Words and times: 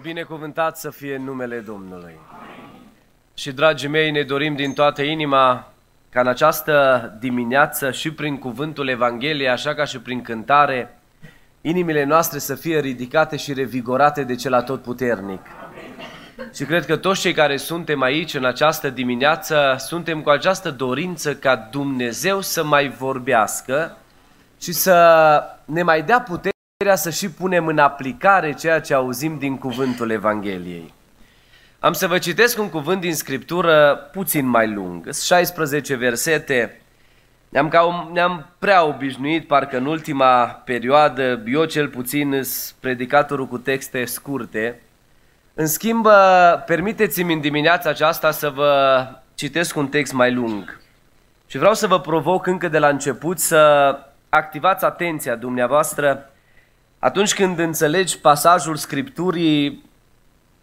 Binecuvântat 0.00 0.78
să 0.78 0.90
fie 0.90 1.16
numele 1.16 1.58
Domnului. 1.58 2.18
Și, 3.34 3.52
dragii 3.52 3.88
mei, 3.88 4.10
ne 4.10 4.22
dorim 4.22 4.54
din 4.54 4.72
toată 4.72 5.02
inima 5.02 5.72
ca 6.10 6.20
în 6.20 6.26
această 6.26 7.16
dimineață 7.18 7.90
și 7.90 8.12
prin 8.12 8.38
cuvântul 8.38 8.88
Evangheliei, 8.88 9.48
așa 9.48 9.74
ca 9.74 9.84
și 9.84 9.98
prin 9.98 10.22
cântare, 10.22 10.98
inimile 11.60 12.04
noastre 12.04 12.38
să 12.38 12.54
fie 12.54 12.80
ridicate 12.80 13.36
și 13.36 13.52
revigorate 13.52 14.22
de 14.24 14.34
cel 14.34 14.54
atotputernic. 14.54 15.40
Și 16.54 16.64
cred 16.64 16.86
că 16.86 16.96
toți 16.96 17.20
cei 17.20 17.32
care 17.32 17.56
suntem 17.56 18.02
aici 18.02 18.34
în 18.34 18.44
această 18.44 18.90
dimineață 18.90 19.74
suntem 19.78 20.22
cu 20.22 20.30
această 20.30 20.70
dorință 20.70 21.34
ca 21.34 21.56
Dumnezeu 21.70 22.40
să 22.40 22.64
mai 22.64 22.88
vorbească 22.88 23.96
și 24.60 24.72
să 24.72 25.42
ne 25.64 25.82
mai 25.82 26.02
dea 26.02 26.20
putere 26.20 26.51
să 26.94 27.10
și 27.10 27.30
punem 27.30 27.66
în 27.66 27.78
aplicare 27.78 28.52
ceea 28.52 28.80
ce 28.80 28.94
auzim 28.94 29.38
din 29.38 29.58
cuvântul 29.58 30.10
Evangheliei. 30.10 30.94
Am 31.78 31.92
să 31.92 32.06
vă 32.06 32.18
citesc 32.18 32.58
un 32.58 32.70
cuvânt 32.70 33.00
din 33.00 33.14
Scriptură 33.14 34.08
puțin 34.12 34.46
mai 34.46 34.72
lung, 34.72 35.12
16 35.24 35.94
versete. 35.94 36.80
Ne-am, 37.48 37.68
ca, 37.68 38.10
ne-am 38.12 38.46
prea 38.58 38.84
obișnuit, 38.84 39.46
parcă 39.46 39.76
în 39.76 39.86
ultima 39.86 40.44
perioadă, 40.44 41.42
eu 41.46 41.64
cel 41.64 41.88
puțin 41.88 42.42
predicatorul 42.80 43.46
cu 43.46 43.58
texte 43.58 44.04
scurte. 44.04 44.80
În 45.54 45.66
schimb, 45.66 46.06
permiteți-mi 46.66 47.32
în 47.32 47.40
dimineața 47.40 47.90
aceasta 47.90 48.30
să 48.30 48.48
vă 48.48 49.04
citesc 49.34 49.76
un 49.76 49.88
text 49.88 50.12
mai 50.12 50.32
lung. 50.32 50.80
Și 51.46 51.58
vreau 51.58 51.74
să 51.74 51.86
vă 51.86 52.00
provoc 52.00 52.46
încă 52.46 52.68
de 52.68 52.78
la 52.78 52.88
început 52.88 53.38
să 53.38 53.98
activați 54.28 54.84
atenția 54.84 55.36
dumneavoastră 55.36 56.31
atunci 57.04 57.34
când 57.34 57.58
înțelegi 57.58 58.18
pasajul 58.18 58.76
Scripturii, 58.76 59.84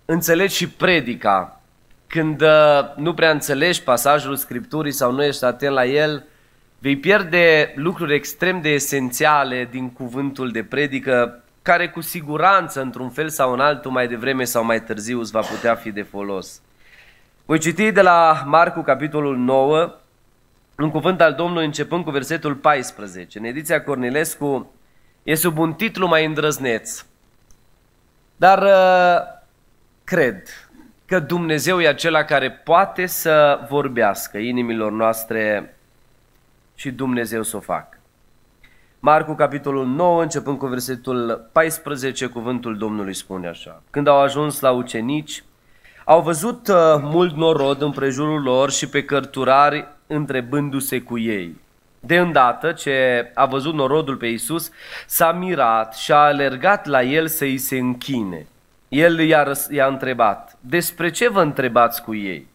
înțelegi 0.06 0.56
și 0.56 0.70
predica. 0.70 1.62
Când 2.08 2.42
uh, 2.42 2.96
nu 2.96 3.14
prea 3.14 3.32
înțelegi 3.32 3.84
pasajul 3.84 4.36
Scripturii 4.36 4.92
sau 4.92 5.12
nu 5.12 5.24
ești 5.24 5.44
atent 5.44 5.74
la 5.74 5.86
el, 5.86 6.26
vei 6.78 6.98
pierde 6.98 7.74
lucruri 7.76 8.14
extrem 8.14 8.62
de 8.62 8.70
esențiale 8.70 9.68
din 9.72 9.90
cuvântul 9.90 10.52
de 10.52 10.64
predică, 10.64 11.44
care 11.62 11.90
cu 11.90 12.02
siguranță, 12.02 12.82
într-un 12.82 13.10
fel 13.10 13.30
sau 13.30 13.54
în 13.54 13.60
altul, 13.60 13.92
mai 13.92 14.08
devreme 14.08 14.44
sau 14.44 14.64
mai 14.64 14.84
târziu, 14.84 15.20
îți 15.20 15.32
va 15.32 15.40
putea 15.40 15.76
fi 15.76 15.92
de 15.92 16.02
folos. 16.02 16.62
Voi 17.46 17.60
citi 17.60 17.92
de 17.92 18.02
la 18.02 18.44
Marcu, 18.46 18.82
capitolul 18.82 19.38
9, 19.38 19.96
un 20.78 20.90
cuvânt 20.90 21.22
al 21.22 21.34
Domnului 21.34 21.66
începând 21.66 22.04
cu 22.04 22.12
versetul 22.12 22.56
14. 22.56 23.38
În 23.38 23.44
ediția 23.44 23.84
Cornilescu 23.84 24.74
e 25.24 25.36
sub 25.36 25.58
un 25.58 25.74
titlu 25.74 26.08
mai 26.08 26.26
îndrăzneț. 26.26 27.06
Dar 28.36 28.64
uh, 28.64 29.42
cred 30.04 30.48
că 31.06 31.20
Dumnezeu 31.20 31.82
e 31.82 31.88
acela 31.88 32.24
care 32.24 32.52
poate 32.52 33.06
să 33.06 33.60
vorbească 33.70 34.38
inimilor 34.38 34.92
noastre 34.92 35.76
și 36.76 36.92
Dumnezeu 36.92 37.44
să 37.44 37.58
o 37.58 37.60
facă. 37.60 37.98
Marcu, 39.00 39.34
capitolul 39.34 39.86
9, 39.86 40.22
începând 40.22 40.58
cu 40.58 40.66
versetul 40.66 41.50
14, 41.52 42.26
cuvântul 42.26 42.78
Domnului 42.78 43.14
spune 43.14 43.48
așa. 43.48 43.82
Când 43.90 44.08
au 44.08 44.20
ajuns 44.22 44.60
la 44.60 44.72
ucenici, 44.72 45.44
au 46.06 46.22
văzut 46.22 46.68
uh, 46.68 46.76
mult 47.02 47.36
norod 47.36 47.82
în 47.82 47.92
prejurul 47.92 48.42
lor 48.42 48.72
și 48.72 48.90
pe 48.90 49.04
cărturari 49.04 49.88
întrebându-se 50.08 51.02
cu 51.02 51.18
ei. 51.18 51.56
De 52.00 52.18
îndată 52.18 52.72
ce 52.72 53.32
a 53.34 53.46
văzut 53.46 53.74
norodul 53.74 54.16
pe 54.16 54.28
Iisus, 54.28 54.72
s-a 55.06 55.32
mirat 55.32 55.96
și 55.96 56.12
a 56.12 56.16
alergat 56.16 56.86
la 56.86 57.04
el 57.04 57.28
să 57.28 57.44
îi 57.44 57.58
se 57.58 57.78
închine. 57.78 58.48
El 58.88 59.20
i-a, 59.20 59.44
răs- 59.44 59.68
i-a 59.72 59.86
întrebat, 59.86 60.58
despre 60.60 61.10
ce 61.10 61.30
vă 61.30 61.42
întrebați 61.42 62.04
cu 62.04 62.16
ei? 62.16 62.48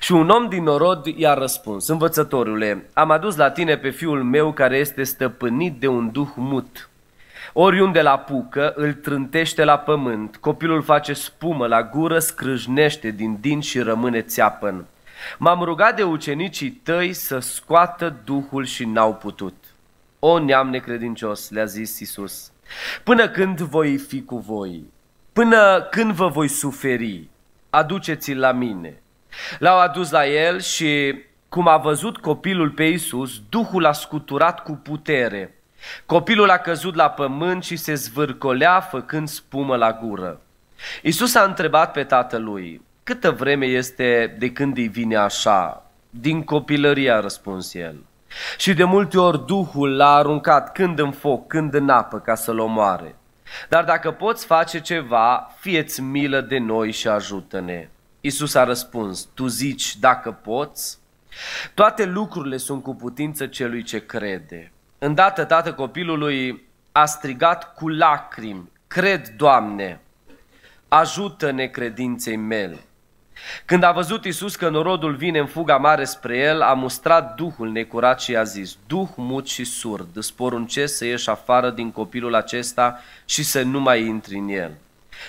Și 0.00 0.12
un 0.12 0.28
om 0.28 0.48
din 0.48 0.62
norod 0.62 1.06
i-a 1.06 1.34
răspuns, 1.34 1.88
învățătorule, 1.88 2.86
am 2.92 3.10
adus 3.10 3.36
la 3.36 3.50
tine 3.50 3.76
pe 3.76 3.90
fiul 3.90 4.22
meu 4.22 4.52
care 4.52 4.76
este 4.76 5.02
stăpânit 5.02 5.80
de 5.80 5.86
un 5.86 6.10
duh 6.12 6.28
mut. 6.36 6.88
Oriunde 7.52 8.02
la 8.02 8.18
pucă, 8.18 8.72
îl 8.76 8.92
trântește 8.92 9.64
la 9.64 9.78
pământ, 9.78 10.36
copilul 10.36 10.82
face 10.82 11.12
spumă 11.12 11.66
la 11.66 11.82
gură, 11.82 12.18
scrâșnește 12.18 13.10
din 13.10 13.36
din 13.40 13.60
și 13.60 13.80
rămâne 13.80 14.20
țeapăn. 14.20 14.84
M-am 15.38 15.62
rugat 15.62 15.96
de 15.96 16.02
ucenicii 16.02 16.70
tăi 16.70 17.12
să 17.12 17.38
scoată 17.38 18.20
Duhul 18.24 18.64
și 18.64 18.84
n-au 18.84 19.14
putut. 19.14 19.54
O 20.18 20.38
neam 20.38 20.70
necredincios, 20.70 21.50
le-a 21.50 21.64
zis 21.64 21.98
Isus, 21.98 22.52
până 23.04 23.28
când 23.28 23.60
voi 23.60 23.96
fi 23.96 24.22
cu 24.22 24.38
voi? 24.38 24.84
Până 25.32 25.86
când 25.90 26.12
vă 26.12 26.28
voi 26.28 26.48
suferi? 26.48 27.28
Aduceți-l 27.70 28.38
la 28.38 28.52
mine. 28.52 29.02
L-au 29.58 29.78
adus 29.78 30.10
la 30.10 30.26
el 30.26 30.60
și, 30.60 31.14
cum 31.48 31.68
a 31.68 31.76
văzut 31.76 32.18
copilul 32.18 32.70
pe 32.70 32.84
Isus, 32.84 33.42
Duhul 33.48 33.84
a 33.84 33.92
scuturat 33.92 34.62
cu 34.62 34.72
putere. 34.72 35.54
Copilul 36.06 36.50
a 36.50 36.58
căzut 36.58 36.94
la 36.94 37.10
pământ 37.10 37.64
și 37.64 37.76
se 37.76 37.94
zvârcolea 37.94 38.80
făcând 38.80 39.28
spumă 39.28 39.76
la 39.76 39.92
gură. 39.92 40.40
Isus 41.02 41.34
a 41.34 41.42
întrebat 41.42 41.92
pe 41.92 42.04
tatălui, 42.04 42.82
Câtă 43.10 43.30
vreme 43.30 43.66
este 43.66 44.36
de 44.38 44.52
când 44.52 44.76
îi 44.76 44.88
vine 44.88 45.16
așa? 45.16 45.86
Din 46.10 46.42
copilărie 46.42 47.10
a 47.10 47.20
răspuns 47.20 47.74
el. 47.74 47.96
Și 48.58 48.74
de 48.74 48.84
multe 48.84 49.18
ori 49.18 49.46
Duhul 49.46 49.96
l-a 49.96 50.14
aruncat 50.14 50.72
când 50.72 50.98
în 50.98 51.12
foc, 51.12 51.46
când 51.46 51.74
în 51.74 51.88
apă 51.88 52.18
ca 52.18 52.34
să-l 52.34 52.58
omoare. 52.58 53.14
Dar 53.68 53.84
dacă 53.84 54.10
poți 54.10 54.46
face 54.46 54.80
ceva, 54.80 55.54
fieți 55.58 56.00
milă 56.00 56.40
de 56.40 56.58
noi 56.58 56.90
și 56.90 57.08
ajută-ne. 57.08 57.88
Isus 58.20 58.54
a 58.54 58.64
răspuns, 58.64 59.28
tu 59.34 59.46
zici 59.46 59.96
dacă 59.96 60.30
poți? 60.30 60.98
Toate 61.74 62.04
lucrurile 62.04 62.56
sunt 62.56 62.82
cu 62.82 62.94
putință 62.94 63.46
celui 63.46 63.82
ce 63.82 64.06
crede. 64.06 64.72
Îndată 64.98 65.44
tată 65.44 65.72
copilului 65.72 66.68
a 66.92 67.04
strigat 67.04 67.74
cu 67.74 67.88
lacrimi, 67.88 68.70
cred, 68.86 69.28
Doamne, 69.28 70.00
ajută-ne 70.88 71.66
credinței 71.66 72.36
mele. 72.36 72.78
Când 73.64 73.82
a 73.82 73.92
văzut 73.92 74.24
Isus 74.24 74.56
că 74.56 74.68
norodul 74.68 75.14
vine 75.14 75.38
în 75.38 75.46
fuga 75.46 75.76
mare 75.76 76.04
spre 76.04 76.36
el, 76.36 76.62
a 76.62 76.72
mustrat 76.72 77.34
Duhul 77.34 77.70
necurat 77.70 78.20
și 78.20 78.36
a 78.36 78.42
zis, 78.42 78.76
Duh 78.86 79.08
mut 79.16 79.48
și 79.48 79.64
surd, 79.64 80.08
îți 80.12 80.34
poruncesc 80.34 80.96
să 80.96 81.04
ieși 81.04 81.30
afară 81.30 81.70
din 81.70 81.90
copilul 81.90 82.34
acesta 82.34 83.00
și 83.24 83.42
să 83.42 83.62
nu 83.62 83.80
mai 83.80 84.06
intri 84.06 84.38
în 84.38 84.48
el. 84.48 84.70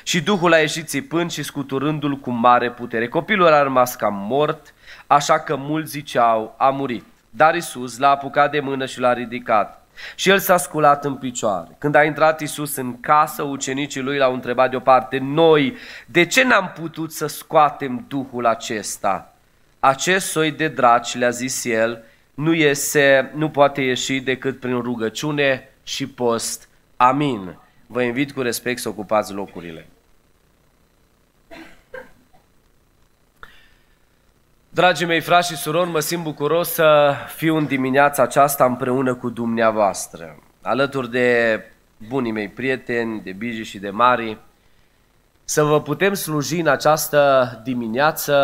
Și 0.03 0.21
Duhul 0.21 0.53
a 0.53 0.57
ieșit 0.57 0.87
țipând 0.87 1.31
și 1.31 1.43
scuturându-l 1.43 2.17
cu 2.17 2.31
mare 2.31 2.71
putere. 2.71 3.07
Copilul 3.07 3.47
a 3.47 3.63
rămas 3.63 3.95
cam 3.95 4.13
mort, 4.13 4.73
așa 5.07 5.39
că 5.39 5.55
mulți 5.55 5.91
ziceau, 5.91 6.55
a 6.57 6.69
murit. 6.69 7.05
Dar 7.29 7.55
Isus 7.55 7.97
l-a 7.97 8.09
apucat 8.09 8.51
de 8.51 8.59
mână 8.59 8.85
și 8.85 8.99
l-a 8.99 9.13
ridicat. 9.13 9.80
Și 10.15 10.29
el 10.29 10.39
s-a 10.39 10.57
sculat 10.57 11.05
în 11.05 11.15
picioare. 11.15 11.75
Când 11.77 11.95
a 11.95 12.03
intrat 12.03 12.41
Isus 12.41 12.75
în 12.75 12.99
casă, 12.99 13.43
ucenicii 13.43 14.01
lui 14.01 14.17
l-au 14.17 14.33
întrebat 14.33 14.69
deoparte, 14.69 15.17
noi, 15.17 15.77
de 16.05 16.25
ce 16.25 16.43
n-am 16.43 16.71
putut 16.79 17.11
să 17.11 17.27
scoatem 17.27 18.05
Duhul 18.07 18.45
acesta? 18.45 19.33
Acest 19.79 20.29
soi 20.29 20.51
de 20.51 20.67
draci, 20.67 21.15
le-a 21.15 21.29
zis 21.29 21.65
el, 21.65 22.03
nu, 22.33 22.53
iese, 22.53 23.31
nu 23.35 23.49
poate 23.49 23.81
ieși 23.81 24.19
decât 24.19 24.59
prin 24.59 24.81
rugăciune 24.81 25.69
și 25.83 26.07
post. 26.07 26.69
Amin. 26.97 27.57
Vă 27.87 28.01
invit 28.01 28.31
cu 28.31 28.41
respect 28.41 28.79
să 28.79 28.89
ocupați 28.89 29.33
locurile. 29.33 29.90
Dragii 34.73 35.05
mei 35.05 35.21
frați 35.21 35.47
și 35.47 35.57
surori, 35.57 35.89
mă 35.89 35.99
simt 35.99 36.23
bucuros 36.23 36.69
să 36.69 37.13
fiu 37.35 37.55
în 37.55 37.65
dimineața 37.65 38.23
aceasta 38.23 38.65
împreună 38.65 39.15
cu 39.15 39.29
dumneavoastră, 39.29 40.39
alături 40.61 41.11
de 41.11 41.59
bunii 42.07 42.31
mei 42.31 42.49
prieteni, 42.49 43.21
de 43.21 43.31
Biji 43.31 43.63
și 43.63 43.79
de 43.79 43.89
Mari, 43.89 44.37
să 45.43 45.63
vă 45.63 45.81
putem 45.81 46.13
sluji 46.13 46.59
în 46.59 46.67
această 46.67 47.61
dimineață 47.63 48.35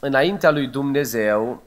înaintea 0.00 0.50
lui 0.50 0.66
Dumnezeu, 0.66 1.62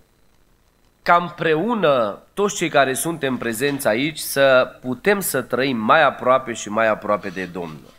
ca 1.02 1.16
împreună 1.16 2.20
toți 2.34 2.56
cei 2.56 2.70
care 2.70 2.94
suntem 2.94 3.38
prezenți 3.38 3.88
aici 3.88 4.20
să 4.20 4.78
putem 4.82 5.20
să 5.20 5.42
trăim 5.42 5.78
mai 5.78 6.04
aproape 6.04 6.54
și 6.54 6.70
mai 6.70 6.88
aproape 6.88 7.30
de 7.30 7.46
Domnul. 7.46 7.94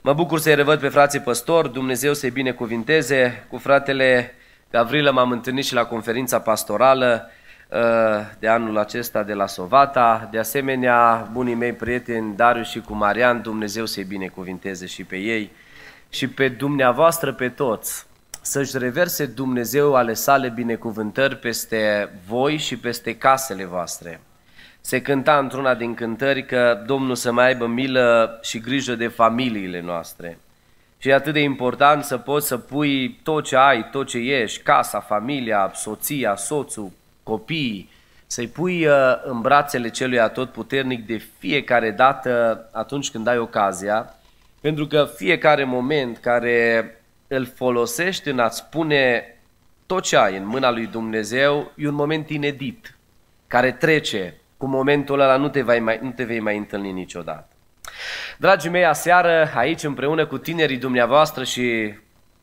Mă 0.00 0.12
bucur 0.12 0.38
să-i 0.38 0.54
revăd 0.54 0.80
pe 0.80 0.88
frații 0.88 1.20
păstori, 1.20 1.72
Dumnezeu 1.72 2.14
să-i 2.14 2.30
binecuvinteze 2.30 3.46
cu 3.50 3.58
fratele 3.58 4.34
Gavrilă 4.74 5.10
m-am 5.10 5.30
întâlnit 5.30 5.64
și 5.64 5.74
la 5.74 5.84
conferința 5.84 6.40
pastorală 6.40 7.30
uh, 7.68 7.78
de 8.38 8.48
anul 8.48 8.78
acesta 8.78 9.22
de 9.22 9.32
la 9.32 9.46
Sovata. 9.46 10.28
De 10.30 10.38
asemenea, 10.38 11.28
bunii 11.32 11.54
mei 11.54 11.72
prieteni 11.72 12.36
Darius 12.36 12.68
și 12.68 12.80
cu 12.80 12.94
Marian, 12.94 13.42
Dumnezeu 13.42 13.86
să-i 13.86 14.04
binecuvinteze 14.04 14.86
și 14.86 15.04
pe 15.04 15.16
ei 15.16 15.50
și 16.08 16.28
pe 16.28 16.48
dumneavoastră 16.48 17.32
pe 17.32 17.48
toți. 17.48 18.06
Să-și 18.42 18.78
reverse 18.78 19.26
Dumnezeu 19.26 19.94
ale 19.94 20.14
sale 20.14 20.48
binecuvântări 20.48 21.36
peste 21.36 22.10
voi 22.28 22.56
și 22.56 22.76
peste 22.76 23.16
casele 23.16 23.64
voastre. 23.64 24.20
Se 24.80 25.02
cânta 25.02 25.38
într-una 25.38 25.74
din 25.74 25.94
cântări 25.94 26.46
că 26.46 26.82
Domnul 26.86 27.14
să 27.14 27.32
mai 27.32 27.46
aibă 27.46 27.66
milă 27.66 28.38
și 28.42 28.58
grijă 28.58 28.94
de 28.94 29.08
familiile 29.08 29.80
noastre. 29.80 30.38
Și 31.04 31.10
e 31.10 31.14
atât 31.14 31.32
de 31.32 31.40
important 31.40 32.04
să 32.04 32.18
poți 32.18 32.46
să 32.46 32.58
pui 32.58 33.20
tot 33.22 33.44
ce 33.44 33.56
ai, 33.56 33.88
tot 33.90 34.06
ce 34.06 34.18
ești, 34.18 34.62
casa, 34.62 35.00
familia, 35.00 35.70
soția, 35.74 36.36
soțul, 36.36 36.90
copiii, 37.22 37.90
să-i 38.26 38.46
pui 38.46 38.86
uh, 38.86 38.94
în 39.24 39.40
brațele 39.40 39.88
celui 39.88 40.20
atotputernic 40.20 41.06
de 41.06 41.16
fiecare 41.38 41.90
dată 41.90 42.64
atunci 42.72 43.10
când 43.10 43.26
ai 43.26 43.38
ocazia, 43.38 44.14
pentru 44.60 44.86
că 44.86 45.08
fiecare 45.16 45.64
moment 45.64 46.18
care 46.18 46.90
îl 47.28 47.46
folosești 47.54 48.28
în 48.28 48.38
a-ți 48.38 48.64
pune 48.64 49.24
tot 49.86 50.02
ce 50.02 50.16
ai 50.16 50.36
în 50.36 50.46
mâna 50.46 50.70
lui 50.70 50.86
Dumnezeu 50.86 51.72
e 51.76 51.88
un 51.88 51.94
moment 51.94 52.30
inedit, 52.30 52.98
care 53.46 53.72
trece. 53.72 54.40
Cu 54.56 54.66
momentul 54.66 55.20
ăla 55.20 55.36
nu 55.36 55.48
te, 55.48 55.62
vei 55.62 55.80
mai, 55.80 55.98
nu 56.02 56.10
te 56.10 56.24
vei 56.24 56.40
mai 56.40 56.56
întâlni 56.56 56.92
niciodată. 56.92 57.53
Dragii 58.38 58.70
mei, 58.70 58.84
aseară 58.84 59.52
aici 59.54 59.82
împreună 59.82 60.26
cu 60.26 60.38
tinerii 60.38 60.76
dumneavoastră 60.76 61.44
și 61.44 61.94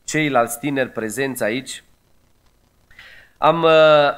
ceilalți 0.04 0.58
tineri 0.58 0.88
prezenți 0.88 1.42
aici, 1.42 1.82
am 3.38 3.62
uh, 3.62 3.70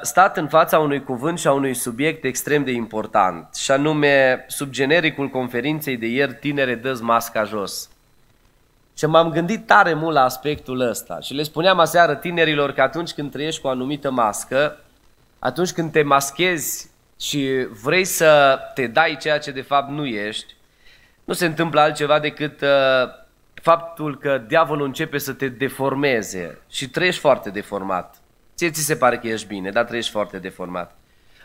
stat 0.02 0.36
în 0.36 0.48
fața 0.48 0.78
unui 0.78 1.04
cuvânt 1.04 1.38
și 1.38 1.46
a 1.46 1.52
unui 1.52 1.74
subiect 1.74 2.24
extrem 2.24 2.64
de 2.64 2.70
important, 2.70 3.54
și 3.54 3.70
anume 3.70 4.44
sub 4.48 4.70
genericul 4.70 5.28
conferinței 5.28 5.96
de 5.96 6.06
ieri 6.06 6.34
Tinere 6.34 6.74
dă 6.74 6.98
masca 7.02 7.44
jos. 7.44 7.88
Și 8.98 9.06
m-am 9.06 9.30
gândit 9.30 9.66
tare 9.66 9.94
mult 9.94 10.14
la 10.14 10.22
aspectul 10.22 10.80
ăsta 10.80 11.20
și 11.20 11.34
le 11.34 11.42
spuneam 11.42 11.78
aseară 11.78 12.14
tinerilor 12.14 12.72
că 12.72 12.82
atunci 12.82 13.12
când 13.12 13.30
trăiești 13.30 13.60
cu 13.60 13.66
o 13.66 13.70
anumită 13.70 14.10
mască, 14.10 14.78
atunci 15.38 15.72
când 15.72 15.92
te 15.92 16.02
maschezi 16.02 16.90
și 17.20 17.66
vrei 17.82 18.04
să 18.04 18.58
te 18.74 18.86
dai 18.86 19.16
ceea 19.20 19.38
ce 19.38 19.50
de 19.50 19.60
fapt 19.60 19.90
nu 19.90 20.06
ești, 20.06 20.54
nu 21.24 21.32
se 21.34 21.46
întâmplă 21.46 21.80
altceva 21.80 22.18
decât 22.18 22.60
uh, 22.60 22.68
faptul 23.54 24.18
că 24.18 24.42
diavolul 24.46 24.86
începe 24.86 25.18
să 25.18 25.32
te 25.32 25.48
deformeze 25.48 26.58
și 26.68 26.88
trăiești 26.88 27.20
foarte 27.20 27.50
deformat. 27.50 28.14
Ție 28.56 28.70
ți 28.70 28.84
se 28.84 28.96
pare 28.96 29.18
că 29.18 29.26
ești 29.26 29.46
bine, 29.46 29.70
dar 29.70 29.84
trăiești 29.84 30.10
foarte 30.10 30.38
deformat. 30.38 30.96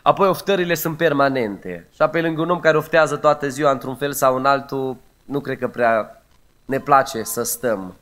Apoi 0.02 0.28
oftările 0.28 0.74
sunt 0.74 0.96
permanente 0.96 1.86
și 1.92 2.02
pe 2.10 2.20
lângă 2.20 2.40
un 2.40 2.50
om 2.50 2.60
care 2.60 2.76
oftează 2.76 3.16
toată 3.16 3.48
ziua 3.48 3.70
într-un 3.70 3.96
fel 3.96 4.12
sau 4.12 4.36
în 4.36 4.44
altul, 4.44 4.96
nu 5.24 5.40
cred 5.40 5.58
că 5.58 5.68
prea 5.68 6.22
ne 6.64 6.80
place 6.80 7.22
să 7.22 7.42
stăm. 7.42 7.96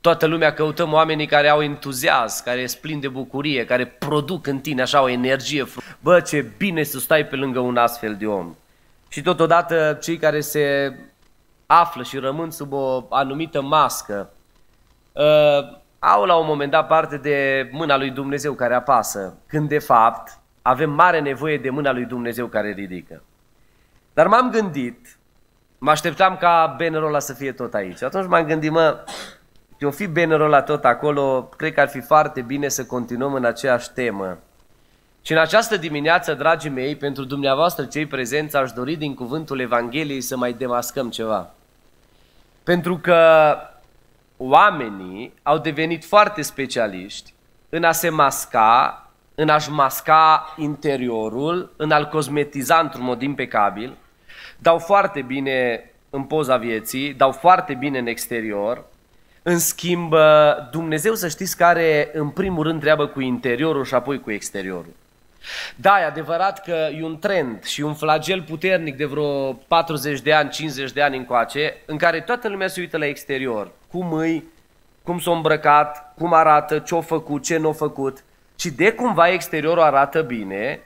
Toată 0.00 0.26
lumea 0.26 0.52
căutăm 0.52 0.92
oamenii 0.92 1.26
care 1.26 1.48
au 1.48 1.62
entuziasm, 1.62 2.44
care 2.44 2.66
sunt 2.66 2.80
plini 2.80 3.00
de 3.00 3.08
bucurie, 3.08 3.64
care 3.64 3.86
produc 3.86 4.46
în 4.46 4.58
tine 4.58 4.82
așa 4.82 5.02
o 5.02 5.08
energie. 5.08 5.66
Bă, 6.00 6.20
ce 6.20 6.46
bine 6.56 6.82
să 6.82 6.98
stai 6.98 7.26
pe 7.26 7.36
lângă 7.36 7.58
un 7.58 7.76
astfel 7.76 8.14
de 8.14 8.26
om. 8.26 8.54
Și 9.08 9.22
totodată 9.22 9.98
cei 10.02 10.16
care 10.16 10.40
se 10.40 10.94
află 11.66 12.02
și 12.02 12.18
rămân 12.18 12.50
sub 12.50 12.72
o 12.72 13.06
anumită 13.10 13.62
mască, 13.62 14.30
uh, 15.12 15.76
au 15.98 16.24
la 16.24 16.36
un 16.36 16.46
moment 16.46 16.70
dat 16.70 16.86
parte 16.86 17.16
de 17.16 17.68
mâna 17.72 17.96
lui 17.96 18.10
Dumnezeu 18.10 18.52
care 18.52 18.74
apasă, 18.74 19.36
când 19.46 19.68
de 19.68 19.78
fapt 19.78 20.38
avem 20.62 20.90
mare 20.90 21.20
nevoie 21.20 21.58
de 21.58 21.70
mâna 21.70 21.92
lui 21.92 22.04
Dumnezeu 22.04 22.46
care 22.46 22.72
ridică. 22.72 23.22
Dar 24.14 24.26
m-am 24.26 24.50
gândit, 24.50 25.18
mă 25.78 25.90
așteptam 25.90 26.36
ca 26.36 26.74
bannerul 26.78 27.08
ăla 27.08 27.18
să 27.18 27.32
fie 27.32 27.52
tot 27.52 27.74
aici. 27.74 28.02
Atunci 28.02 28.26
m-am 28.26 28.44
gândit, 28.44 28.70
mă, 28.70 29.04
o 29.80 29.90
fi 29.90 30.06
bannerul 30.06 30.46
ăla 30.46 30.62
tot 30.62 30.84
acolo, 30.84 31.42
cred 31.56 31.72
că 31.72 31.80
ar 31.80 31.88
fi 31.88 32.00
foarte 32.00 32.40
bine 32.40 32.68
să 32.68 32.84
continuăm 32.84 33.34
în 33.34 33.44
aceeași 33.44 33.92
temă. 33.92 34.38
Și 35.22 35.32
în 35.32 35.38
această 35.38 35.76
dimineață, 35.76 36.34
dragii 36.34 36.70
mei, 36.70 36.96
pentru 36.96 37.24
dumneavoastră 37.24 37.84
cei 37.84 38.06
prezenți, 38.06 38.56
aș 38.56 38.72
dori 38.72 38.96
din 38.96 39.14
cuvântul 39.14 39.60
Evangheliei 39.60 40.20
să 40.20 40.36
mai 40.36 40.52
demascăm 40.52 41.10
ceva. 41.10 41.54
Pentru 42.66 42.98
că 42.98 43.56
oamenii 44.36 45.34
au 45.42 45.58
devenit 45.58 46.04
foarte 46.04 46.42
specialiști 46.42 47.34
în 47.68 47.84
a 47.84 47.92
se 47.92 48.08
masca, 48.08 49.10
în 49.34 49.48
a-și 49.48 49.70
masca 49.70 50.54
interiorul, 50.56 51.72
în 51.76 51.90
a-l 51.90 52.08
cosmetiza 52.08 52.78
într-un 52.78 53.04
mod 53.04 53.22
impecabil, 53.22 53.96
dau 54.58 54.78
foarte 54.78 55.22
bine 55.22 55.90
în 56.10 56.22
poza 56.22 56.56
vieții, 56.56 57.14
dau 57.14 57.32
foarte 57.32 57.74
bine 57.74 57.98
în 57.98 58.06
exterior, 58.06 58.84
în 59.42 59.58
schimb, 59.58 60.14
Dumnezeu 60.70 61.14
să 61.14 61.28
știți 61.28 61.56
că 61.56 61.64
are 61.64 62.10
în 62.12 62.28
primul 62.28 62.62
rând 62.62 62.80
treabă 62.80 63.06
cu 63.06 63.20
interiorul 63.20 63.84
și 63.84 63.94
apoi 63.94 64.20
cu 64.20 64.30
exteriorul. 64.30 64.94
Da, 65.76 66.00
e 66.00 66.04
adevărat 66.04 66.62
că 66.64 66.88
e 66.98 67.04
un 67.04 67.18
trend 67.18 67.64
și 67.64 67.80
un 67.80 67.94
flagel 67.94 68.42
puternic 68.42 68.96
de 68.96 69.04
vreo 69.04 69.52
40 69.52 70.20
de 70.20 70.32
ani, 70.32 70.50
50 70.50 70.92
de 70.92 71.02
ani 71.02 71.16
încoace, 71.16 71.76
în 71.86 71.96
care 71.96 72.20
toată 72.20 72.48
lumea 72.48 72.68
se 72.68 72.80
uită 72.80 72.98
la 72.98 73.06
exterior. 73.06 73.70
Cum 73.90 74.12
îi, 74.12 74.44
cum 75.02 75.18
s-a 75.18 75.30
îmbrăcat, 75.30 76.12
cum 76.18 76.32
arată, 76.32 76.78
ce-a 76.78 77.00
făcut, 77.00 77.42
ce 77.42 77.56
nu 77.56 77.68
a 77.68 77.72
făcut. 77.72 78.24
Și 78.58 78.70
de 78.70 78.92
cumva 78.92 79.28
exteriorul 79.28 79.82
arată 79.82 80.22
bine, 80.22 80.80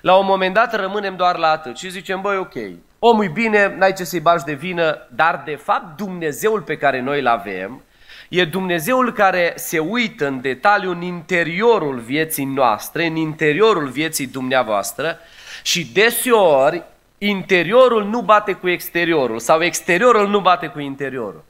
la 0.00 0.16
un 0.16 0.26
moment 0.26 0.54
dat 0.54 0.74
rămânem 0.74 1.16
doar 1.16 1.36
la 1.36 1.50
atât 1.50 1.76
și 1.76 1.90
zicem, 1.90 2.20
băi, 2.20 2.36
ok, 2.36 2.54
omul 2.98 3.24
e 3.24 3.28
bine, 3.28 3.74
n-ai 3.78 3.92
ce 3.92 4.04
să-i 4.04 4.20
bagi 4.20 4.44
de 4.44 4.52
vină, 4.52 5.06
dar 5.10 5.42
de 5.44 5.54
fapt 5.54 5.96
Dumnezeul 5.96 6.60
pe 6.60 6.76
care 6.76 7.00
noi 7.00 7.20
îl 7.20 7.26
avem 7.26 7.82
E 8.28 8.44
Dumnezeul 8.44 9.12
care 9.12 9.52
se 9.56 9.78
uită 9.78 10.26
în 10.26 10.40
detaliu 10.40 10.90
în 10.90 11.02
interiorul 11.02 11.98
vieții 11.98 12.44
noastre, 12.44 13.06
în 13.06 13.16
interiorul 13.16 13.88
vieții 13.88 14.26
dumneavoastră 14.26 15.18
și 15.62 15.86
deseori 15.92 16.82
interiorul 17.18 18.04
nu 18.04 18.20
bate 18.20 18.52
cu 18.52 18.68
exteriorul 18.68 19.38
sau 19.38 19.62
exteriorul 19.62 20.28
nu 20.28 20.40
bate 20.40 20.66
cu 20.66 20.80
interiorul. 20.80 21.44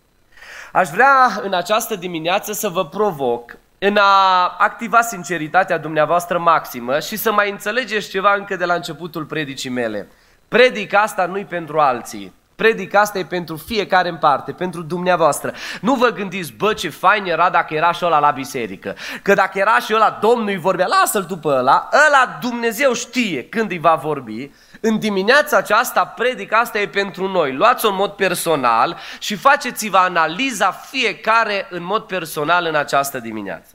Aș 0.73 0.89
vrea 0.89 1.41
în 1.43 1.55
această 1.55 1.97
dimineață 1.97 2.53
să 2.53 2.69
vă 2.69 2.87
provoc 2.87 3.57
în 3.79 3.97
a 3.97 4.55
activa 4.59 5.01
sinceritatea 5.01 5.79
dumneavoastră 5.79 6.39
maximă 6.39 7.01
și 7.01 7.17
să 7.17 7.33
mai 7.33 7.51
înțelegeți 7.51 8.09
ceva 8.09 8.35
încă 8.35 8.57
de 8.57 8.65
la 8.65 8.75
începutul 8.75 9.25
predicii 9.25 9.71
mele. 9.71 10.09
Predica 10.49 11.01
asta 11.01 11.27
nu-i 11.27 11.45
pentru 11.45 11.79
alții, 11.79 12.33
Predica 12.57 13.01
asta 13.01 13.19
e 13.19 13.25
pentru 13.25 13.57
fiecare 13.57 14.09
în 14.09 14.17
parte, 14.17 14.53
pentru 14.53 14.83
dumneavoastră. 14.83 15.53
Nu 15.81 15.95
vă 15.95 16.09
gândiți, 16.09 16.53
bă, 16.53 16.73
ce 16.73 16.89
fain 16.89 17.25
era 17.25 17.51
dacă 17.51 17.75
era 17.75 17.93
și 17.93 18.05
ăla 18.05 18.19
la 18.19 18.31
biserică. 18.31 18.97
Că 19.23 19.35
dacă 19.35 19.59
era 19.59 19.79
și 19.79 19.95
ăla, 19.95 20.19
Domnul 20.21 20.49
îi 20.49 20.59
vorbea, 20.59 20.87
lasă-l 20.87 21.23
după 21.23 21.49
ăla, 21.49 21.89
ăla 22.07 22.39
Dumnezeu 22.41 22.93
știe 22.93 23.45
când 23.45 23.71
îi 23.71 23.79
va 23.79 23.95
vorbi. 23.95 24.51
În 24.81 24.99
dimineața 24.99 25.57
aceasta, 25.57 26.07
predica 26.07 26.59
asta 26.59 26.79
e 26.79 26.89
pentru 26.89 27.29
noi. 27.29 27.53
Luați-o 27.53 27.89
în 27.89 27.95
mod 27.95 28.11
personal 28.11 28.97
și 29.19 29.35
faceți-vă 29.35 29.97
analiza 29.97 30.71
fiecare 30.71 31.67
în 31.71 31.85
mod 31.85 32.03
personal 32.03 32.67
în 32.67 32.75
această 32.75 33.19
dimineață. 33.19 33.71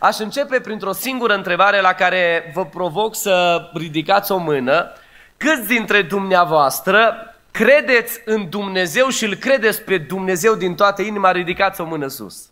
Aș 0.00 0.18
începe 0.18 0.60
printr-o 0.60 0.92
singură 0.92 1.34
întrebare 1.34 1.80
la 1.80 1.92
care 1.92 2.52
vă 2.54 2.66
provoc 2.66 3.16
să 3.16 3.68
ridicați 3.74 4.32
o 4.32 4.36
mână. 4.36 4.92
Câți 5.36 5.66
dintre 5.66 6.02
dumneavoastră 6.02 7.29
credeți 7.50 8.20
în 8.24 8.48
Dumnezeu 8.48 9.08
și 9.08 9.24
îl 9.24 9.34
credeți 9.34 9.82
pe 9.82 9.98
Dumnezeu 9.98 10.54
din 10.54 10.74
toată 10.74 11.02
inima, 11.02 11.30
ridicați 11.30 11.80
o 11.80 11.84
mână 11.84 12.06
sus. 12.06 12.50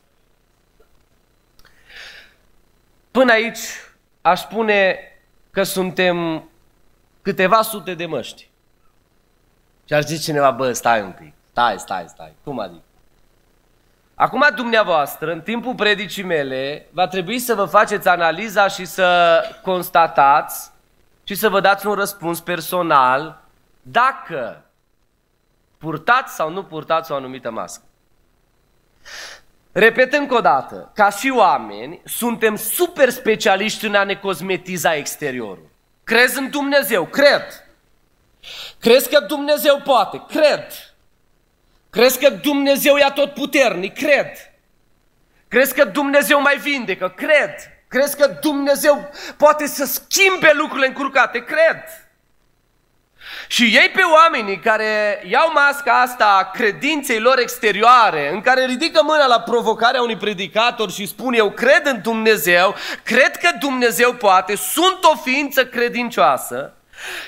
Până 3.10 3.32
aici 3.32 3.58
aș 4.22 4.40
spune 4.40 4.98
că 5.50 5.62
suntem 5.62 6.48
câteva 7.22 7.62
sute 7.62 7.94
de 7.94 8.06
măști. 8.06 8.48
Și 9.84 9.94
aș 9.94 10.04
zice 10.04 10.22
cineva, 10.22 10.50
bă, 10.50 10.72
stai 10.72 11.02
un 11.02 11.12
pic, 11.12 11.32
stai, 11.50 11.78
stai, 11.78 12.04
stai, 12.08 12.32
cum 12.44 12.58
adică? 12.58 12.82
Acum 14.14 14.46
dumneavoastră, 14.54 15.32
în 15.32 15.40
timpul 15.40 15.74
predicii 15.74 16.22
mele, 16.22 16.86
va 16.90 17.06
trebui 17.06 17.38
să 17.38 17.54
vă 17.54 17.64
faceți 17.64 18.08
analiza 18.08 18.68
și 18.68 18.84
să 18.84 19.40
constatați 19.62 20.70
și 21.24 21.34
să 21.34 21.48
vă 21.48 21.60
dați 21.60 21.86
un 21.86 21.94
răspuns 21.94 22.40
personal 22.40 23.40
dacă 23.82 24.62
purtați 25.78 26.34
sau 26.34 26.50
nu 26.50 26.64
purtați 26.64 27.12
o 27.12 27.14
anumită 27.14 27.50
mască. 27.50 27.82
Repet 29.72 30.12
încă 30.12 30.34
o 30.34 30.40
dată, 30.40 30.90
ca 30.94 31.10
și 31.10 31.32
oameni, 31.36 32.00
suntem 32.04 32.56
super 32.56 33.10
specialiști 33.10 33.86
în 33.86 33.94
a 33.94 34.04
ne 34.04 34.14
cosmetiza 34.14 34.94
exteriorul. 34.94 35.68
Crezi 36.04 36.38
în 36.38 36.50
Dumnezeu? 36.50 37.06
Cred. 37.06 37.44
Crezi 38.80 39.08
că 39.08 39.20
Dumnezeu 39.20 39.80
poate? 39.84 40.22
Cred. 40.28 40.66
Crezi 41.90 42.18
că 42.18 42.30
Dumnezeu 42.30 42.96
e 42.96 43.12
tot 43.14 43.34
puternic? 43.34 43.94
Cred. 43.94 44.30
Crezi 45.48 45.74
că 45.74 45.84
Dumnezeu 45.84 46.40
mai 46.40 46.56
vindecă? 46.56 47.08
Cred. 47.08 47.54
Crezi 47.88 48.16
că 48.16 48.26
Dumnezeu 48.26 49.10
poate 49.36 49.66
să 49.66 49.84
schimbe 49.84 50.52
lucrurile 50.54 50.86
încurcate? 50.86 51.44
Cred. 51.44 51.82
Și 53.50 53.62
ei 53.62 53.90
pe 53.94 54.02
oamenii 54.02 54.58
care 54.58 55.22
iau 55.30 55.50
masca 55.54 56.00
asta 56.00 56.50
credinței 56.54 57.18
lor 57.18 57.38
exterioare, 57.38 58.32
în 58.32 58.40
care 58.40 58.64
ridică 58.64 59.00
mâna 59.02 59.26
la 59.26 59.40
provocarea 59.40 60.02
unui 60.02 60.16
predicator 60.16 60.90
și 60.90 61.06
spun 61.06 61.32
eu 61.32 61.50
cred 61.50 61.82
în 61.84 62.00
Dumnezeu, 62.02 62.74
cred 63.02 63.36
că 63.36 63.48
Dumnezeu 63.60 64.12
poate, 64.12 64.56
sunt 64.56 64.98
o 65.02 65.16
ființă 65.16 65.66
credincioasă, 65.66 66.72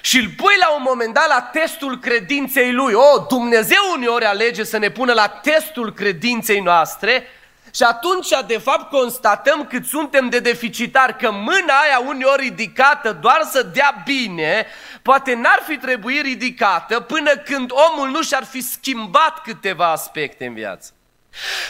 și 0.01 0.19
îl 0.19 0.29
pui 0.37 0.55
la 0.61 0.75
un 0.75 0.83
moment 0.85 1.15
dat 1.15 1.29
la 1.29 1.41
testul 1.41 1.99
credinței 1.99 2.73
lui. 2.73 2.93
O, 2.93 3.27
Dumnezeu 3.29 3.79
uneori 3.97 4.25
alege 4.25 4.65
să 4.65 4.79
ne 4.79 4.89
pună 4.89 5.13
la 5.13 5.29
testul 5.29 5.93
credinței 5.93 6.61
noastre. 6.61 7.27
Și 7.75 7.83
atunci, 7.83 8.29
de 8.47 8.59
fapt, 8.59 8.91
constatăm 8.91 9.67
cât 9.67 9.85
suntem 9.85 10.29
de 10.29 10.39
deficitari, 10.39 11.17
că 11.17 11.31
mâna 11.31 11.75
aia 11.85 12.03
uneori 12.07 12.43
ridicată 12.43 13.19
doar 13.21 13.41
să 13.51 13.63
dea 13.63 14.03
bine, 14.05 14.67
poate 15.03 15.35
n-ar 15.35 15.63
fi 15.67 15.77
trebuit 15.77 16.23
ridicată 16.23 17.01
până 17.01 17.37
când 17.37 17.71
omul 17.71 18.09
nu 18.09 18.23
și-ar 18.23 18.45
fi 18.45 18.61
schimbat 18.61 19.43
câteva 19.43 19.91
aspecte 19.91 20.47
în 20.47 20.55
viață. 20.55 20.93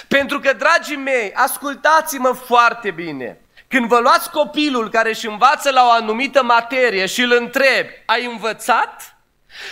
Pentru 0.09 0.41
că, 0.41 0.53
dragii 0.53 0.97
mei, 0.97 1.33
ascultați-mă 1.35 2.33
foarte 2.33 2.91
bine. 2.91 3.41
Când 3.69 3.89
vă 3.89 3.99
luați 3.99 4.31
copilul 4.31 4.91
care 4.91 5.09
își 5.09 5.27
învață 5.27 5.71
la 5.71 5.87
o 5.87 5.91
anumită 5.91 6.43
materie 6.43 7.07
și 7.07 7.23
îl 7.23 7.33
întrebi, 7.33 7.93
ai 8.07 8.25
învățat? 8.25 9.17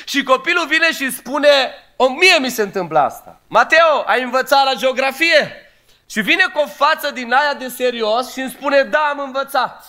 Și 0.05 0.23
copilul 0.23 0.67
vine 0.67 0.93
și 0.93 1.11
spune, 1.11 1.73
o, 1.97 2.09
mie 2.09 2.39
mi 2.41 2.51
se 2.51 2.63
întâmplă 2.63 2.99
asta. 2.99 3.41
Mateo, 3.47 4.03
ai 4.07 4.23
învățat 4.23 4.65
la 4.65 4.75
geografie? 4.75 5.73
Și 6.11 6.21
vine 6.21 6.45
cu 6.53 6.59
o 6.59 6.67
față 6.67 7.11
din 7.11 7.33
aia 7.33 7.55
de 7.55 7.69
serios 7.69 8.33
și 8.33 8.41
îmi 8.41 8.51
spune, 8.51 8.83
da, 8.83 8.99
am 8.99 9.19
învățat. 9.19 9.85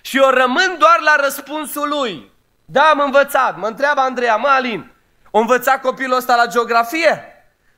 Și 0.00 0.16
eu 0.16 0.28
rămân 0.28 0.76
doar 0.78 1.00
la 1.00 1.16
răspunsul 1.16 1.88
lui. 1.88 2.30
Da, 2.68 2.82
am 2.82 3.00
învățat. 3.00 3.56
Mă 3.56 3.66
întreabă 3.66 4.00
Andreea, 4.00 4.36
mă, 4.36 4.48
Alin, 4.48 4.92
o 5.30 5.38
învățat 5.38 5.80
copilul 5.80 6.16
ăsta 6.16 6.34
la 6.34 6.46
geografie? 6.46 7.22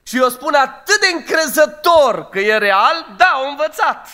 Și 0.02 0.16
eu 0.16 0.28
spun 0.28 0.54
atât 0.54 1.00
de 1.00 1.06
încrezător 1.14 2.28
că 2.28 2.38
e 2.38 2.58
real, 2.58 3.06
da, 3.16 3.40
o 3.44 3.48
învățat. 3.48 4.08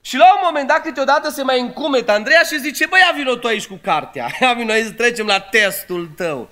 Și 0.00 0.16
la 0.16 0.24
un 0.24 0.40
moment 0.42 0.68
dat 0.68 0.82
câteodată 0.82 1.30
se 1.30 1.42
mai 1.42 1.60
încumetă 1.60 2.12
Andreea 2.12 2.42
și 2.42 2.60
zice, 2.60 2.86
băi, 2.86 3.00
ia 3.00 3.12
vino 3.14 3.34
tu 3.34 3.46
aici 3.46 3.66
cu 3.66 3.78
cartea, 3.82 4.26
ia 4.40 4.52
vino 4.52 4.72
aici 4.72 4.84
să 4.84 4.92
trecem 4.92 5.26
la 5.26 5.40
testul 5.40 6.10
tău. 6.16 6.48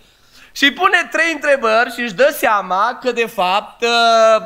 Și 0.53 0.73
pune 0.73 1.09
trei 1.11 1.33
întrebări 1.33 1.93
și 1.93 2.01
își 2.01 2.15
dă 2.15 2.35
seama 2.39 2.99
că 3.03 3.13
de 3.13 3.27
fapt 3.27 3.83
ă, 3.83 3.89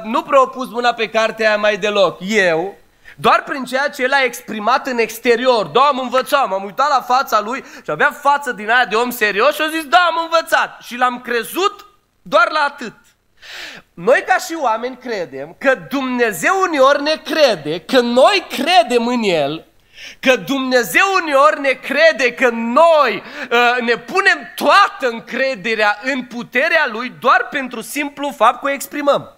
nu 0.04 0.22
prea 0.22 0.40
pus 0.40 0.68
mâna 0.68 0.92
pe 0.92 1.08
cartea 1.08 1.49
aia 1.49 1.56
mai 1.56 1.76
deloc. 1.76 2.18
Eu, 2.20 2.75
doar 3.21 3.43
prin 3.43 3.65
ceea 3.65 3.89
ce 3.89 4.03
el 4.03 4.12
a 4.12 4.25
exprimat 4.25 4.87
în 4.87 4.99
exterior. 4.99 5.67
Da, 5.67 5.81
am 5.81 5.99
învățat, 5.99 6.49
m-am 6.49 6.65
uitat 6.65 6.89
la 6.89 7.00
fața 7.00 7.41
lui 7.41 7.65
și 7.85 7.91
avea 7.91 8.11
față 8.11 8.53
din 8.53 8.71
aia 8.71 8.85
de 8.85 8.97
om 8.97 9.11
serios 9.11 9.55
și 9.55 9.62
a 9.62 9.69
zis, 9.69 9.85
da, 9.85 9.99
am 9.99 10.21
învățat. 10.23 10.81
Și 10.83 10.97
l-am 10.97 11.21
crezut 11.21 11.87
doar 12.23 12.50
la 12.50 12.61
atât. 12.61 12.93
Noi 13.95 14.25
ca 14.27 14.37
și 14.37 14.57
oameni 14.61 14.97
credem 14.97 15.57
că 15.59 15.75
Dumnezeu 15.75 16.61
uneori 16.61 17.03
ne 17.03 17.23
crede, 17.25 17.81
că 17.81 18.00
noi 18.00 18.47
credem 18.49 19.07
în 19.07 19.23
El, 19.23 19.65
că 20.21 20.37
Dumnezeu 20.37 21.05
uneori 21.23 21.61
ne 21.61 21.71
crede 21.71 22.35
că 22.35 22.49
noi 22.53 23.23
uh, 23.50 23.81
ne 23.81 23.97
punem 23.97 24.53
toată 24.55 25.09
încrederea 25.09 25.99
în 26.03 26.25
puterea 26.25 26.89
Lui 26.91 27.12
doar 27.21 27.49
pentru 27.50 27.81
simplu 27.81 28.35
fapt 28.37 28.61
că 28.61 28.67
o 28.67 28.71
exprimăm. 28.71 29.35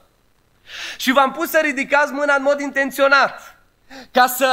Și 0.97 1.13
v-am 1.13 1.33
pus 1.33 1.51
să 1.51 1.59
ridicați 1.63 2.13
mâna 2.13 2.35
în 2.35 2.43
mod 2.43 2.61
intenționat, 2.61 3.52
ca 4.11 4.27
să 4.27 4.49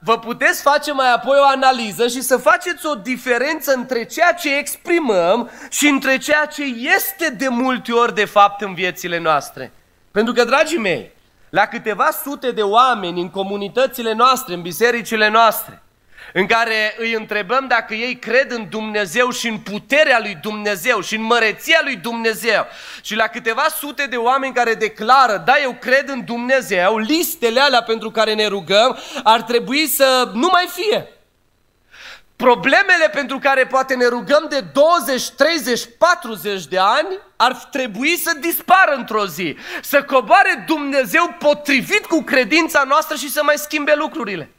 vă 0.00 0.18
puteți 0.18 0.62
face 0.62 0.92
mai 0.92 1.12
apoi 1.12 1.38
o 1.38 1.46
analiză 1.46 2.06
și 2.06 2.20
să 2.22 2.36
faceți 2.36 2.86
o 2.86 2.94
diferență 2.94 3.72
între 3.72 4.04
ceea 4.04 4.32
ce 4.32 4.56
exprimăm 4.56 5.50
și 5.70 5.86
între 5.86 6.18
ceea 6.18 6.46
ce 6.46 6.62
este 6.96 7.30
de 7.30 7.48
multe 7.48 7.92
ori 7.92 8.14
de 8.14 8.24
fapt 8.24 8.60
în 8.60 8.74
viețile 8.74 9.18
noastre. 9.18 9.72
Pentru 10.10 10.32
că, 10.32 10.44
dragii 10.44 10.78
mei, 10.78 11.12
la 11.50 11.66
câteva 11.66 12.08
sute 12.24 12.50
de 12.50 12.62
oameni 12.62 13.20
în 13.20 13.30
comunitățile 13.30 14.12
noastre, 14.12 14.54
în 14.54 14.62
bisericile 14.62 15.28
noastre, 15.28 15.82
în 16.32 16.46
care 16.46 16.94
îi 16.98 17.12
întrebăm 17.12 17.66
dacă 17.66 17.94
ei 17.94 18.16
cred 18.16 18.50
în 18.50 18.68
Dumnezeu 18.68 19.30
și 19.30 19.48
în 19.48 19.58
puterea 19.58 20.18
lui 20.20 20.38
Dumnezeu 20.42 21.00
și 21.00 21.16
în 21.16 21.22
măreția 21.22 21.80
lui 21.82 21.96
Dumnezeu. 21.96 22.66
Și 23.02 23.14
la 23.14 23.26
câteva 23.26 23.66
sute 23.78 24.06
de 24.06 24.16
oameni 24.16 24.54
care 24.54 24.74
declară, 24.74 25.42
da, 25.46 25.54
eu 25.62 25.76
cred 25.80 26.08
în 26.08 26.24
Dumnezeu, 26.24 26.96
listele 26.96 27.60
alea 27.60 27.82
pentru 27.82 28.10
care 28.10 28.34
ne 28.34 28.46
rugăm 28.46 28.98
ar 29.22 29.42
trebui 29.42 29.86
să 29.86 30.30
nu 30.34 30.48
mai 30.52 30.68
fie. 30.72 31.06
Problemele 32.36 33.08
pentru 33.12 33.38
care 33.38 33.66
poate 33.66 33.94
ne 33.94 34.06
rugăm 34.06 34.46
de 34.48 34.60
20, 34.60 35.28
30, 35.28 35.80
40 35.98 36.66
de 36.66 36.78
ani 36.78 37.18
ar 37.36 37.54
trebui 37.54 38.16
să 38.16 38.32
dispară 38.40 38.94
într-o 38.94 39.26
zi. 39.26 39.56
Să 39.82 40.02
coboare 40.02 40.64
Dumnezeu 40.66 41.36
potrivit 41.38 42.06
cu 42.06 42.22
credința 42.22 42.82
noastră 42.88 43.16
și 43.16 43.30
să 43.30 43.42
mai 43.44 43.54
schimbe 43.56 43.94
lucrurile. 43.96 44.50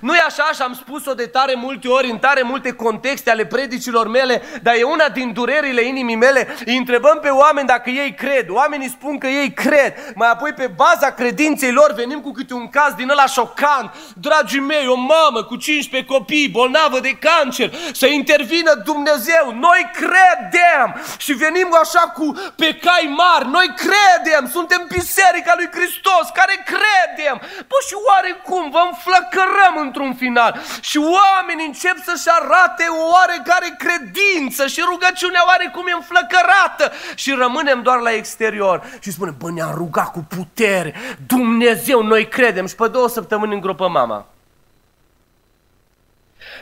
Nu 0.00 0.14
e 0.14 0.22
așa 0.26 0.50
și 0.54 0.62
am 0.62 0.74
spus-o 0.74 1.14
de 1.14 1.26
tare 1.26 1.54
multe 1.54 1.88
ori, 1.88 2.10
în 2.10 2.18
tare 2.18 2.42
multe 2.42 2.72
contexte 2.72 3.30
ale 3.30 3.46
predicilor 3.46 4.08
mele, 4.08 4.42
dar 4.62 4.74
e 4.74 4.82
una 4.82 5.08
din 5.08 5.32
durerile 5.32 5.82
inimii 5.82 6.16
mele. 6.16 6.56
Îi 6.64 6.76
întrebăm 6.76 7.18
pe 7.22 7.28
oameni 7.28 7.66
dacă 7.66 7.90
ei 7.90 8.14
cred. 8.14 8.48
Oamenii 8.48 8.88
spun 8.88 9.18
că 9.18 9.26
ei 9.26 9.52
cred. 9.52 9.94
Mai 10.14 10.30
apoi 10.30 10.52
pe 10.52 10.66
baza 10.66 11.10
credinței 11.10 11.72
lor 11.72 11.92
venim 11.92 12.20
cu 12.20 12.32
câte 12.32 12.54
un 12.54 12.68
caz 12.68 12.92
din 12.94 13.10
ăla 13.10 13.26
șocant. 13.26 13.94
Dragii 14.14 14.60
mei, 14.60 14.86
o 14.86 14.94
mamă 14.94 15.42
cu 15.42 15.56
15 15.56 16.12
copii 16.12 16.48
bolnavă 16.48 17.00
de 17.00 17.18
cancer, 17.18 17.72
să 17.92 18.06
intervină 18.06 18.74
Dumnezeu. 18.84 19.54
Noi 19.60 19.90
credem 19.92 21.02
și 21.18 21.32
venim 21.32 21.76
așa 21.82 22.00
cu 22.00 22.34
pe 22.56 22.78
cai 22.84 23.14
mari. 23.16 23.48
Noi 23.48 23.74
credem, 23.76 24.50
suntem 24.50 24.86
biserica 24.88 25.52
lui 25.56 25.68
Hristos 25.72 26.24
care 26.34 26.64
credem. 26.72 27.36
Bă, 27.68 27.76
și 27.88 27.94
oarecum 28.08 28.70
vă 28.70 28.82
înflăcărăm 28.90 29.73
vedeam 29.74 29.86
într-un 29.86 30.14
final. 30.14 30.60
Și 30.80 30.98
oamenii 30.98 31.66
încep 31.66 31.96
să-și 32.04 32.28
arate 32.28 32.84
o 32.88 33.10
oarecare 33.10 33.76
credință 33.78 34.66
și 34.66 34.80
rugăciunea 34.80 35.46
oarecum 35.46 35.86
e 35.86 35.92
înflăcărată. 35.92 36.92
Și 37.14 37.32
rămânem 37.32 37.82
doar 37.82 37.98
la 37.98 38.12
exterior. 38.12 38.98
Și 39.00 39.10
spunem, 39.10 39.34
bă, 39.38 39.50
ne-am 39.50 39.74
rugat 39.74 40.12
cu 40.12 40.26
putere. 40.28 40.94
Dumnezeu, 41.26 42.02
noi 42.02 42.28
credem. 42.28 42.66
Și 42.66 42.74
pe 42.74 42.88
două 42.88 43.08
săptămâni 43.08 43.54
îngropă 43.54 43.88
mama. 43.88 44.26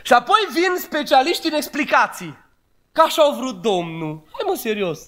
Și 0.02 0.12
apoi 0.12 0.48
vin 0.52 0.74
specialiști 0.76 1.46
în 1.46 1.54
explicații. 1.54 2.38
Că 2.92 3.00
așa 3.00 3.22
au 3.22 3.32
vrut 3.32 3.62
Domnul. 3.62 4.22
Hai 4.32 4.42
mă, 4.46 4.54
serios. 4.56 5.00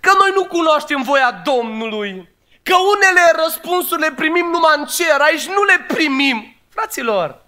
Că 0.00 0.10
noi 0.18 0.30
nu 0.34 0.44
cunoaștem 0.44 1.02
voia 1.02 1.42
Domnului. 1.44 2.36
Că 2.62 2.74
unele 2.74 3.44
răspunsuri 3.44 4.00
le 4.00 4.12
primim 4.12 4.46
numai 4.50 4.74
în 4.76 4.84
cer, 4.84 5.20
aici 5.20 5.46
nu 5.46 5.62
le 5.64 5.84
primim. 5.94 6.57
Fraților, 6.80 7.42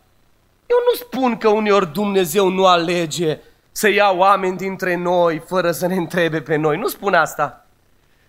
eu 0.66 0.76
nu 0.88 0.94
spun 0.94 1.37
că 1.37 1.49
uneori 1.49 1.92
Dumnezeu 1.92 2.49
nu 2.49 2.66
alege 2.66 3.38
să 3.72 3.88
ia 3.88 4.10
oameni 4.10 4.56
dintre 4.56 4.94
noi 4.94 5.42
fără 5.46 5.70
să 5.70 5.87
ne 5.87 5.94
întrebe 5.94 6.40
pe 6.40 6.56
noi. 6.56 6.76
Nu 6.76 6.87
spun 6.87 7.14
asta. 7.14 7.66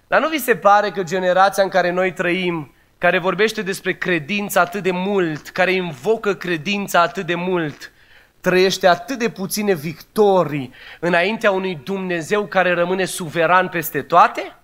Dar 0.07 0.21
nu 0.21 0.27
vi 0.27 0.39
se 0.39 0.55
pare 0.55 0.91
că 0.91 1.03
generația 1.03 1.63
în 1.63 1.69
care 1.69 1.91
noi 1.91 2.13
trăim, 2.13 2.73
care 2.97 3.19
vorbește 3.19 3.61
despre 3.61 3.93
credință 3.93 4.59
atât 4.59 4.83
de 4.83 4.91
mult, 4.91 5.49
care 5.49 5.71
invocă 5.71 6.33
credința 6.33 7.01
atât 7.01 7.25
de 7.25 7.35
mult, 7.35 7.91
trăiește 8.41 8.87
atât 8.87 9.19
de 9.19 9.29
puține 9.29 9.73
victorii 9.73 10.73
înaintea 10.99 11.51
unui 11.51 11.81
Dumnezeu 11.83 12.45
care 12.45 12.73
rămâne 12.73 13.05
suveran 13.05 13.69
peste 13.69 14.01
toate? 14.01 14.55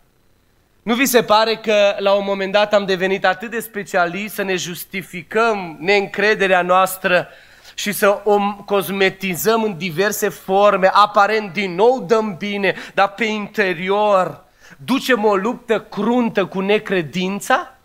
Nu 0.88 0.94
vi 0.94 1.06
se 1.06 1.24
pare 1.24 1.56
că 1.56 1.96
la 1.98 2.12
un 2.14 2.24
moment 2.26 2.52
dat 2.52 2.74
am 2.74 2.86
devenit 2.86 3.26
atât 3.26 3.50
de 3.50 3.60
specialiști 3.60 4.36
să 4.36 4.44
ne 4.44 4.56
justificăm 4.56 5.78
neîncrederea 5.80 6.62
noastră 6.62 7.28
și 7.74 7.92
să 7.92 8.22
o 8.24 8.38
cosmetizăm 8.66 9.64
în 9.64 9.78
diverse 9.78 10.30
forme, 10.30 10.90
aparent 10.94 11.54
din 11.54 11.76
nou 11.76 12.06
dăm 12.08 12.36
bine, 12.38 12.76
dar 12.94 13.14
pe 13.14 13.26
interior 13.26 14.44
ducem 14.86 15.26
o 15.26 15.36
luptă 15.36 15.80
cruntă 15.80 16.46
cu 16.46 16.60
necredința? 16.60 17.78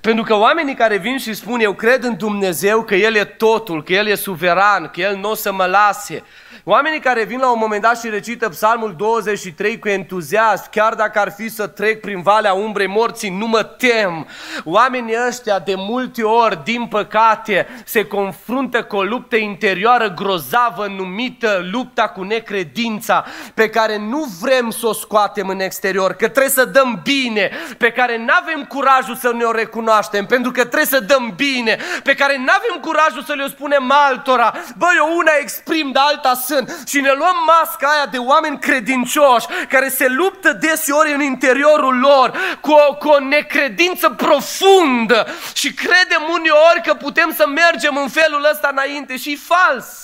Pentru 0.00 0.24
că 0.24 0.34
oamenii 0.34 0.74
care 0.74 0.96
vin 0.96 1.18
și 1.18 1.34
spun 1.34 1.60
eu 1.60 1.72
cred 1.72 2.04
în 2.04 2.16
Dumnezeu 2.16 2.82
că 2.82 2.94
El 2.94 3.14
e 3.14 3.24
totul, 3.24 3.82
că 3.82 3.92
El 3.92 4.06
e 4.06 4.14
suveran, 4.14 4.90
că 4.92 5.00
El 5.00 5.16
nu 5.16 5.30
o 5.30 5.34
să 5.34 5.52
mă 5.52 5.64
lase, 5.64 6.22
Oamenii 6.64 7.00
care 7.00 7.24
vin 7.24 7.38
la 7.38 7.50
un 7.50 7.58
moment 7.58 7.82
dat 7.82 8.00
și 8.00 8.08
recită 8.08 8.48
psalmul 8.48 8.94
23 8.96 9.78
cu 9.78 9.88
entuziasm, 9.88 10.70
chiar 10.70 10.94
dacă 10.94 11.18
ar 11.18 11.32
fi 11.36 11.48
să 11.48 11.66
trec 11.66 12.00
prin 12.00 12.22
valea 12.22 12.52
umbrei 12.52 12.86
morții, 12.86 13.30
nu 13.30 13.46
mă 13.46 13.62
tem. 13.62 14.26
Oamenii 14.64 15.16
ăștia 15.28 15.58
de 15.58 15.74
multe 15.76 16.22
ori, 16.22 16.64
din 16.64 16.86
păcate, 16.86 17.66
se 17.84 18.06
confruntă 18.06 18.82
cu 18.82 18.96
o 18.96 19.02
luptă 19.02 19.36
interioară 19.36 20.08
grozavă 20.08 20.86
numită 20.86 21.68
lupta 21.72 22.08
cu 22.08 22.22
necredința, 22.22 23.24
pe 23.54 23.68
care 23.68 23.98
nu 23.98 24.26
vrem 24.40 24.70
să 24.70 24.86
o 24.86 24.92
scoatem 24.92 25.48
în 25.48 25.60
exterior, 25.60 26.12
că 26.12 26.28
trebuie 26.28 26.52
să 26.52 26.64
dăm 26.64 27.00
bine, 27.02 27.50
pe 27.78 27.90
care 27.90 28.18
nu 28.18 28.32
avem 28.40 28.64
curajul 28.64 29.14
să 29.14 29.32
ne 29.32 29.44
o 29.44 29.50
recunoaștem, 29.50 30.26
pentru 30.26 30.50
că 30.50 30.60
trebuie 30.60 30.86
să 30.86 31.00
dăm 31.00 31.32
bine, 31.36 31.78
pe 32.02 32.14
care 32.14 32.36
nu 32.36 32.52
avem 32.56 32.80
curajul 32.80 33.22
să 33.22 33.32
le 33.32 33.46
spunem 33.46 33.92
altora. 34.08 34.54
Bă, 34.76 34.86
eu 34.96 35.16
una 35.16 35.32
exprim, 35.40 35.90
de 35.92 35.98
alta 35.98 36.34
să 36.46 36.54
sunt 36.54 36.88
și 36.88 37.00
ne 37.00 37.12
luăm 37.12 37.36
masca 37.46 37.88
aia 37.88 38.06
de 38.06 38.18
oameni 38.18 38.58
credincioși 38.58 39.46
care 39.68 39.88
se 39.88 40.08
luptă 40.08 40.52
deseori 40.52 41.12
în 41.12 41.20
interiorul 41.20 41.98
lor 41.98 42.58
cu 42.60 42.70
o, 42.70 42.94
cu 42.94 43.08
o 43.08 43.18
necredință 43.18 44.10
profundă 44.10 45.26
și 45.54 45.72
credem 45.72 46.22
uneori 46.32 46.82
că 46.84 46.94
putem 46.94 47.34
să 47.36 47.46
mergem 47.46 47.96
în 47.96 48.08
felul 48.08 48.48
ăsta 48.52 48.68
înainte 48.72 49.16
și 49.16 49.32
e 49.32 49.36
fals. 49.36 50.03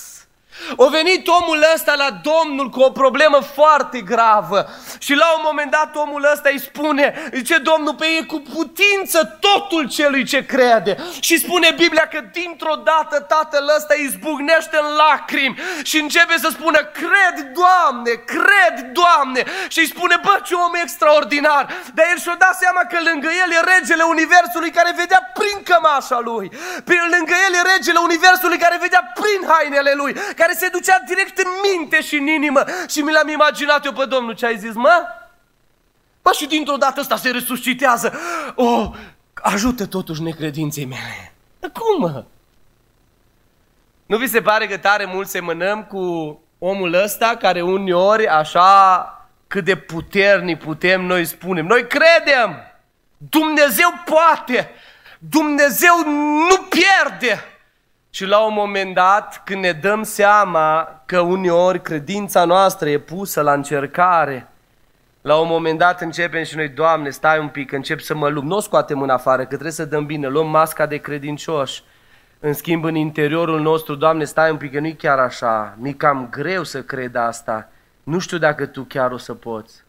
O 0.75 0.89
venit 0.89 1.27
omul 1.27 1.65
ăsta 1.73 1.93
la 1.95 2.09
Domnul 2.29 2.69
cu 2.69 2.79
o 2.79 2.89
problemă 2.89 3.39
foarte 3.55 3.99
gravă 4.01 4.69
și 4.99 5.13
la 5.13 5.25
un 5.35 5.41
moment 5.43 5.71
dat 5.71 5.95
omul 5.95 6.29
ăsta 6.33 6.49
îi 6.49 6.59
spune, 6.59 7.29
zice 7.33 7.57
Domnul, 7.57 7.95
pe 7.95 8.05
ei 8.05 8.25
cu 8.25 8.39
putință 8.53 9.37
totul 9.39 9.89
celui 9.89 10.23
ce 10.23 10.45
crede. 10.45 10.97
Și 11.19 11.39
spune 11.39 11.73
Biblia 11.77 12.07
că 12.07 12.19
dintr-o 12.31 12.75
dată 12.75 13.19
tatăl 13.19 13.73
ăsta 13.77 13.93
izbucnește 13.93 14.77
în 14.83 14.89
lacrimi 14.95 15.59
și 15.83 15.97
începe 15.99 16.35
să 16.37 16.49
spună, 16.51 16.79
cred 17.01 17.35
Doamne, 17.59 18.11
cred 18.35 18.75
Doamne. 18.99 19.43
Și 19.67 19.79
îi 19.79 19.91
spune, 19.93 20.15
bă, 20.25 20.35
ce 20.45 20.53
om 20.53 20.73
extraordinar. 20.83 21.63
Dar 21.93 22.05
el 22.11 22.19
și-o 22.19 22.35
dat 22.45 22.55
seama 22.63 22.81
că 22.91 22.97
lângă 23.09 23.29
el 23.43 23.49
e 23.57 23.69
regele 23.73 24.03
universului 24.03 24.71
care 24.71 24.91
vedea 25.03 25.21
prin 25.39 25.57
cămașa 25.69 26.19
lui. 26.29 26.45
Lângă 27.15 27.35
el 27.47 27.53
e 27.59 27.71
regele 27.73 27.99
universului 28.09 28.57
care 28.57 28.77
vedea 28.81 29.03
prin 29.19 29.41
hainele 29.51 29.93
lui, 30.01 30.13
care 30.35 30.50
se 30.53 30.69
ducea 30.71 31.03
direct 31.07 31.37
în 31.37 31.49
minte 31.71 32.01
și 32.01 32.15
în 32.15 32.27
inimă. 32.27 32.63
Și 32.89 33.01
mi 33.01 33.11
l-am 33.11 33.27
imaginat 33.27 33.85
eu 33.85 33.91
pe 33.91 34.05
Domnul 34.05 34.33
ce 34.33 34.45
ai 34.45 34.57
zis, 34.57 34.73
mă? 34.73 35.05
Bă, 36.21 36.31
și 36.31 36.47
dintr-o 36.47 36.77
dată 36.77 36.99
ăsta 36.99 37.15
se 37.15 37.29
resuscitează. 37.29 38.13
Oh, 38.55 38.89
ajută 39.33 39.85
totuși 39.85 40.21
necredinței 40.21 40.85
mele. 40.85 41.33
Cum, 41.59 41.99
mă? 41.99 42.23
Nu 44.05 44.17
vi 44.17 44.27
se 44.27 44.41
pare 44.41 44.67
că 44.67 44.77
tare 44.77 45.05
mult 45.05 45.27
semănăm 45.27 45.83
cu 45.83 45.99
omul 46.59 46.93
ăsta 46.93 47.35
care 47.39 47.61
uneori 47.61 48.27
așa 48.27 49.05
cât 49.47 49.63
de 49.63 49.75
puternic 49.75 50.63
putem 50.63 51.05
noi 51.05 51.25
spunem. 51.25 51.65
Noi 51.65 51.87
credem! 51.87 52.55
Dumnezeu 53.17 53.89
poate! 54.05 54.69
Dumnezeu 55.19 56.03
nu 56.49 56.67
pierde! 56.69 57.50
Și 58.13 58.25
la 58.25 58.45
un 58.45 58.53
moment 58.53 58.93
dat, 58.93 59.41
când 59.45 59.63
ne 59.63 59.71
dăm 59.71 60.03
seama 60.03 61.01
că 61.05 61.19
uneori 61.19 61.81
credința 61.81 62.45
noastră 62.45 62.89
e 62.89 62.99
pusă 62.99 63.41
la 63.41 63.53
încercare, 63.53 64.47
la 65.21 65.39
un 65.39 65.47
moment 65.47 65.77
dat 65.77 66.01
începem 66.01 66.43
și 66.43 66.55
noi, 66.55 66.69
Doamne, 66.69 67.09
stai 67.09 67.39
un 67.39 67.47
pic, 67.47 67.71
încep 67.71 67.99
să 67.99 68.15
mă 68.15 68.27
lupt. 68.27 68.45
Nu 68.45 68.55
o 68.55 68.59
scoatem 68.59 69.01
în 69.01 69.09
afară, 69.09 69.41
că 69.41 69.47
trebuie 69.47 69.71
să 69.71 69.85
dăm 69.85 70.05
bine, 70.05 70.27
luăm 70.27 70.49
masca 70.49 70.85
de 70.85 70.97
credincioși. 70.97 71.83
În 72.39 72.53
schimb, 72.53 72.83
în 72.83 72.95
interiorul 72.95 73.61
nostru, 73.61 73.95
Doamne, 73.95 74.23
stai 74.23 74.51
un 74.51 74.57
pic, 74.57 74.71
că 74.71 74.79
nu-i 74.79 74.95
chiar 74.95 75.19
așa. 75.19 75.75
Mi 75.79 75.93
cam 75.93 76.27
greu 76.29 76.63
să 76.63 76.81
cred 76.81 77.15
asta. 77.15 77.69
Nu 78.03 78.19
știu 78.19 78.37
dacă 78.37 78.65
Tu 78.65 78.83
chiar 78.83 79.11
o 79.11 79.17
să 79.17 79.33
poți. 79.33 79.83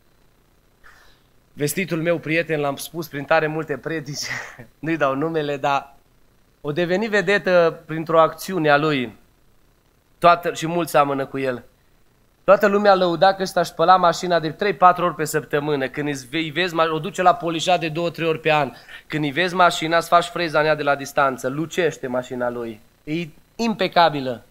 Vestitul 1.52 2.02
meu 2.02 2.18
prieten, 2.18 2.60
l-am 2.60 2.76
spus 2.76 3.08
prin 3.08 3.24
tare 3.24 3.46
multe 3.46 3.76
predici, 3.76 4.26
nu-i 4.78 4.96
dau 4.96 5.14
numele, 5.14 5.56
dar 5.56 5.94
o 6.64 6.72
deveni 6.72 7.06
vedetă 7.06 7.82
printr-o 7.86 8.20
acțiune 8.20 8.70
a 8.70 8.76
lui. 8.76 9.18
Toată, 10.18 10.52
și 10.54 10.66
mulți 10.66 10.90
seamănă 10.90 11.26
cu 11.26 11.38
el. 11.38 11.64
Toată 12.44 12.66
lumea 12.66 12.94
lăuda 12.94 13.34
că 13.34 13.42
ăsta 13.42 13.60
își 13.60 13.70
spăla 13.70 13.96
mașina 13.96 14.40
de 14.40 14.54
3-4 14.54 14.56
ori 14.98 15.14
pe 15.14 15.24
săptămână. 15.24 15.88
Când 15.88 16.08
îți 16.08 16.26
vezi, 16.52 16.74
o 16.76 16.98
duce 16.98 17.22
la 17.22 17.34
polișat 17.34 17.80
de 17.80 17.90
2-3 17.90 17.92
ori 18.26 18.40
pe 18.40 18.52
an. 18.52 18.72
Când 19.06 19.24
îi 19.24 19.30
vezi 19.30 19.54
mașina, 19.54 19.96
îți 19.96 20.08
faci 20.08 20.24
freza 20.24 20.60
în 20.60 20.66
ea 20.66 20.74
de 20.74 20.82
la 20.82 20.94
distanță. 20.94 21.48
Lucește 21.48 22.06
mașina 22.06 22.50
lui. 22.50 22.80
E 23.04 23.28
impecabilă. 23.56 24.42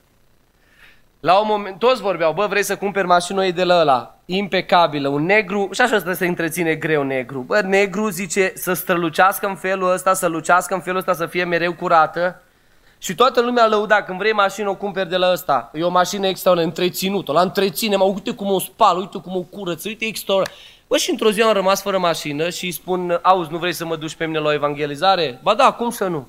La 1.21 1.39
un 1.39 1.47
moment, 1.47 1.79
toți 1.79 2.01
vorbeau, 2.01 2.33
bă, 2.33 2.45
vrei 2.49 2.63
să 2.63 2.75
cumperi 2.75 3.07
mașină 3.07 3.49
de 3.49 3.63
la 3.63 3.79
ăla, 3.79 4.15
impecabilă, 4.25 5.07
un 5.07 5.25
negru, 5.25 5.69
și 5.71 5.81
așa 5.81 5.99
să 5.99 6.11
se 6.11 6.27
întreține 6.27 6.75
greu 6.75 7.03
negru. 7.03 7.39
Bă, 7.39 7.61
negru 7.61 8.09
zice 8.09 8.51
să 8.55 8.73
strălucească 8.73 9.47
în 9.47 9.55
felul 9.55 9.91
ăsta, 9.91 10.13
să 10.13 10.27
lucească 10.27 10.73
în 10.73 10.81
felul 10.81 10.99
ăsta, 10.99 11.13
să 11.13 11.25
fie 11.25 11.43
mereu 11.43 11.73
curată. 11.73 12.41
Și 12.97 13.15
toată 13.15 13.41
lumea 13.41 13.67
lăuda, 13.67 14.03
când 14.03 14.17
vrei 14.17 14.33
mașină, 14.33 14.69
o 14.69 14.75
cumperi 14.75 15.09
de 15.09 15.17
la 15.17 15.31
ăsta. 15.31 15.71
E 15.73 15.83
o 15.83 15.89
mașină 15.89 16.27
extraordinară, 16.27 16.75
întreținută, 16.75 17.31
la 17.31 17.41
întreține, 17.41 17.95
mă, 17.95 18.03
uite 18.03 18.31
cum 18.31 18.51
o 18.51 18.59
spală, 18.59 18.99
uite 18.99 19.17
cum 19.17 19.35
o 19.35 19.41
curăță, 19.41 19.87
uite 19.87 20.05
extraordinar. 20.05 20.57
Bă, 20.87 20.97
și 20.97 21.09
într-o 21.09 21.31
zi 21.31 21.41
am 21.41 21.53
rămas 21.53 21.81
fără 21.81 21.97
mașină 21.97 22.49
și 22.49 22.65
îi 22.65 22.71
spun, 22.71 23.19
auzi, 23.21 23.51
nu 23.51 23.57
vrei 23.57 23.73
să 23.73 23.85
mă 23.85 23.95
duci 23.95 24.15
pe 24.15 24.25
mine 24.25 24.39
la 24.39 24.47
o 24.47 24.53
evangelizare? 24.53 25.39
Ba 25.43 25.53
da, 25.53 25.71
cum 25.71 25.89
să 25.89 26.07
nu? 26.07 26.27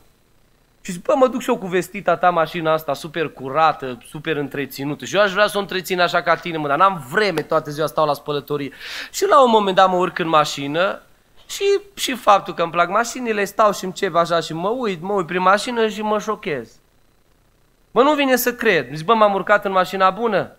Și 0.85 0.93
zic, 0.93 1.03
bă, 1.03 1.15
mă 1.17 1.27
duc 1.27 1.41
și 1.41 1.49
eu 1.49 1.59
cu 1.59 1.67
vestita 1.67 2.17
ta 2.17 2.31
mașina 2.31 2.73
asta 2.73 2.95
super 2.95 3.29
curată, 3.29 3.99
super 4.09 4.37
întreținută. 4.37 5.05
Și 5.05 5.17
eu 5.17 5.23
aș 5.23 5.33
vrea 5.33 5.47
să 5.47 5.57
o 5.57 5.61
întrețin 5.61 6.01
așa 6.01 6.23
ca 6.23 6.37
tine, 6.37 6.57
mă, 6.57 6.69
dar 6.69 6.79
n-am 6.79 7.07
vreme, 7.11 7.43
toată 7.43 7.71
ziua 7.71 7.87
stau 7.87 8.07
la 8.07 8.13
spălătorie. 8.13 8.73
Și 9.11 9.27
la 9.29 9.43
un 9.43 9.51
moment 9.51 9.77
dat 9.77 9.89
mă 9.89 9.97
urc 9.97 10.19
în 10.19 10.29
mașină 10.29 11.03
și, 11.47 11.65
și 11.95 12.15
faptul 12.15 12.55
că 12.55 12.63
îmi 12.63 12.71
plac 12.71 12.89
mașinile, 12.89 13.45
stau 13.45 13.73
și 13.73 13.85
încep 13.85 14.15
așa 14.15 14.41
și 14.41 14.53
mă 14.53 14.69
uit, 14.69 15.03
mă 15.03 15.13
uit 15.13 15.27
prin 15.27 15.43
mașină 15.43 15.89
și 15.89 16.03
mă 16.03 16.19
șochez. 16.19 16.71
Mă, 17.91 18.03
nu 18.03 18.15
vine 18.15 18.37
să 18.37 18.55
cred. 18.55 18.95
Zic, 18.95 19.07
bă, 19.07 19.15
m-am 19.15 19.35
urcat 19.35 19.65
în 19.65 19.73
mașina 19.73 20.11
bună. 20.11 20.57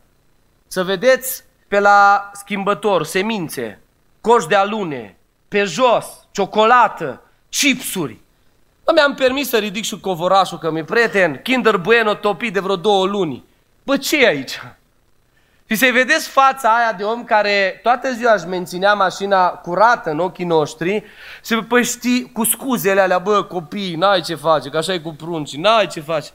Să 0.67 0.83
vedeți 0.83 1.43
pe 1.67 1.79
la 1.79 2.29
schimbător, 2.33 3.03
semințe, 3.03 3.81
coș 4.21 4.45
de 4.45 4.55
alune, 4.55 5.17
pe 5.47 5.63
jos, 5.63 6.05
ciocolată, 6.31 7.21
chipsuri. 7.49 8.22
Bă, 8.83 8.91
mi-am 8.93 9.13
permis 9.13 9.49
să 9.49 9.57
ridic 9.57 9.83
și 9.83 9.99
covorașul, 9.99 10.57
că 10.57 10.71
mi-e 10.71 10.83
prieten, 10.83 11.39
Kinder 11.43 11.77
Bueno 11.77 12.13
topit 12.13 12.53
de 12.53 12.59
vreo 12.59 12.75
două 12.75 13.05
luni. 13.05 13.43
Bă, 13.83 13.97
ce 13.97 14.23
e 14.23 14.27
aici? 14.27 14.61
Și 15.69 15.75
să-i 15.75 15.91
vedeți 15.91 16.27
fața 16.27 16.75
aia 16.75 16.93
de 16.93 17.03
om 17.03 17.23
care 17.23 17.79
toată 17.83 18.11
ziua 18.11 18.33
își 18.33 18.47
menținea 18.47 18.93
mașina 18.93 19.47
curată 19.47 20.09
în 20.09 20.19
ochii 20.19 20.45
noștri 20.45 21.03
și 21.45 21.55
păi 21.55 21.83
știi, 21.83 22.31
cu 22.31 22.43
scuzele 22.43 23.01
alea, 23.01 23.19
bă, 23.19 23.43
copii, 23.43 23.95
n-ai 23.95 24.21
ce 24.21 24.35
face, 24.35 24.69
că 24.69 24.77
așa 24.77 24.93
e 24.93 24.99
cu 24.99 25.13
prunci, 25.13 25.55
n-ai 25.55 25.87
ce 25.87 26.01
face. 26.01 26.29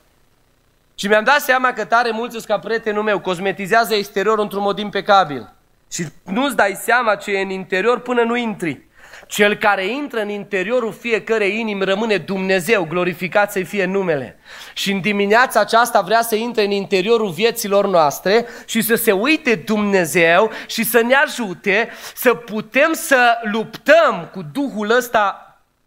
Și 0.94 1.06
mi-am 1.06 1.24
dat 1.24 1.40
seama 1.40 1.72
că 1.72 1.84
tare 1.84 2.10
mulți 2.10 2.46
ca 2.46 2.58
prietenul 2.58 3.02
meu 3.02 3.20
cosmetizează 3.20 3.94
exteriorul 3.94 4.42
într-un 4.42 4.62
mod 4.62 4.78
impecabil. 4.78 5.52
Și 5.90 6.06
nu-ți 6.24 6.56
dai 6.56 6.78
seama 6.82 7.14
ce 7.14 7.30
e 7.30 7.40
în 7.40 7.50
interior 7.50 8.00
până 8.00 8.22
nu 8.22 8.36
intri. 8.36 8.87
Cel 9.28 9.54
care 9.54 9.86
intră 9.86 10.20
în 10.20 10.28
interiorul 10.28 10.92
fiecărei 10.92 11.58
inimi 11.58 11.84
rămâne 11.84 12.16
Dumnezeu, 12.16 12.84
glorificat 12.84 13.52
să-i 13.52 13.64
fie 13.64 13.84
numele. 13.84 14.38
Și 14.72 14.92
în 14.92 15.00
dimineața 15.00 15.60
aceasta 15.60 16.00
vrea 16.00 16.22
să 16.22 16.34
intre 16.34 16.64
în 16.64 16.70
interiorul 16.70 17.30
vieților 17.30 17.86
noastre 17.86 18.46
și 18.66 18.80
să 18.80 18.94
se 18.94 19.12
uite 19.12 19.54
Dumnezeu 19.54 20.50
și 20.66 20.84
să 20.84 21.00
ne 21.00 21.14
ajute 21.14 21.88
să 22.14 22.34
putem 22.34 22.92
să 22.92 23.38
luptăm 23.42 24.28
cu 24.32 24.42
Duhul 24.52 24.90
ăsta 24.90 25.42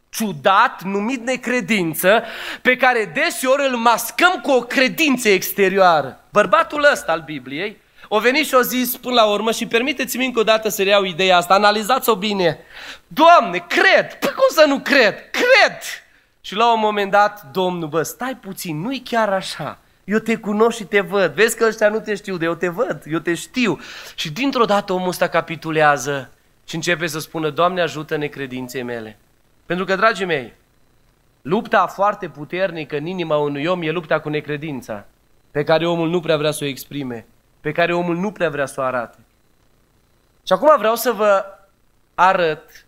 ciudat, 0.10 0.82
numit 0.84 1.26
necredință, 1.26 2.24
pe 2.62 2.76
care 2.76 3.12
deseori 3.14 3.68
îl 3.70 3.76
mascăm 3.76 4.40
cu 4.42 4.52
o 4.52 4.62
credință 4.62 5.30
exterioară. 5.30 6.20
Bărbatul 6.30 6.88
ăsta 6.92 7.12
al 7.12 7.22
Bibliei 7.26 7.78
o 8.14 8.20
venit 8.20 8.46
și 8.46 8.54
o 8.54 8.62
zis 8.62 8.98
până 8.98 9.14
la 9.14 9.26
urmă 9.26 9.52
și 9.52 9.68
permiteți-mi 9.68 10.26
încă 10.26 10.40
o 10.40 10.44
dată 10.44 10.70
să 10.70 10.84
reiau 10.84 11.04
ideea 11.04 11.38
asta, 11.38 11.54
analizați-o 11.54 12.16
bine. 12.16 12.60
Doamne, 13.08 13.66
cred! 13.68 14.14
Păi 14.20 14.30
cum 14.30 14.48
să 14.50 14.66
nu 14.68 14.80
cred? 14.80 15.16
Cred! 15.30 15.78
Și 16.42 16.56
la 16.56 16.74
un 16.74 16.80
moment 16.80 17.12
dat, 17.12 17.52
Domnul, 17.52 17.88
bă, 17.88 18.04
stai 18.04 18.36
puțin, 18.36 18.82
nu-i 18.82 19.02
chiar 19.06 19.30
așa. 19.30 19.80
Eu 20.04 20.18
te 20.18 20.36
cunosc 20.36 20.78
și 20.78 20.84
te 20.84 21.00
văd. 21.00 21.34
Vezi 21.34 21.58
că 21.58 21.66
ăștia 21.66 21.90
nu 21.90 22.00
te 22.00 22.16
știu, 22.16 22.38
de 22.38 22.46
eu 22.46 22.54
te 22.54 22.68
văd, 22.68 23.04
eu 23.10 23.20
te 23.20 23.34
știu. 23.34 23.80
Și 24.16 24.32
dintr-o 24.32 24.66
dată 24.66 24.94
omul 24.94 25.08
ăsta 25.08 25.28
capitulează 25.28 26.32
și 26.68 26.76
începe 26.76 27.08
să 27.08 27.20
spună, 27.20 27.50
Doamne, 27.50 27.82
ajută 27.82 28.18
necredinței 28.18 28.84
mele. 28.84 29.18
Pentru 29.66 29.86
că, 29.86 29.96
dragii 29.96 30.26
mei, 30.26 30.54
lupta 31.42 31.88
foarte 31.88 32.30
puternică 32.30 32.98
în 32.98 33.06
inima 33.06 33.38
unui 33.38 33.66
om 33.66 33.82
e 33.82 33.92
lupta 33.92 34.20
cu 34.20 34.30
necredința, 34.30 35.06
pe 35.52 35.64
care 35.64 35.88
omul 35.88 36.10
nu 36.10 36.20
prea 36.20 36.38
vrea 36.38 36.52
să 36.52 36.64
o 36.64 36.68
exprime 36.68 37.26
pe 37.62 37.72
care 37.72 37.94
omul 37.94 38.16
nu 38.16 38.32
prea 38.32 38.50
vrea 38.50 38.66
să 38.66 38.82
o 38.82 38.84
arate. 38.84 39.18
Și 40.44 40.54
acum 40.54 40.78
vreau 40.78 40.96
să 40.96 41.12
vă 41.12 41.46
arăt 42.16 42.86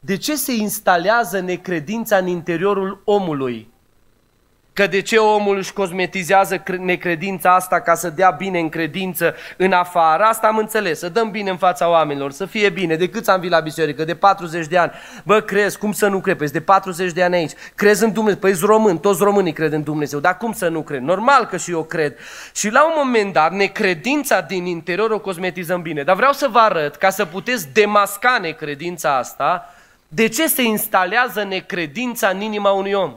de 0.00 0.16
ce 0.16 0.36
se 0.36 0.52
instalează 0.52 1.40
necredința 1.40 2.16
în 2.16 2.26
interiorul 2.26 3.02
omului 3.04 3.69
Că 4.72 4.86
de 4.86 5.00
ce 5.00 5.16
omul 5.16 5.56
își 5.56 5.72
cosmetizează 5.72 6.62
necredința 6.78 7.54
asta 7.54 7.80
ca 7.80 7.94
să 7.94 8.10
dea 8.10 8.30
bine 8.30 8.58
în 8.58 8.68
credință 8.68 9.34
în 9.56 9.72
afară, 9.72 10.22
asta 10.22 10.46
am 10.46 10.56
înțeles, 10.56 10.98
să 10.98 11.08
dăm 11.08 11.30
bine 11.30 11.50
în 11.50 11.56
fața 11.56 11.88
oamenilor, 11.88 12.32
să 12.32 12.46
fie 12.46 12.68
bine. 12.68 12.96
De 12.96 13.08
cât 13.08 13.28
am 13.28 13.40
vii 13.40 13.50
la 13.50 13.60
biserică? 13.60 14.04
De 14.04 14.14
40 14.14 14.66
de 14.66 14.78
ani. 14.78 14.92
Bă, 15.24 15.40
crezi, 15.40 15.78
cum 15.78 15.92
să 15.92 16.08
nu 16.08 16.20
crezi? 16.20 16.52
De 16.52 16.60
40 16.60 17.12
de 17.12 17.22
ani 17.22 17.34
aici. 17.34 17.52
Crezi 17.74 18.04
în 18.04 18.12
Dumnezeu? 18.12 18.38
Păi 18.38 18.58
român, 18.60 18.98
toți 18.98 19.22
românii 19.22 19.52
cred 19.52 19.72
în 19.72 19.82
Dumnezeu. 19.82 20.20
Dar 20.20 20.36
cum 20.36 20.52
să 20.52 20.68
nu 20.68 20.82
cred? 20.82 21.00
Normal 21.00 21.46
că 21.46 21.56
și 21.56 21.70
eu 21.70 21.82
cred. 21.82 22.16
Și 22.54 22.70
la 22.70 22.84
un 22.84 22.92
moment 22.96 23.32
dat, 23.32 23.52
necredința 23.52 24.40
din 24.40 24.66
interior 24.66 25.10
o 25.10 25.18
cosmetizăm 25.18 25.82
bine. 25.82 26.02
Dar 26.02 26.16
vreau 26.16 26.32
să 26.32 26.48
vă 26.50 26.58
arăt, 26.58 26.96
ca 26.96 27.10
să 27.10 27.24
puteți 27.24 27.68
demasca 27.72 28.38
necredința 28.40 29.16
asta, 29.16 29.74
de 30.08 30.28
ce 30.28 30.46
se 30.46 30.62
instalează 30.62 31.42
necredința 31.42 32.28
în 32.28 32.40
inima 32.40 32.70
unui 32.70 32.92
om. 32.92 33.14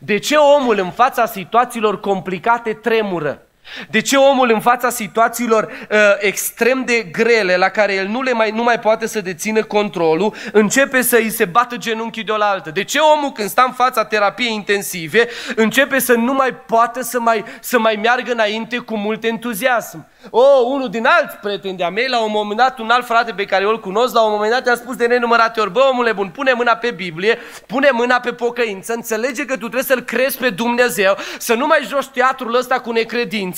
De 0.00 0.18
ce 0.18 0.36
omul 0.36 0.78
în 0.78 0.90
fața 0.90 1.26
situațiilor 1.26 2.00
complicate 2.00 2.72
tremură? 2.72 3.42
De 3.90 4.00
ce 4.00 4.16
omul 4.16 4.50
în 4.50 4.60
fața 4.60 4.90
situațiilor 4.90 5.62
uh, 5.90 5.98
extrem 6.18 6.84
de 6.84 7.02
grele, 7.12 7.56
la 7.56 7.68
care 7.68 7.94
el 7.94 8.06
nu, 8.06 8.22
le 8.22 8.32
mai, 8.32 8.50
nu 8.50 8.62
mai 8.62 8.78
poate 8.78 9.06
să 9.06 9.20
dețină 9.20 9.62
controlul, 9.62 10.34
începe 10.52 11.02
să 11.02 11.16
îi 11.16 11.30
se 11.30 11.44
bată 11.44 11.76
genunchii 11.76 12.24
de 12.24 12.32
oaltă? 12.32 12.70
De 12.70 12.84
ce 12.84 12.98
omul 12.98 13.32
când 13.32 13.48
stă 13.48 13.62
în 13.66 13.72
fața 13.72 14.04
terapiei 14.04 14.54
intensive, 14.54 15.28
începe 15.56 15.98
să 15.98 16.12
nu 16.12 16.32
mai 16.32 16.54
poate 16.54 17.02
să 17.02 17.20
mai, 17.20 17.44
să 17.60 17.78
mai 17.78 17.98
meargă 18.02 18.32
înainte 18.32 18.76
cu 18.76 18.96
mult 18.96 19.24
entuziasm? 19.24 20.06
O, 20.30 20.40
oh, 20.40 20.62
unul 20.64 20.90
din 20.90 21.06
alți 21.06 21.36
prieteni 21.36 21.76
de-a 21.76 21.88
mei, 21.90 22.08
la 22.08 22.22
un 22.22 22.30
moment 22.30 22.58
dat, 22.58 22.78
un 22.78 22.90
alt 22.90 23.06
frate 23.06 23.32
pe 23.32 23.44
care 23.44 23.62
eu 23.62 23.70
îl 23.70 23.80
cunosc, 23.80 24.14
la 24.14 24.22
un 24.22 24.32
moment 24.32 24.52
dat 24.52 24.66
a 24.66 24.74
spus 24.74 24.96
de 24.96 25.06
nenumărate 25.06 25.60
ori, 25.60 25.72
bă, 25.72 25.80
omule 25.90 26.12
bun, 26.12 26.28
pune 26.28 26.52
mâna 26.52 26.76
pe 26.76 26.90
Biblie, 26.90 27.38
pune 27.66 27.88
mâna 27.92 28.20
pe 28.20 28.32
pocăință, 28.32 28.92
înțelege 28.92 29.44
că 29.44 29.52
tu 29.52 29.58
trebuie 29.58 29.82
să-L 29.82 30.00
crezi 30.00 30.38
pe 30.38 30.50
Dumnezeu, 30.50 31.16
să 31.38 31.54
nu 31.54 31.66
mai 31.66 31.86
joci 31.88 32.06
teatrul 32.06 32.54
ăsta 32.54 32.80
cu 32.80 32.92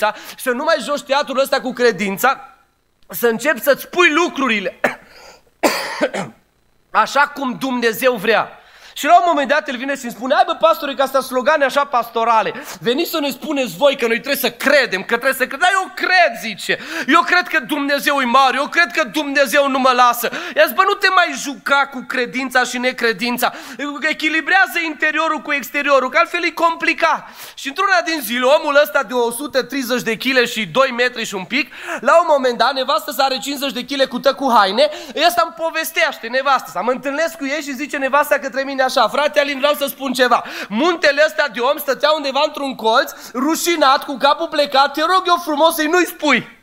necredința, 0.00 0.14
să 0.36 0.50
nu 0.50 0.64
mai 0.64 0.76
joci 0.80 1.02
teatrul 1.02 1.38
ăsta 1.38 1.60
cu 1.60 1.72
credința, 1.72 2.58
să 3.08 3.28
începi 3.28 3.60
să-ți 3.60 3.88
pui 3.88 4.12
lucrurile 4.12 4.80
așa 6.90 7.20
cum 7.20 7.56
Dumnezeu 7.58 8.14
vrea. 8.14 8.59
Și 9.00 9.06
la 9.06 9.16
un 9.18 9.24
moment 9.26 9.48
dat 9.48 9.68
el 9.68 9.76
vine 9.76 9.96
și 9.96 10.04
îmi 10.04 10.12
spune, 10.12 10.34
hai 10.34 10.42
bă 10.46 10.54
pastore, 10.54 10.94
că 10.94 11.02
astea 11.02 11.20
slogane 11.20 11.64
așa 11.64 11.84
pastorale, 11.84 12.52
veniți 12.80 13.10
să 13.10 13.20
ne 13.20 13.30
spuneți 13.30 13.76
voi 13.76 13.96
că 13.96 14.06
noi 14.06 14.20
trebuie 14.20 14.36
să 14.46 14.50
credem, 14.50 15.00
că 15.00 15.14
trebuie 15.14 15.32
să 15.42 15.46
credem. 15.46 15.58
Dar 15.58 15.70
eu 15.80 15.90
cred, 15.94 16.32
zice, 16.40 16.78
eu 17.06 17.20
cred 17.20 17.48
că 17.48 17.58
Dumnezeu 17.60 18.20
e 18.20 18.24
mare, 18.24 18.56
eu 18.56 18.68
cred 18.68 18.90
că 18.92 19.04
Dumnezeu 19.04 19.68
nu 19.68 19.78
mă 19.78 19.92
lasă. 19.94 20.30
Ia 20.56 20.64
bă, 20.74 20.82
nu 20.86 20.92
te 20.92 21.08
mai 21.14 21.30
juca 21.36 21.86
cu 21.92 22.04
credința 22.08 22.64
și 22.64 22.78
necredința, 22.78 23.52
echilibrează 24.00 24.78
interiorul 24.86 25.38
cu 25.38 25.52
exteriorul, 25.52 26.10
că 26.10 26.18
altfel 26.18 26.44
e 26.44 26.50
complicat. 26.50 27.28
Și 27.54 27.68
într-una 27.68 28.00
din 28.04 28.20
zile, 28.22 28.44
omul 28.44 28.80
ăsta 28.82 29.02
de 29.02 29.14
130 29.14 30.02
de 30.02 30.16
kg 30.16 30.46
și 30.46 30.66
2 30.66 30.94
metri 30.96 31.24
și 31.24 31.34
un 31.34 31.44
pic, 31.44 31.72
la 32.00 32.18
un 32.20 32.26
moment 32.28 32.58
dat, 32.58 32.72
nevastă 32.72 33.10
să 33.10 33.22
are 33.22 33.38
50 33.38 33.72
de 33.72 33.84
kg 33.84 34.08
cu 34.08 34.20
cu 34.36 34.52
haine, 34.56 34.88
ăsta 35.26 35.42
îmi 35.44 35.54
povestește 35.66 36.26
nevastă, 36.26 36.70
să 36.72 36.80
mă 36.82 36.90
întâlnesc 36.90 37.36
cu 37.36 37.46
ei 37.46 37.62
și 37.62 37.74
zice 37.74 37.96
nevasta 37.96 38.38
către 38.38 38.62
mine 38.62 38.82
așa, 38.90 39.09
frate 39.09 39.40
Alin, 39.40 39.59
vreau 39.59 39.74
să 39.74 39.87
spun 39.87 40.12
ceva. 40.12 40.44
Muntele 40.68 41.22
ăsta 41.26 41.46
de 41.55 41.61
om 41.61 41.79
stătea 41.79 42.11
undeva 42.16 42.42
într-un 42.46 42.74
colț, 42.74 43.12
rușinat, 43.35 44.05
cu 44.05 44.16
capul 44.16 44.48
plecat, 44.48 44.92
te 44.92 45.00
rog 45.00 45.22
eu 45.26 45.42
frumos 45.44 45.74
să-i 45.74 45.87
nu-i 45.87 46.07
spui. 46.07 46.59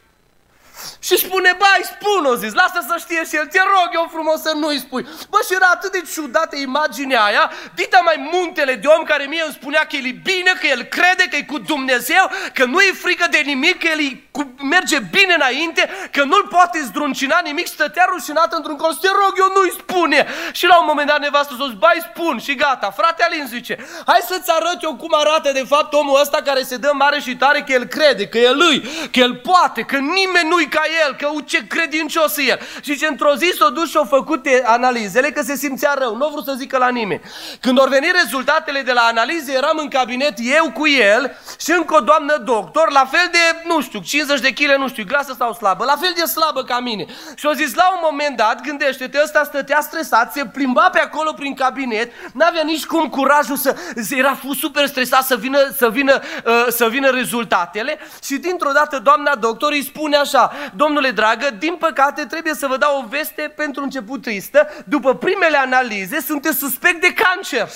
Și 0.99 1.17
spune, 1.17 1.57
bai, 1.59 1.81
spun, 1.83 2.25
o 2.25 2.35
zis, 2.35 2.53
lasă 2.53 2.85
să 2.87 2.95
știe 2.99 3.25
și 3.29 3.35
el, 3.35 3.45
te 3.45 3.59
rog 3.59 3.89
eu 3.93 4.09
frumos 4.11 4.41
să 4.41 4.51
nu-i 4.55 4.79
spui. 4.79 5.07
Bă, 5.29 5.39
și 5.47 5.53
era 5.53 5.69
atât 5.73 5.91
de 5.91 6.01
ciudată 6.13 6.55
imaginea 6.55 7.23
aia, 7.23 7.51
dita 7.75 8.01
mai 8.03 8.29
muntele 8.31 8.73
de 8.75 8.87
om 8.87 9.03
care 9.03 9.25
mie 9.25 9.43
îmi 9.45 9.57
spunea 9.59 9.83
că 9.89 9.95
el 9.95 10.05
e 10.05 10.21
bine, 10.23 10.51
că 10.59 10.67
el 10.67 10.83
crede, 10.83 11.25
că 11.29 11.35
e 11.35 11.43
cu 11.53 11.57
Dumnezeu, 11.57 12.31
că 12.53 12.65
nu 12.65 12.79
e 12.79 12.91
frică 12.91 13.27
de 13.29 13.41
nimic, 13.45 13.79
că 13.79 13.87
el 13.87 14.01
cu, 14.31 14.55
merge 14.61 14.99
bine 14.99 15.33
înainte, 15.33 15.89
că 16.11 16.23
nu-l 16.23 16.47
poate 16.49 16.79
zdruncina 16.83 17.39
nimic, 17.43 17.67
stătea 17.67 18.05
rușinat 18.09 18.53
într-un 18.53 18.77
colț, 18.77 18.97
te 18.97 19.07
rog 19.07 19.33
eu 19.37 19.51
nu-i 19.55 19.71
spune. 19.71 20.27
Și 20.51 20.65
la 20.65 20.79
un 20.79 20.85
moment 20.87 21.07
dat 21.07 21.19
nevastă 21.19 21.53
s-o 21.57 21.67
bai, 21.77 22.07
spun 22.09 22.39
și 22.39 22.55
gata. 22.55 22.91
Frate 22.91 23.23
Alin 23.23 23.45
zice, 23.47 23.77
hai 24.05 24.19
să-ți 24.27 24.51
arăt 24.51 24.83
eu 24.83 24.95
cum 24.95 25.13
arată 25.13 25.51
de 25.51 25.65
fapt 25.67 25.93
omul 25.93 26.19
ăsta 26.21 26.41
care 26.45 26.61
se 26.61 26.77
dă 26.77 26.91
mare 26.93 27.19
și 27.19 27.35
tare 27.35 27.61
că 27.61 27.71
el 27.71 27.85
crede, 27.85 28.27
că 28.27 28.37
el 28.37 28.59
îi, 28.69 28.81
că 29.11 29.19
el 29.19 29.35
poate, 29.35 29.81
că 29.81 29.97
nimeni 29.97 30.49
nu-i 30.49 30.67
ca 30.77 30.83
el, 31.05 31.15
că 31.15 31.27
ce 31.45 31.67
credincios 31.67 32.37
e 32.37 32.41
el. 32.41 32.59
Și 32.81 32.97
ce 32.97 33.07
într-o 33.07 33.35
zi 33.35 33.53
s-o 33.57 33.69
dus 33.69 33.89
și-o 33.89 34.05
făcut 34.05 34.45
analizele 34.63 35.31
că 35.31 35.41
se 35.41 35.55
simțea 35.55 35.93
rău. 35.97 36.15
Nu 36.15 36.27
vreau 36.27 36.43
să 36.43 36.53
zică 36.57 36.77
la 36.77 36.89
nimeni. 36.89 37.21
Când 37.59 37.79
au 37.79 37.87
venit 37.87 38.11
rezultatele 38.23 38.81
de 38.81 38.91
la 38.91 39.01
analize, 39.01 39.53
eram 39.53 39.77
în 39.77 39.87
cabinet 39.87 40.33
eu 40.37 40.71
cu 40.71 40.87
el 40.87 41.37
și 41.59 41.71
încă 41.71 41.95
o 41.95 41.99
doamnă 41.99 42.37
doctor, 42.37 42.91
la 42.91 43.05
fel 43.11 43.27
de, 43.31 43.67
nu 43.67 43.81
știu, 43.81 43.99
50 43.99 44.39
de 44.39 44.53
kg, 44.53 44.77
nu 44.77 44.87
știu, 44.87 45.03
grasă 45.07 45.35
sau 45.37 45.53
slabă, 45.53 45.85
la 45.85 45.95
fel 45.95 46.13
de 46.15 46.23
slabă 46.23 46.63
ca 46.63 46.79
mine. 46.79 47.05
Și 47.35 47.45
au 47.45 47.53
zis 47.53 47.73
la 47.73 47.89
un 47.93 47.99
moment 48.11 48.37
dat, 48.37 48.61
gândește-te, 48.61 49.19
ăsta 49.23 49.43
stătea 49.43 49.81
stresat, 49.81 50.33
se 50.33 50.45
plimba 50.45 50.89
pe 50.89 50.99
acolo 50.99 51.33
prin 51.33 51.55
cabinet, 51.55 52.11
n-avea 52.33 52.63
nici 52.63 52.85
cum 52.85 53.09
curajul 53.09 53.57
să, 53.57 53.75
era 54.09 54.39
super 54.59 54.87
stresat 54.87 55.23
să 55.25 55.35
vină, 55.35 55.59
să 55.77 55.89
vină, 55.89 56.21
uh, 56.45 56.65
să 56.69 56.87
vină 56.87 57.09
rezultatele 57.09 57.99
și 58.23 58.35
dintr-o 58.37 58.71
dată 58.71 58.99
doamna 58.99 59.35
doctor 59.35 59.71
îi 59.71 59.83
spune 59.83 60.15
așa, 60.15 60.51
domnule 60.75 61.11
dragă, 61.11 61.49
din 61.49 61.75
păcate 61.75 62.25
trebuie 62.25 62.53
să 62.53 62.67
vă 62.67 62.77
dau 62.77 62.97
o 62.97 63.07
veste 63.07 63.53
pentru 63.55 63.83
început 63.83 64.21
tristă. 64.21 64.69
După 64.85 65.15
primele 65.15 65.57
analize, 65.57 66.21
sunteți 66.21 66.57
suspect 66.57 67.01
de 67.01 67.13
cancer. 67.13 67.69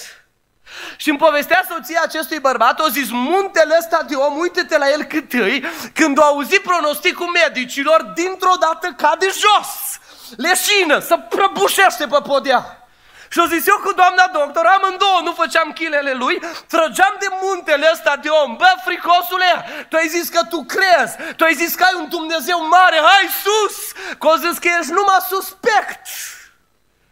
Și 0.97 1.09
îmi 1.09 1.17
povestea 1.17 1.65
soția 1.69 2.01
acestui 2.03 2.39
bărbat, 2.39 2.79
o 2.79 2.87
zis, 2.87 3.09
muntele 3.11 3.75
ăsta 3.79 4.03
de 4.07 4.15
om, 4.15 4.37
uite-te 4.37 4.77
la 4.77 4.89
el 4.89 5.03
cât 5.03 5.33
îi, 5.33 5.63
când 5.93 6.19
a 6.19 6.23
auzit 6.23 6.59
pronosticul 6.59 7.27
medicilor, 7.27 8.01
dintr-o 8.15 8.53
dată 8.59 8.93
cade 8.97 9.25
jos, 9.25 9.99
leșină, 10.37 10.99
să 10.99 11.17
prăbușește 11.17 12.07
pe 12.07 12.17
podea. 12.23 12.80
Și 13.33 13.39
o 13.43 13.45
zis 13.53 13.67
eu 13.67 13.79
cu 13.85 13.91
doamna 14.01 14.25
doctor, 14.39 14.65
amândouă 14.65 15.19
nu 15.23 15.33
făceam 15.41 15.69
chilele 15.79 16.13
lui, 16.13 16.35
trăgeam 16.73 17.15
de 17.23 17.29
muntele 17.43 17.85
ăsta 17.93 18.13
de 18.23 18.29
om. 18.43 18.55
Bă, 18.61 18.71
fricosule, 18.85 19.51
tu 19.89 19.95
ai 19.95 20.07
zis 20.07 20.29
că 20.29 20.41
tu 20.49 20.59
crezi, 20.73 21.15
tu 21.35 21.43
ai 21.43 21.53
zis 21.53 21.75
că 21.75 21.83
ai 21.83 21.95
un 22.01 22.07
Dumnezeu 22.09 22.59
mare, 22.67 22.97
hai 23.09 23.27
sus! 23.43 23.75
Că 24.19 24.27
o 24.27 24.35
zis 24.35 24.57
că 24.57 24.67
ești 24.79 24.91
numai 24.91 25.21
suspect. 25.33 26.01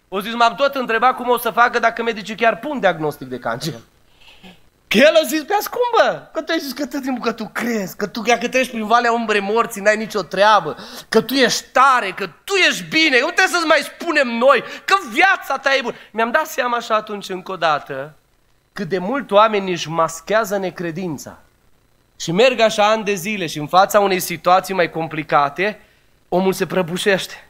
O 0.07 0.19
zis, 0.21 0.33
m-am 0.33 0.55
tot 0.55 0.75
întrebat 0.75 1.15
cum 1.15 1.29
o 1.29 1.37
să 1.37 1.49
facă 1.49 1.79
dacă 1.79 2.03
medicii 2.03 2.35
chiar 2.35 2.55
pun 2.59 2.79
diagnostic 2.79 3.27
de 3.27 3.39
cancer. 3.39 3.73
Că 4.89 4.97
el 4.97 5.15
a 5.23 5.27
zis, 5.27 5.43
pe 5.43 5.53
scumbă, 5.59 6.29
că 6.33 6.41
tu 6.41 6.51
ai 6.51 6.59
zis 6.59 6.73
că 6.73 6.85
tot 6.85 7.01
timpul 7.01 7.23
că 7.23 7.31
tu 7.31 7.49
crezi, 7.53 7.95
că 7.95 8.07
tu 8.07 8.21
dacă 8.21 8.47
treci 8.47 8.69
prin 8.69 8.85
Valea 8.85 9.11
Umbrei 9.11 9.41
Morții 9.41 9.81
n-ai 9.81 9.97
nicio 9.97 10.21
treabă, 10.21 10.77
că 11.09 11.21
tu 11.21 11.33
ești 11.33 11.65
tare, 11.71 12.11
că 12.11 12.25
tu 12.43 12.53
ești 12.69 12.83
bine, 12.83 13.19
nu 13.19 13.25
trebuie 13.25 13.47
să-ți 13.47 13.65
mai 13.65 13.79
spunem 13.81 14.27
noi, 14.27 14.63
că 14.85 14.95
viața 15.11 15.57
ta 15.57 15.75
e 15.75 15.81
bună. 15.81 15.95
Mi-am 16.11 16.31
dat 16.31 16.47
seama 16.47 16.77
așa 16.77 16.95
atunci 16.95 17.29
încă 17.29 17.51
o 17.51 17.55
dată 17.55 18.13
cât 18.73 18.89
de 18.89 18.97
mult 18.97 19.31
oameni 19.31 19.71
își 19.71 19.89
maschează 19.89 20.57
necredința 20.57 21.39
și 22.19 22.31
merg 22.31 22.59
așa 22.59 22.89
ani 22.89 23.03
de 23.03 23.13
zile 23.13 23.47
și 23.47 23.59
în 23.59 23.67
fața 23.67 23.99
unei 23.99 24.19
situații 24.19 24.73
mai 24.73 24.89
complicate, 24.89 25.79
omul 26.29 26.53
se 26.53 26.65
prăbușește. 26.65 27.47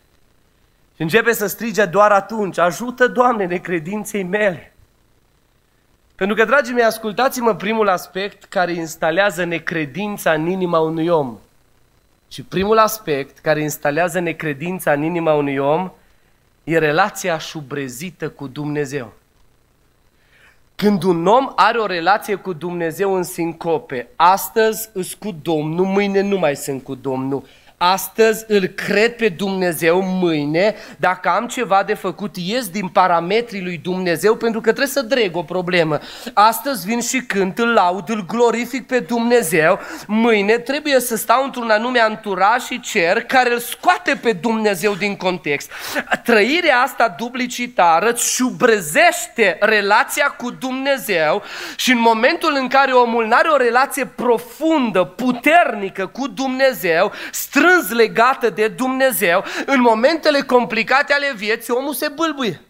Și 0.95 1.01
începe 1.01 1.33
să 1.33 1.47
strige 1.47 1.85
doar 1.85 2.11
atunci, 2.11 2.57
ajută, 2.57 3.07
Doamne, 3.07 3.45
necredinței 3.45 4.23
mele. 4.23 4.73
Pentru 6.19 6.37
că, 6.37 6.45
dragii 6.45 6.73
mei, 6.73 6.83
ascultați-mă 6.83 7.55
primul 7.55 7.89
aspect 7.89 8.43
care 8.43 8.73
instalează 8.73 9.43
necredința 9.43 10.31
în 10.31 10.47
inima 10.47 10.79
unui 10.79 11.07
om. 11.07 11.37
Și 12.27 12.43
primul 12.43 12.77
aspect 12.77 13.37
care 13.37 13.61
instalează 13.61 14.19
necredința 14.19 14.91
în 14.91 15.03
inima 15.03 15.33
unui 15.33 15.57
om 15.57 15.91
e 16.63 16.77
relația 16.77 17.37
șubrezită 17.37 18.29
cu 18.29 18.47
Dumnezeu. 18.47 19.13
Când 20.75 21.03
un 21.03 21.27
om 21.27 21.51
are 21.55 21.77
o 21.77 21.85
relație 21.85 22.35
cu 22.35 22.53
Dumnezeu 22.53 23.13
în 23.13 23.23
sincope, 23.23 24.07
astăzi 24.15 24.89
îs 24.93 25.13
cu 25.13 25.31
Domnul, 25.41 25.85
mâine 25.85 26.21
nu 26.21 26.37
mai 26.37 26.55
sunt 26.55 26.83
cu 26.83 26.95
Domnul, 26.95 27.43
Astăzi 27.81 28.45
îl 28.47 28.65
cred 28.65 29.15
pe 29.15 29.29
Dumnezeu, 29.29 30.01
mâine, 30.01 30.75
dacă 30.97 31.29
am 31.29 31.47
ceva 31.47 31.83
de 31.85 31.93
făcut, 31.93 32.35
ies 32.37 32.67
din 32.67 32.87
parametrii 32.87 33.63
lui 33.63 33.79
Dumnezeu 33.83 34.35
pentru 34.35 34.61
că 34.61 34.65
trebuie 34.65 34.93
să 34.93 35.01
dreg 35.01 35.35
o 35.35 35.43
problemă. 35.43 35.99
Astăzi 36.33 36.85
vin 36.85 37.01
și 37.01 37.19
cânt, 37.19 37.57
îl 37.57 37.73
laud, 37.73 38.09
îl 38.09 38.25
glorific 38.25 38.87
pe 38.87 38.99
Dumnezeu, 38.99 39.79
mâine 40.07 40.57
trebuie 40.57 40.99
să 40.99 41.15
stau 41.15 41.43
într-un 41.43 41.69
anume 41.69 41.99
anturaj 41.99 42.63
și 42.63 42.79
cer 42.79 43.21
care 43.21 43.53
îl 43.53 43.59
scoate 43.59 44.19
pe 44.21 44.31
Dumnezeu 44.31 44.93
din 44.93 45.15
context. 45.15 45.71
Trăirea 46.23 46.81
asta 46.81 47.15
duplicitară 47.17 48.09
îți 48.09 48.33
șubrezește 48.33 49.57
relația 49.59 50.25
cu 50.37 50.51
Dumnezeu 50.51 51.43
și 51.75 51.91
în 51.91 51.99
momentul 51.99 52.57
în 52.59 52.67
care 52.67 52.91
omul 52.91 53.25
nu 53.25 53.35
are 53.35 53.47
o 53.47 53.57
relație 53.57 54.05
profundă, 54.05 55.03
puternică 55.03 56.07
cu 56.07 56.27
Dumnezeu, 56.27 57.11
strâng 57.31 57.67
strâns 57.69 57.91
legată 57.91 58.49
de 58.49 58.67
Dumnezeu, 58.67 59.43
în 59.65 59.81
momentele 59.81 60.41
complicate 60.41 61.13
ale 61.13 61.33
vieții, 61.35 61.73
omul 61.73 61.93
se 61.93 62.07
bâlbuie. 62.07 62.61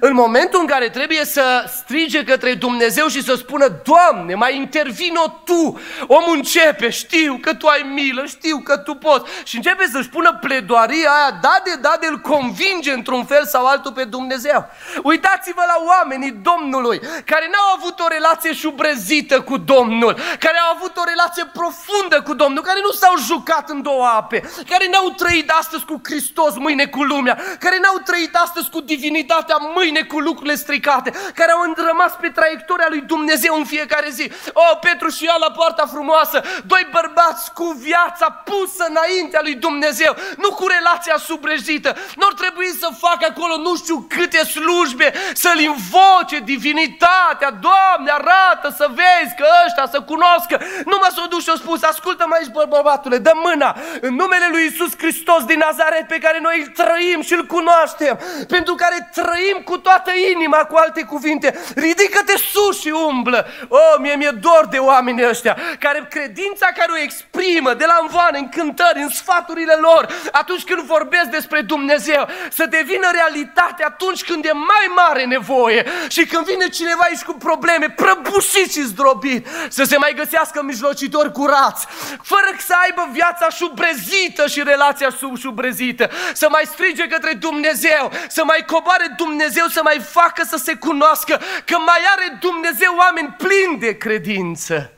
În 0.00 0.14
momentul 0.14 0.60
în 0.60 0.66
care 0.66 0.88
trebuie 0.88 1.24
să 1.24 1.64
strige 1.76 2.24
către 2.24 2.54
Dumnezeu 2.54 3.06
și 3.06 3.22
să 3.22 3.34
spună, 3.34 3.66
Doamne, 3.84 4.34
mai 4.34 4.56
intervino 4.56 5.42
Tu, 5.44 5.80
omul 6.06 6.36
începe, 6.36 6.90
știu 6.90 7.38
că 7.40 7.54
Tu 7.54 7.66
ai 7.66 7.90
milă, 7.94 8.24
știu 8.26 8.58
că 8.58 8.76
Tu 8.76 8.94
poți 8.94 9.30
și 9.44 9.56
începe 9.56 9.86
să-și 9.92 10.08
pună 10.08 10.38
pledoaria 10.40 11.10
aia, 11.10 11.38
da 11.42 11.60
de 11.64 11.74
da 11.80 11.96
de 12.00 12.06
îl 12.06 12.18
convinge 12.18 12.92
într-un 12.92 13.24
fel 13.24 13.46
sau 13.46 13.66
altul 13.66 13.92
pe 13.92 14.04
Dumnezeu. 14.04 14.66
Uitați-vă 15.02 15.62
la 15.66 15.84
oamenii 15.86 16.30
Domnului 16.30 17.00
care 17.24 17.48
n-au 17.52 17.76
avut 17.76 18.00
o 18.00 18.08
relație 18.08 18.52
șubrezită 18.52 19.40
cu 19.40 19.56
Domnul, 19.56 20.14
care 20.38 20.58
au 20.58 20.76
avut 20.76 20.96
o 20.96 21.04
relație 21.04 21.44
profundă 21.52 22.22
cu 22.22 22.34
Domnul, 22.34 22.62
care 22.62 22.80
nu 22.82 22.90
s-au 22.90 23.16
jucat 23.18 23.70
în 23.70 23.82
două 23.82 24.06
ape, 24.06 24.50
care 24.68 24.88
n-au 24.90 25.10
trăit 25.10 25.50
astăzi 25.50 25.84
cu 25.84 26.00
Hristos, 26.04 26.56
mâine 26.56 26.86
cu 26.86 27.02
lumea, 27.02 27.38
care 27.58 27.78
n-au 27.82 27.98
trăit 28.04 28.34
astăzi 28.34 28.70
cu 28.70 28.80
divinitatea 28.80 29.57
mâine 29.74 30.02
cu 30.02 30.18
lucrurile 30.18 30.54
stricate, 30.54 31.10
care 31.34 31.50
au 31.50 31.74
rămas 31.76 32.12
pe 32.20 32.28
traiectoria 32.28 32.86
lui 32.88 33.00
Dumnezeu 33.00 33.54
în 33.54 33.64
fiecare 33.64 34.08
zi. 34.10 34.32
O, 34.52 34.76
Petru 34.76 35.08
și 35.08 35.24
ea 35.24 35.36
la 35.40 35.50
poarta 35.50 35.86
frumoasă, 35.86 36.42
doi 36.66 36.88
bărbați 36.90 37.52
cu 37.52 37.76
viața 37.78 38.26
pusă 38.30 38.84
înaintea 38.88 39.40
lui 39.42 39.54
Dumnezeu, 39.54 40.16
nu 40.36 40.50
cu 40.50 40.66
relația 40.66 41.16
subrejită. 41.16 41.96
Nu 42.16 42.26
ar 42.30 42.34
trebui 42.34 42.70
să 42.80 42.88
facă 42.98 43.26
acolo 43.30 43.56
nu 43.56 43.76
știu 43.76 44.06
câte 44.08 44.38
slujbe, 44.44 45.12
să-L 45.34 45.58
invoce 45.58 46.38
divinitatea, 46.44 47.50
Doamne, 47.50 48.10
arată 48.10 48.74
să 48.76 48.86
vezi 49.00 49.34
că 49.38 49.44
ăștia 49.66 49.86
să 49.90 50.00
cunoscă. 50.00 50.54
Numai 50.84 51.10
s-o 51.14 51.26
duc 51.28 51.40
și-o 51.40 51.56
spus, 51.56 51.82
ascultă-mă 51.82 52.34
aici, 52.34 52.50
bărbatule, 52.52 53.18
dă 53.18 53.32
mâna 53.34 53.76
în 54.00 54.14
numele 54.14 54.48
lui 54.50 54.64
Isus 54.66 54.92
Hristos 54.98 55.44
din 55.44 55.58
Nazaret 55.58 56.06
pe 56.08 56.18
care 56.18 56.38
noi 56.40 56.56
îl 56.60 56.66
trăim 56.66 57.20
și 57.22 57.32
îl 57.32 57.46
cunoaștem, 57.46 58.18
pentru 58.48 58.74
care 58.74 59.10
trăim 59.14 59.47
cu 59.64 59.78
toată 59.78 60.10
inima, 60.32 60.56
cu 60.58 60.76
alte 60.76 61.02
cuvinte. 61.02 61.58
Ridică-te 61.74 62.36
sus 62.52 62.80
și 62.80 62.88
umblă. 62.88 63.46
Oh, 63.68 63.94
mie 63.98 64.14
mi-e 64.14 64.30
dor 64.30 64.66
de 64.70 64.78
oamenii 64.78 65.28
ăștia, 65.28 65.56
care 65.78 66.06
credința 66.10 66.66
care 66.66 66.92
o 66.92 67.02
exprimă 67.02 67.74
de 67.74 67.84
la 67.84 67.98
învoane, 68.00 68.38
în 68.38 68.48
cântări, 68.48 69.02
în 69.02 69.08
sfaturile 69.08 69.74
lor, 69.80 70.08
atunci 70.32 70.64
când 70.64 70.80
vorbesc 70.80 71.24
despre 71.24 71.60
Dumnezeu, 71.60 72.28
să 72.50 72.66
devină 72.66 73.08
realitate 73.12 73.84
atunci 73.84 74.24
când 74.24 74.44
e 74.44 74.52
mai 74.52 74.86
mare 74.96 75.24
nevoie 75.24 75.86
și 76.08 76.26
când 76.26 76.44
vine 76.44 76.68
cineva 76.68 77.02
aici 77.02 77.22
cu 77.22 77.32
probleme, 77.32 77.90
prăbușit 77.90 78.72
și 78.72 78.82
zdrobit, 78.82 79.46
să 79.68 79.84
se 79.84 79.96
mai 79.96 80.14
găsească 80.14 80.62
mijlocitori 80.62 81.32
curați, 81.32 81.86
fără 82.22 82.46
să 82.58 82.74
aibă 82.82 83.08
viața 83.12 83.48
șubrezită 83.48 84.46
și 84.46 84.62
relația 84.62 85.08
șubrezită, 85.38 86.10
să 86.32 86.46
mai 86.50 86.62
strige 86.64 87.06
către 87.06 87.32
Dumnezeu, 87.32 88.12
să 88.28 88.44
mai 88.44 88.64
coboare 88.66 89.14
Dumnezeu, 89.16 89.36
să 89.68 89.80
mai 89.82 89.98
facă 90.00 90.42
să 90.44 90.56
se 90.56 90.74
cunoască 90.74 91.40
că 91.64 91.76
mai 91.78 92.00
are 92.16 92.38
Dumnezeu 92.40 92.96
oameni 92.98 93.34
plini 93.38 93.78
de 93.78 93.96
credință. 93.96 94.92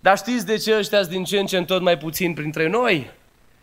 Dar 0.00 0.16
știți 0.16 0.46
de 0.46 0.56
ce 0.56 0.76
ăștia 0.76 1.02
din 1.02 1.24
ce 1.24 1.38
în 1.38 1.46
ce 1.46 1.56
în 1.56 1.64
tot 1.64 1.82
mai 1.82 1.98
puțin 1.98 2.34
printre 2.34 2.68
noi? 2.68 3.10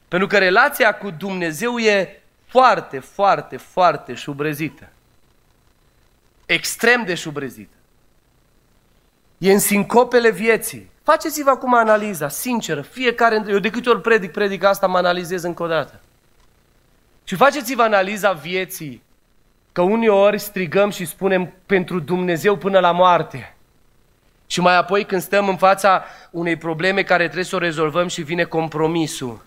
Pentru 0.08 0.28
că 0.28 0.38
relația 0.38 0.94
cu 0.94 1.10
Dumnezeu 1.10 1.78
e 1.78 2.22
foarte, 2.46 3.00
foarte, 3.00 3.58
foarte 3.58 4.14
șubrezită. 4.14 4.90
Extrem 6.46 7.04
de 7.04 7.16
șubrezită. 7.16 7.76
E 9.38 9.52
în 9.52 9.60
sincopele 9.60 10.32
vieții. 10.32 10.90
Faceți-vă 11.04 11.50
acum 11.50 11.74
analiza, 11.74 12.30
sinceră, 12.30 12.82
fiecare 12.82 13.44
Eu 13.48 13.60
de 13.60 13.70
câte 13.70 13.90
ori 13.90 14.02
predic, 14.02 14.32
predic 14.32 14.64
asta, 14.64 14.88
mă 14.88 14.98
analizez 14.98 15.44
încă 15.44 15.64
o 15.64 15.68
dată. 15.68 16.00
Și 17.24 17.36
faceți-vă 17.36 17.82
analiza 17.82 18.32
vieții, 18.32 19.02
că 19.72 19.82
uneori 19.82 20.40
strigăm 20.40 20.90
și 20.90 21.06
spunem 21.06 21.54
pentru 21.66 22.00
Dumnezeu 22.00 22.56
până 22.56 22.80
la 22.80 22.92
moarte. 22.92 23.56
Și 24.48 24.62
mai 24.62 24.78
apoi 24.78 25.06
când 25.06 25.22
stăm 25.22 25.48
în 25.48 25.58
fața 25.58 26.04
unei 26.32 26.56
probleme 26.56 27.04
care 27.04 27.24
trebuie 27.24 27.44
să 27.44 27.56
o 27.56 27.60
rezolvăm 27.60 28.08
și 28.08 28.22
vine 28.22 28.44
compromisul, 28.44 29.42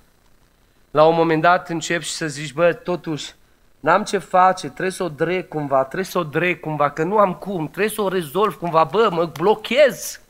la 0.91 1.05
un 1.05 1.15
moment 1.15 1.43
dat 1.43 1.69
începi 1.69 2.05
și 2.05 2.13
să 2.13 2.27
zici, 2.27 2.53
bă, 2.53 2.73
totuși, 2.73 3.33
n-am 3.81 4.05
ce 4.05 4.19
face, 4.19 4.67
trebuie 4.67 4.91
să 4.91 5.03
o 5.03 5.09
drec 5.09 5.49
cumva, 5.49 5.85
trebuie 5.85 6.05
să 6.05 6.19
o 6.19 6.23
drec 6.23 6.61
cumva, 6.61 6.91
că 6.91 7.03
nu 7.03 7.17
am 7.17 7.35
cum, 7.35 7.69
trebuie 7.69 7.89
să 7.89 8.03
o 8.03 8.09
rezolv 8.09 8.55
cumva, 8.55 8.85
bă, 8.85 9.09
mă 9.13 9.25
blochez. 9.25 10.21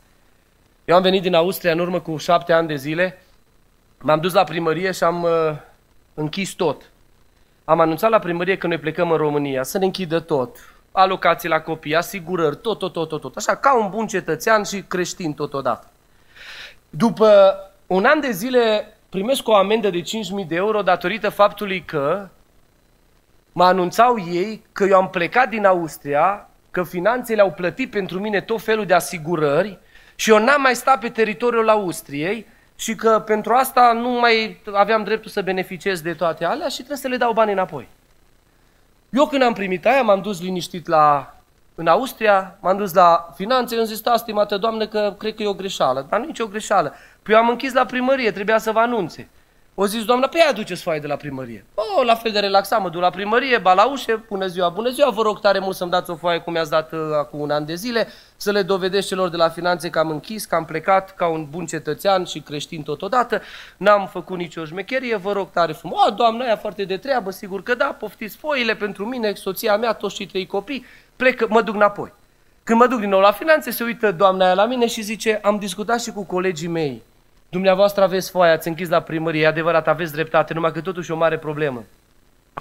Eu 0.85 0.95
am 0.95 1.01
venit 1.01 1.21
din 1.21 1.33
Austria 1.33 1.71
în 1.71 1.79
urmă 1.79 1.99
cu 1.99 2.17
șapte 2.17 2.53
ani 2.53 2.67
de 2.67 2.75
zile, 2.75 3.21
m-am 3.99 4.19
dus 4.19 4.33
la 4.33 4.43
primărie 4.43 4.91
și 4.91 5.03
am 5.03 5.23
uh, 5.23 5.55
închis 6.13 6.51
tot. 6.51 6.91
Am 7.65 7.79
anunțat 7.79 8.09
la 8.09 8.19
primărie 8.19 8.57
că 8.57 8.67
noi 8.67 8.77
plecăm 8.77 9.11
în 9.11 9.17
România, 9.17 9.63
să 9.63 9.77
ne 9.77 9.85
închidă 9.85 10.19
tot. 10.19 10.57
Alocații 10.91 11.49
la 11.49 11.59
copii, 11.59 11.95
asigurări, 11.95 12.57
tot, 12.57 12.79
tot, 12.79 12.93
tot, 12.93 13.09
tot, 13.09 13.21
tot. 13.21 13.35
Așa, 13.35 13.55
ca 13.55 13.77
un 13.77 13.89
bun 13.89 14.07
cetățean 14.07 14.63
și 14.63 14.81
creștin 14.81 15.33
totodată. 15.33 15.87
După 16.89 17.55
un 17.87 18.05
an 18.05 18.19
de 18.19 18.31
zile 18.31 18.93
primesc 19.09 19.47
o 19.47 19.55
amendă 19.55 19.89
de 19.89 20.01
5.000 20.01 20.47
de 20.47 20.55
euro 20.55 20.81
datorită 20.81 21.29
faptului 21.29 21.83
că 21.83 22.27
mă 23.51 23.63
anunțau 23.63 24.17
ei 24.31 24.63
că 24.71 24.83
eu 24.83 24.95
am 24.95 25.09
plecat 25.09 25.49
din 25.49 25.65
Austria, 25.65 26.49
că 26.71 26.83
finanțele 26.83 27.41
au 27.41 27.51
plătit 27.51 27.91
pentru 27.91 28.19
mine 28.19 28.41
tot 28.41 28.61
felul 28.61 28.85
de 28.85 28.93
asigurări 28.93 29.79
și 30.15 30.29
eu 30.29 30.43
n-am 30.43 30.61
mai 30.61 30.75
stat 30.75 30.99
pe 30.99 31.09
teritoriul 31.09 31.69
Austriei 31.69 32.47
și 32.75 32.95
că 32.95 33.23
pentru 33.25 33.53
asta 33.53 33.91
nu 33.93 34.09
mai 34.09 34.61
aveam 34.73 35.03
dreptul 35.03 35.31
să 35.31 35.41
beneficiez 35.41 36.01
de 36.01 36.13
toate 36.13 36.45
alea 36.45 36.67
și 36.67 36.75
trebuie 36.75 36.97
să 36.97 37.07
le 37.07 37.17
dau 37.17 37.33
bani 37.33 37.51
înapoi. 37.51 37.87
Eu 39.09 39.25
când 39.25 39.41
am 39.41 39.53
primit 39.53 39.85
aia, 39.85 40.01
m-am 40.01 40.21
dus 40.21 40.41
liniștit 40.41 40.87
la, 40.87 41.35
în 41.75 41.87
Austria, 41.87 42.57
m-am 42.61 42.77
dus 42.77 42.93
la 42.93 43.31
finanțe, 43.35 43.75
am 43.75 43.83
zis, 43.83 44.01
da, 44.01 44.17
stimată 44.17 44.57
doamnă, 44.57 44.87
că 44.87 45.15
cred 45.17 45.35
că 45.35 45.43
e 45.43 45.47
o 45.47 45.53
greșeală. 45.53 46.05
Dar 46.09 46.19
nu 46.19 46.25
e 46.25 46.43
o 46.43 46.47
greșeală. 46.47 46.93
Păi 47.21 47.33
eu 47.33 47.39
am 47.39 47.49
închis 47.49 47.73
la 47.73 47.85
primărie, 47.85 48.31
trebuia 48.31 48.57
să 48.57 48.71
vă 48.71 48.79
anunțe. 48.79 49.29
O 49.75 49.85
zis, 49.85 50.05
doamna, 50.05 50.27
pe 50.27 50.37
ea 50.37 50.49
aduceți 50.49 50.81
foaie 50.81 50.99
de 50.99 51.07
la 51.07 51.15
primărie. 51.15 51.65
O, 51.75 52.03
la 52.03 52.15
fel 52.15 52.31
de 52.31 52.39
relaxat, 52.39 52.81
mă 52.81 52.89
duc 52.89 53.01
la 53.01 53.09
primărie, 53.09 53.57
ba 53.57 53.73
la 53.73 53.85
ușe, 53.85 54.23
bună 54.27 54.47
ziua, 54.47 54.69
bună 54.69 54.89
ziua, 54.89 55.09
vă 55.09 55.21
rog 55.21 55.39
tare 55.39 55.59
mult 55.59 55.75
să-mi 55.75 55.91
dați 55.91 56.09
o 56.09 56.15
foaie 56.15 56.39
cum 56.39 56.53
mi-ați 56.53 56.69
dat 56.69 56.91
uh, 56.91 56.99
acum 57.19 57.39
un 57.39 57.49
an 57.49 57.65
de 57.65 57.75
zile, 57.75 58.07
să 58.35 58.51
le 58.51 58.61
dovedesc 58.61 59.07
celor 59.07 59.29
de 59.29 59.37
la 59.37 59.49
finanțe 59.49 59.89
că 59.89 59.99
am 59.99 60.09
închis, 60.09 60.45
că 60.45 60.55
am 60.55 60.65
plecat 60.65 61.15
ca 61.15 61.27
un 61.27 61.47
bun 61.49 61.65
cetățean 61.65 62.25
și 62.25 62.39
creștin 62.39 62.83
totodată, 62.83 63.41
n-am 63.77 64.07
făcut 64.07 64.37
nicio 64.37 64.65
șmecherie, 64.65 65.15
vă 65.15 65.31
rog 65.31 65.51
tare 65.51 65.73
frumos. 65.73 66.07
O, 66.07 66.09
doamna, 66.09 66.45
aia 66.45 66.57
foarte 66.57 66.83
de 66.83 66.97
treabă, 66.97 67.31
sigur 67.31 67.63
că 67.63 67.75
da, 67.75 67.85
poftiți 67.99 68.37
foile 68.37 68.75
pentru 68.75 69.05
mine, 69.05 69.33
soția 69.33 69.77
mea, 69.77 69.93
toți 69.93 70.15
și 70.15 70.25
trei 70.25 70.45
copii, 70.45 70.85
plec, 71.15 71.47
mă 71.47 71.61
duc 71.61 71.75
înapoi. 71.75 72.13
Când 72.63 72.79
mă 72.79 72.87
duc 72.87 72.99
din 72.99 73.09
nou 73.09 73.19
la 73.19 73.31
finanțe, 73.31 73.71
se 73.71 73.83
uită 73.83 74.11
doamna 74.11 74.45
aia 74.45 74.53
la 74.53 74.65
mine 74.65 74.87
și 74.87 75.01
zice, 75.01 75.39
am 75.43 75.57
discutat 75.57 76.01
și 76.01 76.11
cu 76.11 76.23
colegii 76.23 76.67
mei 76.67 77.03
Dumneavoastră 77.53 78.03
aveți 78.03 78.31
foaia, 78.31 78.53
ați 78.53 78.67
închis 78.67 78.89
la 78.89 79.01
primărie, 79.01 79.41
e 79.41 79.47
adevărat, 79.47 79.87
aveți 79.87 80.11
dreptate, 80.11 80.53
numai 80.53 80.71
că 80.71 80.81
totuși 80.81 81.11
e 81.11 81.13
o 81.13 81.17
mare 81.17 81.37
problemă. 81.37 81.83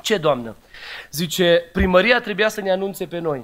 Ce, 0.03 0.17
doamnă? 0.19 0.57
Zice, 1.11 1.65
primăria 1.73 2.21
trebuia 2.21 2.49
să 2.49 2.61
ne 2.61 2.71
anunțe 2.71 3.07
pe 3.07 3.19
noi. 3.19 3.43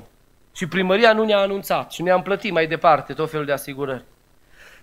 Și 0.52 0.66
primăria 0.66 1.12
nu 1.12 1.24
ne-a 1.24 1.38
anunțat 1.38 1.90
și 1.92 2.02
ne-am 2.02 2.22
plătit 2.22 2.52
mai 2.52 2.66
departe 2.66 3.12
tot 3.12 3.30
felul 3.30 3.46
de 3.46 3.52
asigurări. 3.52 4.04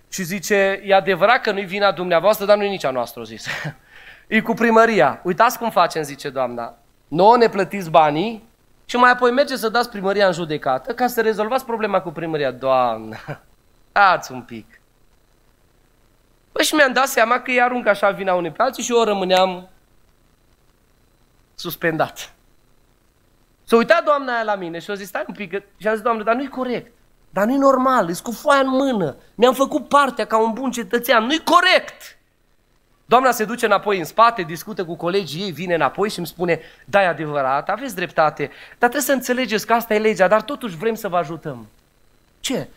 Și 0.10 0.24
zice, 0.24 0.82
e 0.84 0.94
adevărat 0.94 1.42
că 1.42 1.52
nu-i 1.52 1.66
vina 1.66 1.92
dumneavoastră, 1.92 2.46
dar 2.46 2.58
nu-i 2.58 2.70
nici 2.70 2.86
a 2.86 2.90
noastră, 2.90 3.24
zis. 3.24 3.48
e 4.28 4.42
cu 4.42 4.54
primăria. 4.54 5.20
Uitați 5.24 5.58
cum 5.58 5.70
facem, 5.70 6.02
zice 6.02 6.30
doamna. 6.30 6.78
Nouă 7.08 7.38
ne 7.38 7.50
plătiți 7.50 7.90
banii 7.90 8.44
și 8.86 8.96
mai 8.96 9.12
apoi 9.12 9.32
merge 9.32 9.56
să 9.56 9.70
dați 9.70 9.90
primăria 9.90 10.28
în 10.28 10.34
judecată 10.34 10.94
ca 10.94 11.08
să 11.08 11.22
rezolvați 11.22 11.66
problema 11.66 12.02
cu 12.02 12.10
primăria. 12.10 12.52
Doamnă, 12.52 13.18
ați 14.14 14.32
un 14.32 14.42
pic. 14.42 14.80
Bă, 16.56 16.62
și 16.62 16.76
mi-am 16.76 16.94
dat 16.94 17.08
seama 17.08 17.40
că 17.40 17.52
îi 17.52 17.62
arunc 17.62 17.88
așa 17.88 18.10
vina 18.10 18.34
unei 18.34 18.52
pe 18.52 18.62
alții 18.62 18.84
și 18.84 18.92
eu 18.92 19.04
rămâneam 19.04 19.70
suspendat. 21.56 22.34
S-a 23.64 23.76
uitat 23.76 24.04
doamna 24.04 24.34
aia 24.34 24.44
la 24.44 24.56
mine 24.56 24.80
și 24.80 24.92
a 24.92 24.94
zis, 24.94 25.08
stai 25.08 25.24
un 25.28 25.34
pic, 25.34 25.52
și 25.78 25.88
am 25.88 25.94
zis, 25.94 26.04
doamnă, 26.04 26.24
dar 26.24 26.36
nu-i 26.36 26.48
corect. 26.48 26.92
Dar 27.30 27.46
nu-i 27.46 27.58
normal, 27.58 28.08
îți 28.08 28.24
cu 28.24 28.32
foaia 28.32 28.62
în 28.62 28.70
mână. 28.70 29.16
Mi-am 29.36 29.54
făcut 29.54 29.88
partea 29.88 30.26
ca 30.26 30.38
un 30.38 30.54
bun 30.54 30.72
cetățean, 30.72 31.24
nu-i 31.24 31.44
corect. 31.44 32.18
Doamna 33.06 33.32
se 33.32 33.46
duce 33.46 33.66
înapoi 33.66 34.00
în 34.00 34.06
spate, 34.06 34.42
discută 34.42 34.86
cu 34.86 34.96
colegii 34.96 35.42
ei, 35.42 35.52
vine 35.52 35.74
înapoi 35.74 36.10
și 36.10 36.18
îmi 36.18 36.28
spune, 36.28 36.60
da, 36.86 37.02
e 37.02 37.08
adevărat, 37.08 37.70
aveți 37.70 37.96
dreptate, 37.96 38.44
dar 38.68 38.90
trebuie 38.90 39.02
să 39.02 39.12
înțelegeți 39.12 39.66
că 39.66 39.74
asta 39.74 39.94
e 39.94 40.00
legea, 40.00 40.28
dar 40.28 40.42
totuși 40.42 40.78
vrem 40.78 40.96
să 40.96 41.08
vă 41.08 41.18
ajutăm. 41.18 41.68
Ce? 42.40 42.68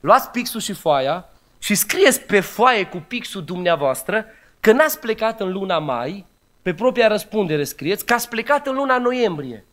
Luați 0.00 0.30
pixul 0.30 0.60
și 0.60 0.72
foaia 0.72 1.28
și 1.58 1.74
scrieți 1.74 2.20
pe 2.20 2.40
foaie 2.40 2.86
cu 2.86 2.96
pixul 3.08 3.44
dumneavoastră 3.44 4.26
că 4.60 4.72
n-ați 4.72 4.98
plecat 4.98 5.40
în 5.40 5.52
luna 5.52 5.78
mai, 5.78 6.26
pe 6.62 6.74
propria 6.74 7.08
răspundere 7.08 7.64
scrieți, 7.64 8.04
că 8.04 8.14
ați 8.14 8.28
plecat 8.28 8.66
în 8.66 8.74
luna 8.74 8.98
noiembrie. 8.98 9.64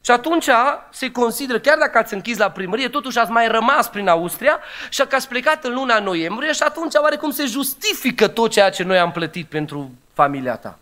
Și 0.00 0.10
atunci 0.10 0.48
se 0.90 1.10
consideră, 1.10 1.58
chiar 1.58 1.78
dacă 1.78 1.98
ați 1.98 2.14
închis 2.14 2.38
la 2.38 2.50
primărie, 2.50 2.88
totuși 2.88 3.18
ați 3.18 3.30
mai 3.30 3.48
rămas 3.48 3.88
prin 3.88 4.08
Austria 4.08 4.60
și 4.90 5.02
că 5.02 5.14
ați 5.14 5.28
plecat 5.28 5.64
în 5.64 5.74
luna 5.74 5.98
noiembrie 5.98 6.52
și 6.52 6.62
atunci 6.62 6.94
oarecum 6.94 7.30
se 7.30 7.44
justifică 7.44 8.28
tot 8.28 8.50
ceea 8.50 8.70
ce 8.70 8.82
noi 8.82 8.98
am 8.98 9.12
plătit 9.12 9.46
pentru 9.46 9.90
familia 10.12 10.56
ta. 10.56 10.78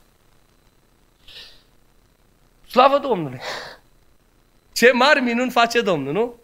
Slavă 2.70 2.98
Domnului! 2.98 3.40
Ce 4.72 4.90
mari 4.92 5.20
minuni 5.20 5.50
face 5.50 5.80
Domnul, 5.80 6.12
nu? 6.12 6.34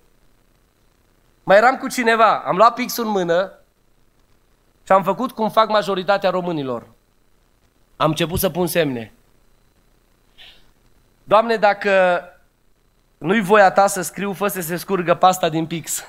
Mai 1.42 1.56
eram 1.56 1.76
cu 1.76 1.88
cineva, 1.88 2.42
am 2.46 2.56
luat 2.56 2.74
pixul 2.74 3.04
în 3.04 3.10
mână 3.10 3.61
și 4.92 4.98
am 4.98 5.04
făcut 5.04 5.32
cum 5.32 5.50
fac 5.50 5.68
majoritatea 5.68 6.30
românilor. 6.30 6.86
Am 7.96 8.08
început 8.08 8.38
să 8.38 8.50
pun 8.50 8.66
semne. 8.66 9.12
Doamne, 11.24 11.56
dacă 11.56 12.22
nu-i 13.18 13.40
voia 13.40 13.70
ta 13.70 13.86
să 13.86 14.02
scriu, 14.02 14.32
fă 14.32 14.48
să 14.48 14.60
se 14.60 14.76
scurgă 14.76 15.14
pasta 15.14 15.48
din 15.48 15.66
pix. 15.66 16.04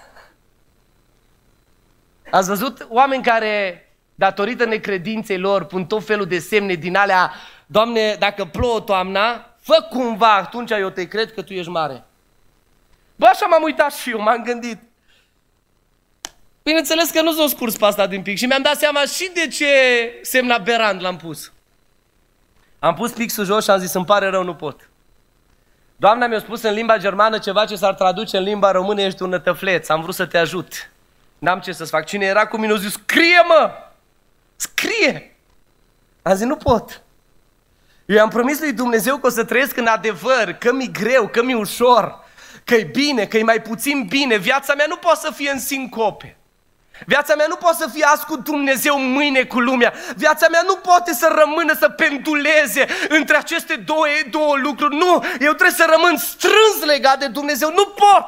Ați 2.31 2.47
văzut 2.47 2.87
oameni 2.89 3.23
care, 3.23 3.87
datorită 4.15 4.65
necredinței 4.65 5.37
lor, 5.39 5.63
pun 5.63 5.85
tot 5.85 6.05
felul 6.05 6.25
de 6.25 6.39
semne 6.39 6.73
din 6.73 6.95
alea, 6.95 7.31
Doamne, 7.65 8.15
dacă 8.19 8.45
plouă 8.45 8.81
toamna, 8.81 9.55
fă 9.59 9.87
cumva, 9.89 10.35
atunci 10.35 10.71
eu 10.71 10.89
te 10.89 11.07
cred 11.07 11.33
că 11.33 11.41
Tu 11.41 11.53
ești 11.53 11.71
mare. 11.71 12.03
Bă, 13.15 13.25
așa 13.25 13.45
m-am 13.45 13.63
uitat 13.63 13.93
și 13.93 14.09
eu, 14.09 14.21
m-am 14.21 14.43
gândit. 14.43 14.81
Bineînțeles 16.63 17.09
că 17.09 17.21
nu 17.21 17.33
s-o 17.33 17.47
scurs 17.47 17.77
pe 17.77 17.85
asta 17.85 18.07
din 18.07 18.21
pic 18.21 18.37
și 18.37 18.45
mi-am 18.45 18.61
dat 18.61 18.77
seama 18.77 19.01
și 19.05 19.31
de 19.33 19.47
ce 19.47 19.67
semna 20.21 20.57
Berand 20.57 21.01
l-am 21.01 21.17
pus. 21.17 21.51
Am 22.79 22.93
pus 22.93 23.11
pixul 23.11 23.45
jos 23.45 23.63
și 23.63 23.69
am 23.69 23.79
zis, 23.79 23.93
îmi 23.93 24.05
pare 24.05 24.29
rău, 24.29 24.43
nu 24.43 24.55
pot. 24.55 24.89
Doamna 25.95 26.27
mi-a 26.27 26.39
spus 26.39 26.61
în 26.61 26.73
limba 26.73 26.97
germană 26.97 27.37
ceva 27.37 27.65
ce 27.65 27.75
s-ar 27.75 27.93
traduce 27.93 28.37
în 28.37 28.43
limba 28.43 28.71
română, 28.71 29.01
ești 29.01 29.21
un 29.21 29.29
nătăfleț, 29.29 29.89
am 29.89 30.01
vrut 30.01 30.15
să 30.15 30.25
te 30.25 30.37
ajut. 30.37 30.91
N-am 31.39 31.59
ce 31.59 31.71
să-ți 31.71 31.89
fac. 31.89 32.05
Cine 32.05 32.25
era 32.25 32.47
cu 32.47 32.57
mine 32.57 32.73
a 32.73 32.75
zis, 32.75 32.91
scrie 32.91 33.41
mă! 33.47 33.71
Scrie! 34.55 35.35
Am 36.21 36.35
zis, 36.35 36.45
nu 36.45 36.55
pot. 36.55 37.01
Eu 38.05 38.21
am 38.21 38.29
promis 38.29 38.59
lui 38.59 38.73
Dumnezeu 38.73 39.17
că 39.17 39.27
o 39.27 39.29
să 39.29 39.43
trăiesc 39.43 39.77
în 39.77 39.85
adevăr, 39.85 40.51
că 40.59 40.73
mi-e 40.73 40.87
greu, 40.87 41.27
că 41.27 41.43
mi-e 41.43 41.55
ușor, 41.55 42.23
că 42.63 42.75
e 42.75 42.83
bine, 42.83 43.25
că 43.25 43.37
e 43.37 43.43
mai 43.43 43.61
puțin 43.61 44.05
bine. 44.09 44.37
Viața 44.37 44.73
mea 44.73 44.85
nu 44.89 44.95
poate 44.95 45.19
să 45.23 45.31
fie 45.31 45.51
în 45.51 45.59
sincope. 45.59 46.37
Viața 47.05 47.35
mea 47.35 47.45
nu 47.49 47.55
poate 47.55 47.77
să 47.79 47.89
fie 47.93 48.03
azi 48.03 48.25
cu 48.25 48.37
Dumnezeu, 48.37 48.99
mâine 48.99 49.43
cu 49.43 49.59
lumea. 49.59 49.93
Viața 50.15 50.47
mea 50.51 50.61
nu 50.65 50.75
poate 50.75 51.13
să 51.13 51.35
rămână 51.37 51.73
să 51.79 51.89
penduleze 51.89 52.85
între 53.09 53.37
aceste 53.37 53.75
două, 53.75 54.05
două 54.29 54.55
lucruri. 54.57 54.95
Nu, 54.95 55.23
eu 55.39 55.53
trebuie 55.53 55.77
să 55.77 55.87
rămân 55.89 56.17
strâns 56.17 56.83
legat 56.85 57.19
de 57.19 57.27
Dumnezeu. 57.27 57.69
Nu 57.69 57.85
pot! 57.85 58.25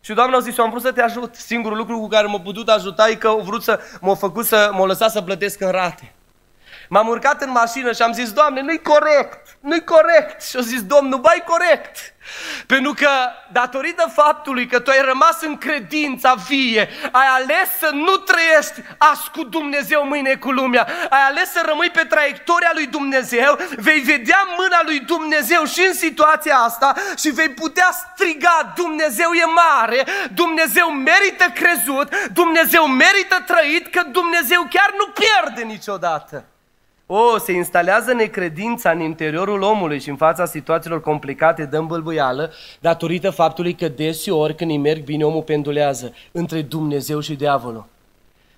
Și 0.00 0.12
Doamna 0.12 0.36
a 0.36 0.40
zis, 0.40 0.56
eu 0.56 0.64
am 0.64 0.70
vrut 0.70 0.82
să 0.82 0.92
te 0.92 1.02
ajut. 1.02 1.34
Singurul 1.34 1.76
lucru 1.76 1.98
cu 1.98 2.08
care 2.08 2.26
m-a 2.26 2.40
putut 2.40 2.68
ajuta 2.68 3.08
e 3.08 3.14
că 3.14 3.28
a 3.28 3.34
vrut 3.34 3.62
să 3.62 3.80
m-a 4.00 4.14
făcut 4.14 4.46
să 4.46 4.70
m-a 4.72 4.86
lăsat 4.86 5.10
să 5.10 5.22
plătesc 5.22 5.60
în 5.60 5.70
rate. 5.70 6.12
M-am 6.94 7.08
urcat 7.08 7.42
în 7.42 7.50
mașină 7.50 7.92
și 7.92 8.02
am 8.02 8.12
zis, 8.12 8.32
Doamne, 8.32 8.60
nu-i 8.60 8.82
corect, 8.82 9.56
nu-i 9.60 9.84
corect. 9.84 10.42
Și 10.42 10.56
a 10.56 10.60
zis, 10.60 10.82
Domnul, 10.82 11.18
bai 11.18 11.42
corect. 11.46 12.14
Pentru 12.66 12.92
că, 12.92 13.08
datorită 13.52 14.12
faptului 14.14 14.66
că 14.66 14.80
tu 14.80 14.90
ai 14.90 15.00
rămas 15.00 15.42
în 15.42 15.58
credința 15.58 16.34
vie, 16.34 16.88
ai 17.12 17.26
ales 17.26 17.68
să 17.78 17.90
nu 17.92 18.16
trăiești 18.16 18.80
azi 18.98 19.30
cu 19.30 19.44
Dumnezeu, 19.44 20.06
mâine 20.06 20.34
cu 20.34 20.50
lumea, 20.50 20.86
ai 21.10 21.22
ales 21.28 21.52
să 21.52 21.62
rămâi 21.66 21.90
pe 21.90 22.04
traiectoria 22.04 22.70
lui 22.72 22.86
Dumnezeu, 22.86 23.58
vei 23.76 24.00
vedea 24.00 24.48
mâna 24.58 24.80
lui 24.84 24.98
Dumnezeu 24.98 25.64
și 25.64 25.84
în 25.86 25.94
situația 25.94 26.56
asta 26.56 26.94
și 27.16 27.30
vei 27.30 27.48
putea 27.50 27.90
striga, 27.90 28.72
Dumnezeu 28.76 29.30
e 29.32 29.44
mare, 29.44 30.06
Dumnezeu 30.34 30.90
merită 30.90 31.44
crezut, 31.54 32.08
Dumnezeu 32.32 32.86
merită 32.86 33.44
trăit, 33.46 33.86
că 33.86 34.02
Dumnezeu 34.10 34.66
chiar 34.70 34.94
nu 34.98 35.12
pierde 35.12 35.62
niciodată. 35.62 36.44
O, 37.06 37.38
se 37.38 37.52
instalează 37.52 38.12
necredința 38.12 38.90
în 38.90 39.00
interiorul 39.00 39.62
omului 39.62 40.00
și 40.00 40.08
în 40.08 40.16
fața 40.16 40.44
situațiilor 40.44 41.00
complicate 41.00 41.64
dăm 41.64 41.86
bălbâială 41.86 42.52
datorită 42.80 43.30
faptului 43.30 43.74
că 43.74 43.88
deseori 43.88 44.54
când 44.54 44.70
îi 44.70 44.78
merg 44.78 45.04
bine 45.04 45.24
omul 45.24 45.42
pendulează 45.42 46.14
între 46.32 46.62
Dumnezeu 46.62 47.20
și 47.20 47.34
diavolul. 47.34 47.86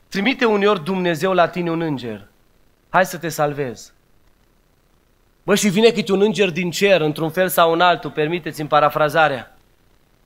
Trimite 0.09 0.45
uneori 0.45 0.85
Dumnezeu 0.85 1.33
la 1.33 1.49
tine 1.49 1.71
un 1.71 1.81
înger. 1.81 2.27
Hai 2.89 3.07
să 3.07 3.19
te 3.19 3.29
salvezi. 3.29 3.93
Bă, 5.43 5.55
și 5.55 5.69
vine 5.69 5.91
câte 5.91 6.13
un 6.13 6.21
înger 6.21 6.51
din 6.51 6.71
cer, 6.71 7.01
într-un 7.01 7.31
fel 7.31 7.49
sau 7.49 7.73
în 7.73 7.81
altul, 7.81 8.11
permiteți-mi 8.11 8.69
parafrazarea 8.69 9.54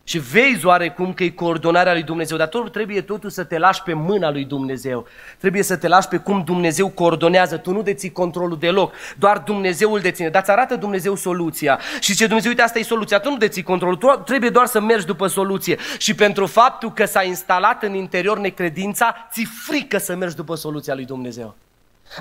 și 0.09 0.19
vezi 0.19 0.67
oarecum 0.67 1.13
că 1.13 1.25
e 1.25 1.29
coordonarea 1.29 1.93
lui 1.93 2.03
Dumnezeu, 2.03 2.37
dar 2.37 2.47
tot 2.47 2.73
trebuie 2.73 3.01
totul 3.01 3.31
să 3.31 3.45
te 3.45 3.59
lași 3.59 3.83
pe 3.83 3.93
mâna 3.93 4.31
lui 4.31 4.45
Dumnezeu. 4.45 5.07
Trebuie 5.39 5.63
să 5.63 5.77
te 5.77 5.89
lași 5.89 6.09
pe 6.09 6.17
cum 6.17 6.43
Dumnezeu 6.45 6.89
coordonează. 6.89 7.57
Tu 7.57 7.73
nu 7.73 7.83
deții 7.83 8.13
controlul 8.13 8.59
deloc, 8.59 8.93
doar 9.19 9.39
Dumnezeu 9.39 9.93
îl 9.93 10.01
deține. 10.01 10.29
Dar 10.29 10.43
îți 10.43 10.51
arată 10.51 10.77
Dumnezeu 10.77 11.15
soluția. 11.15 11.81
Și 12.01 12.17
ce 12.17 12.27
Dumnezeu, 12.27 12.51
uite, 12.51 12.63
asta 12.63 12.79
e 12.79 12.83
soluția. 12.83 13.19
Tu 13.19 13.31
nu 13.31 13.37
deții 13.37 13.63
controlul, 13.63 13.97
tu 13.97 14.07
trebuie 14.07 14.51
doar 14.51 14.67
să 14.67 14.81
mergi 14.81 15.07
după 15.07 15.27
soluție. 15.27 15.79
Și 15.99 16.15
pentru 16.15 16.47
faptul 16.47 16.93
că 16.93 17.05
s-a 17.05 17.23
instalat 17.23 17.83
în 17.83 17.95
interior 17.95 18.39
necredința, 18.39 19.29
ți 19.33 19.47
frică 19.67 19.99
să 19.99 20.15
mergi 20.15 20.37
după 20.37 20.55
soluția 20.55 20.95
lui 20.95 21.05
Dumnezeu. 21.05 21.55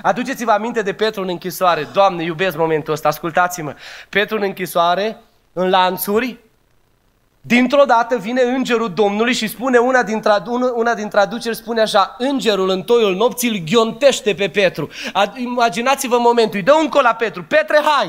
Aduceți-vă 0.02 0.50
aminte 0.50 0.82
de 0.82 0.92
Petru 0.92 1.22
în 1.22 1.28
închisoare. 1.28 1.88
Doamne, 1.92 2.22
iubesc 2.22 2.56
momentul 2.56 2.92
ăsta, 2.92 3.08
ascultați-mă. 3.08 3.74
Petru 4.08 4.36
în 4.36 4.42
închisoare, 4.42 5.16
în 5.52 5.70
lanțuri, 5.70 6.46
Dintr-o 7.40 7.84
dată 7.84 8.16
vine 8.16 8.42
îngerul 8.42 8.92
Domnului 8.92 9.32
și 9.32 9.46
spune 9.46 9.78
una 9.78 10.02
din, 10.02 10.20
tradu- 10.20 10.72
una 10.76 10.94
din 10.94 11.08
traduceri, 11.08 11.56
spune 11.56 11.80
așa, 11.80 12.14
îngerul 12.18 12.68
în 12.68 12.82
toiul 12.82 13.14
nopții 13.14 13.48
îl 13.48 13.56
ghiontește 13.56 14.34
pe 14.34 14.48
Petru. 14.48 14.88
Imaginați-vă 15.36 16.18
momentul, 16.18 16.56
îi 16.56 16.64
dă 16.64 16.72
un 16.72 16.88
col 16.88 17.02
la 17.02 17.14
Petru, 17.14 17.44
Petre, 17.44 17.80
hai! 17.84 18.08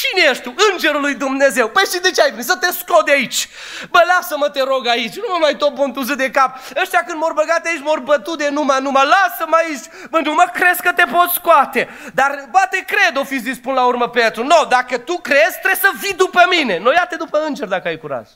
Cine 0.00 0.22
ești 0.30 0.42
tu? 0.42 0.54
Îngerul 0.70 1.00
lui 1.00 1.14
Dumnezeu. 1.14 1.68
Păi 1.68 1.82
și 1.92 2.00
de 2.00 2.10
ce 2.10 2.22
ai 2.22 2.30
venit? 2.30 2.44
Să 2.44 2.56
te 2.56 2.72
scot 2.72 3.04
de 3.04 3.12
aici. 3.12 3.48
Bă, 3.90 4.00
lasă-mă, 4.06 4.48
te 4.48 4.62
rog 4.62 4.86
aici. 4.86 5.16
Nu 5.16 5.28
mă 5.30 5.38
mai 5.40 5.56
tot 5.56 5.74
pontuză 5.74 6.14
de 6.14 6.30
cap. 6.30 6.58
Ăștia 6.82 7.02
când 7.06 7.18
mor 7.18 7.32
băgate 7.32 7.68
aici, 7.68 7.82
mor 7.82 8.00
bătut 8.00 8.38
de 8.38 8.48
numai, 8.48 8.80
numai. 8.80 9.04
Lasă-mă 9.04 9.56
aici. 9.56 9.84
Bă, 10.10 10.18
nu 10.18 10.34
mă 10.34 10.50
crezi 10.52 10.82
că 10.82 10.92
te 10.92 11.04
pot 11.12 11.28
scoate. 11.28 11.88
Dar, 12.14 12.48
bate, 12.50 12.84
cred, 12.86 13.16
o 13.16 13.24
fi 13.24 13.38
zis 13.38 13.58
până 13.58 13.74
la 13.74 13.84
urmă 13.84 14.08
Petru. 14.08 14.42
Nu, 14.42 14.48
no, 14.48 14.64
dacă 14.64 14.98
tu 14.98 15.18
crezi, 15.18 15.58
trebuie 15.62 15.80
să 15.80 15.90
vii 16.00 16.14
după 16.14 16.46
mine. 16.50 16.78
Noi 16.78 16.94
ia-te 16.94 17.16
după 17.16 17.38
înger 17.46 17.68
dacă 17.68 17.88
ai 17.88 17.98
curaj. 17.98 18.26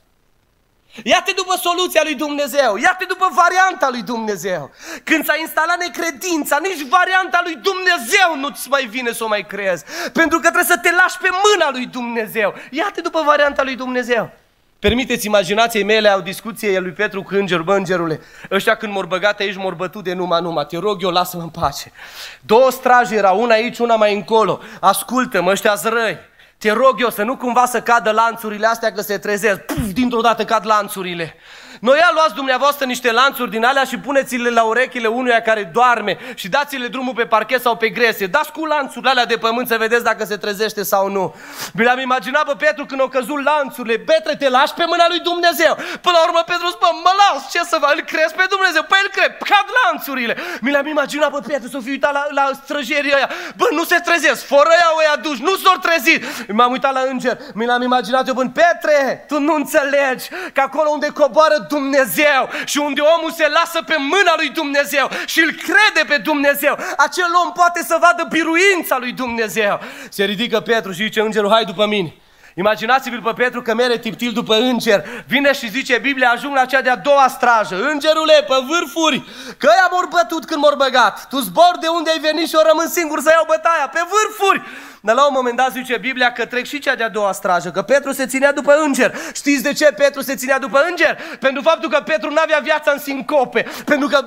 Ia-te 1.04 1.32
după 1.36 1.54
soluția 1.62 2.00
lui 2.04 2.14
Dumnezeu, 2.14 2.76
ia-te 2.76 3.04
după 3.04 3.28
varianta 3.42 3.88
lui 3.90 4.02
Dumnezeu. 4.02 4.70
Când 5.04 5.24
s-a 5.24 5.36
instalat 5.40 5.78
necredința, 5.78 6.58
nici 6.62 6.88
varianta 6.88 7.40
lui 7.44 7.56
Dumnezeu 7.68 8.28
nu-ți 8.36 8.68
mai 8.68 8.84
vine 8.84 9.12
să 9.12 9.24
o 9.24 9.28
mai 9.28 9.46
crezi. 9.46 9.84
Pentru 10.12 10.36
că 10.38 10.48
trebuie 10.50 10.72
să 10.74 10.78
te 10.78 10.90
lași 10.90 11.18
pe 11.18 11.28
mâna 11.44 11.70
lui 11.70 11.86
Dumnezeu. 11.86 12.54
Ia-te 12.70 13.00
după 13.00 13.22
varianta 13.24 13.62
lui 13.62 13.76
Dumnezeu. 13.76 14.30
Permiteți 14.78 15.26
imaginației 15.26 15.82
mele 15.82 16.12
o 16.16 16.20
discuție 16.20 16.78
lui 16.78 16.90
Petru 16.90 17.22
cu 17.22 17.34
îngerul, 17.34 17.64
bă, 17.64 17.74
îngerule, 17.74 18.20
ăștia 18.50 18.74
când 18.74 18.92
mor 18.92 19.06
băgate 19.06 19.42
aici 19.42 19.56
mor 19.56 19.74
bătut 19.74 20.04
de 20.04 20.12
numai 20.12 20.40
numai, 20.40 20.66
te 20.66 20.78
rog 20.78 21.02
eu, 21.02 21.10
lasă-mă 21.10 21.42
în 21.42 21.48
pace. 21.48 21.92
Două 22.40 22.70
straji 22.70 23.14
erau, 23.14 23.40
una 23.42 23.54
aici, 23.54 23.78
una 23.78 23.96
mai 23.96 24.14
încolo, 24.14 24.60
ascultă-mă, 24.80 25.50
ăștia 25.50 25.74
zrăi. 25.74 26.18
Te 26.60 26.72
rog 26.72 27.00
eu 27.00 27.10
să 27.10 27.22
nu 27.22 27.36
cumva 27.36 27.66
să 27.66 27.82
cadă 27.82 28.10
lanțurile 28.10 28.66
astea 28.66 28.92
că 28.92 29.00
se 29.00 29.18
trezesc. 29.18 29.60
Puf, 29.60 29.92
dintr-o 29.92 30.20
dată 30.20 30.44
cad 30.44 30.66
lanțurile. 30.66 31.34
Noi 31.80 31.98
ia 31.98 32.10
luați 32.14 32.34
dumneavoastră 32.34 32.84
niște 32.86 33.12
lanțuri 33.12 33.50
din 33.50 33.64
alea 33.64 33.84
și 33.84 33.98
puneți-le 33.98 34.50
la 34.50 34.62
urechile 34.62 35.06
unuia 35.06 35.40
care 35.40 35.70
doarme 35.72 36.18
și 36.34 36.48
dați-le 36.48 36.86
drumul 36.86 37.14
pe 37.14 37.26
parchet 37.26 37.60
sau 37.60 37.76
pe 37.76 37.88
grese. 37.88 38.26
Dați 38.26 38.52
cu 38.52 38.64
lanțurile 38.64 39.10
alea 39.10 39.26
de 39.26 39.36
pământ 39.36 39.68
să 39.68 39.76
vedeți 39.78 40.04
dacă 40.04 40.24
se 40.24 40.36
trezește 40.36 40.82
sau 40.82 41.08
nu. 41.08 41.34
Mi 41.74 41.84
l-am 41.84 41.98
imaginat 41.98 42.44
pe 42.44 42.64
Petru 42.64 42.86
când 42.86 43.00
au 43.00 43.08
căzut 43.08 43.44
lanțurile. 43.44 43.96
Petre, 43.98 44.36
te 44.36 44.48
lași 44.48 44.74
pe 44.74 44.84
mâna 44.86 45.04
lui 45.08 45.20
Dumnezeu. 45.30 45.74
Până 46.04 46.16
la 46.18 46.24
urmă 46.28 46.42
Petru 46.46 46.66
spune, 46.66 47.00
mă 47.04 47.12
las, 47.20 47.50
ce 47.52 47.60
să 47.70 47.76
fac? 47.80 47.92
Îl 47.94 48.00
crezi 48.12 48.34
pe 48.34 48.44
Dumnezeu? 48.54 48.82
Păi 48.90 49.00
îl 49.04 49.10
cred, 49.16 49.32
cad 49.50 49.66
lanțurile. 49.82 50.34
Mi 50.60 50.70
l-am 50.74 50.86
imaginat 50.86 51.30
pe 51.36 51.40
Petru 51.50 51.68
să 51.68 51.78
fi 51.84 51.90
uitat 51.96 52.12
la, 52.12 52.24
la 52.38 52.44
străjerii 52.62 53.12
ăia. 53.18 53.30
Bă, 53.56 53.66
nu 53.70 53.84
se 53.84 53.98
trezesc, 54.06 54.40
fără 54.54 54.72
ea 54.80 54.90
o 54.98 55.00
aduci, 55.14 55.44
nu 55.48 55.54
s-au 55.62 55.76
trezit. 55.86 56.20
M-am 56.58 56.70
uitat 56.76 56.92
la 56.92 57.02
înger, 57.10 57.36
mi 57.54 57.66
l-am 57.66 57.82
imaginat 57.82 58.28
eu 58.28 58.34
până, 58.34 58.52
Petre, 58.60 59.24
tu 59.28 59.36
nu 59.40 59.54
înțelegi 59.54 60.24
că 60.52 60.60
acolo 60.60 60.88
unde 60.90 61.08
coboară 61.20 61.56
Dumnezeu 61.74 62.42
și 62.64 62.78
unde 62.78 63.00
omul 63.00 63.32
se 63.32 63.46
lasă 63.48 63.82
pe 63.82 63.96
mâna 63.98 64.32
lui 64.36 64.48
Dumnezeu 64.48 65.10
și 65.26 65.40
îl 65.40 65.50
crede 65.52 66.02
pe 66.08 66.16
Dumnezeu, 66.16 66.78
acel 66.96 67.30
om 67.44 67.52
poate 67.52 67.82
să 67.88 67.96
vadă 68.00 68.22
biruința 68.28 68.96
lui 68.98 69.12
Dumnezeu. 69.12 69.80
Se 70.08 70.24
ridică 70.24 70.60
Petru 70.60 70.92
și 70.92 71.02
zice 71.02 71.20
îngerul, 71.20 71.50
hai 71.50 71.64
după 71.64 71.86
mine. 71.86 72.14
Imaginați-vă 72.54 73.32
pe 73.32 73.42
Petru 73.42 73.62
că 73.62 73.74
mere 73.74 73.98
tiptil 73.98 74.32
după 74.32 74.54
înger. 74.54 75.04
Vine 75.26 75.52
și 75.52 75.70
zice 75.70 75.98
Biblia, 75.98 76.30
ajung 76.30 76.54
la 76.54 76.64
cea 76.64 76.80
de-a 76.80 76.96
doua 76.96 77.28
strajă. 77.28 77.76
Îngerule, 77.90 78.44
pe 78.48 78.54
vârfuri, 78.68 79.24
că 79.58 79.66
i-a 79.66 79.88
mor 79.90 80.06
bătut 80.06 80.44
când 80.44 80.60
mor 80.60 80.74
băgat. 80.74 81.28
Tu 81.28 81.38
zbor 81.38 81.74
de 81.80 81.86
unde 81.86 82.10
ai 82.10 82.18
venit 82.18 82.48
și 82.48 82.54
o 82.54 82.66
rămân 82.68 82.88
singur 82.88 83.20
să 83.20 83.30
iau 83.32 83.44
bătaia. 83.46 83.88
Pe 83.92 84.02
vârfuri! 84.10 84.62
Dar 85.00 85.14
la 85.14 85.26
un 85.26 85.32
moment 85.34 85.56
dat 85.56 85.72
zice 85.72 85.96
Biblia 85.96 86.32
că 86.32 86.46
trec 86.46 86.66
și 86.66 86.78
cea 86.78 86.94
de-a 86.94 87.08
doua 87.08 87.32
strajă, 87.32 87.70
că 87.70 87.82
Petru 87.82 88.12
se 88.12 88.26
ținea 88.26 88.52
după 88.52 88.74
înger. 88.74 89.14
Știți 89.34 89.62
de 89.62 89.72
ce 89.72 89.84
Petru 89.84 90.20
se 90.20 90.34
ținea 90.34 90.58
după 90.58 90.80
înger? 90.88 91.18
Pentru 91.40 91.62
faptul 91.62 91.90
că 91.90 92.00
Petru 92.00 92.30
nu 92.30 92.40
avea 92.42 92.58
viața 92.58 92.90
în 92.90 92.98
sincope. 92.98 93.66
Pentru 93.84 94.08
că 94.08 94.24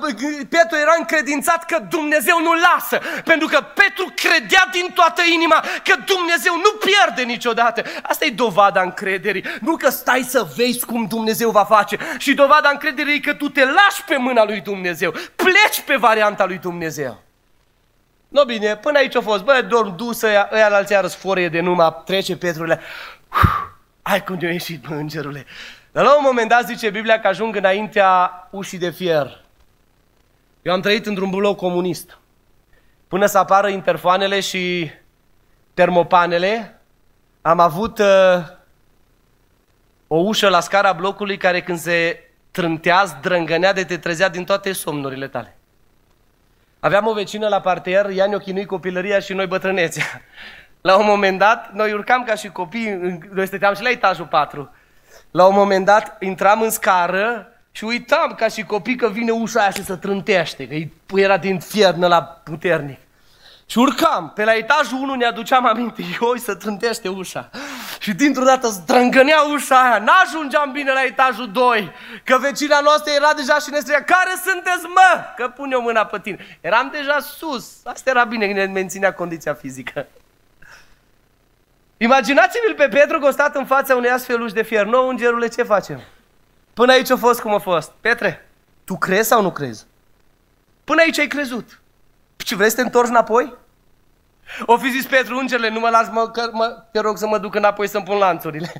Petru 0.48 0.76
era 0.76 0.94
încredințat 0.98 1.64
că 1.64 1.78
Dumnezeu 1.90 2.40
nu 2.40 2.52
lasă. 2.52 2.98
Pentru 3.24 3.48
că 3.48 3.60
Petru 3.74 4.12
credea 4.14 4.68
din 4.72 4.90
toată 4.94 5.22
inima 5.34 5.64
că 5.84 5.94
Dumnezeu 6.06 6.54
nu 6.56 6.78
pierde 6.86 7.22
niciodată. 7.22 7.82
Asta 8.02 8.24
e 8.24 8.30
dovada 8.30 8.82
încrederii. 8.82 9.44
Nu 9.60 9.76
că 9.76 9.90
stai 9.90 10.22
să 10.28 10.46
vezi 10.56 10.84
cum 10.84 11.06
Dumnezeu 11.06 11.50
va 11.50 11.64
face. 11.64 11.98
Și 12.18 12.34
dovada 12.34 12.68
încrederii 12.72 13.14
e 13.14 13.20
că 13.20 13.34
tu 13.34 13.48
te 13.48 13.64
lași 13.64 14.04
pe 14.06 14.16
mâna 14.16 14.44
lui 14.44 14.60
Dumnezeu. 14.60 15.10
Pleci 15.36 15.80
pe 15.86 15.96
varianta 15.96 16.44
lui 16.44 16.58
Dumnezeu. 16.58 17.23
No 18.34 18.44
bine, 18.44 18.76
până 18.76 18.98
aici 18.98 19.14
a 19.14 19.20
fost, 19.20 19.44
bă, 19.44 19.66
dorm 19.68 19.96
dusă, 19.96 20.26
ăia, 20.26 20.48
ăia 20.52 20.68
la 20.68 20.76
alții 20.76 20.96
răsforie 21.00 21.48
de 21.48 21.60
numai, 21.60 22.02
trece 22.04 22.36
Petrule. 22.36 22.80
Hai 24.02 24.24
cum 24.24 24.38
de-a 24.38 24.50
ieșit, 24.50 24.86
bă, 24.88 24.94
îngerule. 24.94 25.46
Dar 25.92 26.04
la 26.04 26.16
un 26.16 26.22
moment 26.24 26.48
dat 26.48 26.66
zice 26.66 26.90
Biblia 26.90 27.20
că 27.20 27.26
ajung 27.26 27.56
înaintea 27.56 28.48
ușii 28.50 28.78
de 28.78 28.90
fier. 28.90 29.44
Eu 30.62 30.72
am 30.72 30.80
trăit 30.80 31.06
într-un 31.06 31.30
bloc 31.30 31.56
comunist. 31.56 32.18
Până 33.08 33.26
să 33.26 33.38
apară 33.38 33.68
interfoanele 33.68 34.40
și 34.40 34.90
termopanele, 35.74 36.80
am 37.42 37.58
avut 37.58 37.98
uh, 37.98 38.06
O 40.06 40.16
ușă 40.16 40.48
la 40.48 40.60
scara 40.60 40.92
blocului 40.92 41.36
care 41.36 41.62
când 41.62 41.78
se 41.78 42.30
trântea, 42.50 43.04
zdrângănea 43.04 43.72
de 43.72 43.84
te 43.84 43.98
trezea 43.98 44.28
din 44.28 44.44
toate 44.44 44.72
somnurile 44.72 45.28
tale. 45.28 45.58
Aveam 46.84 47.06
o 47.06 47.12
vecină 47.12 47.48
la 47.48 47.60
parter, 47.60 48.10
ea 48.10 48.26
ne-o 48.26 48.38
chinui 48.38 48.64
copilăria 48.64 49.18
și 49.18 49.32
noi 49.32 49.46
bătrânețea. 49.46 50.04
La 50.80 50.96
un 50.96 51.06
moment 51.06 51.38
dat, 51.38 51.72
noi 51.72 51.92
urcam 51.92 52.24
ca 52.24 52.34
și 52.34 52.48
copii, 52.48 53.20
noi 53.32 53.46
stăteam 53.46 53.74
și 53.74 53.82
la 53.82 53.90
etajul 53.90 54.26
4. 54.26 54.70
La 55.30 55.46
un 55.46 55.54
moment 55.54 55.84
dat 55.84 56.16
intram 56.20 56.60
în 56.60 56.70
scară 56.70 57.52
și 57.70 57.84
uitam 57.84 58.34
ca 58.36 58.48
și 58.48 58.62
copii 58.62 58.96
că 58.96 59.08
vine 59.08 59.30
ușa 59.30 59.60
aia 59.60 59.70
și 59.70 59.84
se 59.84 59.96
trântește, 59.96 60.68
că 60.68 60.74
era 61.20 61.36
din 61.36 61.58
fiernă 61.58 62.06
la 62.06 62.22
puternic. 62.22 62.98
Și 63.66 63.78
urcam, 63.78 64.32
pe 64.34 64.44
la 64.44 64.54
etajul 64.54 64.98
1 64.98 65.14
ne 65.14 65.24
aduceam 65.24 65.66
aminte, 65.66 66.02
eu 66.20 66.34
să 66.36 66.54
trântește 66.54 67.08
ușa. 67.08 67.50
Și 67.98 68.12
dintr-o 68.12 68.44
dată 68.44 68.68
strângănea 68.68 69.42
ușa 69.42 69.82
aia, 69.82 69.98
n-ajungeam 69.98 70.72
bine 70.72 70.92
la 70.92 71.04
etajul 71.04 71.50
2, 71.52 71.92
că 72.24 72.38
vecina 72.38 72.80
noastră 72.80 73.12
era 73.12 73.32
deja 73.32 73.58
și 73.58 73.70
ne 73.70 73.78
strigea, 73.78 74.02
care 74.02 74.34
sunteți 74.44 74.84
mă? 74.84 75.24
Că 75.36 75.48
pune 75.48 75.74
o 75.74 75.80
mâna 75.80 76.06
pe 76.06 76.18
tine. 76.18 76.58
Eram 76.60 76.88
deja 76.92 77.20
sus, 77.20 77.66
asta 77.84 78.10
era 78.10 78.24
bine, 78.24 78.46
ne 78.46 78.64
menținea 78.64 79.14
condiția 79.14 79.54
fizică. 79.54 80.06
Imaginați-vi-l 81.96 82.74
pe 82.74 82.88
Petru 82.88 83.18
că 83.18 83.26
a 83.26 83.30
stat 83.30 83.56
în 83.56 83.66
fața 83.66 83.96
unei 83.96 84.10
astfel 84.10 84.40
uși 84.40 84.54
de 84.54 84.62
fier. 84.62 84.86
Nou, 84.86 85.08
îngerule, 85.08 85.48
ce 85.48 85.62
facem? 85.62 86.00
Până 86.74 86.92
aici 86.92 87.10
a 87.10 87.16
fost 87.16 87.40
cum 87.40 87.54
a 87.54 87.58
fost. 87.58 87.92
Petre, 88.00 88.48
tu 88.84 88.96
crezi 88.96 89.28
sau 89.28 89.42
nu 89.42 89.52
crezi? 89.52 89.86
Până 90.84 91.00
aici 91.00 91.18
ai 91.18 91.26
crezut. 91.26 91.80
Și 92.44 92.54
vrei 92.54 92.70
să 92.70 92.76
te 92.76 92.82
întorci 92.82 93.08
înapoi? 93.08 93.54
O 94.66 94.76
fi 94.76 94.90
zis 94.90 95.06
Petru, 95.06 95.36
îngerele, 95.36 95.68
nu 95.68 95.80
mă 95.80 95.88
las, 95.88 96.08
mă, 96.10 96.28
că, 96.28 96.48
mă, 96.52 96.84
te 96.92 97.00
rog 97.00 97.18
să 97.18 97.26
mă 97.26 97.38
duc 97.38 97.54
înapoi 97.54 97.88
să-mi 97.88 98.04
pun 98.04 98.16
lanțurile. 98.16 98.72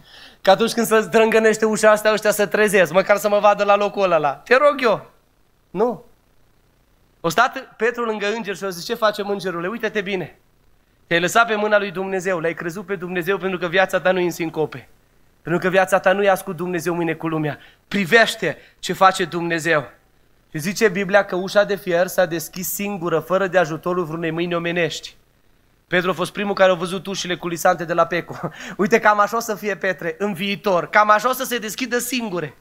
Că 0.42 0.50
atunci 0.50 0.72
când 0.72 0.86
se 0.86 1.06
drângănește 1.06 1.64
ușa 1.64 1.90
asta, 1.90 2.12
ăștia 2.12 2.30
să 2.30 2.46
trezesc, 2.46 2.92
măcar 2.92 3.16
să 3.16 3.28
mă 3.28 3.38
vadă 3.38 3.64
la 3.64 3.76
locul 3.76 4.12
ăla. 4.12 4.30
Te 4.30 4.56
rog 4.56 4.82
eu. 4.82 5.10
Nu. 5.70 6.04
O 7.20 7.28
stat 7.28 7.74
Petru 7.76 8.04
lângă 8.04 8.26
înger 8.36 8.56
și 8.56 8.64
o 8.64 8.68
zis, 8.68 8.84
ce 8.84 8.94
facem 8.94 9.28
îngerule? 9.28 9.68
Uite-te 9.68 10.00
bine. 10.00 10.38
Te-ai 11.06 11.20
lăsat 11.20 11.46
pe 11.46 11.54
mâna 11.54 11.78
lui 11.78 11.90
Dumnezeu, 11.90 12.38
l-ai 12.38 12.54
crezut 12.54 12.86
pe 12.86 12.96
Dumnezeu 12.96 13.38
pentru 13.38 13.58
că 13.58 13.66
viața 13.66 14.00
ta 14.00 14.12
nu 14.12 14.18
e 14.18 14.24
în 14.24 14.30
sincope. 14.30 14.88
Pentru 15.42 15.60
că 15.60 15.68
viața 15.68 15.98
ta 15.98 16.12
nu 16.12 16.22
e 16.22 16.32
cu 16.44 16.52
Dumnezeu 16.52 16.94
mâine 16.94 17.14
cu 17.14 17.28
lumea. 17.28 17.58
Privește 17.88 18.58
ce 18.78 18.92
face 18.92 19.24
Dumnezeu. 19.24 19.90
Și 20.54 20.60
zice 20.60 20.88
Biblia 20.88 21.24
că 21.24 21.36
ușa 21.36 21.64
de 21.64 21.76
fier 21.76 22.06
s-a 22.06 22.26
deschis 22.26 22.72
singură, 22.72 23.18
fără 23.18 23.46
de 23.46 23.58
ajutorul 23.58 24.04
vreunei 24.04 24.30
mâini 24.30 24.54
omenești. 24.54 25.14
Petru 25.86 26.10
a 26.10 26.12
fost 26.12 26.32
primul 26.32 26.54
care 26.54 26.70
a 26.70 26.74
văzut 26.74 27.06
ușile 27.06 27.36
culisante 27.36 27.84
de 27.84 27.92
la 27.92 28.06
Peco. 28.06 28.34
Uite, 28.76 28.98
cam 28.98 29.20
așa 29.20 29.36
o 29.36 29.40
să 29.40 29.54
fie 29.54 29.76
Petre 29.76 30.14
în 30.18 30.32
viitor. 30.32 30.88
Cam 30.88 31.10
așa 31.10 31.28
o 31.28 31.32
să 31.32 31.44
se 31.44 31.58
deschidă 31.58 31.98
singure. 31.98 32.54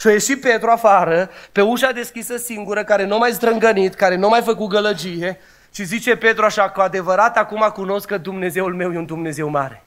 Și 0.00 0.06
a 0.06 0.10
ieșit 0.10 0.40
Petru 0.40 0.70
afară, 0.70 1.30
pe 1.52 1.60
ușa 1.60 1.92
deschisă 1.92 2.36
singură, 2.36 2.84
care 2.84 3.06
nu 3.06 3.18
mai 3.18 3.32
zdrângănit, 3.32 3.94
care 3.94 4.16
nu 4.16 4.28
mai 4.28 4.42
făcut 4.42 4.68
gălăgie, 4.68 5.40
și 5.74 5.84
zice 5.84 6.16
Petru 6.16 6.44
așa, 6.44 6.70
cu 6.70 6.80
adevărat 6.80 7.36
acum 7.36 7.70
cunosc 7.74 8.06
că 8.06 8.18
Dumnezeul 8.18 8.74
meu 8.74 8.92
e 8.92 8.98
un 8.98 9.06
Dumnezeu 9.06 9.48
mare. 9.48 9.84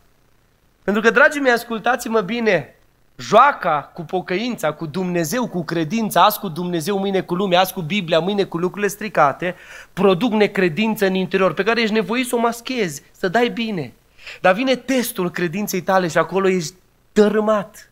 Pentru 0.84 1.02
că, 1.02 1.10
dragii 1.10 1.42
mei, 1.42 1.52
ascultați-mă 1.52 2.22
bine, 2.22 2.76
joaca 3.20 3.92
cu 3.94 4.02
pocăința, 4.02 4.72
cu 4.72 4.86
Dumnezeu, 4.86 5.48
cu 5.48 5.64
credința, 5.64 6.24
azi 6.24 6.40
cu 6.40 6.48
Dumnezeu, 6.48 6.98
mâine 6.98 7.22
cu 7.22 7.36
lumea, 7.36 7.60
azi 7.60 7.74
cu 7.74 7.82
Biblia, 7.82 8.20
mâine 8.20 8.44
cu 8.44 8.58
lucrurile 8.58 8.88
stricate, 8.88 9.56
produc 9.94 10.32
necredință 10.32 11.06
în 11.06 11.14
interior, 11.14 11.54
pe 11.54 11.64
care 11.64 11.82
ești 11.82 11.94
nevoit 11.94 12.28
să 12.28 12.36
o 12.36 12.40
maschezi, 12.40 13.04
să 13.12 13.28
dai 13.28 13.50
bine. 13.50 13.94
Dar 14.42 14.54
vine 14.54 14.76
testul 14.76 15.32
credinței 15.32 15.82
tale 15.82 16.08
și 16.08 16.18
acolo 16.18 16.48
ești 16.48 16.74
dărâmat. 17.14 17.90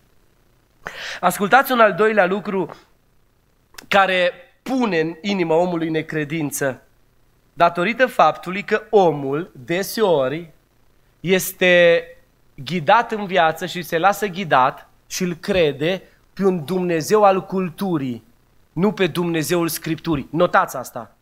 Ascultați 1.20 1.72
un 1.72 1.80
al 1.80 1.94
doilea 1.94 2.26
lucru 2.26 2.76
care 3.88 4.32
pune 4.64 5.00
în 5.00 5.16
inima 5.22 5.56
omului 5.56 5.90
necredință 5.90 6.82
datorită 7.54 8.06
faptului 8.06 8.64
că 8.64 8.84
omul 8.90 9.52
deseori 9.66 10.50
este 11.20 12.04
ghidat 12.56 13.12
în 13.12 13.26
viață 13.26 13.66
și 13.66 13.82
se 13.82 13.98
lasă 13.98 14.28
ghidat 14.28 14.87
și 15.08 15.24
îl 15.24 15.34
crede 15.34 16.01
pe 16.34 16.45
un 16.45 16.66
Dumnezeu 16.66 17.24
al 17.24 17.45
culturii, 17.45 18.24
nu 18.74 18.91
pe 18.91 19.08
Dumnezeul 19.08 19.68
Scripturii. 19.68 20.28
Notați 20.32 20.78
asta. 20.78 21.16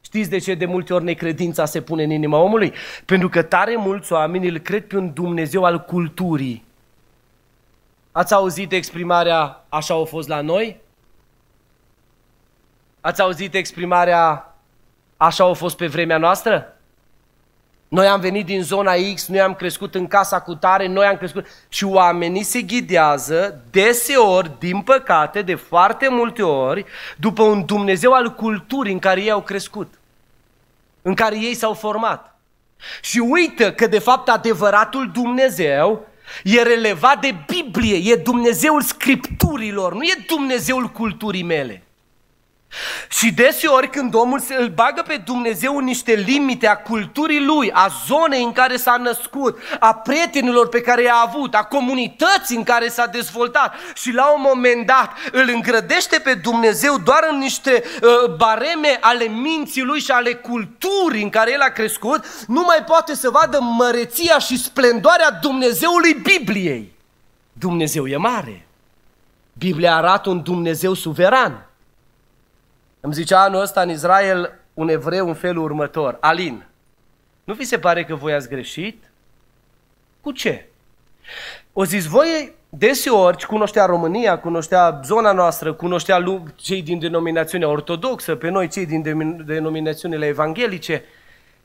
Știți 0.00 0.30
de 0.30 0.38
ce 0.38 0.54
de 0.54 0.64
multe 0.64 0.94
ori 0.94 1.04
necredința 1.04 1.64
se 1.64 1.80
pune 1.80 2.02
în 2.02 2.10
inima 2.10 2.38
omului? 2.38 2.72
Pentru 3.04 3.28
că 3.28 3.42
tare 3.42 3.76
mulți 3.76 4.12
oameni 4.12 4.48
îl 4.48 4.58
cred 4.58 4.86
pe 4.86 4.96
un 4.96 5.12
Dumnezeu 5.12 5.64
al 5.64 5.80
culturii. 5.80 6.64
Ați 8.12 8.34
auzit 8.34 8.72
exprimarea 8.72 9.64
așa 9.68 9.94
au 9.94 10.04
fost 10.04 10.28
la 10.28 10.40
noi? 10.40 10.80
Ați 13.00 13.20
auzit 13.20 13.54
exprimarea 13.54 14.54
Așa 15.16 15.44
au 15.44 15.54
fost 15.54 15.76
pe 15.76 15.86
vremea 15.86 16.18
noastră? 16.18 16.73
Noi 17.88 18.06
am 18.06 18.20
venit 18.20 18.46
din 18.46 18.62
zona 18.62 18.92
X, 19.14 19.26
noi 19.26 19.40
am 19.40 19.54
crescut 19.54 19.94
în 19.94 20.06
casa 20.06 20.40
cu 20.40 20.54
tare, 20.54 20.86
noi 20.86 21.06
am 21.06 21.16
crescut... 21.16 21.46
Și 21.68 21.84
oamenii 21.84 22.42
se 22.42 22.62
ghidează 22.62 23.60
deseori, 23.70 24.50
din 24.58 24.80
păcate, 24.80 25.42
de 25.42 25.54
foarte 25.54 26.08
multe 26.08 26.42
ori, 26.42 26.84
după 27.16 27.42
un 27.42 27.64
Dumnezeu 27.64 28.12
al 28.12 28.34
culturii 28.34 28.92
în 28.92 28.98
care 28.98 29.20
ei 29.20 29.30
au 29.30 29.42
crescut, 29.42 29.94
în 31.02 31.14
care 31.14 31.38
ei 31.38 31.54
s-au 31.54 31.72
format. 31.72 32.38
Și 33.00 33.18
uită 33.18 33.72
că, 33.72 33.86
de 33.86 33.98
fapt, 33.98 34.28
adevăratul 34.28 35.10
Dumnezeu 35.12 36.06
e 36.44 36.62
relevat 36.62 37.20
de 37.20 37.34
Biblie, 37.46 38.12
e 38.12 38.16
Dumnezeul 38.16 38.82
Scripturilor, 38.82 39.94
nu 39.94 40.02
e 40.02 40.24
Dumnezeul 40.26 40.86
culturii 40.86 41.42
mele. 41.42 41.83
Și 43.08 43.32
deseori 43.32 43.90
când 43.90 44.14
omul 44.14 44.40
se 44.40 44.54
îl 44.54 44.68
bagă 44.68 45.02
pe 45.06 45.22
Dumnezeu 45.24 45.76
în 45.76 45.84
niște 45.84 46.12
limite 46.12 46.66
a 46.66 46.76
culturii 46.76 47.44
lui, 47.44 47.72
a 47.72 47.88
zonei 48.06 48.42
în 48.42 48.52
care 48.52 48.76
s-a 48.76 48.96
născut, 48.96 49.58
a 49.78 49.94
prietenilor 49.94 50.68
pe 50.68 50.80
care 50.80 51.02
i-a 51.02 51.24
avut, 51.26 51.54
a 51.54 51.64
comunității 51.64 52.56
în 52.56 52.62
care 52.62 52.88
s-a 52.88 53.06
dezvoltat 53.06 53.74
și 53.94 54.12
la 54.12 54.32
un 54.32 54.40
moment 54.44 54.86
dat 54.86 55.10
îl 55.32 55.50
îngrădește 55.52 56.18
pe 56.18 56.34
Dumnezeu 56.34 56.98
doar 56.98 57.26
în 57.30 57.38
niște 57.38 57.82
uh, 58.02 58.34
bareme 58.36 58.98
ale 59.00 59.24
minții 59.24 59.82
lui 59.82 60.00
și 60.00 60.10
ale 60.10 60.32
culturii 60.34 61.22
în 61.22 61.30
care 61.30 61.52
el 61.52 61.60
a 61.60 61.68
crescut, 61.68 62.24
nu 62.46 62.62
mai 62.66 62.84
poate 62.86 63.14
să 63.14 63.30
vadă 63.30 63.58
măreția 63.60 64.38
și 64.38 64.62
splendoarea 64.62 65.30
Dumnezeului 65.30 66.14
Bibliei. 66.14 66.92
Dumnezeu 67.52 68.06
e 68.06 68.16
mare. 68.16 68.66
Biblia 69.52 69.96
arată 69.96 70.30
un 70.30 70.42
Dumnezeu 70.42 70.94
suveran. 70.94 71.66
Îmi 73.04 73.14
zicea 73.14 73.42
anul 73.42 73.60
ăsta 73.60 73.80
în 73.80 73.90
Israel 73.90 74.58
un 74.74 74.88
evreu 74.88 75.28
în 75.28 75.34
felul 75.34 75.64
următor. 75.64 76.16
Alin, 76.20 76.66
nu 77.44 77.54
vi 77.54 77.64
se 77.64 77.78
pare 77.78 78.04
că 78.04 78.14
voi 78.14 78.34
ați 78.34 78.48
greșit? 78.48 79.10
Cu 80.20 80.32
ce? 80.32 80.66
O 81.72 81.84
zis, 81.84 82.04
voi 82.06 82.52
deseori 82.68 83.46
cunoștea 83.46 83.84
România, 83.84 84.38
cunoștea 84.38 85.00
zona 85.04 85.32
noastră, 85.32 85.72
cunoștea 85.72 86.24
cei 86.54 86.82
din 86.82 86.98
denominațiunea 86.98 87.68
ortodoxă, 87.68 88.34
pe 88.34 88.48
noi 88.48 88.68
cei 88.68 88.86
din 88.86 89.02
denominațiunile 89.44 90.26
evanghelice. 90.26 91.04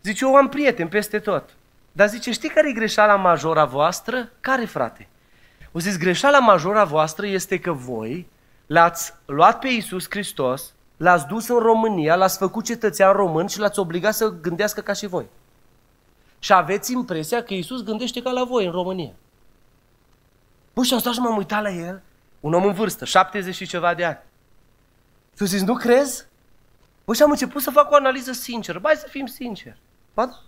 Zice, 0.04 0.26
eu 0.26 0.36
am 0.36 0.50
prieteni 0.50 0.90
peste 0.90 1.20
tot. 1.20 1.50
Dar 1.92 2.08
zice, 2.08 2.32
știi 2.32 2.50
care 2.50 2.70
e 2.70 2.74
greșeala 2.74 3.16
majoră 3.16 3.60
a 3.60 3.66
voastră? 3.66 4.30
Care, 4.40 4.66
frate? 4.66 5.08
O 5.72 5.80
zis, 5.80 5.98
greșeala 5.98 6.40
majoră 6.40 6.80
a 6.80 6.84
voastră 6.84 7.26
este 7.26 7.60
că 7.60 7.72
voi 7.72 8.28
l-ați 8.66 9.14
luat 9.26 9.60
pe 9.60 9.68
Iisus 9.68 10.06
Hristos 10.10 10.74
l-ați 11.00 11.26
dus 11.26 11.48
în 11.48 11.58
România, 11.58 12.16
l-ați 12.16 12.38
făcut 12.38 12.66
cetățean 12.66 13.14
român 13.14 13.48
și 13.48 13.60
l-ați 13.60 13.80
obligat 13.80 14.14
să 14.14 14.30
gândească 14.42 14.82
ca 14.82 14.94
și 14.94 15.08
voi. 15.08 15.26
Și 16.40 16.54
aveți 16.54 16.92
impresia 16.92 17.44
că 17.44 17.54
Iisus 17.54 17.84
gândește 17.84 18.22
ca 18.22 18.32
la 18.32 18.44
voi 18.44 18.66
în 18.66 18.72
România. 18.72 19.12
Bă, 20.74 20.84
și 20.84 20.94
am 20.94 21.00
stat 21.00 21.14
și 21.14 21.20
m-am 21.20 21.38
uitat 21.38 21.62
la 21.62 21.70
el, 21.70 22.02
un 22.40 22.54
om 22.54 22.66
în 22.66 22.74
vârstă, 22.74 23.06
70 23.06 23.56
și 23.56 23.68
ceva 23.68 23.94
de 23.94 24.06
ani. 24.06 24.18
Și 25.38 25.46
zis, 25.46 25.62
nu 25.62 25.74
crezi? 25.74 26.26
Bă, 27.06 27.14
și 27.14 27.22
am 27.22 27.30
început 27.30 27.62
să 27.62 27.72
fac 27.72 27.92
o 27.92 27.96
analiză 27.96 28.32
sinceră. 28.32 28.80
Bai 28.80 28.96
să 28.96 29.08
fim 29.10 29.26
sinceri. 29.26 29.80
Ba 30.14 30.26
da. 30.26 30.40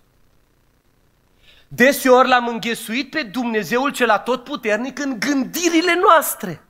Deseori 1.68 2.28
l-am 2.28 2.48
înghesuit 2.48 3.10
pe 3.10 3.24
Dumnezeul 3.24 3.92
cel 3.92 4.10
atotputernic 4.10 5.00
în 5.00 5.20
gândirile 5.20 5.96
noastre. 5.96 6.64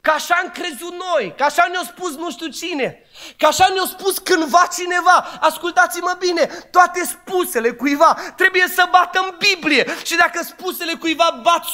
Că 0.00 0.10
așa 0.14 0.34
am 0.42 0.50
crezut 0.50 0.94
noi, 1.08 1.34
că 1.36 1.42
așa 1.44 1.64
ne-a 1.70 1.84
spus 1.92 2.16
nu 2.16 2.30
știu 2.30 2.46
cine, 2.46 3.02
că 3.36 3.46
așa 3.46 3.66
ne-a 3.74 3.86
spus 3.86 4.18
cândva 4.18 4.68
cineva. 4.78 5.16
Ascultați-mă 5.40 6.16
bine, 6.18 6.44
toate 6.70 7.00
spusele 7.04 7.70
cuiva 7.70 8.16
trebuie 8.36 8.66
să 8.74 8.88
bată 8.90 9.18
în 9.24 9.34
Biblie. 9.38 9.86
Și 10.04 10.16
dacă 10.16 10.44
spusele 10.44 10.92
cuiva 10.94 11.40
bat 11.42 11.64
100% 11.64 11.68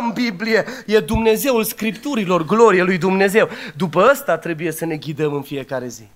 în 0.00 0.12
Biblie, 0.12 0.64
e 0.86 1.00
Dumnezeul 1.00 1.64
Scripturilor, 1.64 2.44
glorie 2.44 2.82
lui 2.82 2.98
Dumnezeu. 2.98 3.48
După 3.76 4.08
ăsta 4.10 4.38
trebuie 4.38 4.72
să 4.72 4.84
ne 4.84 4.96
ghidăm 4.96 5.32
în 5.32 5.42
fiecare 5.42 5.88
zi. 5.88 6.08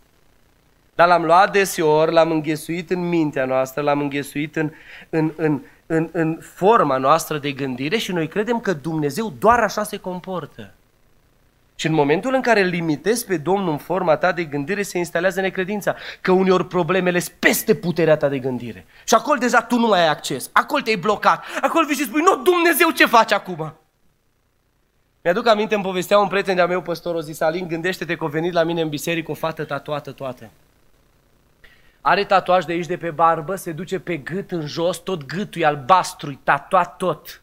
Dar 0.95 1.09
l-am 1.09 1.25
luat 1.25 1.53
deseori, 1.53 2.13
l-am 2.13 2.31
înghesuit 2.31 2.91
în 2.91 3.09
mintea 3.09 3.45
noastră, 3.45 3.83
l-am 3.83 4.01
înghesuit 4.01 4.57
în, 4.57 4.71
în, 5.11 5.33
în, 5.37 5.61
în, 5.87 6.09
în 6.13 6.39
forma 6.55 6.97
noastră 6.97 7.39
de 7.39 7.53
gândire 7.53 7.97
și 7.97 8.13
noi 8.13 8.29
credem 8.29 8.61
că 8.61 8.73
Dumnezeu 8.73 9.33
doar 9.39 9.61
așa 9.61 9.83
se 9.83 9.97
comportă. 9.97 10.75
Și 11.81 11.87
în 11.87 11.93
momentul 11.93 12.35
în 12.35 12.41
care 12.41 12.63
limitezi 12.63 13.27
pe 13.27 13.37
Domnul 13.37 13.71
în 13.71 13.77
forma 13.77 14.17
ta 14.17 14.33
de 14.33 14.45
gândire, 14.45 14.83
se 14.83 14.99
instalează 14.99 15.41
necredința. 15.41 15.97
Că 16.21 16.33
uneori 16.33 16.67
problemele 16.67 17.19
sunt 17.19 17.37
peste 17.39 17.75
puterea 17.75 18.17
ta 18.17 18.29
de 18.29 18.39
gândire. 18.39 18.87
Și 19.05 19.15
acolo 19.15 19.39
deja 19.39 19.63
tu 19.63 19.79
nu 19.79 19.87
mai 19.87 20.01
ai 20.01 20.09
acces. 20.09 20.51
Acolo 20.53 20.83
te-ai 20.83 20.97
blocat. 20.97 21.45
Acolo 21.61 21.87
vii 21.87 21.97
și 21.97 22.05
spui, 22.05 22.21
nu, 22.21 22.43
Dumnezeu, 22.43 22.91
ce 22.91 23.07
faci 23.07 23.33
acum? 23.33 23.75
Mi-aduc 25.23 25.47
aminte, 25.47 25.75
îmi 25.75 25.85
povestea 25.85 26.19
un 26.19 26.29
prieten 26.29 26.55
de-a 26.55 26.67
meu, 26.67 26.83
păstorul, 26.83 27.21
zis, 27.21 27.41
Alin, 27.41 27.69
gândește-te 27.69 28.17
că 28.17 28.25
a 28.25 28.29
venit 28.29 28.53
la 28.53 28.63
mine 28.63 28.81
în 28.81 28.89
biserică 28.89 29.31
o 29.31 29.35
fată 29.35 29.65
tatuată 29.65 30.13
toată. 30.13 30.51
Are 32.01 32.25
tatuaj 32.25 32.65
de 32.65 32.73
aici 32.73 32.87
de 32.87 32.97
pe 32.97 33.11
barbă, 33.11 33.55
se 33.55 33.73
duce 33.73 33.99
pe 33.99 34.17
gât 34.17 34.51
în 34.51 34.67
jos, 34.67 34.99
tot 34.99 35.27
gâtul 35.27 35.61
e 35.61 35.67
albastru, 35.67 36.41
tatuat 36.45 36.97
tot. 36.97 37.43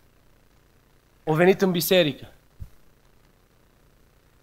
O 1.24 1.34
venit 1.34 1.62
în 1.62 1.72
biserică. 1.72 2.32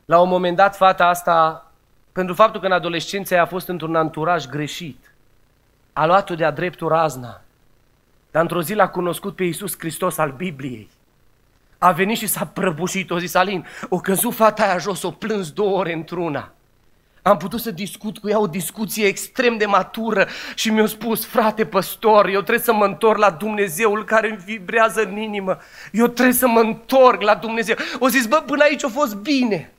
La 0.05 0.21
un 0.21 0.29
moment 0.29 0.57
dat, 0.57 0.77
fata 0.77 1.07
asta, 1.07 1.67
pentru 2.13 2.35
faptul 2.35 2.61
că 2.61 2.67
în 2.67 2.73
adolescență 2.73 3.41
a 3.41 3.47
fost 3.47 3.69
într-un 3.69 3.97
anturaj 3.97 4.47
greșit, 4.47 5.15
a 5.93 6.07
luat-o 6.07 6.35
de-a 6.35 6.51
dreptul 6.51 6.89
razna. 6.89 7.41
Dar 8.31 8.43
într-o 8.43 8.63
zi 8.63 8.75
l-a 8.75 8.89
cunoscut 8.89 9.37
pe 9.37 9.45
Iisus 9.45 9.79
Hristos 9.79 10.19
al 10.19 10.31
Bibliei. 10.31 10.91
A 11.79 11.93
venit 11.93 12.19
și 12.19 12.27
s-a 12.27 12.47
prăbușit, 12.47 13.11
o 13.11 13.19
zis 13.19 13.35
Alin, 13.35 13.67
o 13.89 13.99
căzut 13.99 14.35
fata 14.35 14.63
aia 14.63 14.79
jos, 14.79 15.03
o 15.03 15.11
plâns 15.11 15.51
două 15.51 15.79
ore 15.79 15.93
într-una. 15.93 16.53
Am 17.23 17.37
putut 17.37 17.61
să 17.61 17.71
discut 17.71 18.19
cu 18.19 18.29
ea 18.29 18.39
o 18.39 18.47
discuție 18.47 19.07
extrem 19.07 19.57
de 19.57 19.67
matură 19.67 20.27
și 20.55 20.71
mi-a 20.71 20.87
spus, 20.87 21.27
frate 21.27 21.67
păstor, 21.67 22.27
eu 22.27 22.41
trebuie 22.41 22.65
să 22.65 22.73
mă 22.73 22.85
întorc 22.85 23.19
la 23.19 23.31
Dumnezeul 23.31 24.05
care 24.05 24.29
îmi 24.29 24.43
vibrează 24.45 25.03
în 25.03 25.17
inimă. 25.17 25.59
Eu 25.93 26.07
trebuie 26.07 26.35
să 26.35 26.47
mă 26.47 26.61
întorc 26.61 27.21
la 27.21 27.35
Dumnezeu. 27.35 27.77
O 27.99 28.09
zis, 28.09 28.27
bă, 28.27 28.43
până 28.47 28.63
aici 28.63 28.85
a 28.85 28.89
fost 28.89 29.17
bine. 29.17 29.73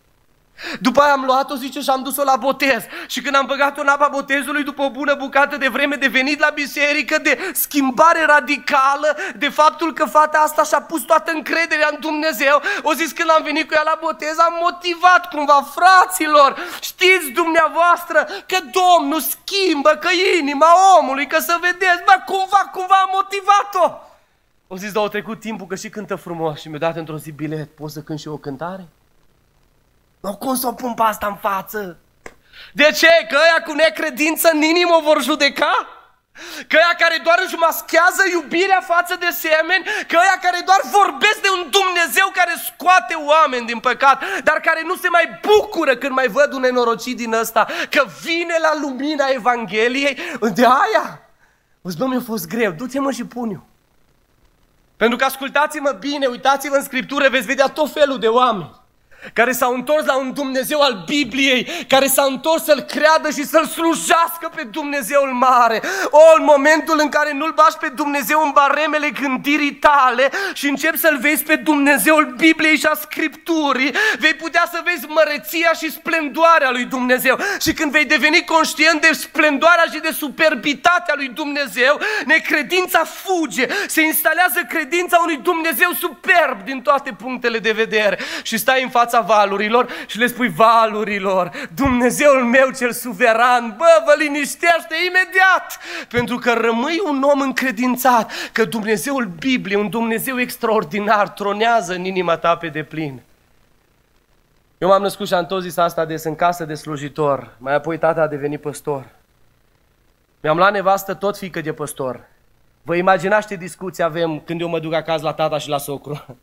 După 0.79 1.01
aia 1.01 1.11
am 1.11 1.25
luat-o, 1.25 1.55
zice, 1.55 1.79
și 1.79 1.89
am 1.89 2.03
dus-o 2.03 2.23
la 2.23 2.35
botez. 2.35 2.83
Și 3.07 3.21
când 3.21 3.35
am 3.35 3.45
băgat-o 3.45 3.81
în 3.81 3.87
apa 3.87 4.07
botezului, 4.07 4.63
după 4.63 4.81
o 4.81 4.89
bună 4.89 5.15
bucată 5.15 5.57
de 5.57 5.67
vreme 5.67 5.95
de 5.95 6.07
venit 6.07 6.39
la 6.39 6.49
biserică, 6.49 7.17
de 7.17 7.51
schimbare 7.53 8.25
radicală, 8.25 9.17
de 9.35 9.49
faptul 9.49 9.93
că 9.93 10.05
fata 10.05 10.37
asta 10.37 10.63
și-a 10.63 10.81
pus 10.81 11.01
toată 11.01 11.31
încrederea 11.31 11.89
în 11.91 11.97
Dumnezeu, 11.99 12.61
o 12.81 12.93
zis 12.93 13.11
când 13.11 13.29
am 13.29 13.43
venit 13.43 13.67
cu 13.67 13.73
ea 13.73 13.81
la 13.85 13.99
botez, 14.01 14.37
am 14.37 14.53
motivat 14.61 15.29
cumva, 15.29 15.67
fraților, 15.77 16.55
știți 16.81 17.27
dumneavoastră 17.33 18.27
că 18.45 18.57
Domnul 18.79 19.21
schimbă, 19.21 19.89
că 19.89 20.09
inima 20.39 20.71
omului, 20.99 21.27
că 21.27 21.39
să 21.39 21.57
vedeți, 21.61 22.03
bă, 22.05 22.15
cumva, 22.25 22.69
cumva 22.71 22.95
am 23.03 23.09
motivat-o. 23.13 23.87
O 24.67 24.77
zis, 24.77 24.91
dar 24.91 25.03
au 25.03 25.09
trecut 25.09 25.39
timpul 25.39 25.67
că 25.67 25.75
și 25.75 25.89
cântă 25.89 26.15
frumos 26.15 26.59
și 26.59 26.69
mi-a 26.69 26.79
dat 26.79 26.95
într-o 26.95 27.17
zi 27.17 27.31
bilet, 27.31 27.75
poți 27.75 27.93
să 27.93 28.01
cânt 28.01 28.19
și 28.19 28.27
eu 28.27 28.33
o 28.33 28.37
cântare? 28.37 28.87
Nu 30.25 30.35
cum 30.35 30.55
să 30.55 30.67
o 30.67 30.71
pun 30.71 30.93
pe 30.93 31.03
asta 31.05 31.27
în 31.27 31.35
față? 31.35 31.97
De 32.73 32.89
ce? 32.99 33.13
Că 33.29 33.35
ăia 33.45 33.59
cu 33.65 33.73
necredință 33.73 34.49
în 34.53 34.61
inimă 34.61 34.99
vor 35.03 35.21
judeca? 35.21 35.73
Că 36.67 36.75
ăia 36.75 36.95
care 37.03 37.17
doar 37.23 37.39
își 37.45 37.55
maschează 37.55 38.23
iubirea 38.31 38.81
față 38.93 39.15
de 39.19 39.29
semeni, 39.29 39.83
că 40.07 40.15
ăia 40.23 40.37
care 40.41 40.59
doar 40.65 40.81
vorbesc 40.99 41.39
de 41.41 41.51
un 41.57 41.63
Dumnezeu 41.79 42.27
care 42.39 42.53
scoate 42.67 43.13
oameni 43.13 43.65
din 43.65 43.79
păcat, 43.79 44.23
dar 44.43 44.57
care 44.67 44.81
nu 44.85 44.95
se 44.95 45.09
mai 45.09 45.39
bucură 45.47 45.95
când 45.95 46.13
mai 46.15 46.27
văd 46.27 46.53
un 46.53 46.61
nenorocit 46.61 47.17
din 47.17 47.33
ăsta, 47.33 47.67
că 47.89 48.05
vine 48.21 48.55
la 48.61 48.71
lumina 48.81 49.25
Evangheliei, 49.27 50.17
de 50.53 50.65
aia. 50.65 51.07
Îți 51.81 51.97
bă, 51.97 52.05
mi-a 52.05 52.23
fost 52.25 52.47
greu, 52.47 52.71
du-te 52.71 52.99
mă 52.99 53.11
și 53.11 53.25
pun 53.25 53.49
eu. 53.49 53.65
Pentru 54.97 55.17
că 55.17 55.25
ascultați-mă 55.25 55.91
bine, 55.91 56.25
uitați-vă 56.25 56.75
în 56.75 56.83
Scriptură, 56.83 57.29
veți 57.29 57.45
vedea 57.45 57.67
tot 57.67 57.91
felul 57.91 58.19
de 58.19 58.27
oameni 58.27 58.83
care 59.33 59.51
s-au 59.51 59.73
întors 59.73 60.05
la 60.05 60.17
un 60.17 60.33
Dumnezeu 60.33 60.81
al 60.81 61.03
Bibliei, 61.05 61.85
care 61.87 62.07
s-au 62.07 62.29
întors 62.29 62.63
să-L 62.63 62.79
creadă 62.79 63.29
și 63.29 63.45
să-L 63.45 63.65
slujească 63.65 64.51
pe 64.55 64.63
Dumnezeul 64.63 65.33
mare. 65.33 65.81
O, 66.09 66.21
în 66.37 66.43
momentul 66.43 66.99
în 67.01 67.09
care 67.09 67.33
nu-L 67.33 67.51
bași 67.51 67.77
pe 67.77 67.87
Dumnezeu 67.87 68.41
în 68.43 68.51
baremele 68.53 69.09
gândirii 69.09 69.73
tale 69.73 70.29
și 70.53 70.67
începi 70.67 70.97
să-L 70.97 71.17
vezi 71.17 71.43
pe 71.43 71.55
Dumnezeul 71.55 72.33
Bibliei 72.37 72.77
și 72.77 72.85
a 72.85 72.93
Scripturii, 72.93 73.93
vei 74.19 74.33
putea 74.33 74.69
să 74.71 74.81
vezi 74.83 75.05
măreția 75.07 75.71
și 75.77 75.91
splendoarea 75.91 76.71
lui 76.71 76.83
Dumnezeu. 76.83 77.39
Și 77.61 77.73
când 77.73 77.91
vei 77.91 78.05
deveni 78.05 78.43
conștient 78.45 79.01
de 79.01 79.11
splendoarea 79.13 79.83
și 79.93 79.99
de 79.99 80.11
superbitatea 80.17 81.13
lui 81.17 81.27
Dumnezeu, 81.27 81.99
necredința 82.25 83.03
fuge, 83.03 83.67
se 83.87 84.01
instalează 84.01 84.59
credința 84.69 85.19
unui 85.23 85.37
Dumnezeu 85.37 85.89
superb 85.99 86.63
din 86.65 86.81
toate 86.81 87.11
punctele 87.11 87.59
de 87.59 87.71
vedere 87.71 88.19
și 88.43 88.57
stai 88.57 88.83
în 88.83 88.89
fața 88.89 89.14
fața 89.15 89.21
valurilor 89.21 89.87
și 90.07 90.17
le 90.17 90.27
spui 90.27 90.49
valurilor, 90.49 91.51
Dumnezeul 91.75 92.43
meu 92.43 92.69
cel 92.69 92.91
suveran, 92.91 93.75
bă, 93.77 94.03
vă 94.05 94.13
liniștește 94.17 94.95
imediat, 95.07 95.79
pentru 96.09 96.37
că 96.37 96.53
rămâi 96.53 97.01
un 97.05 97.21
om 97.21 97.39
încredințat 97.39 98.31
că 98.51 98.65
Dumnezeul 98.65 99.25
Bibliei, 99.25 99.79
un 99.79 99.89
Dumnezeu 99.89 100.39
extraordinar, 100.39 101.29
tronează 101.29 101.93
în 101.93 102.05
inima 102.05 102.37
ta 102.37 102.55
pe 102.55 102.67
deplin. 102.67 103.21
Eu 104.77 104.87
m-am 104.87 105.01
născut 105.01 105.27
și 105.27 105.33
am 105.33 105.45
tot 105.45 105.61
zis 105.61 105.77
asta 105.77 106.05
des 106.05 106.23
în 106.23 106.35
casă 106.35 106.65
de 106.65 106.73
slujitor, 106.73 107.55
mai 107.57 107.73
apoi 107.73 107.97
tata 107.97 108.21
a 108.21 108.27
devenit 108.27 108.61
păstor. 108.61 109.05
Mi-am 110.41 110.57
luat 110.57 110.71
nevastă 110.71 111.13
tot 111.13 111.37
fică 111.37 111.61
de 111.61 111.73
păstor. 111.73 112.19
Vă 112.81 112.95
imaginați 112.95 113.47
ce 113.47 113.55
discuții 113.55 114.03
avem 114.03 114.39
când 114.39 114.61
eu 114.61 114.67
mă 114.67 114.79
duc 114.79 114.93
acasă 114.93 115.23
la 115.23 115.33
tata 115.33 115.57
și 115.57 115.69
la 115.69 115.77
socru. 115.77 116.37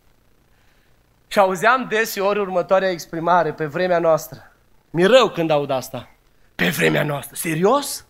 Și 1.33 1.39
auzeam 1.39 1.87
deseori 1.89 2.39
următoarea 2.39 2.91
exprimare, 2.91 3.53
pe 3.53 3.67
vremea 3.67 3.99
noastră. 3.99 4.53
Mi 4.91 5.05
rău 5.05 5.29
când 5.29 5.51
aud 5.51 5.71
asta. 5.71 6.09
Pe 6.55 6.69
vremea 6.69 7.03
noastră. 7.03 7.35
Serios? 7.37 8.07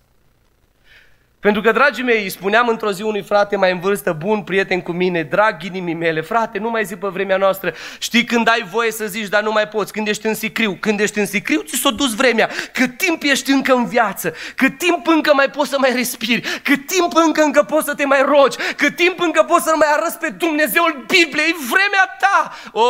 Pentru 1.43 1.61
că, 1.63 1.73
dragii 1.73 2.05
mei, 2.05 2.23
îi 2.23 2.29
spuneam 2.29 2.69
într-o 2.69 2.93
zi 2.93 3.03
unui 3.03 3.23
frate 3.23 3.57
mai 3.57 3.73
în 3.73 3.81
vârstă, 3.81 4.13
bun 4.13 4.43
prieten 4.43 4.81
cu 4.81 4.93
mine, 4.93 5.23
drag 5.23 5.63
inimii 5.63 5.95
mele, 5.95 6.21
frate, 6.21 6.59
nu 6.59 6.71
mai 6.71 6.85
zi 6.85 6.97
pe 6.97 7.07
vremea 7.09 7.37
noastră, 7.37 7.75
știi 7.99 8.25
când 8.25 8.49
ai 8.49 8.67
voie 8.71 8.91
să 8.91 9.07
zici, 9.07 9.29
dar 9.29 9.43
nu 9.43 9.53
mai 9.53 9.69
poți, 9.69 9.93
când 9.93 10.09
ești 10.09 10.27
în 10.27 10.35
sicriu, 10.35 10.77
când 10.81 11.01
ești 11.01 11.19
în 11.19 11.27
sicriu, 11.27 11.61
ți 11.61 11.77
s-a 11.77 11.91
dus 11.91 12.15
vremea, 12.15 12.49
cât 12.73 12.97
timp 12.97 13.23
ești 13.23 13.51
încă 13.51 13.73
în 13.73 13.87
viață, 13.87 14.35
cât 14.57 14.79
timp 14.79 15.07
încă 15.07 15.35
mai 15.35 15.51
poți 15.51 15.71
să 15.71 15.77
mai 15.79 15.93
respiri, 15.95 16.61
cât 16.63 16.87
timp 16.87 17.13
încă 17.15 17.43
încă 17.43 17.63
poți 17.63 17.87
să 17.87 17.95
te 17.95 18.05
mai 18.05 18.23
rogi, 18.23 18.57
cât 18.77 18.97
timp 18.97 19.21
încă 19.21 19.43
poți 19.43 19.65
să 19.65 19.73
mai 19.77 19.89
arăți 19.97 20.19
pe 20.19 20.29
Dumnezeul 20.29 21.05
Bibliei, 21.07 21.55
vremea 21.71 22.17
ta! 22.19 22.53
O, 22.73 22.85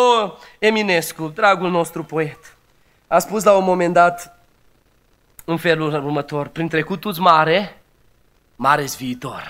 Eminescu, 0.59 1.33
dragul 1.35 1.71
nostru 1.71 2.05
poet, 2.05 2.57
a 3.07 3.19
spus 3.19 3.45
la 3.45 3.53
un 3.53 3.65
moment 3.65 3.95
dat 3.95 4.39
în 5.45 5.57
felul 5.57 5.93
următor, 5.93 6.47
prin 6.47 6.69
trecutul 6.69 7.15
mare, 7.19 7.82
mare 8.63 8.85
viitor. 8.97 9.43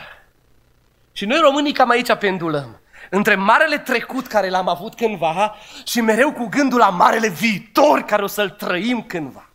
Și 1.13 1.25
noi 1.25 1.39
românii 1.39 1.73
cam 1.73 1.91
aici 1.91 2.15
pendulăm. 2.15 2.81
Între 3.11 3.35
marele 3.35 3.79
trecut 3.79 4.27
care 4.27 4.49
l-am 4.49 4.69
avut 4.69 4.95
cândva 4.95 5.55
și 5.85 6.01
mereu 6.01 6.33
cu 6.33 6.47
gândul 6.47 6.79
la 6.79 6.89
marele 6.89 7.29
viitor 7.29 8.01
care 8.01 8.23
o 8.23 8.27
să-l 8.27 8.51
trăim 8.51 9.03
cândva. 9.03 9.49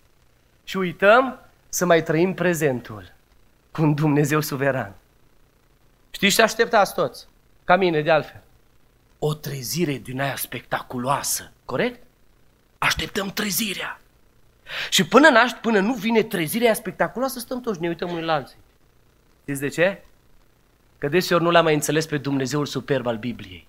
Și 0.63 0.77
uităm 0.77 1.39
să 1.69 1.85
mai 1.85 2.03
trăim 2.03 2.33
prezentul 2.33 3.13
cu 3.71 3.81
un 3.81 3.93
Dumnezeu 3.93 4.41
suveran. 4.41 4.95
Știți 6.11 6.35
ce 6.35 6.41
așteptați 6.41 6.93
toți? 6.93 7.27
Ca 7.63 7.75
mine, 7.75 8.01
de 8.01 8.11
altfel. 8.11 8.41
O 9.19 9.33
trezire 9.33 9.93
din 9.93 10.21
aia 10.21 10.35
spectaculoasă, 10.35 11.51
corect? 11.65 12.03
Așteptăm 12.77 13.27
trezirea. 13.27 13.99
Și 14.89 15.05
până, 15.05 15.29
naști, 15.29 15.57
până 15.57 15.79
nu 15.79 15.93
vine 15.93 16.23
trezirea 16.23 16.73
spectaculoasă, 16.73 17.39
stăm 17.39 17.61
toți, 17.61 17.81
ne 17.81 17.87
uităm 17.87 18.09
unii 18.09 18.23
la 18.23 18.33
alții. 18.33 18.65
Știți 19.47 19.61
de 19.61 19.67
ce? 19.67 20.01
Că 20.97 21.07
deseori 21.07 21.43
nu 21.43 21.49
l-am 21.49 21.63
mai 21.63 21.73
înțeles 21.73 22.05
pe 22.05 22.17
Dumnezeul 22.17 22.65
superb 22.65 23.07
al 23.07 23.17
Bibliei. 23.17 23.67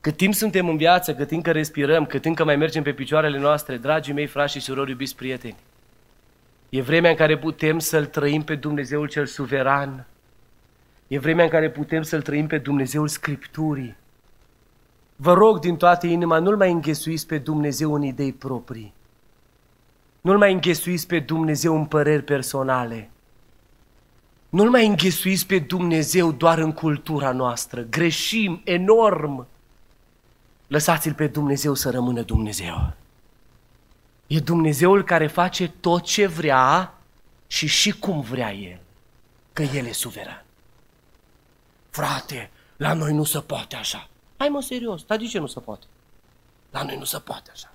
Cât 0.00 0.16
timp 0.16 0.34
suntem 0.34 0.68
în 0.68 0.76
viață, 0.76 1.14
cât 1.14 1.28
timp 1.28 1.42
că 1.42 1.50
respirăm, 1.50 2.06
cât 2.06 2.22
timp 2.22 2.36
că 2.36 2.44
mai 2.44 2.56
mergem 2.56 2.82
pe 2.82 2.92
picioarele 2.92 3.38
noastre, 3.38 3.76
dragii 3.76 4.12
mei, 4.12 4.26
frați 4.26 4.52
și 4.52 4.60
surori, 4.60 4.90
iubiți 4.90 5.16
prieteni, 5.16 5.56
e 6.68 6.80
vremea 6.80 7.10
în 7.10 7.16
care 7.16 7.38
putem 7.38 7.78
să-L 7.78 8.06
trăim 8.06 8.42
pe 8.42 8.54
Dumnezeul 8.54 9.08
cel 9.08 9.26
suveran. 9.26 10.06
E 11.06 11.18
vremea 11.18 11.44
în 11.44 11.50
care 11.50 11.70
putem 11.70 12.02
să-L 12.02 12.22
trăim 12.22 12.46
pe 12.46 12.58
Dumnezeul 12.58 13.08
Scripturii. 13.08 13.96
Vă 15.16 15.32
rog 15.32 15.58
din 15.58 15.76
toată 15.76 16.06
inima, 16.06 16.38
nu-L 16.38 16.56
mai 16.56 16.70
înghesuiți 16.70 17.26
pe 17.26 17.38
Dumnezeu 17.38 17.94
în 17.94 18.02
idei 18.02 18.32
proprii. 18.32 18.92
Nu-L 20.20 20.38
mai 20.38 20.52
înghesuiți 20.52 21.06
pe 21.06 21.18
Dumnezeu 21.18 21.76
în 21.76 21.84
păreri 21.84 22.22
personale. 22.22 23.10
Nu-L 24.50 24.70
mai 24.70 24.86
înghesuiți 24.86 25.46
pe 25.46 25.58
Dumnezeu 25.58 26.32
doar 26.32 26.58
în 26.58 26.72
cultura 26.72 27.32
noastră. 27.32 27.82
Greșim 27.82 28.60
enorm. 28.64 29.46
Lăsați-L 30.66 31.14
pe 31.14 31.26
Dumnezeu 31.26 31.74
să 31.74 31.90
rămână 31.90 32.22
Dumnezeu. 32.22 32.92
E 34.26 34.40
Dumnezeul 34.40 35.04
care 35.04 35.26
face 35.26 35.68
tot 35.68 36.02
ce 36.02 36.26
vrea 36.26 36.94
și 37.46 37.66
și 37.66 37.98
cum 37.98 38.20
vrea 38.20 38.52
El. 38.52 38.80
Că 39.52 39.62
El 39.62 39.86
e 39.86 39.92
suveran. 39.92 40.44
Frate, 41.90 42.50
la 42.76 42.92
noi 42.92 43.12
nu 43.12 43.24
se 43.24 43.40
poate 43.40 43.76
așa. 43.76 44.08
Hai 44.36 44.48
mă, 44.48 44.60
serios, 44.60 45.02
dar 45.02 45.18
de 45.18 45.26
ce 45.26 45.38
nu 45.38 45.46
se 45.46 45.60
poate? 45.60 45.86
La 46.70 46.82
noi 46.82 46.96
nu 46.96 47.04
se 47.04 47.18
poate 47.18 47.50
așa. 47.52 47.72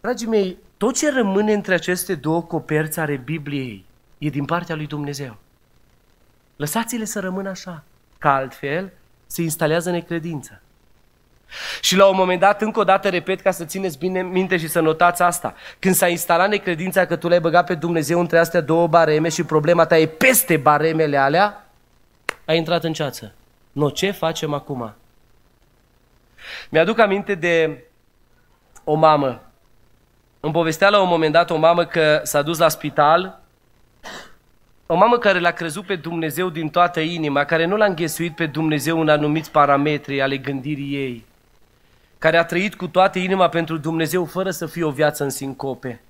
Dragii 0.00 0.26
mei, 0.26 0.56
tot 0.76 0.96
ce 0.96 1.10
rămâne 1.10 1.52
între 1.52 1.74
aceste 1.74 2.14
două 2.14 2.42
coperți 2.42 3.00
ale 3.00 3.16
Bibliei 3.16 3.84
e 4.18 4.28
din 4.28 4.44
partea 4.44 4.74
lui 4.74 4.86
Dumnezeu. 4.86 5.36
Lăsați-le 6.56 7.04
să 7.04 7.20
rămână 7.20 7.48
așa, 7.48 7.82
că 8.18 8.28
altfel 8.28 8.92
se 9.26 9.42
instalează 9.42 9.90
necredință. 9.90 10.60
Și 11.80 11.96
la 11.96 12.06
un 12.06 12.16
moment 12.16 12.40
dat, 12.40 12.62
încă 12.62 12.80
o 12.80 12.84
dată 12.84 13.08
repet 13.08 13.40
ca 13.40 13.50
să 13.50 13.64
țineți 13.64 13.98
bine 13.98 14.22
minte 14.22 14.56
și 14.56 14.68
să 14.68 14.80
notați 14.80 15.22
asta. 15.22 15.54
Când 15.78 15.94
s-a 15.94 16.08
instalat 16.08 16.48
necredința 16.48 17.06
că 17.06 17.16
tu 17.16 17.28
l-ai 17.28 17.40
băgat 17.40 17.66
pe 17.66 17.74
Dumnezeu 17.74 18.20
între 18.20 18.38
astea 18.38 18.60
două 18.60 18.86
bareme 18.86 19.28
și 19.28 19.44
problema 19.44 19.86
ta 19.86 19.98
e 19.98 20.06
peste 20.06 20.56
baremele 20.56 21.16
alea, 21.16 21.66
ai 22.44 22.56
intrat 22.56 22.84
în 22.84 22.92
ceață. 22.92 23.32
No, 23.72 23.90
ce 23.90 24.10
facem 24.10 24.52
acum? 24.52 24.94
Mi-aduc 26.68 26.98
aminte 26.98 27.34
de 27.34 27.84
o 28.84 28.94
mamă. 28.94 29.42
Îmi 30.40 30.52
povestea 30.52 30.88
la 30.88 31.00
un 31.00 31.08
moment 31.08 31.32
dat 31.32 31.50
o 31.50 31.56
mamă 31.56 31.84
că 31.84 32.20
s-a 32.22 32.42
dus 32.42 32.58
la 32.58 32.68
spital 32.68 33.40
o 34.90 34.96
mamă 34.96 35.18
care 35.18 35.38
l-a 35.38 35.50
crezut 35.50 35.86
pe 35.86 35.96
Dumnezeu 35.96 36.48
din 36.48 36.68
toată 36.68 37.00
inima, 37.00 37.44
care 37.44 37.64
nu 37.64 37.76
l-a 37.76 37.84
înghesuit 37.84 38.34
pe 38.34 38.46
Dumnezeu 38.46 39.00
în 39.00 39.08
anumiți 39.08 39.50
parametri 39.50 40.22
ale 40.22 40.36
gândirii 40.36 40.94
ei, 40.94 41.24
care 42.18 42.36
a 42.36 42.44
trăit 42.44 42.74
cu 42.74 42.86
toată 42.86 43.18
inima 43.18 43.48
pentru 43.48 43.76
Dumnezeu 43.76 44.24
fără 44.24 44.50
să 44.50 44.66
fie 44.66 44.84
o 44.84 44.90
viață 44.90 45.22
în 45.22 45.30
sincope. 45.30 46.00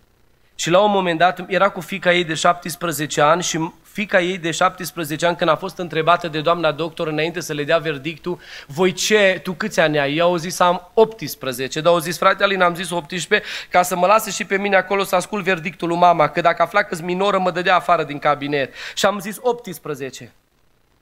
Și 0.60 0.70
la 0.70 0.80
un 0.80 0.90
moment 0.90 1.18
dat 1.18 1.44
era 1.46 1.68
cu 1.68 1.80
fica 1.80 2.12
ei 2.12 2.24
de 2.24 2.34
17 2.34 3.20
ani 3.20 3.42
și 3.42 3.72
fica 3.82 4.20
ei 4.20 4.38
de 4.38 4.50
17 4.50 5.26
ani, 5.26 5.36
când 5.36 5.50
a 5.50 5.56
fost 5.56 5.78
întrebată 5.78 6.28
de 6.28 6.40
doamna 6.40 6.72
doctor 6.72 7.06
înainte 7.06 7.40
să 7.40 7.52
le 7.52 7.64
dea 7.64 7.78
verdictul, 7.78 8.38
voi 8.66 8.92
ce, 8.92 9.40
tu 9.42 9.52
câți 9.52 9.80
ani 9.80 9.98
ai? 9.98 10.16
Eu 10.16 10.26
au 10.26 10.36
zis 10.36 10.60
am 10.60 10.90
18, 10.94 11.80
dar 11.80 11.92
au 11.92 11.98
zis 11.98 12.18
frate 12.18 12.42
Alin, 12.42 12.62
am 12.62 12.74
zis 12.74 12.90
18, 12.90 13.48
ca 13.70 13.82
să 13.82 13.96
mă 13.96 14.06
lase 14.06 14.30
și 14.30 14.44
pe 14.44 14.58
mine 14.58 14.76
acolo 14.76 15.02
să 15.02 15.14
ascult 15.14 15.44
verdictul 15.44 15.88
lui 15.88 15.96
mama, 15.96 16.28
că 16.28 16.40
dacă 16.40 16.62
afla 16.62 16.82
că 16.82 16.96
minoră 17.02 17.38
mă 17.38 17.50
dădea 17.50 17.76
afară 17.76 18.04
din 18.04 18.18
cabinet. 18.18 18.74
Și 18.94 19.06
am 19.06 19.18
zis 19.20 19.36
18. 19.40 20.32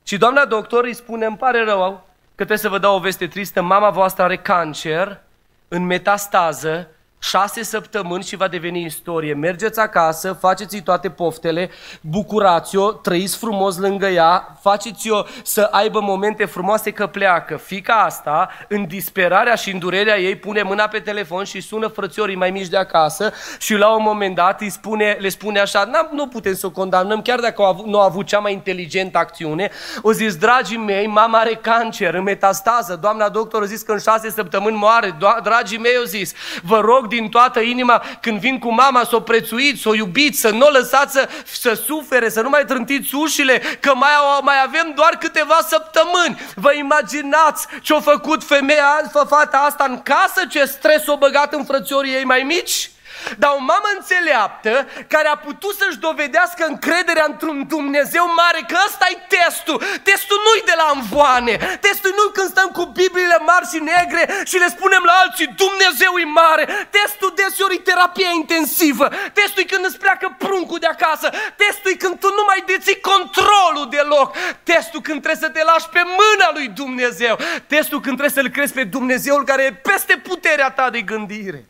Și 0.03 0.17
doamna 0.17 0.45
doctor 0.45 0.85
îi 0.85 0.95
spune, 0.95 1.27
îmi 1.27 1.37
pare 1.37 1.65
rău 1.65 2.07
că 2.27 2.35
trebuie 2.35 2.59
să 2.59 2.69
vă 2.69 2.79
dau 2.79 2.97
o 2.97 3.01
veste 3.01 3.27
tristă, 3.27 3.63
mama 3.63 3.91
voastră 3.91 4.23
are 4.23 4.37
cancer 4.37 5.21
în 5.69 5.83
metastază 5.87 6.89
șase 7.19 7.63
săptămâni 7.63 8.25
și 8.25 8.37
va 8.37 8.49
deveni 8.49 8.85
istorie. 8.85 9.35
Mergeți 9.35 9.81
acasă, 9.81 10.33
faceți-i 10.33 10.83
toate 10.83 11.11
poftele, 11.11 11.71
bucurați-o, 12.01 12.93
trăiți 12.93 13.37
frumos 13.37 13.77
lângă 13.77 14.07
ea, 14.07 14.59
faceți-o 14.61 15.23
să 15.43 15.69
aibă 15.71 16.01
momente 16.01 16.45
frumoase 16.45 16.91
că 16.91 17.07
pleacă. 17.07 17.57
Fica 17.57 17.95
asta, 17.95 18.49
în 18.69 18.87
disperarea 18.87 19.55
și 19.55 19.71
în 19.71 19.79
durerea 19.79 20.19
ei, 20.19 20.37
pune 20.37 20.63
mâna 20.63 20.87
pe 20.87 20.99
telefon 20.99 21.45
și 21.45 21.61
sună 21.61 21.87
frățiorii 21.87 22.37
mai 22.37 22.51
mici 22.51 22.69
de 22.69 22.77
acasă 22.77 23.33
și 23.59 23.75
la 23.75 23.95
un 23.95 24.03
moment 24.03 24.35
dat 24.35 24.61
îi 24.61 24.71
spune, 24.71 25.17
le 25.21 25.29
spune 25.29 25.61
așa, 25.61 25.91
nu 26.13 26.27
putem 26.27 26.55
să 26.55 26.67
o 26.67 26.71
condamnăm, 26.71 27.23
chiar 27.23 27.41
dacă 27.41 27.63
au 27.63 27.69
avut, 27.69 27.87
nu 27.87 28.01
a 28.01 28.05
avut 28.05 28.27
cea 28.27 28.39
mai 28.39 28.53
inteligentă 28.53 29.19
acțiune. 29.19 29.71
O 30.03 30.13
zis, 30.13 30.37
dragii 30.37 30.77
mei, 30.77 31.07
mama 31.07 31.39
are 31.39 31.55
cancer, 31.55 32.15
în 32.15 32.23
metastază, 32.23 32.97
doamna 32.97 33.29
doctor 33.29 33.63
a 33.63 33.67
zis 33.67 33.83
că 33.83 33.93
în 33.93 33.99
șase 33.99 34.31
săptămâni 34.31 34.77
moare, 34.77 35.17
dragii 35.43 35.79
mei, 35.79 35.97
au 35.97 36.05
zis, 36.05 36.33
vă 36.63 36.81
rog 36.81 37.06
din 37.07 37.29
toată 37.29 37.61
inima 37.61 38.03
când 38.21 38.41
vin 38.41 38.59
cu 38.59 38.73
mama 38.73 39.05
să 39.05 39.17
o 39.17 39.21
prețuiți, 39.21 39.83
să 39.83 39.89
o 39.89 39.95
iubiți, 39.95 40.41
să 40.41 40.51
nu 40.51 40.67
o 40.67 40.71
lăsați 40.71 41.13
să, 41.13 41.29
să 41.45 41.83
sufere, 41.87 42.29
să 42.29 42.41
nu 42.41 42.49
mai 42.49 42.65
trântiți 42.65 43.15
ușile, 43.15 43.63
că 43.81 43.95
mai, 43.95 44.11
mai 44.43 44.63
avem 44.65 44.93
doar 44.95 45.17
câteva 45.21 45.59
săptămâni. 45.69 46.41
Vă 46.55 46.73
imaginați 46.73 47.67
ce-a 47.83 48.01
făcut 48.01 48.45
femeia, 48.45 49.11
fata 49.29 49.59
asta 49.59 49.85
în 49.89 50.03
casă, 50.03 50.47
ce 50.51 50.65
stres 50.65 51.07
o 51.07 51.17
băgat 51.17 51.53
în 51.53 51.65
frățiorii 51.65 52.13
ei 52.13 52.25
mai 52.25 52.43
mici? 52.43 52.91
Dar 53.39 53.51
o 53.59 53.59
mamă 53.59 53.89
înțeleaptă 53.99 54.73
care 55.09 55.29
a 55.29 55.37
putut 55.37 55.75
să-și 55.81 55.99
dovedească 55.99 56.65
încrederea 56.67 57.27
într-un 57.29 57.67
Dumnezeu 57.67 58.25
mare, 58.41 58.61
că 58.71 58.77
ăsta 58.87 59.07
e 59.11 59.19
testul. 59.37 59.83
Testul 60.09 60.39
nu-i 60.47 60.69
de 60.71 60.77
la 60.83 60.89
învoane. 60.95 61.55
Testul 61.81 62.13
nu 62.17 62.25
când 62.37 62.49
stăm 62.51 62.69
cu 62.79 62.85
Bibliile 62.85 63.39
mari 63.51 63.71
și 63.73 63.79
negre 63.95 64.23
și 64.51 64.57
le 64.63 64.69
spunem 64.77 65.03
la 65.11 65.15
alții, 65.23 65.55
Dumnezeu 65.65 66.13
e 66.19 66.25
mare. 66.25 66.65
Testul 66.99 67.33
deseori 67.41 67.75
e 67.75 67.89
terapia 67.91 68.31
intensivă. 68.41 69.07
Testul 69.39 69.63
e 69.63 69.73
când 69.73 69.85
îți 69.85 69.99
pleacă 70.05 70.27
pruncul 70.39 70.79
de 70.79 70.87
acasă. 70.87 71.29
Testul 71.63 71.91
e 71.91 72.03
când 72.05 72.19
tu 72.19 72.29
nu 72.39 72.45
mai 72.47 72.63
deții 72.67 73.01
controlul 73.01 73.87
deloc. 73.91 74.37
Testul 74.63 75.01
când 75.01 75.21
trebuie 75.23 75.45
să 75.47 75.51
te 75.57 75.63
lași 75.71 75.89
pe 75.89 76.03
mâna 76.19 76.49
lui 76.57 76.69
Dumnezeu. 76.69 77.35
Testul 77.67 78.01
când 78.01 78.17
trebuie 78.19 78.39
să-L 78.39 78.55
crezi 78.57 78.73
pe 78.73 78.85
Dumnezeul 78.85 79.45
care 79.45 79.63
e 79.63 79.73
peste 79.73 80.15
puterea 80.17 80.71
ta 80.71 80.91
de 80.91 81.01
gândire. 81.01 81.65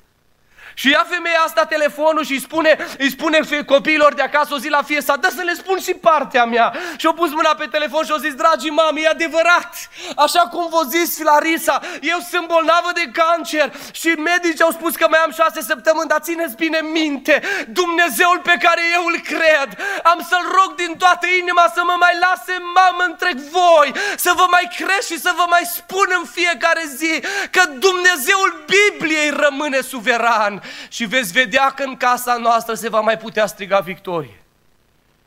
Și 0.79 0.91
ia 0.91 1.07
femeia 1.09 1.41
asta 1.45 1.65
telefonul 1.65 2.25
și 2.25 2.33
îi 2.33 2.41
spune, 2.41 2.77
îi 2.99 3.11
spune 3.11 3.39
copiilor 3.67 4.15
de 4.15 4.23
acasă 4.23 4.55
o 4.55 4.59
zi 4.59 4.69
la 4.69 4.83
fie 4.83 5.01
sa, 5.01 5.17
dă 5.17 5.33
să 5.37 5.43
le 5.43 5.55
spun 5.55 5.79
și 5.79 5.95
partea 5.95 6.45
mea. 6.45 6.75
Și-o 6.97 7.13
pus 7.13 7.31
mâna 7.31 7.55
pe 7.59 7.67
telefon 7.71 8.05
și-o 8.05 8.17
zis, 8.17 8.35
dragii 8.35 8.71
mami, 8.71 9.03
e 9.03 9.09
adevărat. 9.09 9.71
Așa 10.17 10.41
cum 10.41 10.67
v-o 10.71 10.83
zis 10.95 11.23
Larisa, 11.23 11.81
eu 12.01 12.19
sunt 12.31 12.47
bolnavă 12.47 12.91
de 12.95 13.07
cancer 13.21 13.69
și 14.01 14.09
medicii 14.09 14.65
au 14.65 14.71
spus 14.71 14.97
că 14.97 15.07
mai 15.11 15.21
am 15.25 15.33
șase 15.41 15.61
săptămâni, 15.61 16.09
dar 16.09 16.21
țineți 16.21 16.57
bine 16.57 16.81
minte, 16.99 17.43
Dumnezeul 17.69 18.41
pe 18.43 18.57
care 18.65 18.83
eu 18.97 19.05
îl 19.07 19.19
cred, 19.33 19.69
am 20.03 20.21
să-L 20.29 20.47
rog 20.59 20.71
din 20.75 20.93
toată 21.03 21.27
inima 21.41 21.65
să 21.75 21.81
mă 21.85 21.97
mai 21.99 22.15
lase 22.27 22.55
mamă 22.79 23.03
întreg 23.07 23.37
voi, 23.59 23.89
să 24.17 24.31
vă 24.37 24.47
mai 24.51 24.67
crești 24.77 25.13
și 25.13 25.21
să 25.21 25.33
vă 25.37 25.45
mai 25.49 25.65
spun 25.77 26.09
în 26.19 26.25
fiecare 26.39 26.85
zi 27.01 27.13
că 27.51 27.63
Dumnezeul 27.87 28.51
Bibliei 28.75 29.31
rămâne 29.45 29.81
suveran 29.81 30.65
și 30.89 31.05
veți 31.05 31.33
vedea 31.33 31.71
că 31.71 31.83
în 31.83 31.97
casa 31.97 32.37
noastră 32.37 32.75
se 32.75 32.89
va 32.89 33.01
mai 33.01 33.19
putea 33.19 33.47
striga 33.47 33.81
victorie. 33.81 34.43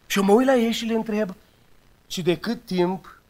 Și 0.05 0.17
eu 0.17 0.23
mă 0.23 0.33
uit 0.33 0.47
la 0.47 0.55
ei 0.55 0.71
și 0.71 0.85
le 0.85 0.93
întreb, 0.93 1.35
și 2.07 2.21
de 2.21 2.37
cât 2.37 2.65
timp 2.65 3.21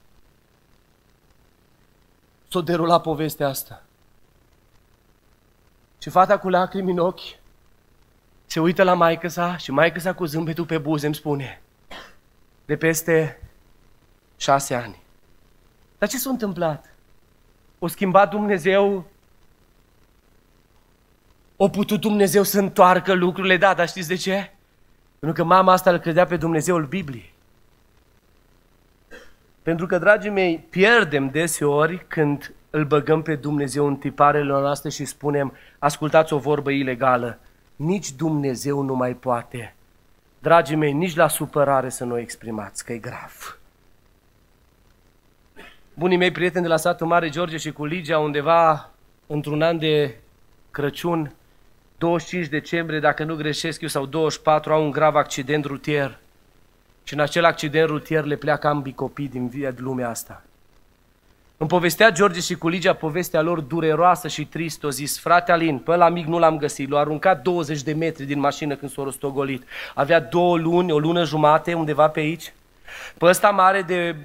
s-o 2.47 2.61
derula 2.61 2.99
povestea 2.99 3.47
asta? 3.47 3.83
Și 6.01 6.09
fata 6.09 6.37
cu 6.37 6.49
lacrimi 6.49 6.91
în 6.91 6.97
ochi 6.97 7.37
se 8.45 8.59
uită 8.59 8.83
la 8.83 8.93
maică 8.93 9.27
sa 9.27 9.57
și 9.57 9.71
maică 9.71 9.99
sa 9.99 10.13
cu 10.13 10.25
zâmbetul 10.25 10.65
pe 10.65 10.77
buze 10.77 11.05
îmi 11.05 11.15
spune, 11.15 11.61
de 12.65 12.77
peste 12.77 13.41
șase 14.37 14.75
ani. 14.75 15.01
Dar 15.97 16.09
ce 16.09 16.17
s-a 16.17 16.29
întâmplat? 16.29 16.93
O 17.79 17.87
schimbat 17.87 18.29
Dumnezeu 18.29 19.05
o 21.61 21.69
putut 21.69 22.01
Dumnezeu 22.01 22.43
să 22.43 22.59
întoarcă 22.59 23.13
lucrurile, 23.13 23.57
da, 23.57 23.73
dar 23.73 23.87
știți 23.87 24.07
de 24.07 24.15
ce? 24.15 24.51
Pentru 25.19 25.43
că 25.43 25.49
mama 25.49 25.71
asta 25.71 25.91
îl 25.91 25.97
credea 25.97 26.25
pe 26.25 26.37
Dumnezeul 26.37 26.85
Bibliei. 26.85 27.33
Pentru 29.61 29.85
că, 29.85 29.97
dragii 29.97 30.29
mei, 30.29 30.65
pierdem 30.69 31.29
deseori 31.29 32.05
când 32.07 32.53
îl 32.69 32.85
băgăm 32.85 33.21
pe 33.21 33.35
Dumnezeu 33.35 33.87
în 33.87 33.95
tiparele 33.95 34.51
noastre 34.51 34.89
și 34.89 35.05
spunem, 35.05 35.53
ascultați 35.79 36.33
o 36.33 36.37
vorbă 36.37 36.71
ilegală, 36.71 37.39
nici 37.75 38.11
Dumnezeu 38.11 38.81
nu 38.81 38.93
mai 38.95 39.13
poate. 39.13 39.75
Dragii 40.39 40.75
mei, 40.75 40.93
nici 40.93 41.15
la 41.15 41.27
supărare 41.27 41.89
să 41.89 42.03
nu 42.03 42.13
o 42.13 42.17
exprimați, 42.19 42.85
că 42.85 42.93
e 42.93 42.97
grav. 42.97 43.57
Bunii 45.93 46.17
mei 46.17 46.31
prieteni 46.31 46.63
de 46.63 46.69
la 46.69 46.77
satul 46.77 47.07
Mare 47.07 47.29
George 47.29 47.57
și 47.57 47.71
cu 47.71 47.85
Ligia, 47.85 48.19
undeva 48.19 48.89
într-un 49.27 49.61
an 49.61 49.79
de 49.79 50.15
Crăciun, 50.71 51.33
25 51.99 52.47
decembrie, 52.47 52.99
dacă 52.99 53.23
nu 53.23 53.35
greșesc 53.35 53.81
eu, 53.81 53.87
sau 53.87 54.05
24, 54.05 54.73
au 54.73 54.83
un 54.83 54.91
grav 54.91 55.15
accident 55.15 55.65
rutier. 55.65 56.17
Și 57.03 57.13
în 57.13 57.19
acel 57.19 57.45
accident 57.45 57.87
rutier 57.89 58.23
le 58.23 58.35
pleacă 58.35 58.67
ambii 58.67 58.93
copii 58.93 59.27
din 59.27 59.47
via 59.47 59.71
de 59.71 59.81
lumea 59.81 60.09
asta. 60.09 60.43
Îmi 61.57 61.69
povestea 61.69 62.09
George 62.09 62.39
și 62.39 62.55
Culigea 62.55 62.93
povestea 62.93 63.41
lor 63.41 63.59
dureroasă 63.59 64.27
și 64.27 64.45
tristă. 64.45 64.87
O 64.87 64.89
zis, 64.89 65.19
frate 65.19 65.51
Alin, 65.51 65.77
pe 65.77 65.95
la 65.95 66.09
mic 66.09 66.25
nu 66.25 66.39
l-am 66.39 66.57
găsit. 66.57 66.89
L-a 66.89 66.99
aruncat 66.99 67.41
20 67.41 67.81
de 67.81 67.93
metri 67.93 68.25
din 68.25 68.39
mașină 68.39 68.75
când 68.75 68.91
s-a 68.91 69.03
rostogolit. 69.03 69.63
Avea 69.95 70.19
două 70.19 70.57
luni, 70.57 70.91
o 70.91 70.99
lună 70.99 71.23
jumate, 71.23 71.73
undeva 71.73 72.07
pe 72.07 72.19
aici. 72.19 72.53
Pe 73.17 73.25
ăsta 73.25 73.49
mare 73.49 73.81
de 73.81 74.15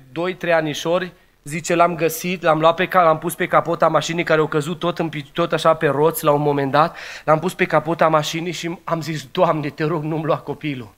2-3 0.49 0.53
anișori, 0.53 1.13
Zice, 1.45 1.75
l-am 1.75 1.95
găsit, 1.95 2.43
l-am 2.43 2.61
luat 2.61 2.75
pe 2.75 2.89
l-am 2.93 3.19
pus 3.19 3.35
pe 3.35 3.47
capota 3.47 3.89
mașinii 3.89 4.25
care 4.25 4.41
au 4.41 4.47
căzut 4.47 4.79
tot, 4.79 4.99
în, 4.99 5.11
tot 5.33 5.53
așa 5.53 5.75
pe 5.75 5.87
roți 5.87 6.25
la 6.25 6.31
un 6.31 6.43
moment 6.43 6.71
dat. 6.71 6.97
L-am 7.25 7.39
pus 7.39 7.55
pe 7.55 7.65
capota 7.65 8.09
mașinii 8.09 8.53
și 8.53 8.79
am 8.85 9.01
zis, 9.01 9.27
Doamne, 9.33 9.71
te 9.71 9.85
rog, 9.85 10.03
nu-mi 10.03 10.25
lua 10.25 10.39
copilul. 10.39 10.95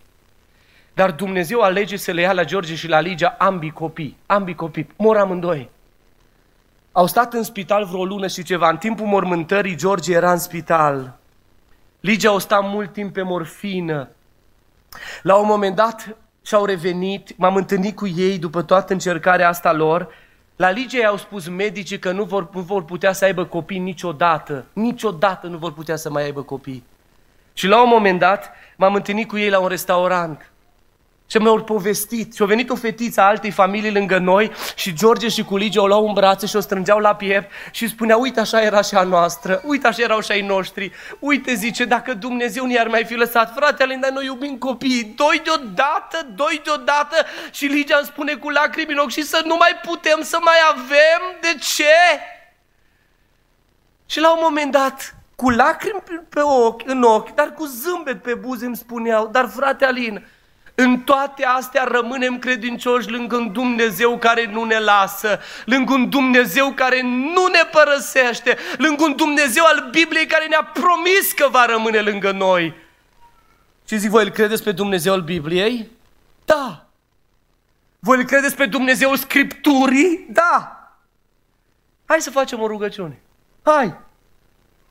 Dar 0.95 1.11
Dumnezeu 1.11 1.61
alege 1.61 1.97
să 1.97 2.11
le 2.11 2.21
ia 2.21 2.33
la 2.33 2.45
George 2.45 2.75
și 2.75 2.89
la 2.89 3.01
Ligia 3.01 3.35
ambii 3.39 3.71
copii, 3.71 4.17
ambii 4.27 4.55
copii, 4.55 4.87
mor 4.97 5.17
amândoi. 5.17 5.71
Au 6.93 7.07
stat 7.07 7.33
în 7.35 7.43
spital 7.43 7.85
vreo 7.85 8.05
lună 8.05 8.27
și 8.27 8.43
ceva. 8.43 8.69
În 8.69 8.77
timpul 8.77 9.07
mormântării, 9.07 9.77
George 9.77 10.13
era 10.13 10.33
în 10.33 10.39
spital. 10.39 11.19
Ligia 12.01 12.29
au 12.29 12.39
stat 12.39 12.63
mult 12.63 12.93
timp 12.93 13.13
pe 13.13 13.23
morfină. 13.23 14.09
La 15.23 15.37
un 15.37 15.47
moment 15.47 15.77
dat, 15.77 16.17
și 16.43 16.55
au 16.55 16.65
revenit, 16.65 17.37
m-am 17.37 17.57
întâlnit 17.57 17.97
cu 17.97 18.07
ei 18.07 18.39
după 18.39 18.63
toată 18.63 18.93
încercarea 18.93 19.49
asta 19.49 19.73
lor. 19.73 20.09
La 20.57 20.71
Ligia 20.71 21.07
au 21.07 21.17
spus 21.17 21.49
medicii 21.49 21.99
că 21.99 22.13
nu 22.13 22.25
vor, 22.25 22.49
nu 22.53 22.61
vor 22.61 22.85
putea 22.85 23.13
să 23.13 23.25
aibă 23.25 23.45
copii 23.45 23.79
niciodată. 23.79 24.65
Niciodată 24.73 25.47
nu 25.47 25.57
vor 25.57 25.73
putea 25.73 25.97
să 25.97 26.11
mai 26.11 26.23
aibă 26.23 26.43
copii. 26.43 26.85
Și 27.53 27.67
la 27.67 27.83
un 27.83 27.89
moment 27.89 28.19
dat 28.19 28.51
m-am 28.77 28.95
întâlnit 28.95 29.29
cu 29.29 29.39
ei 29.39 29.51
la 29.51 29.59
un 29.59 29.69
restaurant. 29.69 30.51
Și 31.27 31.39
mi-au 31.39 31.65
povestit. 31.65 32.35
Și 32.35 32.43
a 32.43 32.45
venit 32.45 32.71
o 32.71 32.75
fetiță 32.75 33.21
a 33.21 33.25
altei 33.25 33.51
familii 33.51 33.93
lângă 33.93 34.19
noi 34.19 34.53
și 34.77 34.95
George 34.95 35.29
și 35.29 35.45
cu 35.45 35.57
Ligia 35.57 35.83
o 35.83 35.87
luau 35.87 36.07
în 36.07 36.13
brațe 36.13 36.47
și 36.47 36.57
o 36.57 36.61
strângeau 36.61 36.99
la 36.99 37.15
piept 37.15 37.51
și 37.71 37.89
spunea, 37.89 38.17
uite 38.17 38.41
așa 38.41 38.63
era 38.63 38.83
și 38.83 38.95
a 38.95 39.03
noastră, 39.03 39.61
uite 39.65 39.87
așa 39.87 40.03
erau 40.03 40.21
și 40.21 40.33
ai 40.33 40.41
noștri, 40.41 40.93
uite 41.19 41.55
zice, 41.55 41.85
dacă 41.85 42.15
Dumnezeu 42.15 42.67
ne-ar 42.67 42.87
mai 42.87 43.05
fi 43.05 43.15
lăsat, 43.15 43.53
frate 43.55 43.83
Alinda, 43.83 44.09
noi 44.13 44.25
iubim 44.25 44.57
copiii, 44.57 45.15
doi 45.17 45.43
deodată, 45.45 46.27
doi 46.35 46.61
deodată. 46.65 47.17
Și 47.51 47.67
Ligia 47.67 47.97
îmi 47.97 48.07
spune 48.07 48.35
cu 48.35 48.51
lacrimi 48.51 48.93
în 48.93 48.99
ochi 48.99 49.11
și 49.11 49.23
să 49.23 49.43
nu 49.45 49.57
mai 49.59 49.81
putem 49.83 50.21
să 50.23 50.39
mai 50.41 50.57
avem, 50.71 51.37
de 51.41 51.59
ce? 51.61 51.95
Și 54.07 54.21
la 54.21 54.33
un 54.33 54.39
moment 54.43 54.73
dat, 54.73 55.17
cu 55.37 55.51
lacrimi 55.51 56.03
pe 56.29 56.41
ochi, 56.41 56.89
în 56.89 57.03
ochi, 57.03 57.35
dar 57.35 57.53
cu 57.53 57.65
zâmbet 57.65 58.23
pe 58.23 58.35
buze 58.35 58.67
îmi 58.67 58.77
spuneau, 58.77 59.27
dar 59.27 59.49
frate 59.49 59.85
Alin, 59.85 60.27
în 60.79 61.01
toate 61.01 61.45
astea 61.45 61.85
rămânem 61.85 62.39
credincioși 62.39 63.11
lângă 63.11 63.37
un 63.37 63.53
Dumnezeu 63.53 64.19
care 64.19 64.47
nu 64.47 64.65
ne 64.65 64.79
lasă, 64.79 65.41
lângă 65.65 65.93
un 65.93 66.09
Dumnezeu 66.09 66.73
care 66.73 67.03
nu 67.03 67.47
ne 67.47 67.61
părăsește, 67.71 68.57
lângă 68.77 69.05
un 69.05 69.17
Dumnezeu 69.17 69.65
al 69.65 69.89
Bibliei 69.91 70.27
care 70.27 70.47
ne-a 70.47 70.71
promis 70.73 71.33
că 71.33 71.49
va 71.51 71.65
rămâne 71.67 72.01
lângă 72.01 72.31
noi. 72.31 72.75
Și 73.89 73.97
zic, 73.97 74.11
voi 74.11 74.25
îl 74.25 74.31
credeți 74.31 74.63
pe 74.63 74.73
Dumnezeu 74.73 75.13
al 75.13 75.21
Bibliei? 75.21 75.91
Da. 76.45 76.87
Voi 77.99 78.17
îl 78.17 78.25
credeți 78.25 78.57
pe 78.57 78.67
Dumnezeul 78.67 79.17
Scripturii? 79.17 80.27
Da. 80.29 80.77
Hai 82.05 82.21
să 82.21 82.31
facem 82.31 82.61
o 82.61 82.67
rugăciune. 82.67 83.21
Hai. 83.63 83.97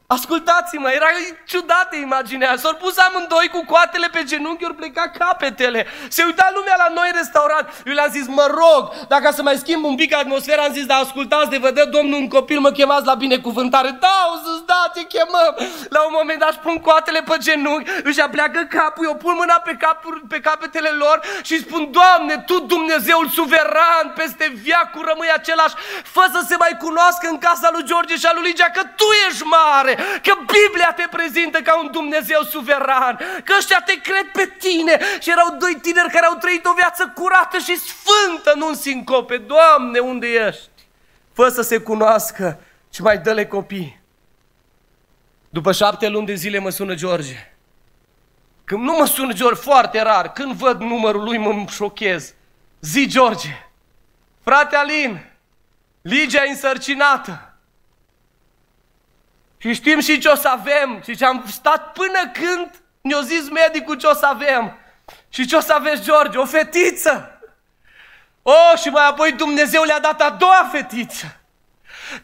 Ascultați-mă, 0.07 0.89
era 0.89 1.05
ciudată 1.45 1.95
imaginea. 1.95 2.55
S-au 2.57 2.73
pus 2.73 2.97
amândoi 2.97 3.49
cu 3.51 3.65
coatele 3.65 4.07
pe 4.11 4.23
genunchi, 4.23 4.65
ori 4.65 4.75
pleca 4.75 5.09
capetele. 5.19 5.87
Se 6.09 6.23
uita 6.23 6.51
lumea 6.55 6.75
la 6.77 6.93
noi 6.93 7.07
în 7.11 7.17
restaurant. 7.17 7.83
Eu 7.85 7.93
le-am 7.93 8.11
zis, 8.11 8.27
mă 8.27 8.47
rog, 8.49 8.93
dacă 9.07 9.31
să 9.31 9.41
mai 9.41 9.57
schimb 9.57 9.83
un 9.83 9.95
pic 9.95 10.15
atmosfera, 10.15 10.63
am 10.63 10.73
zis, 10.73 10.85
da, 10.85 10.95
ascultați 10.95 11.49
de 11.49 11.57
vă 11.57 11.71
dă 11.71 11.85
Domnul 11.85 12.19
un 12.19 12.27
copil, 12.27 12.59
mă 12.59 12.71
chemați 12.71 13.05
la 13.05 13.13
binecuvântare. 13.13 13.97
Da, 13.99 14.17
o 14.33 14.35
să 14.35 14.61
da, 14.65 14.91
te 14.93 15.01
chemăm. 15.01 15.53
La 15.89 16.01
un 16.01 16.13
moment 16.17 16.39
dat 16.39 16.49
își 16.49 16.59
pun 16.59 16.77
coatele 16.79 17.21
pe 17.21 17.35
genunchi, 17.37 17.91
își 18.03 18.21
apleacă 18.21 18.67
capul, 18.69 19.05
eu 19.05 19.15
pun 19.15 19.33
mâna 19.37 19.61
pe, 19.63 19.75
capul, 19.79 20.21
pe 20.29 20.39
capetele 20.39 20.89
lor 20.89 21.19
și 21.43 21.59
spun, 21.59 21.91
Doamne, 21.91 22.37
Tu 22.37 22.59
Dumnezeul 22.59 23.27
suveran, 23.29 24.05
peste 24.15 24.53
viacul 24.63 25.05
rămâi 25.07 25.31
același, 25.35 25.75
fă 26.03 26.29
să 26.31 26.45
se 26.47 26.55
mai 26.59 26.77
cunoască 26.79 27.27
în 27.29 27.37
casa 27.37 27.69
lui 27.71 27.83
George 27.85 28.15
și 28.15 28.25
a 28.25 28.31
lui 28.33 28.43
Ligia 28.45 28.69
că 28.73 28.81
Tu 28.95 29.07
ești 29.27 29.43
mare, 29.43 29.94
că 29.95 30.33
Biblia 30.37 30.93
te 30.95 31.07
prezintă 31.11 31.61
ca 31.61 31.79
un 31.79 31.91
Dumnezeu 31.91 32.41
suveran, 32.41 33.19
că 33.43 33.53
ăștia 33.57 33.83
te 33.85 33.93
cred 34.01 34.27
pe 34.33 34.53
tine 34.57 34.99
și 35.19 35.29
erau 35.29 35.57
doi 35.59 35.77
tineri 35.81 36.11
care 36.11 36.25
au 36.25 36.35
trăit 36.35 36.65
o 36.65 36.73
viață 36.73 37.11
curată 37.15 37.57
și 37.57 37.77
sfântă, 37.77 38.53
nu 38.55 38.67
în 38.67 38.75
sincope. 38.75 39.37
Doamne, 39.37 39.99
unde 39.99 40.27
ești? 40.27 40.69
Fă 41.33 41.49
să 41.49 41.61
se 41.61 41.77
cunoască 41.77 42.59
și 42.93 43.01
mai 43.01 43.17
dă-le 43.17 43.45
copii. 43.45 43.99
După 45.49 45.71
șapte 45.71 46.07
luni 46.07 46.25
de 46.25 46.33
zile 46.33 46.59
mă 46.59 46.69
sună 46.69 46.95
George. 46.95 47.53
Când 48.63 48.83
nu 48.83 48.95
mă 48.97 49.05
sună 49.05 49.33
George, 49.33 49.61
foarte 49.61 50.01
rar, 50.01 50.31
când 50.31 50.53
văd 50.53 50.79
numărul 50.79 51.23
lui 51.23 51.37
mă 51.37 51.65
șochez. 51.69 52.33
Zi 52.81 53.07
George, 53.07 53.67
frate 54.43 54.75
Alin, 54.75 55.35
Ligia 56.05 56.43
e 56.43 56.49
însărcinată. 56.49 57.54
Și 59.57 59.73
știm 59.73 59.99
și 59.99 60.19
ce 60.19 60.27
o 60.27 60.35
să 60.35 60.47
avem. 60.47 61.01
Și 61.03 61.15
ce 61.15 61.25
am 61.25 61.45
stat 61.47 61.91
până 61.91 62.31
când 62.33 62.69
ne-a 63.01 63.21
zis 63.21 63.49
medicul 63.49 63.95
ce 63.95 64.07
o 64.07 64.13
să 64.13 64.25
avem. 64.25 64.77
Și 65.29 65.45
ce 65.45 65.55
o 65.55 65.59
să 65.59 65.73
aveți, 65.73 66.01
George? 66.01 66.37
O 66.37 66.45
fetiță. 66.45 67.39
Oh, 68.41 68.73
și 68.81 68.89
mai 68.89 69.07
apoi 69.07 69.31
Dumnezeu 69.31 69.83
le-a 69.83 69.99
dat 69.99 70.21
a 70.21 70.29
doua 70.39 70.69
fetiță. 70.71 71.39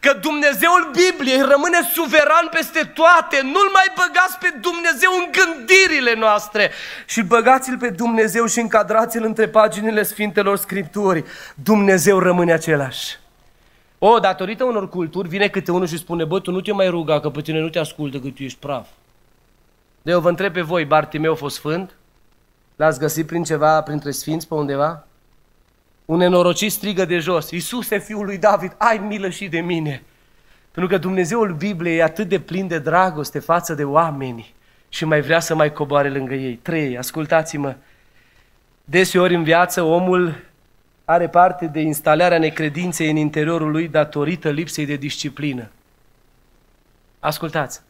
Că 0.00 0.12
Dumnezeul 0.12 0.90
Bibliei 0.92 1.40
rămâne 1.40 1.78
suveran 1.92 2.48
peste 2.50 2.84
toate. 2.84 3.40
Nu-L 3.42 3.70
mai 3.72 3.92
băgați 3.94 4.38
pe 4.38 4.54
Dumnezeu 4.60 5.10
în 5.18 5.30
gândirile 5.30 6.14
noastre. 6.14 6.70
Și 7.06 7.22
băgați-L 7.22 7.78
pe 7.78 7.88
Dumnezeu 7.88 8.46
și 8.46 8.60
încadrați-L 8.60 9.24
între 9.24 9.48
paginile 9.48 10.02
Sfintelor 10.02 10.56
Scripturii. 10.56 11.24
Dumnezeu 11.54 12.18
rămâne 12.18 12.52
același. 12.52 13.20
O, 14.04 14.18
datorită 14.18 14.64
unor 14.64 14.88
culturi, 14.88 15.28
vine 15.28 15.48
câte 15.48 15.70
unul 15.70 15.86
și 15.86 15.98
spune, 15.98 16.24
bă, 16.24 16.40
tu 16.40 16.50
nu 16.50 16.60
te 16.60 16.72
mai 16.72 16.88
ruga, 16.88 17.20
că 17.20 17.30
pe 17.30 17.40
tine 17.40 17.60
nu 17.60 17.68
te 17.68 17.78
ascultă, 17.78 18.18
că 18.18 18.28
tu 18.28 18.42
ești 18.42 18.58
praf. 18.58 18.88
De 20.02 20.10
eu 20.10 20.20
vă 20.20 20.28
întreb 20.28 20.52
pe 20.52 20.60
voi, 20.60 20.84
Bartimeu 20.84 21.32
a 21.32 21.34
fost 21.34 21.56
sfânt? 21.56 21.96
L-ați 22.76 22.98
găsit 22.98 23.26
prin 23.26 23.44
ceva, 23.44 23.82
printre 23.82 24.10
sfinți 24.10 24.48
pe 24.48 24.54
undeva? 24.54 25.06
Un 26.04 26.16
nenorocit 26.16 26.72
strigă 26.72 27.04
de 27.04 27.18
jos, 27.18 27.50
Iisuse, 27.50 27.98
fiul 27.98 28.24
lui 28.24 28.38
David, 28.38 28.74
ai 28.78 28.98
milă 28.98 29.28
și 29.28 29.48
de 29.48 29.60
mine. 29.60 30.02
Pentru 30.70 30.92
că 30.92 30.98
Dumnezeul 30.98 31.54
Bibliei 31.54 31.98
e 31.98 32.02
atât 32.02 32.28
de 32.28 32.38
plin 32.40 32.66
de 32.66 32.78
dragoste 32.78 33.38
față 33.38 33.74
de 33.74 33.84
oameni 33.84 34.54
și 34.88 35.04
mai 35.04 35.20
vrea 35.20 35.40
să 35.40 35.54
mai 35.54 35.72
coboare 35.72 36.10
lângă 36.10 36.34
ei. 36.34 36.54
Trei, 36.54 36.98
ascultați-mă, 36.98 37.74
deseori 38.84 39.34
în 39.34 39.42
viață 39.42 39.82
omul 39.82 40.50
are 41.04 41.28
parte 41.28 41.66
de 41.66 41.80
instalarea 41.80 42.38
necredinței 42.38 43.10
în 43.10 43.16
interiorul 43.16 43.70
lui 43.70 43.88
datorită 43.88 44.50
lipsei 44.50 44.86
de 44.86 44.96
disciplină. 44.96 45.70
Ascultați! 47.20 47.80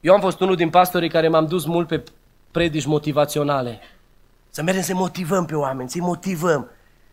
Eu 0.00 0.14
am 0.14 0.20
fost 0.20 0.40
unul 0.40 0.56
din 0.56 0.70
pastorii 0.70 1.08
care 1.08 1.28
m-am 1.28 1.46
dus 1.46 1.64
mult 1.64 1.88
pe 1.88 2.02
predici 2.50 2.84
motivaționale. 2.84 3.80
Să 4.50 4.62
mergem 4.62 4.82
să 4.82 4.94
motivăm 4.94 5.44
pe 5.44 5.54
oameni, 5.54 5.90
să-i 5.90 6.00
motivăm. 6.00 6.70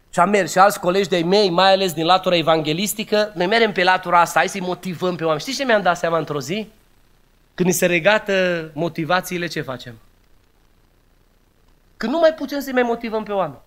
Și 0.09 0.19
am 0.19 0.29
mers 0.29 0.51
și 0.51 0.57
alți 0.57 0.79
colegi 0.79 1.09
de-ai 1.09 1.23
mei, 1.23 1.49
mai 1.49 1.73
ales 1.73 1.93
din 1.93 2.05
latura 2.05 2.35
evanghelistică, 2.35 3.31
noi 3.35 3.45
mergem 3.45 3.71
pe 3.71 3.83
latura 3.83 4.19
asta, 4.19 4.39
hai 4.39 4.47
să-i 4.47 4.61
motivăm 4.61 5.15
pe 5.15 5.23
oameni. 5.23 5.41
Știți 5.41 5.57
ce 5.57 5.65
mi-am 5.65 5.81
dat 5.81 5.97
seama 5.97 6.17
într-o 6.17 6.39
zi? 6.39 6.69
Când 7.53 7.69
ni 7.69 7.75
se 7.75 7.85
regată 7.85 8.69
motivațiile, 8.73 9.47
ce 9.47 9.61
facem? 9.61 9.93
Când 11.97 12.11
nu 12.11 12.19
mai 12.19 12.33
putem 12.33 12.59
să-i 12.59 12.73
mai 12.73 12.83
motivăm 12.83 13.23
pe 13.23 13.31
oameni. 13.31 13.59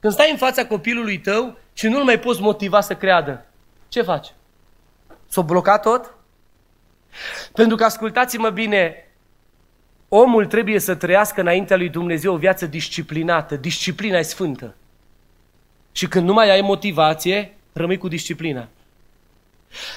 Când 0.00 0.12
stai 0.12 0.30
în 0.30 0.36
fața 0.36 0.66
copilului 0.66 1.18
tău 1.18 1.58
și 1.72 1.88
nu-l 1.88 2.04
mai 2.04 2.18
poți 2.18 2.40
motiva 2.40 2.80
să 2.80 2.94
creadă, 2.94 3.46
ce 3.88 4.02
faci? 4.02 4.32
S-o 5.28 5.42
bloca 5.42 5.78
tot? 5.78 6.14
Pentru 7.52 7.76
că, 7.76 7.84
ascultați-mă 7.84 8.50
bine, 8.50 9.08
omul 10.08 10.46
trebuie 10.46 10.78
să 10.78 10.94
trăiască 10.94 11.40
înaintea 11.40 11.76
lui 11.76 11.88
Dumnezeu 11.88 12.34
o 12.34 12.36
viață 12.36 12.66
disciplinată. 12.66 13.56
Disciplina 13.56 14.18
e 14.18 14.22
sfântă. 14.22 14.74
Și 15.92 16.08
când 16.08 16.26
nu 16.26 16.32
mai 16.32 16.50
ai 16.50 16.60
motivație, 16.60 17.56
rămâi 17.72 17.98
cu 17.98 18.08
disciplina. 18.08 18.68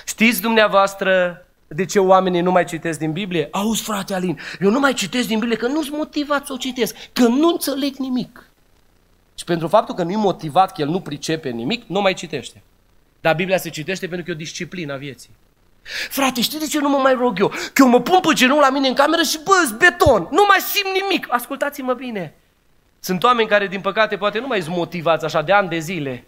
Știți 0.06 0.42
dumneavoastră 0.42 1.46
de 1.68 1.86
ce 1.86 2.00
oamenii 2.00 2.42
nu 2.42 2.52
mai 2.52 2.66
citesc 2.66 3.00
din 3.00 3.12
Biblie? 3.12 3.48
Auzi, 3.52 3.84
frate 3.84 4.14
Alin, 4.14 4.40
eu 4.60 4.70
nu 4.70 4.80
mai 4.80 4.94
citesc 4.94 5.28
din 5.28 5.40
Biblie 5.40 5.58
că 5.58 5.68
nu-s 5.68 5.90
motivat 5.90 6.46
să 6.46 6.54
o 6.54 6.58
citesc, 6.58 6.96
că 7.14 7.28
nu 7.28 7.48
înțeleg 7.48 7.96
nimic. 7.96 8.53
Și 9.36 9.44
pentru 9.44 9.68
faptul 9.68 9.96
că 9.96 10.04
nu-i 10.04 10.16
motivat, 10.16 10.74
că 10.74 10.82
el 10.82 10.88
nu 10.88 11.00
pricepe 11.00 11.50
nimic, 11.50 11.84
nu 11.88 12.02
mai 12.02 12.14
citește. 12.14 12.62
Dar 13.22 13.36
Biblia 13.36 13.58
se 13.58 13.70
citește 13.70 14.08
pentru 14.08 14.26
că 14.26 14.32
e 14.32 14.34
o 14.34 14.38
disciplină 14.38 14.94
a 14.94 14.98
vieții. 14.98 15.30
Frate, 16.10 16.42
știi 16.42 16.60
de 16.60 16.68
ce 16.68 16.80
nu 16.80 16.90
mă 16.90 16.98
mai 16.98 17.14
rog 17.14 17.40
eu? 17.40 17.48
Că 17.48 17.82
eu 17.82 17.88
mă 17.88 18.02
pun 18.02 18.20
pe 18.20 18.34
genunchi 18.34 18.64
la 18.64 18.70
mine 18.70 18.88
în 18.88 18.94
cameră 18.94 19.22
și 19.22 19.40
bă, 19.44 19.76
beton, 19.78 20.28
nu 20.32 20.46
mai 20.48 20.60
simt 20.60 21.02
nimic. 21.02 21.28
Ascultați-mă 21.30 21.94
bine. 21.94 22.34
Sunt 23.00 23.24
oameni 23.24 23.48
care, 23.48 23.68
din 23.68 23.82
păcate, 23.82 24.18
poate 24.18 24.40
nu 24.40 24.48
mai 24.48 24.62
sunt 24.62 24.76
motivați 24.76 25.26
așa 25.26 25.42
de 25.42 25.52
ani 25.52 25.70
de 25.70 25.78
zile 25.78 26.24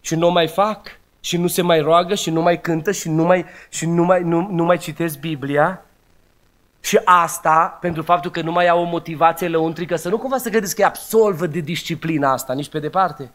și 0.00 0.14
nu 0.14 0.30
mai 0.30 0.48
fac 0.48 0.98
și 1.20 1.36
nu 1.36 1.46
se 1.46 1.62
mai 1.62 1.80
roagă 1.80 2.14
și 2.14 2.30
nu 2.30 2.42
mai 2.42 2.60
cântă 2.60 2.92
și 2.92 3.08
nu 3.08 3.24
mai, 3.24 3.44
și 3.68 3.86
nu 3.86 4.04
mai, 4.04 4.22
nu, 4.22 4.48
nu 4.50 4.64
mai 4.64 4.78
citesc 4.78 5.18
Biblia 5.18 5.84
și 6.80 7.00
asta 7.04 7.78
pentru 7.80 8.02
faptul 8.02 8.30
că 8.30 8.40
nu 8.40 8.52
mai 8.52 8.68
au 8.68 8.80
o 8.80 8.88
motivație 8.88 9.48
lăuntrică, 9.48 9.96
să 9.96 10.08
nu 10.08 10.18
cumva 10.18 10.38
să 10.38 10.48
credeți 10.48 10.74
că 10.74 10.80
e 10.80 10.84
absolvă 10.84 11.46
de 11.46 11.60
disciplina 11.60 12.32
asta, 12.32 12.52
nici 12.52 12.68
pe 12.68 12.78
departe. 12.78 13.30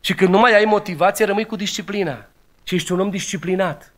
Și 0.00 0.14
când 0.14 0.30
nu 0.30 0.38
mai 0.38 0.54
ai 0.54 0.64
motivație, 0.64 1.24
rămâi 1.24 1.44
cu 1.44 1.56
disciplina. 1.56 2.24
Și 2.62 2.74
ești 2.74 2.92
un 2.92 3.00
om 3.00 3.10
disciplinat. 3.10 3.92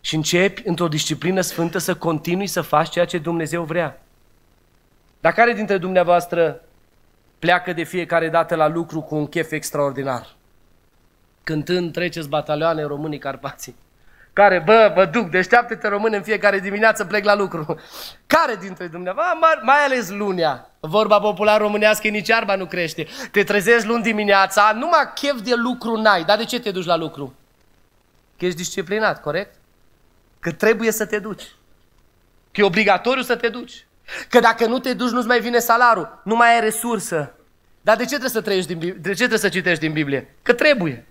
Și 0.00 0.14
începi 0.14 0.62
într-o 0.64 0.88
disciplină 0.88 1.40
sfântă 1.40 1.78
să 1.78 1.94
continui 1.94 2.46
să 2.46 2.60
faci 2.60 2.88
ceea 2.88 3.04
ce 3.04 3.18
Dumnezeu 3.18 3.62
vrea. 3.64 4.02
Dar 5.20 5.32
care 5.32 5.52
dintre 5.52 5.78
dumneavoastră 5.78 6.60
pleacă 7.38 7.72
de 7.72 7.82
fiecare 7.82 8.28
dată 8.28 8.54
la 8.54 8.68
lucru 8.68 9.00
cu 9.00 9.14
un 9.14 9.26
chef 9.26 9.50
extraordinar? 9.50 10.36
Cântând 11.44 11.92
treceți 11.92 12.28
batalioane 12.28 12.82
românii 12.82 13.18
Carpații 13.18 13.76
Care, 14.38 14.62
bă, 14.64 14.92
mă 14.96 15.04
duc, 15.04 15.30
deșteaptă-te 15.30 15.88
român 15.88 16.12
în 16.12 16.22
fiecare 16.22 16.58
dimineață, 16.58 17.04
plec 17.04 17.24
la 17.24 17.34
lucru. 17.34 17.80
Care 18.26 18.56
dintre 18.60 18.86
dumneavoastră? 18.86 19.38
Mai, 19.40 19.58
mai 19.62 19.84
ales 19.84 20.10
lunea. 20.10 20.70
Vorba 20.80 21.20
popular 21.20 21.60
românească, 21.60 22.08
nici 22.08 22.30
arba 22.30 22.56
nu 22.56 22.66
crește. 22.66 23.06
Te 23.30 23.42
trezești 23.42 23.86
luni 23.86 24.02
dimineața, 24.02 24.72
numai 24.74 25.12
chef 25.14 25.40
de 25.40 25.54
lucru 25.54 25.96
n-ai. 26.00 26.24
Dar 26.24 26.36
de 26.36 26.44
ce 26.44 26.60
te 26.60 26.70
duci 26.70 26.84
la 26.84 26.96
lucru? 26.96 27.34
Că 28.36 28.44
ești 28.44 28.56
disciplinat, 28.56 29.20
corect? 29.20 29.54
Că 30.40 30.52
trebuie 30.52 30.90
să 30.92 31.06
te 31.06 31.18
duci. 31.18 31.44
Că 32.52 32.60
e 32.60 32.64
obligatoriu 32.64 33.22
să 33.22 33.36
te 33.36 33.48
duci. 33.48 33.86
Că 34.28 34.40
dacă 34.40 34.66
nu 34.66 34.78
te 34.78 34.92
duci, 34.92 35.10
nu-ți 35.10 35.26
mai 35.26 35.40
vine 35.40 35.58
salarul. 35.58 36.20
Nu 36.24 36.36
mai 36.36 36.54
ai 36.54 36.60
resursă. 36.60 37.34
Dar 37.80 37.96
de 37.96 38.02
ce 38.02 38.08
trebuie 38.08 38.30
să 38.30 38.40
trăiești 38.40 38.68
din 38.68 38.78
Biblie? 38.78 39.00
De 39.00 39.08
ce 39.08 39.16
trebuie 39.16 39.38
să 39.38 39.48
citești 39.48 39.80
din 39.80 39.92
Biblie? 39.92 40.34
Că 40.42 40.52
trebuie. 40.52 41.07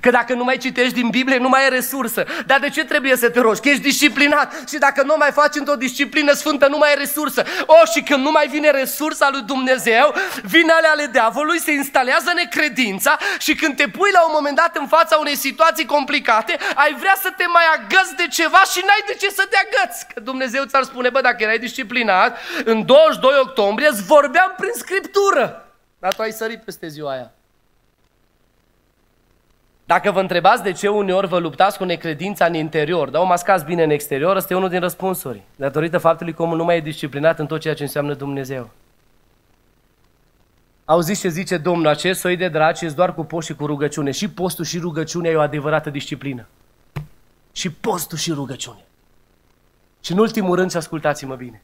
Că 0.00 0.10
dacă 0.10 0.34
nu 0.34 0.44
mai 0.44 0.56
citești 0.56 0.94
din 0.94 1.08
Biblie, 1.08 1.38
nu 1.38 1.48
mai 1.48 1.62
ai 1.62 1.68
resursă. 1.68 2.24
Dar 2.46 2.60
de 2.60 2.68
ce 2.68 2.84
trebuie 2.84 3.16
să 3.16 3.30
te 3.30 3.40
rogi? 3.40 3.60
Că 3.60 3.68
ești 3.68 3.82
disciplinat. 3.82 4.68
Și 4.68 4.78
dacă 4.78 5.02
nu 5.02 5.14
mai 5.18 5.30
faci 5.30 5.54
într-o 5.54 5.74
disciplină 5.74 6.32
sfântă, 6.32 6.68
nu 6.68 6.78
mai 6.78 6.88
ai 6.88 6.94
resursă. 6.94 7.44
O, 7.66 7.74
și 7.92 8.02
când 8.02 8.24
nu 8.24 8.30
mai 8.30 8.48
vine 8.48 8.70
resursa 8.70 9.28
lui 9.32 9.42
Dumnezeu, 9.42 10.14
vine 10.42 10.72
ale 10.72 10.86
ale 10.86 11.06
diavolului, 11.06 11.58
se 11.58 11.72
instalează 11.72 12.32
necredința 12.34 13.18
și 13.38 13.54
când 13.54 13.76
te 13.76 13.88
pui 13.88 14.10
la 14.12 14.24
un 14.24 14.32
moment 14.34 14.56
dat 14.56 14.76
în 14.76 14.86
fața 14.86 15.16
unei 15.16 15.36
situații 15.36 15.86
complicate, 15.86 16.56
ai 16.74 16.96
vrea 16.98 17.16
să 17.22 17.32
te 17.36 17.44
mai 17.46 17.64
agăți 17.76 18.16
de 18.16 18.26
ceva 18.30 18.62
și 18.72 18.80
n-ai 18.86 19.04
de 19.06 19.14
ce 19.14 19.30
să 19.30 19.46
te 19.50 19.56
agăți. 19.64 20.06
Că 20.14 20.20
Dumnezeu 20.20 20.64
ți-ar 20.64 20.82
spune, 20.82 21.08
bă, 21.08 21.20
dacă 21.20 21.42
erai 21.42 21.58
disciplinat, 21.58 22.38
în 22.64 22.86
22 22.86 23.32
octombrie 23.40 23.88
îți 23.88 24.02
vorbeam 24.02 24.54
prin 24.56 24.72
Scriptură. 24.74 25.68
Dar 25.98 26.14
tu 26.14 26.22
ai 26.22 26.32
sărit 26.32 26.62
peste 26.62 26.88
ziua 26.88 27.10
aia. 27.12 27.32
Dacă 29.86 30.10
vă 30.10 30.20
întrebați 30.20 30.62
de 30.62 30.72
ce 30.72 30.88
uneori 30.88 31.26
vă 31.26 31.38
luptați 31.38 31.78
cu 31.78 31.84
necredința 31.84 32.44
în 32.44 32.54
interior, 32.54 33.10
dar 33.10 33.22
o 33.22 33.24
mascați 33.24 33.64
bine 33.64 33.82
în 33.82 33.90
exterior, 33.90 34.36
ăsta 34.36 34.52
e 34.52 34.56
unul 34.56 34.68
din 34.68 34.80
răspunsuri. 34.80 35.42
Datorită 35.56 35.98
faptului 35.98 36.34
că 36.34 36.42
omul 36.42 36.56
nu 36.56 36.64
mai 36.64 36.76
e 36.76 36.80
disciplinat 36.80 37.38
în 37.38 37.46
tot 37.46 37.60
ceea 37.60 37.74
ce 37.74 37.82
înseamnă 37.82 38.14
Dumnezeu. 38.14 38.70
Auziți 40.84 41.20
ce 41.20 41.28
zice 41.28 41.56
Domnul, 41.56 41.86
acest 41.86 42.20
soi 42.20 42.36
de 42.36 42.48
draci 42.48 42.80
este 42.80 42.96
doar 42.96 43.14
cu 43.14 43.24
post 43.24 43.46
și 43.46 43.54
cu 43.54 43.66
rugăciune. 43.66 44.10
Și 44.10 44.30
postul 44.30 44.64
și 44.64 44.78
rugăciunea 44.78 45.30
e 45.30 45.36
o 45.36 45.40
adevărată 45.40 45.90
disciplină. 45.90 46.46
Și 47.52 47.70
postul 47.70 48.18
și 48.18 48.32
rugăciune. 48.32 48.84
Și 50.00 50.12
în 50.12 50.18
ultimul 50.18 50.56
rând, 50.56 50.70
și 50.70 50.76
ascultați-mă 50.76 51.34
bine. 51.34 51.62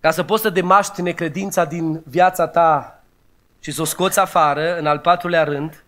Ca 0.00 0.10
să 0.10 0.22
poți 0.22 0.42
să 0.42 0.50
demaști 0.50 1.02
necredința 1.02 1.64
din 1.64 2.02
viața 2.04 2.46
ta 2.46 2.95
și 3.60 3.70
să 3.70 3.80
o 3.80 3.84
scoți 3.84 4.18
afară, 4.18 4.78
în 4.78 4.86
al 4.86 4.98
patrulea 4.98 5.44
rând, 5.44 5.84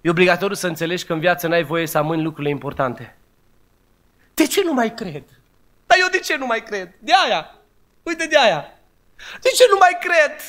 e 0.00 0.10
obligatoriu 0.10 0.54
să 0.54 0.66
înțelegi 0.66 1.04
că 1.04 1.12
în 1.12 1.18
viață 1.18 1.46
n-ai 1.46 1.62
voie 1.62 1.86
să 1.86 1.98
amâni 1.98 2.22
lucrurile 2.22 2.50
importante. 2.50 3.16
De 4.34 4.46
ce 4.46 4.62
nu 4.64 4.72
mai 4.72 4.94
cred? 4.94 5.22
Dar 5.86 5.98
eu 6.00 6.08
de 6.10 6.18
ce 6.18 6.36
nu 6.36 6.46
mai 6.46 6.62
cred? 6.62 6.94
De 6.98 7.12
aia. 7.24 7.54
Uite 8.02 8.26
de 8.26 8.38
aia. 8.38 8.64
De 9.40 9.48
ce 9.48 9.64
nu 9.70 9.76
mai 9.80 9.98
cred? 10.00 10.40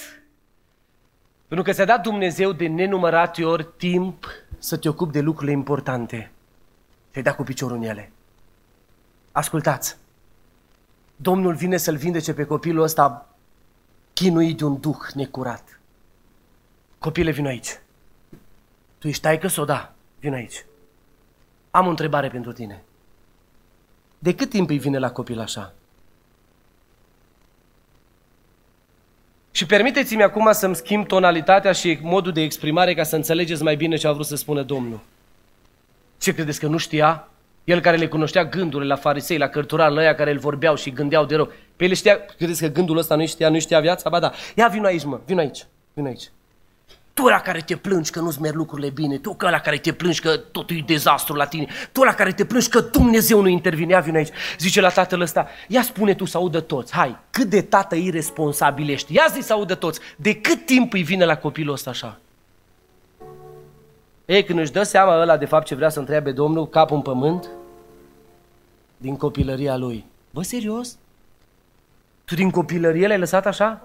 Pentru 1.48 1.66
că 1.66 1.72
ți-a 1.72 1.86
dat 1.86 2.02
Dumnezeu 2.02 2.52
de 2.52 2.68
nenumărate 2.68 3.46
ori 3.46 3.68
timp 3.78 4.26
să 4.58 4.78
te 4.78 4.90
ocupi 4.90 5.12
de 5.12 5.20
lucrurile 5.20 5.52
importante. 5.52 6.32
Te-ai 7.12 7.24
dat 7.24 7.36
cu 7.36 7.44
piciorul 7.44 7.78
în 7.78 7.84
ele. 7.84 8.12
Ascultați. 9.32 9.98
Domnul 11.16 11.54
vine 11.54 11.78
să-l 11.78 11.96
vindece 11.96 12.34
pe 12.34 12.46
copilul 12.46 12.84
ăsta 12.84 13.36
chinuit 14.14 14.58
de 14.58 14.64
un 14.64 14.80
duh 14.80 14.98
necurat. 15.14 15.75
Copile, 17.06 17.32
vin 17.32 17.46
aici. 17.46 17.80
Tu 18.98 19.08
ești 19.08 19.22
taică 19.22 19.48
sau 19.48 19.66
da? 19.66 19.94
Vin 20.20 20.34
aici. 20.34 20.66
Am 21.72 21.86
o 21.86 21.90
întrebare 21.90 22.28
pentru 22.28 22.52
tine. 22.52 22.84
De 24.20 24.36
cât 24.36 24.50
timp 24.50 24.70
îi 24.70 24.78
vine 24.78 24.98
la 24.98 25.12
copil 25.12 25.40
așa? 25.40 25.74
Și 29.52 29.66
permiteți-mi 29.66 30.24
acum 30.24 30.52
să-mi 30.52 30.76
schimb 30.76 31.08
tonalitatea 31.08 31.72
și 31.72 32.00
modul 32.02 32.32
de 32.32 32.42
exprimare 32.42 32.94
ca 32.94 33.04
să 33.04 33.16
înțelegeți 33.16 33.64
mai 33.64 33.76
bine 33.76 33.96
ce 33.96 34.08
a 34.08 34.12
vrut 34.12 34.26
să 34.26 34.36
spună 34.36 34.64
Domnul. 34.64 35.00
Ce 36.18 36.34
credeți 36.34 36.60
că 36.60 36.68
nu 36.68 36.78
știa? 36.78 37.28
El 37.64 37.80
care 37.80 37.98
le 37.98 38.08
cunoștea 38.08 38.46
gândurile 38.46 38.90
la 38.90 39.00
farisei, 39.00 39.38
la 39.38 39.48
cărturari, 39.48 39.94
la 39.94 40.00
aia 40.00 40.16
care 40.16 40.32
îl 40.32 40.40
vorbeau 40.40 40.76
și 40.76 40.92
gândeau 40.92 41.26
de 41.26 41.36
rău. 41.36 41.52
Pe 41.76 41.86
el 41.86 41.94
știa, 41.94 42.26
credeți 42.26 42.62
că 42.62 42.68
gândul 42.68 42.98
ăsta 42.98 43.16
nu 43.16 43.26
știa, 43.26 43.50
nu 43.50 43.60
știa 43.60 43.80
viața? 43.80 44.10
Ba 44.10 44.20
da. 44.20 44.32
Ia 44.56 44.68
vin 44.68 44.86
aici, 44.86 45.04
mă, 45.04 45.20
vin 45.26 45.40
aici, 45.40 45.66
vin 45.94 46.06
aici. 46.06 46.30
Tu 47.16 47.28
la 47.28 47.40
care 47.40 47.60
te 47.60 47.76
plângi 47.76 48.12
că 48.12 48.20
nu-ți 48.20 48.42
merg 48.42 48.56
lucrurile 48.56 48.90
bine, 48.90 49.18
tu 49.18 49.36
la 49.40 49.60
care 49.60 49.78
te 49.78 49.94
plângi 49.94 50.22
că 50.22 50.38
totul 50.38 50.78
e 50.78 50.84
dezastru 50.86 51.34
la 51.34 51.46
tine, 51.46 51.68
tu 51.92 52.04
la 52.04 52.14
care 52.14 52.32
te 52.32 52.46
plângi 52.46 52.70
că 52.70 52.80
Dumnezeu 52.80 53.42
nu 53.42 53.48
intervine, 53.48 53.92
ia 53.92 54.00
vine 54.00 54.18
aici, 54.18 54.34
zice 54.60 54.82
la 54.82 54.90
tatăl 54.90 55.22
ăsta, 55.22 55.48
ia 55.68 55.82
spune 55.82 56.14
tu 56.14 56.26
să 56.26 56.38
audă 56.38 56.60
toți, 56.60 56.94
hai, 56.94 57.18
cât 57.30 57.50
de 57.50 57.62
tată 57.62 57.96
irresponsabil 57.96 58.90
ești, 58.90 59.14
ia 59.14 59.26
zi 59.34 59.42
să 59.42 59.54
audă 59.54 59.76
toți, 59.76 60.00
de 60.16 60.36
cât 60.36 60.66
timp 60.66 60.94
îi 60.94 61.04
vine 61.04 61.26
la 61.26 61.38
copilul 61.38 61.74
ăsta 61.74 61.90
așa? 61.90 62.20
Ei, 64.26 64.44
când 64.44 64.60
își 64.60 64.72
dă 64.72 64.84
seama 64.84 65.22
ăla 65.22 65.38
de 65.38 65.46
fapt 65.46 65.66
ce 65.66 65.76
vrea 65.76 65.90
să 65.90 66.00
întrebe 66.00 66.32
Domnul, 66.32 66.70
capul 66.70 66.96
în 66.96 67.02
pământ, 67.02 67.50
din 68.98 69.18
copilăria 69.18 69.78
lui. 69.78 70.06
Bă, 70.32 70.42
serios? 70.42 70.98
Tu 72.26 72.36
din 72.36 72.50
copilărie 72.50 73.08
l-ai 73.08 73.18
lăsat 73.18 73.46
așa? 73.46 73.82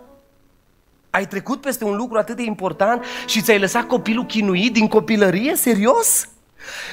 Ai 1.11 1.27
trecut 1.27 1.61
peste 1.61 1.85
un 1.85 1.97
lucru 1.97 2.19
atât 2.19 2.37
de 2.37 2.43
important 2.43 3.05
și 3.27 3.43
ți-ai 3.43 3.59
lăsat 3.59 3.87
copilul 3.87 4.27
chinuit 4.27 4.73
din 4.73 4.89
copilărie? 4.89 5.57
Serios? 5.57 6.29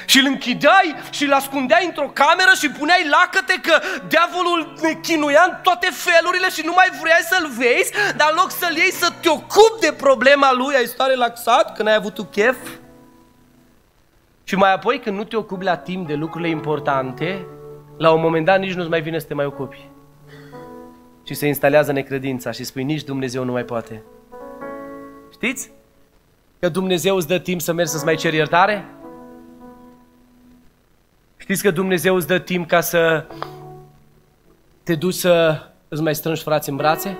Și 0.06 0.18
îl 0.18 0.26
închideai 0.26 0.94
și 1.10 1.24
îl 1.24 1.32
ascundeai 1.32 1.84
într-o 1.86 2.10
cameră 2.12 2.50
și 2.60 2.70
puneai 2.70 3.08
lacăte 3.10 3.60
că 3.62 3.80
diavolul 4.08 4.72
ne 4.80 4.92
chinuia 4.92 5.44
în 5.48 5.56
toate 5.62 5.88
felurile 5.90 6.48
și 6.50 6.62
nu 6.64 6.72
mai 6.72 6.88
vrei 7.00 7.22
să-l 7.30 7.48
vezi, 7.58 7.92
dar 8.16 8.28
în 8.30 8.36
loc 8.36 8.50
să-l 8.50 8.76
iei 8.76 8.92
să 8.92 9.12
te 9.20 9.28
ocupi 9.28 9.80
de 9.80 9.92
problema 9.92 10.52
lui, 10.52 10.74
ai 10.74 10.86
stat 10.86 11.08
relaxat 11.08 11.76
că 11.76 11.82
n-ai 11.82 11.94
avut 11.94 12.14
tu 12.14 12.24
chef? 12.24 12.56
Și 14.44 14.54
mai 14.54 14.72
apoi 14.72 15.00
când 15.00 15.16
nu 15.16 15.24
te 15.24 15.36
ocupi 15.36 15.64
la 15.64 15.76
timp 15.76 16.06
de 16.06 16.14
lucrurile 16.14 16.50
importante, 16.50 17.46
la 17.98 18.12
un 18.12 18.20
moment 18.20 18.44
dat 18.44 18.58
nici 18.58 18.74
nu-ți 18.74 18.88
mai 18.88 19.00
vine 19.00 19.18
să 19.18 19.26
te 19.26 19.34
mai 19.34 19.44
ocupi 19.44 19.90
și 21.28 21.34
se 21.34 21.46
instalează 21.46 21.92
necredința 21.92 22.50
și 22.50 22.64
spui 22.64 22.84
nici 22.84 23.02
Dumnezeu 23.02 23.44
nu 23.44 23.52
mai 23.52 23.64
poate. 23.64 24.02
Știți? 25.32 25.70
Că 26.58 26.68
Dumnezeu 26.68 27.16
îți 27.16 27.26
dă 27.26 27.38
timp 27.38 27.60
să 27.60 27.72
mergi 27.72 27.90
să-ți 27.90 28.04
mai 28.04 28.16
ceri 28.16 28.36
iertare? 28.36 28.84
Știți 31.36 31.62
că 31.62 31.70
Dumnezeu 31.70 32.14
îți 32.14 32.26
dă 32.26 32.38
timp 32.38 32.68
ca 32.68 32.80
să 32.80 33.26
te 34.82 34.94
duci 34.94 35.14
să 35.14 35.62
îți 35.88 36.02
mai 36.02 36.14
strângi 36.14 36.42
frați 36.42 36.70
în 36.70 36.76
brațe? 36.76 37.18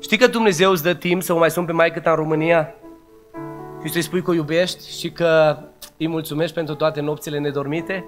Știi 0.00 0.18
că 0.18 0.26
Dumnezeu 0.26 0.70
îți 0.70 0.82
dă 0.82 0.94
timp 0.94 1.22
să 1.22 1.32
o 1.32 1.38
mai 1.38 1.50
sun 1.50 1.64
pe 1.64 1.72
mai 1.72 1.92
ta 2.02 2.10
în 2.10 2.16
România 2.16 2.74
și 3.84 3.92
să-i 3.92 4.02
spui 4.02 4.22
că 4.22 4.30
o 4.30 4.34
iubești 4.34 4.98
și 4.98 5.10
că 5.10 5.58
îi 5.96 6.08
mulțumești 6.08 6.54
pentru 6.54 6.74
toate 6.74 7.00
nopțile 7.00 7.38
nedormite? 7.38 8.04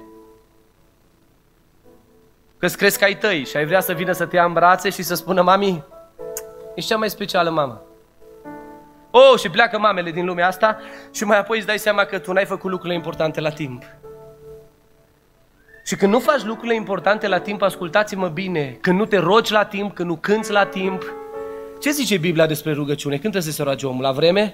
Că 2.59 2.67
crezi 2.67 2.99
că 2.99 3.05
ai 3.05 3.17
tăi 3.17 3.45
și 3.45 3.57
ai 3.57 3.67
vrea 3.67 3.81
să 3.81 3.93
vină 3.93 4.13
să 4.13 4.27
te 4.27 4.37
ia 4.37 4.45
în 4.45 4.53
brațe 4.53 4.91
și 4.91 5.03
să 5.03 5.15
spună, 5.15 5.43
mami, 5.43 5.85
ești 6.75 6.91
cea 6.91 6.97
mai 6.97 7.11
specială 7.11 7.51
mamă. 7.51 7.83
Oh, 9.11 9.39
și 9.39 9.51
pleacă 9.51 9.79
mamele 9.79 10.11
din 10.11 10.25
lumea 10.25 10.47
asta 10.47 10.79
și 11.13 11.25
mai 11.25 11.39
apoi 11.39 11.57
îți 11.57 11.67
dai 11.67 11.79
seama 11.79 12.05
că 12.05 12.19
tu 12.19 12.33
n-ai 12.33 12.45
făcut 12.45 12.71
lucrurile 12.71 12.95
importante 12.95 13.41
la 13.41 13.51
timp. 13.51 13.83
Și 15.85 15.97
când 15.97 16.13
nu 16.13 16.19
faci 16.19 16.43
lucrurile 16.45 16.75
importante 16.75 17.29
la 17.29 17.39
timp, 17.41 17.63
ascultați-mă 17.63 18.29
bine, 18.29 18.79
când 18.81 18.99
nu 18.99 19.05
te 19.05 19.19
rogi 19.19 19.53
la 19.53 19.65
timp, 19.65 19.95
când 19.95 20.09
nu 20.09 20.17
cânți 20.17 20.53
la 20.53 20.67
timp, 20.67 21.03
ce 21.81 21.91
zice 21.91 22.17
Biblia 22.17 22.47
despre 22.47 22.73
rugăciune? 22.73 23.15
Când 23.19 23.33
trebuie 23.33 23.53
să 23.53 23.57
se 23.57 23.63
roage 23.63 23.87
omul? 23.87 24.03
La 24.03 24.13
vreme? 24.13 24.53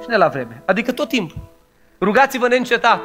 Și 0.00 0.08
ne 0.08 0.16
la 0.16 0.28
vreme. 0.28 0.62
Adică 0.66 0.92
tot 0.92 1.08
timpul. 1.08 1.38
Rugați-vă 2.00 2.48
neîncetat. 2.48 3.00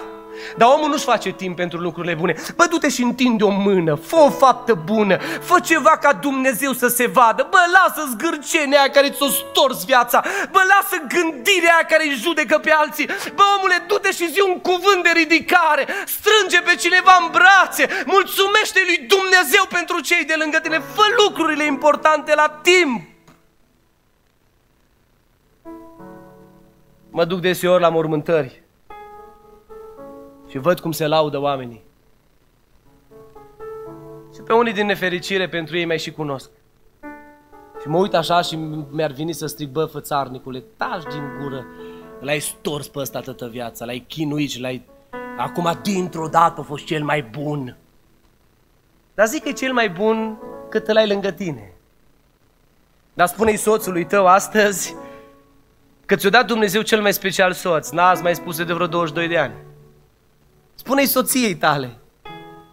Dar 0.58 0.70
omul 0.76 0.90
nu-și 0.90 1.04
face 1.04 1.32
timp 1.32 1.56
pentru 1.56 1.80
lucrurile 1.80 2.14
bune. 2.14 2.36
Bă, 2.56 2.66
du-te 2.70 2.90
și 2.90 3.02
întinde 3.02 3.44
o 3.44 3.50
mână, 3.50 3.96
fă 3.96 4.16
o 4.16 4.30
faptă 4.30 4.74
bună, 4.74 5.18
fă 5.42 5.60
ceva 5.60 5.98
ca 5.98 6.14
Dumnezeu 6.14 6.72
să 6.72 6.88
se 6.88 7.08
vadă. 7.08 7.48
Bă, 7.50 7.58
lasă 7.74 8.10
zgârcenia 8.12 8.80
aia 8.80 8.90
care 8.90 9.10
ți-o 9.10 9.28
stors 9.28 9.86
viața. 9.86 10.24
Bă, 10.52 10.60
lasă 10.74 10.96
gândirea 11.08 11.74
aia 11.74 11.86
care 11.90 12.04
îi 12.04 12.16
judecă 12.16 12.58
pe 12.58 12.72
alții. 12.72 13.06
Bă, 13.36 13.44
omule, 13.58 13.84
du-te 13.88 14.12
și 14.12 14.32
zi 14.32 14.42
un 14.42 14.60
cuvânt 14.60 15.04
de 15.04 15.12
ridicare. 15.14 15.88
Strânge 16.06 16.60
pe 16.62 16.76
cineva 16.76 17.18
în 17.22 17.28
brațe. 17.32 18.04
Mulțumește 18.06 18.80
lui 18.86 18.98
Dumnezeu 19.08 19.64
pentru 19.70 20.00
cei 20.00 20.24
de 20.26 20.36
lângă 20.38 20.58
tine. 20.60 20.80
Fă 20.96 21.04
lucrurile 21.24 21.66
importante 21.66 22.36
la 22.36 22.60
timp. 22.62 23.02
Mă 27.10 27.26
duc 27.26 27.40
deseori 27.40 27.82
la 27.82 27.90
mormântări 27.90 28.67
și 30.50 30.58
văd 30.58 30.80
cum 30.80 30.92
se 30.92 31.08
laudă 31.08 31.38
oamenii. 31.38 31.86
Și 34.34 34.42
pe 34.42 34.54
unii 34.54 34.74
din 34.74 34.86
nefericire 34.86 35.50
pentru 35.50 35.78
ei 35.78 35.86
mai 35.86 36.00
și 36.00 36.12
cunosc. 36.12 36.50
Și 37.82 37.88
mă 37.88 37.98
uit 37.98 38.14
așa 38.14 38.42
și 38.42 38.56
mi-ar 38.92 39.12
veni 39.12 39.34
să 39.34 39.46
strig, 39.46 39.70
bă, 39.70 39.86
fățarnicule, 39.86 40.64
taci 40.78 41.12
din 41.12 41.38
gură. 41.42 41.66
L-ai 42.20 42.40
stors 42.40 42.88
pe 42.88 43.00
ăsta 43.00 43.20
toată 43.20 43.48
viața, 43.48 43.86
l-ai 43.86 44.06
chinuit 44.08 44.50
și 44.50 44.60
l-ai... 44.60 44.86
Acum, 45.38 45.80
dintr-o 45.82 46.28
dată, 46.28 46.60
a 46.60 46.64
fost 46.64 46.86
cel 46.86 47.04
mai 47.04 47.22
bun. 47.22 47.78
Dar 49.14 49.28
zic 49.28 49.44
că 49.44 49.50
e 49.50 49.52
cel 49.52 49.74
mai 49.74 49.90
bun 49.90 50.38
cât 50.70 50.88
îl 50.88 50.98
ai 50.98 51.08
lângă 51.08 51.32
tine. 51.32 51.74
Dar 53.14 53.28
spune-i 53.28 53.56
soțului 53.56 54.06
tău 54.06 54.28
astăzi 54.28 54.96
că 56.06 56.16
ți-o 56.16 56.30
dat 56.30 56.46
Dumnezeu 56.46 56.82
cel 56.82 57.02
mai 57.02 57.14
special 57.14 57.52
soț. 57.52 57.90
N-ați 57.90 58.22
mai 58.22 58.36
spus 58.36 58.58
de 58.58 58.74
vreo 58.74 58.88
22 58.88 59.28
de 59.28 59.38
ani. 59.38 59.54
Spune-i 60.88 61.06
soției 61.06 61.56
tale 61.56 61.98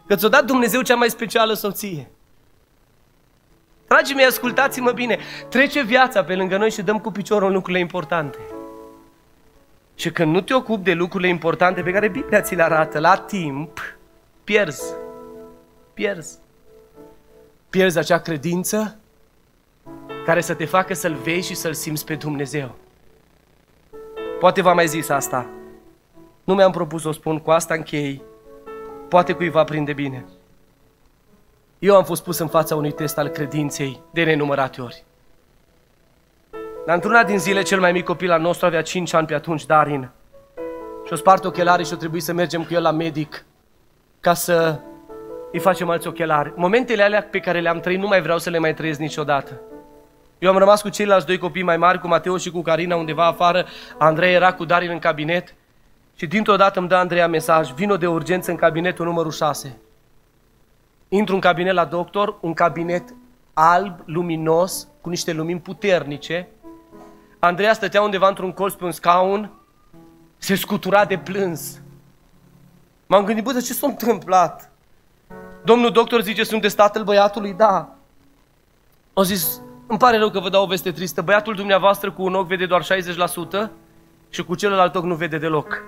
că 0.07 0.15
ți-o 0.15 0.29
dat 0.29 0.45
Dumnezeu 0.45 0.83
cea 0.83 0.95
mai 0.95 1.11
specială 1.11 1.53
soție. 1.53 2.11
Dragii 3.87 4.15
mei, 4.15 4.25
ascultați-mă 4.25 4.91
bine. 4.93 5.19
Trece 5.49 5.83
viața 5.83 6.25
pe 6.25 6.35
lângă 6.35 6.57
noi 6.57 6.71
și 6.71 6.83
dăm 6.83 6.99
cu 6.99 7.11
piciorul 7.11 7.49
în 7.49 7.55
lucrurile 7.55 7.83
importante. 7.83 8.39
Și 9.95 10.11
când 10.11 10.33
nu 10.33 10.41
te 10.41 10.55
ocupi 10.55 10.83
de 10.83 10.93
lucrurile 10.93 11.29
importante 11.29 11.83
pe 11.83 11.91
care 11.91 12.09
Biblia 12.09 12.41
ți 12.41 12.55
le 12.55 12.63
arată 12.63 12.99
la 12.99 13.17
timp, 13.17 13.81
pierzi. 14.45 14.95
Pierzi. 15.95 16.39
Pierzi 17.71 17.99
acea 17.99 18.19
credință 18.19 18.99
care 20.25 20.41
să 20.41 20.55
te 20.55 20.65
facă 20.65 20.95
să-L 20.95 21.15
vezi 21.15 21.49
și 21.49 21.55
să-L 21.55 21.75
simți 21.75 22.05
pe 22.05 22.15
Dumnezeu. 22.15 22.75
Poate 24.41 24.63
v-am 24.63 24.75
mai 24.75 24.87
zis 24.87 25.09
asta. 25.09 25.47
Nu 26.45 26.55
mi-am 26.55 26.71
propus 26.71 27.03
să 27.03 27.09
o 27.09 27.13
spun, 27.13 27.39
cu 27.39 27.51
asta 27.51 27.75
închei. 27.75 28.23
Poate 29.09 29.33
cuiva 29.33 29.65
prinde 29.65 29.93
bine. 29.93 30.25
Eu 31.79 31.97
am 31.97 32.05
fost 32.05 32.23
pus 32.25 32.39
în 32.39 32.49
fața 32.49 32.77
unui 32.77 32.93
test 32.93 33.19
al 33.19 33.29
credinței 33.29 34.01
de 34.11 34.25
nenumărate 34.25 34.81
ori. 34.81 35.05
Dar 36.87 36.95
într-una 36.95 37.25
din 37.25 37.39
zile, 37.39 37.63
cel 37.63 37.81
mai 37.81 37.93
mic 37.93 38.05
copil 38.05 38.31
al 38.31 38.41
nostru 38.41 38.67
avea 38.67 38.83
5 38.83 39.13
ani 39.13 39.27
pe 39.27 39.35
atunci, 39.35 39.67
Darin. 39.67 40.11
Și-o 41.07 41.17
spart 41.17 41.45
ochelarii 41.45 41.85
și 41.85 41.93
o 41.93 41.97
trebuie 41.97 42.21
să 42.21 42.33
mergem 42.33 42.65
cu 42.65 42.75
el 42.75 42.83
la 42.83 42.91
medic 42.91 43.45
ca 44.21 44.35
să 44.35 44.81
îi 45.53 45.59
facem 45.59 45.91
alți 45.91 46.07
ochelari. 46.07 46.53
Momentele 46.57 47.03
alea 47.03 47.23
pe 47.23 47.39
care 47.39 47.61
le-am 47.61 47.81
trăit 47.81 47.99
nu 47.99 48.07
mai 48.07 48.23
vreau 48.23 48.39
să 48.39 48.51
le 48.51 48.59
mai 48.59 48.75
trăiesc 48.75 48.99
niciodată. 48.99 49.61
Eu 50.39 50.51
am 50.51 50.59
rămas 50.59 50.83
cu 50.83 50.89
ceilalți 50.89 51.27
doi 51.27 51.39
copii 51.39 51.63
mai 51.63 51.77
mari, 51.77 52.01
cu 52.01 52.07
Mateo 52.07 52.37
și 52.37 52.51
cu 52.51 52.63
Carina, 52.63 52.97
undeva 52.97 53.27
afară. 53.27 53.67
Andrei 53.99 54.35
era 54.35 54.53
cu 54.53 54.65
Darin 54.65 54.91
în 54.91 54.99
cabinet 54.99 55.55
și 56.15 56.27
dintr-o 56.27 56.57
dată 56.57 56.79
îmi 56.79 56.89
dă 56.89 56.95
Andreea 56.95 57.29
mesaj, 57.29 57.73
vino 57.73 57.97
de 57.97 58.07
urgență 58.07 58.51
în 58.51 58.57
cabinetul 58.57 59.05
numărul 59.07 59.31
6. 59.31 59.79
Intru 61.09 61.35
în 61.35 61.41
cabinet 61.41 61.75
la 61.75 61.85
doctor, 61.85 62.37
un 62.41 62.55
cabinet 62.55 63.15
alb, 63.53 64.01
luminos, 64.05 64.89
cu 65.01 65.09
niște 65.09 65.33
lumini 65.33 65.61
puternice. 65.61 66.49
Andreea 67.39 67.73
stătea 67.73 68.03
undeva 68.03 68.29
într-un 68.29 68.53
colț 68.53 68.75
pe 68.75 68.85
un 68.85 68.93
scaun, 68.93 69.51
se 70.37 70.55
scutura 70.55 71.05
de 71.05 71.19
plâns. 71.19 71.81
M-am 73.07 73.25
gândit, 73.25 73.45
bă, 73.45 73.53
de 73.53 73.61
ce 73.61 73.73
s-a 73.73 73.87
întâmplat? 73.87 74.71
Domnul 75.65 75.91
doctor 75.91 76.21
zice, 76.21 76.45
sunteți 76.45 76.77
tatăl 76.77 77.05
băiatului? 77.05 77.53
Da. 77.53 77.97
Au 79.13 79.23
zis, 79.23 79.61
îmi 79.87 79.99
pare 79.99 80.19
rău 80.19 80.31
că 80.31 80.41
vă 80.41 80.49
dau 80.49 80.63
o 80.63 80.67
veste 80.67 80.93
tristă. 80.93 81.23
Băiatul 81.23 81.55
dumneavoastră 81.55 82.13
cu 82.13 82.23
un 82.23 82.35
ochi 82.35 82.47
vede 82.47 82.67
doar 82.67 82.85
60% 82.85 83.71
și 84.31 84.45
cu 84.45 84.55
celălalt 84.55 84.95
ochi 84.95 85.05
nu 85.05 85.15
vede 85.15 85.39
deloc. 85.39 85.83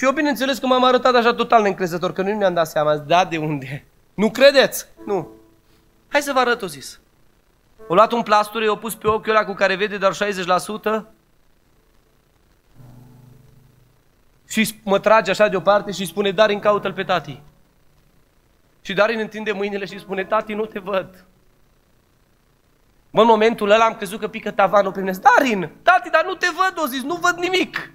Și 0.00 0.06
eu 0.06 0.12
bineînțeles 0.12 0.58
că 0.58 0.66
m-am 0.66 0.84
arătat 0.84 1.14
așa 1.14 1.34
total 1.34 1.62
neîncrezător, 1.62 2.12
că 2.12 2.22
nu 2.22 2.34
mi-am 2.34 2.54
dat 2.54 2.66
seama. 2.66 2.96
Da, 2.96 3.24
de 3.24 3.36
unde? 3.36 3.84
Nu 4.14 4.30
credeți? 4.30 4.86
Nu. 5.06 5.28
Hai 6.08 6.22
să 6.22 6.32
vă 6.32 6.38
arăt, 6.38 6.62
o 6.62 6.66
zis. 6.66 7.00
O 7.88 7.94
luat 7.94 8.12
un 8.12 8.22
plasture, 8.22 8.64
i-o 8.64 8.76
pus 8.76 8.94
pe 8.94 9.08
ochiul 9.08 9.30
ăla 9.30 9.44
cu 9.44 9.52
care 9.52 9.74
vede 9.74 9.96
doar 9.96 10.16
60% 11.02 11.04
și 14.48 14.74
mă 14.82 14.98
trage 14.98 15.30
așa 15.30 15.48
deoparte 15.48 15.92
și 15.92 16.06
spune, 16.06 16.30
Darin, 16.30 16.60
caută-l 16.60 16.92
pe 16.92 17.04
tati. 17.04 17.40
Și 18.82 18.92
Darin 18.92 19.18
întinde 19.18 19.52
mâinile 19.52 19.84
și 19.84 19.98
spune, 19.98 20.24
tati, 20.24 20.54
nu 20.54 20.64
te 20.64 20.78
văd. 20.78 21.24
Mă, 23.10 23.20
în 23.20 23.26
momentul 23.26 23.70
ăla 23.70 23.84
am 23.84 23.94
crezut 23.94 24.20
că 24.20 24.28
pică 24.28 24.50
tavanul 24.50 24.92
pe 24.92 25.00
mine. 25.00 25.12
Darin, 25.12 25.70
tati, 25.82 26.10
dar 26.10 26.24
nu 26.24 26.34
te 26.34 26.46
văd, 26.56 26.84
o 26.84 26.86
zis, 26.86 27.02
nu 27.02 27.14
văd 27.14 27.36
nimic. 27.36 27.92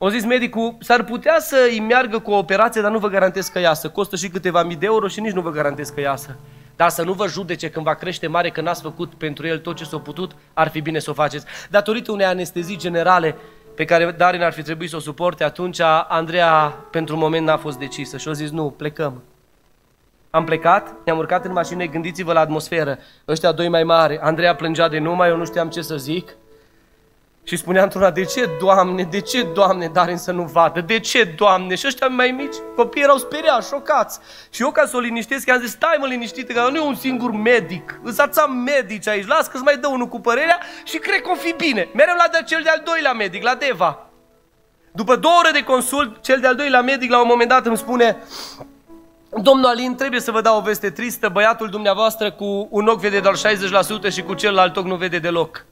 O 0.00 0.08
zis 0.08 0.24
medicul, 0.24 0.76
s-ar 0.80 1.04
putea 1.04 1.36
să 1.38 1.66
îi 1.70 1.80
meargă 1.80 2.18
cu 2.18 2.30
o 2.30 2.38
operație, 2.38 2.80
dar 2.80 2.90
nu 2.90 2.98
vă 2.98 3.08
garantez 3.08 3.48
că 3.48 3.58
iasă. 3.58 3.88
Costă 3.88 4.16
și 4.16 4.28
câteva 4.28 4.62
mii 4.62 4.76
de 4.76 4.86
euro 4.86 5.08
și 5.08 5.20
nici 5.20 5.32
nu 5.32 5.40
vă 5.40 5.50
garantez 5.50 5.88
că 5.88 6.00
iasă. 6.00 6.36
Dar 6.76 6.88
să 6.88 7.02
nu 7.02 7.12
vă 7.12 7.26
judece 7.26 7.70
când 7.70 7.84
va 7.84 7.94
crește 7.94 8.26
mare 8.26 8.50
că 8.50 8.60
n-ați 8.60 8.82
făcut 8.82 9.14
pentru 9.14 9.46
el 9.46 9.58
tot 9.58 9.76
ce 9.76 9.84
s-a 9.84 9.98
putut, 9.98 10.32
ar 10.54 10.68
fi 10.68 10.80
bine 10.80 10.98
să 10.98 11.10
o 11.10 11.12
faceți. 11.12 11.46
Datorită 11.70 12.12
unei 12.12 12.26
anestezii 12.26 12.76
generale 12.76 13.36
pe 13.74 13.84
care 13.84 14.10
Darin 14.10 14.42
ar 14.42 14.52
fi 14.52 14.62
trebuit 14.62 14.90
să 14.90 14.96
o 14.96 15.00
suporte, 15.00 15.44
atunci 15.44 15.80
Andreea 16.08 16.76
pentru 16.90 17.14
un 17.14 17.20
moment 17.20 17.46
n-a 17.46 17.56
fost 17.56 17.78
decisă 17.78 18.16
și 18.16 18.28
a 18.28 18.32
zis 18.32 18.50
nu, 18.50 18.74
plecăm. 18.76 19.22
Am 20.30 20.44
plecat, 20.44 20.94
ne-am 21.04 21.18
urcat 21.18 21.44
în 21.44 21.52
mașină, 21.52 21.84
gândiți-vă 21.84 22.32
la 22.32 22.40
atmosferă. 22.40 22.98
Ăștia 23.28 23.52
doi 23.52 23.68
mai 23.68 23.84
mari, 23.84 24.18
Andreea 24.18 24.54
plângea 24.54 24.88
de 24.88 24.98
numai, 24.98 25.28
eu 25.28 25.36
nu 25.36 25.44
știam 25.44 25.68
ce 25.68 25.82
să 25.82 25.96
zic. 25.96 26.36
Și 27.48 27.56
spunea 27.56 27.82
într-una, 27.82 28.10
de 28.10 28.24
ce, 28.24 28.50
Doamne, 28.60 29.02
de 29.02 29.20
ce, 29.20 29.42
Doamne, 29.42 29.86
Darin 29.92 30.16
să 30.16 30.32
nu 30.32 30.42
vadă? 30.42 30.80
De 30.80 30.98
ce, 31.00 31.24
Doamne? 31.24 31.74
Și 31.74 31.86
ăștia 31.86 32.06
mai 32.06 32.30
mici, 32.30 32.54
copiii 32.76 33.04
erau 33.04 33.16
speriați, 33.16 33.68
șocați. 33.68 34.18
Și 34.50 34.62
eu 34.62 34.70
ca 34.70 34.86
să 34.86 34.96
o 34.96 34.98
liniștesc, 34.98 35.46
i-am 35.46 35.60
zis, 35.60 35.70
stai 35.70 35.96
mă 36.00 36.06
liniștit, 36.06 36.52
că 36.52 36.68
nu 36.70 36.76
e 36.76 36.80
un 36.80 36.94
singur 36.94 37.30
medic. 37.30 38.00
Îți 38.02 38.40
am 38.40 38.56
medici 38.56 39.08
aici, 39.08 39.26
las 39.26 39.46
că-ți 39.46 39.62
mai 39.62 39.76
dă 39.76 39.88
unul 39.88 40.06
cu 40.06 40.20
părerea 40.20 40.58
și 40.84 40.98
cred 40.98 41.20
că 41.20 41.30
o 41.30 41.34
fi 41.34 41.54
bine. 41.56 41.88
Mereu 41.94 42.14
la 42.16 42.28
de 42.32 42.44
cel 42.46 42.60
de-al 42.62 42.82
doilea 42.84 43.12
medic, 43.12 43.42
la 43.42 43.54
Deva. 43.54 44.06
După 44.92 45.16
două 45.16 45.34
ore 45.38 45.50
de 45.50 45.62
consult, 45.62 46.22
cel 46.22 46.40
de-al 46.40 46.54
doilea 46.54 46.82
medic 46.82 47.10
la 47.10 47.20
un 47.20 47.28
moment 47.28 47.48
dat 47.48 47.66
îmi 47.66 47.76
spune, 47.76 48.16
Domnul 49.30 49.66
Alin, 49.66 49.94
trebuie 49.94 50.20
să 50.20 50.30
vă 50.30 50.40
dau 50.40 50.58
o 50.58 50.60
veste 50.60 50.90
tristă, 50.90 51.28
băiatul 51.28 51.68
dumneavoastră 51.68 52.30
cu 52.30 52.68
un 52.70 52.86
ochi 52.86 53.00
vede 53.00 53.20
doar 53.20 53.36
60% 53.36 54.12
și 54.12 54.22
cu 54.22 54.34
celălalt 54.34 54.76
ochi 54.76 54.86
nu 54.86 54.96
vede 54.96 55.18
deloc. 55.18 55.66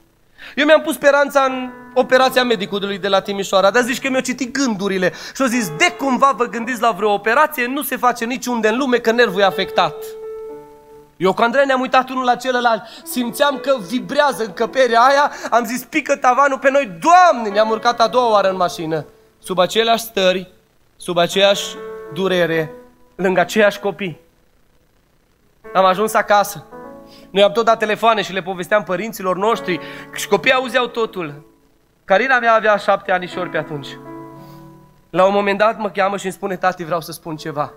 Eu 0.55 0.65
mi-am 0.65 0.81
pus 0.81 0.93
speranța 0.93 1.43
în 1.43 1.69
operația 1.93 2.43
medicului 2.43 2.97
de 2.97 3.07
la 3.07 3.21
Timișoara, 3.21 3.71
dar 3.71 3.83
zici 3.83 4.01
că 4.01 4.09
mi-au 4.09 4.21
citit 4.21 4.51
gândurile 4.53 5.13
și 5.35 5.41
au 5.41 5.47
zis, 5.47 5.69
de 5.69 5.95
cumva 5.97 6.33
vă 6.37 6.45
gândiți 6.45 6.81
la 6.81 6.91
vreo 6.91 7.13
operație, 7.13 7.65
nu 7.65 7.81
se 7.81 7.97
face 7.97 8.25
niciunde 8.25 8.67
în 8.67 8.77
lume 8.77 8.97
că 8.97 9.11
nervul 9.11 9.41
e 9.41 9.43
afectat. 9.43 9.95
Eu 11.17 11.33
cu 11.33 11.41
Andrei 11.41 11.65
ne-am 11.65 11.81
uitat 11.81 12.09
unul 12.09 12.23
la 12.23 12.35
celălalt, 12.35 12.81
simțeam 13.03 13.57
că 13.57 13.77
vibrează 13.89 14.43
încăperea 14.43 15.01
aia, 15.01 15.31
am 15.49 15.65
zis, 15.65 15.83
pică 15.83 16.15
tavanul 16.15 16.57
pe 16.57 16.71
noi, 16.71 16.99
Doamne, 16.99 17.49
ne-am 17.49 17.69
urcat 17.69 17.99
a 17.99 18.07
doua 18.07 18.31
oară 18.31 18.49
în 18.49 18.55
mașină, 18.55 19.05
sub 19.39 19.59
aceleași 19.59 20.03
stări, 20.03 20.51
sub 20.97 21.17
aceeași 21.17 21.75
durere, 22.13 22.71
lângă 23.15 23.39
aceiași 23.39 23.79
copii. 23.79 24.19
Am 25.73 25.85
ajuns 25.85 26.13
acasă. 26.13 26.65
Noi 27.29 27.43
am 27.43 27.51
tot 27.51 27.65
dat 27.65 27.79
telefoane 27.79 28.21
și 28.21 28.33
le 28.33 28.41
povesteam 28.41 28.83
părinților 28.83 29.37
noștri 29.37 29.79
și 30.13 30.27
copiii 30.27 30.53
auzeau 30.53 30.87
totul. 30.87 31.45
Carina 32.05 32.39
mea 32.39 32.53
avea 32.53 32.77
șapte 32.77 33.11
ani 33.11 33.27
și 33.27 33.37
ori 33.37 33.49
pe 33.49 33.57
atunci. 33.57 33.87
La 35.09 35.25
un 35.25 35.33
moment 35.33 35.57
dat 35.57 35.77
mă 35.77 35.89
cheamă 35.89 36.17
și 36.17 36.25
îmi 36.25 36.33
spune, 36.33 36.57
tati, 36.57 36.83
vreau 36.83 37.01
să 37.01 37.11
spun 37.11 37.35
ceva. 37.35 37.73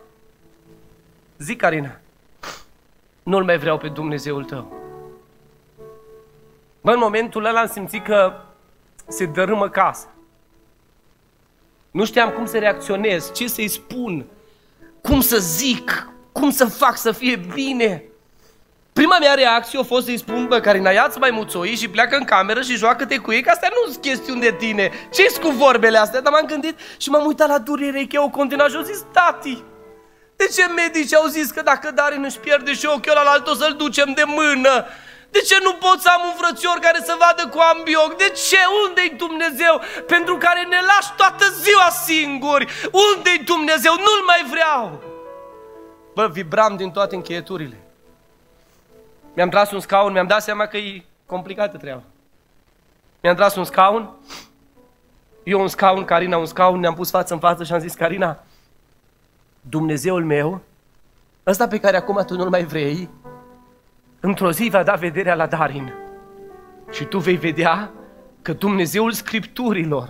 Zic, 1.38 1.60
Carina, 1.60 1.98
nu-L 3.22 3.44
mai 3.44 3.58
vreau 3.58 3.78
pe 3.78 3.88
Dumnezeul 3.88 4.44
tău. 4.44 4.72
Bă, 6.80 6.90
în 6.90 6.98
momentul 6.98 7.44
ăla 7.44 7.60
am 7.60 7.66
simțit 7.66 8.04
că 8.04 8.40
se 9.08 9.26
dărâmă 9.26 9.68
casa. 9.68 10.08
Nu 11.90 12.04
știam 12.04 12.30
cum 12.30 12.46
să 12.46 12.58
reacționez, 12.58 13.32
ce 13.32 13.48
să-i 13.48 13.68
spun, 13.68 14.26
cum 15.02 15.20
să 15.20 15.38
zic, 15.38 16.08
cum 16.32 16.50
să 16.50 16.64
fac 16.64 16.96
să 16.96 17.12
fie 17.12 17.36
bine. 17.36 18.04
Prima 19.00 19.18
mea 19.18 19.34
reacție 19.34 19.78
a 19.78 19.82
fost 19.82 20.04
să-i 20.04 20.18
spun, 20.18 20.46
bă, 20.46 20.60
Carina, 20.60 20.90
ia-ți 20.90 21.18
mai 21.18 21.30
muțoi 21.30 21.74
și 21.74 21.88
pleacă 21.88 22.16
în 22.16 22.24
cameră 22.24 22.60
și 22.60 22.76
joacă-te 22.76 23.16
cu 23.16 23.32
ei, 23.32 23.42
că 23.42 23.50
astea 23.50 23.68
nu 23.72 23.90
sunt 23.90 24.02
chestiuni 24.04 24.40
de 24.40 24.54
tine. 24.58 24.90
ce 25.12 25.40
cu 25.40 25.48
vorbele 25.48 25.98
astea? 25.98 26.20
Dar 26.20 26.32
m-am 26.32 26.46
gândit 26.46 26.78
și 26.96 27.10
m-am 27.10 27.26
uitat 27.26 27.48
la 27.48 27.58
durere, 27.58 28.04
că 28.04 28.20
o 28.20 28.28
continua 28.28 28.68
și 28.68 28.76
au 28.76 28.82
zis, 28.82 29.04
tati, 29.12 29.62
de 30.36 30.46
ce 30.54 30.64
medici 30.66 31.14
au 31.14 31.26
zis 31.26 31.50
că 31.50 31.62
dacă 31.62 31.90
Darin 31.90 32.24
își 32.24 32.38
pierde 32.38 32.72
și 32.72 32.86
ochiul 32.86 33.20
ăla 33.20 33.30
alt 33.30 33.46
o 33.48 33.54
să-l 33.54 33.74
ducem 33.78 34.12
de 34.12 34.24
mână? 34.26 34.84
De 35.30 35.40
ce 35.48 35.56
nu 35.62 35.72
pot 35.72 36.00
să 36.00 36.08
am 36.16 36.22
un 36.28 36.34
frățior 36.42 36.78
care 36.80 37.00
să 37.04 37.14
vadă 37.24 37.48
cu 37.48 37.58
ambioc? 37.72 38.16
De 38.16 38.32
ce? 38.48 38.60
Unde-i 38.84 39.14
Dumnezeu 39.16 39.74
pentru 40.06 40.36
care 40.36 40.62
ne 40.62 40.80
lași 40.90 41.10
toată 41.16 41.44
ziua 41.64 41.88
singuri? 42.06 42.64
Unde-i 43.08 43.44
Dumnezeu? 43.44 43.92
Nu-L 43.92 44.22
mai 44.26 44.42
vreau! 44.50 45.02
Bă, 46.14 46.28
vibram 46.32 46.76
din 46.76 46.90
toate 46.90 47.14
încheieturile. 47.14 47.79
Mi-am 49.40 49.52
tras 49.52 49.70
un 49.70 49.80
scaun, 49.80 50.12
mi-am 50.12 50.26
dat 50.26 50.42
seama 50.42 50.66
că 50.66 50.76
e 50.76 51.04
complicată 51.26 51.76
treaba. 51.76 52.02
Mi-am 53.22 53.34
tras 53.34 53.56
un 53.56 53.64
scaun, 53.64 54.10
eu 55.42 55.60
un 55.60 55.68
scaun, 55.68 56.04
Carina 56.04 56.36
un 56.36 56.46
scaun, 56.46 56.80
ne-am 56.80 56.94
pus 56.94 57.10
față 57.10 57.34
în 57.34 57.40
față 57.40 57.64
și 57.64 57.72
am 57.72 57.78
zis, 57.78 57.94
Carina, 57.94 58.44
Dumnezeul 59.60 60.24
meu, 60.24 60.60
ăsta 61.46 61.68
pe 61.68 61.78
care 61.78 61.96
acum 61.96 62.22
tu 62.26 62.36
nu-l 62.36 62.48
mai 62.48 62.64
vrei, 62.64 63.08
într-o 64.20 64.52
zi 64.52 64.68
va 64.68 64.82
da 64.82 64.94
vederea 64.94 65.34
la 65.34 65.46
Darin. 65.46 65.94
Și 66.90 67.04
tu 67.04 67.18
vei 67.18 67.36
vedea 67.36 67.90
că 68.42 68.52
Dumnezeul 68.52 69.12
Scripturilor, 69.12 70.08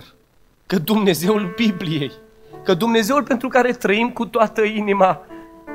că 0.65 0.77
Dumnezeul 0.77 1.53
Bibliei, 1.55 2.11
că 2.63 2.73
Dumnezeul 2.73 3.23
pentru 3.23 3.47
care 3.47 3.71
trăim 3.71 4.11
cu 4.11 4.25
toată 4.25 4.61
inima, 4.61 5.21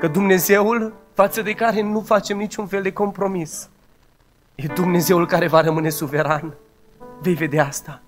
că 0.01 0.09
Dumnezeul 0.09 0.95
față 1.17 1.43
de 1.43 1.53
care 1.53 1.81
nu 1.81 2.01
facem 2.01 2.37
niciun 2.37 2.67
fel 2.67 2.83
de 2.83 2.93
compromis, 2.93 3.69
e 4.55 4.67
Dumnezeul 4.67 5.27
care 5.27 5.49
va 5.49 5.61
rămâne 5.61 5.89
suveran. 5.89 6.55
Vei 7.21 7.35
vedea 7.35 7.67
asta. 7.67 8.01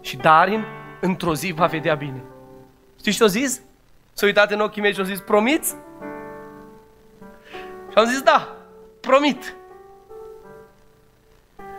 Și 0.00 0.16
Darin, 0.16 0.64
într-o 1.00 1.34
zi, 1.34 1.52
va 1.56 1.66
vedea 1.66 1.94
bine. 1.94 2.22
Știți 2.98 3.16
ce 3.16 3.24
a 3.24 3.26
zis? 3.26 3.60
S-a 4.12 4.26
uitat 4.26 4.50
în 4.50 4.60
ochii 4.60 4.82
mei 4.82 4.94
și 4.94 5.00
a 5.00 5.04
zis, 5.04 5.20
promiți? 5.20 5.74
Și 7.90 7.94
am 7.94 8.04
zis, 8.04 8.20
da, 8.20 8.56
promit. 9.00 9.54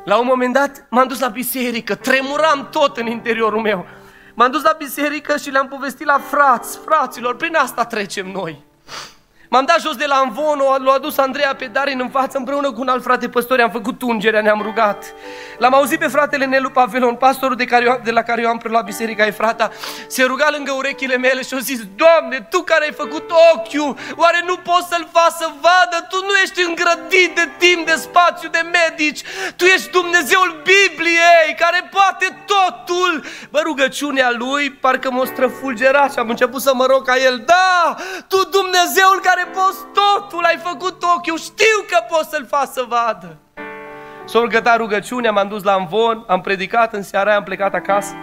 La 0.04 0.20
un 0.20 0.26
moment 0.26 0.54
dat 0.54 0.86
m-am 0.90 1.08
dus 1.08 1.20
la 1.20 1.28
biserică, 1.28 1.96
tremuram 1.96 2.68
tot 2.72 2.98
în 2.98 3.08
interiorul 3.08 3.62
meu. 3.62 3.86
M-am 4.34 4.52
dus 4.52 4.64
la 4.64 4.76
biserică 4.78 5.38
și 5.38 5.50
le-am 5.50 5.68
povestit 5.68 6.06
la 6.06 6.20
frați, 6.20 6.78
fraților, 6.78 7.36
prin 7.36 7.56
asta 7.56 7.86
trecem 7.86 8.32
noi. 8.32 8.64
M-am 9.50 9.66
dat 9.66 9.82
jos 9.82 9.96
de 9.96 10.06
la 10.06 10.16
Anvon, 10.16 10.60
l-a 10.84 10.94
adus 10.94 11.18
Andreea 11.18 11.56
pe 11.56 11.66
Darin 11.66 12.00
în 12.00 12.10
față 12.10 12.38
împreună 12.38 12.72
cu 12.72 12.82
un 12.82 12.88
alt 12.88 13.04
frate 13.04 13.30
păstor, 13.30 13.60
am 13.60 13.70
făcut 13.70 14.02
ungerea, 14.02 14.42
ne-am 14.42 14.62
rugat. 14.62 15.14
L-am 15.58 15.74
auzit 15.74 16.00
pe 16.00 16.08
fratele 16.08 16.46
Nelu 16.46 16.70
Pavelon, 16.70 17.16
pastorul 17.16 17.56
de, 17.56 17.66
care 17.66 17.86
eu, 17.86 18.02
de 18.04 18.12
la 18.12 18.22
care 18.22 18.42
eu 18.42 18.50
am 18.50 18.58
preluat 18.58 18.84
biserica 18.84 19.26
Efrata, 19.26 19.72
se 20.08 20.24
ruga 20.24 20.48
lângă 20.52 20.72
urechile 20.72 21.18
mele 21.18 21.42
și 21.42 21.54
a 21.54 21.58
zis, 21.58 21.80
Doamne, 21.96 22.48
Tu 22.50 22.62
care 22.62 22.86
ai 22.86 22.94
făcut 22.94 23.32
ochiul, 23.54 23.98
oare 24.16 24.44
nu 24.46 24.56
poți 24.56 24.88
să-l 24.90 25.08
faci 25.12 25.38
să 25.40 25.48
vadă? 25.62 26.06
Tu 26.10 26.18
nu 26.28 26.34
ești 26.44 26.62
îngrădit 26.68 27.36
de 27.36 27.50
timp, 27.58 27.86
de 27.86 27.96
spațiu, 27.96 28.50
de 28.50 28.64
medici, 28.80 29.22
Tu 29.56 29.66
ești 29.66 29.90
Dumnezeul 29.90 30.62
Bibliei, 30.70 31.50
care 31.58 31.90
poate 31.92 32.28
totul. 32.54 33.24
Bă, 33.50 33.60
rugăciunea 33.64 34.32
lui 34.32 34.72
parcă 34.72 35.12
m-a 35.12 35.26
străfulgerat 35.26 36.12
și 36.12 36.20
am 36.20 36.30
început 36.30 36.62
să 36.62 36.72
mă 36.74 36.86
rog 36.86 37.06
ca 37.06 37.18
el, 37.18 37.44
da, 37.46 37.96
Tu 38.28 38.38
Dumnezeul 38.44 39.20
care 39.24 39.35
poți 39.54 39.78
totul, 39.94 40.44
ai 40.44 40.60
făcut 40.64 41.04
ochiul, 41.16 41.38
știu 41.38 41.78
că 41.90 41.98
poți 42.10 42.30
să-l 42.30 42.46
faci 42.50 42.68
să 42.68 42.86
vadă. 42.88 43.38
S-a 44.26 44.40
rugătat 44.40 44.78
rugăciunea, 44.78 45.32
m-am 45.32 45.48
dus 45.48 45.64
la 45.64 45.72
Amvon, 45.72 46.24
am 46.28 46.42
predicat 46.42 46.94
în 46.94 47.02
seara 47.02 47.30
aia, 47.30 47.38
am 47.38 47.44
plecat 47.44 47.74
acasă. 47.74 48.14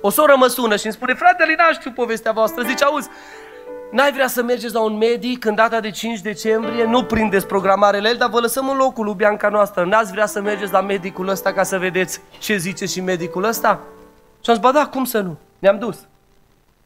O 0.00 0.10
soră 0.10 0.34
mă 0.36 0.46
sună 0.46 0.76
și 0.76 0.84
îmi 0.84 0.94
spune, 0.94 1.14
fratele, 1.14 1.52
n 1.52 1.72
știu 1.72 1.90
povestea 1.90 2.32
voastră. 2.32 2.62
Zice, 2.62 2.84
auzi, 2.84 3.08
n-ai 3.90 4.12
vrea 4.12 4.26
să 4.26 4.42
mergeți 4.42 4.74
la 4.74 4.80
un 4.80 4.96
medic 4.96 5.44
în 5.44 5.54
data 5.54 5.80
de 5.80 5.90
5 5.90 6.20
decembrie? 6.20 6.84
Nu 6.84 7.04
prindeți 7.04 7.46
programarele 7.46 8.08
el, 8.08 8.16
dar 8.16 8.28
vă 8.28 8.40
lăsăm 8.40 8.68
în 8.68 8.76
locul 8.76 9.04
lui 9.04 9.14
Bianca 9.14 9.48
noastră. 9.48 9.84
N-ați 9.84 10.12
vrea 10.12 10.26
să 10.26 10.40
mergeți 10.40 10.72
la 10.72 10.80
medicul 10.80 11.28
ăsta 11.28 11.52
ca 11.52 11.62
să 11.62 11.78
vedeți 11.78 12.20
ce 12.38 12.56
zice 12.56 12.86
și 12.86 13.00
medicul 13.00 13.44
ăsta? 13.44 13.80
Și 14.42 14.50
am 14.50 14.54
zis, 14.54 14.64
ba 14.64 14.72
da, 14.72 14.86
cum 14.86 15.04
să 15.04 15.20
nu? 15.20 15.38
Ne-am 15.58 15.78
dus. 15.78 15.96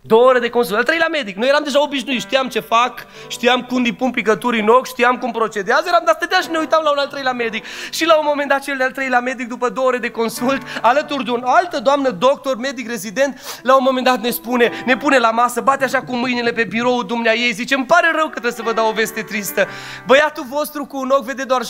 Două 0.00 0.24
ore 0.24 0.38
de 0.38 0.50
consult. 0.50 0.78
Al 0.78 0.84
treilea 0.84 1.08
medic. 1.10 1.36
Noi 1.36 1.48
eram 1.48 1.62
deja 1.64 1.82
obișnuiți, 1.82 2.24
știam 2.26 2.48
ce 2.48 2.60
fac, 2.60 3.06
știam 3.28 3.62
cum 3.62 3.82
îi 3.82 3.92
pun 3.92 4.10
picături 4.10 4.60
în 4.60 4.68
ochi, 4.68 4.86
știam 4.86 5.18
cum 5.18 5.30
procedează, 5.30 5.84
eram, 5.86 6.02
dar 6.04 6.14
stăteam 6.14 6.42
și 6.42 6.50
ne 6.50 6.58
uitam 6.58 6.80
la 6.84 6.90
un 6.90 6.98
al 6.98 7.06
treilea 7.06 7.32
medic. 7.32 7.64
Și 7.90 8.06
la 8.06 8.18
un 8.18 8.24
moment 8.26 8.48
dat, 8.48 8.62
cel 8.62 8.76
de-al 8.76 8.90
treilea 8.90 9.20
medic, 9.20 9.48
după 9.48 9.68
două 9.68 9.86
ore 9.86 9.98
de 9.98 10.10
consult, 10.10 10.62
alături 10.82 11.24
de 11.24 11.30
un 11.30 11.42
altă 11.44 11.80
doamnă, 11.80 12.10
doctor, 12.10 12.56
medic 12.56 12.88
rezident, 12.88 13.60
la 13.62 13.76
un 13.76 13.82
moment 13.82 14.04
dat 14.04 14.20
ne 14.20 14.30
spune, 14.30 14.72
ne 14.86 14.96
pune 14.96 15.18
la 15.18 15.30
masă, 15.30 15.60
bate 15.60 15.84
așa 15.84 16.02
cu 16.02 16.16
mâinile 16.16 16.52
pe 16.52 16.64
biroul 16.64 17.06
dumnea 17.06 17.34
ei, 17.34 17.52
zice, 17.52 17.74
îmi 17.74 17.86
pare 17.86 18.10
rău 18.14 18.24
că 18.24 18.30
trebuie 18.30 18.52
să 18.52 18.62
vă 18.62 18.72
dau 18.72 18.88
o 18.88 18.92
veste 18.92 19.22
tristă. 19.22 19.66
Băiatul 20.06 20.44
vostru 20.48 20.84
cu 20.84 20.96
un 20.98 21.10
ochi 21.10 21.24
vede 21.24 21.44
doar 21.44 21.62
60% 21.64 21.66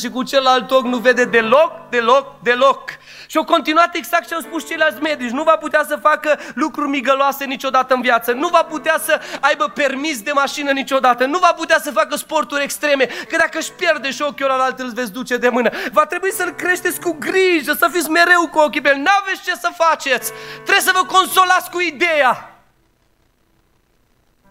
și 0.00 0.08
cu 0.08 0.22
celălalt 0.22 0.70
ochi 0.70 0.86
nu 0.86 0.96
vede 0.96 1.24
deloc, 1.24 1.72
deloc, 1.90 2.42
deloc. 2.42 2.90
Și 3.26 3.36
au 3.36 3.44
continuat 3.44 3.94
exact 3.94 4.26
ce 4.28 4.34
au 4.34 4.40
spus 4.40 4.66
ceilalți 4.66 5.02
medici. 5.02 5.30
Nu 5.30 5.42
va 5.42 5.56
putea 5.56 5.84
să 5.88 5.96
facă 5.96 6.38
lucruri 6.54 6.88
migăloase 6.88 7.44
niciodată 7.54 7.94
în 7.94 8.00
viață. 8.00 8.32
Nu 8.32 8.48
va 8.48 8.62
putea 8.62 8.96
să 9.04 9.20
aibă 9.40 9.64
permis 9.74 10.22
de 10.22 10.32
mașină 10.32 10.70
niciodată. 10.70 11.24
Nu 11.24 11.38
va 11.38 11.52
putea 11.56 11.78
să 11.82 11.90
facă 11.90 12.16
sporturi 12.16 12.62
extreme. 12.62 13.04
Că 13.04 13.36
dacă 13.36 13.58
își 13.58 13.72
pierde 13.72 14.10
și 14.10 14.16
șochiul 14.16 14.50
ăla, 14.50 14.68
îl 14.76 14.92
veți 14.94 15.12
duce 15.12 15.36
de 15.36 15.48
mână. 15.48 15.70
Va 15.92 16.06
trebui 16.06 16.32
să-l 16.32 16.50
creșteți 16.50 17.00
cu 17.00 17.16
grijă, 17.18 17.72
să 17.72 17.88
fiți 17.92 18.10
mereu 18.10 18.48
cu 18.52 18.58
ochii 18.58 18.80
pe 18.80 18.88
el. 18.88 18.96
N-aveți 18.96 19.42
ce 19.44 19.54
să 19.54 19.68
faceți. 19.76 20.32
Trebuie 20.52 20.88
să 20.88 20.92
vă 20.94 21.04
consolați 21.04 21.70
cu 21.70 21.80
ideea. 21.80 22.48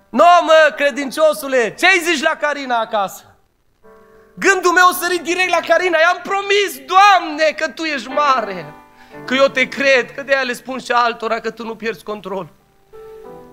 Nu, 0.10 0.26
mă, 0.42 0.74
credinciosule, 0.76 1.76
ce-ai 1.80 2.02
zici 2.04 2.22
la 2.22 2.36
Carina 2.36 2.80
acasă? 2.80 3.24
Gândul 4.34 4.72
meu 4.72 4.88
a 4.88 4.98
sărit 5.02 5.22
direct 5.22 5.50
la 5.50 5.74
Carina. 5.74 5.98
I-am 6.00 6.20
promis, 6.24 6.72
Doamne, 6.94 7.44
că 7.58 7.68
Tu 7.70 7.84
ești 7.84 8.08
mare. 8.08 8.74
Că 9.26 9.34
eu 9.34 9.48
te 9.48 9.68
cred, 9.68 10.14
că 10.16 10.22
de 10.22 10.34
aia 10.34 10.42
le 10.42 10.54
spun 10.54 10.80
și 10.80 10.92
altora 10.92 11.40
că 11.40 11.52
Tu 11.52 11.64
nu 11.64 11.76
pierzi 11.76 12.04
control. 12.04 12.48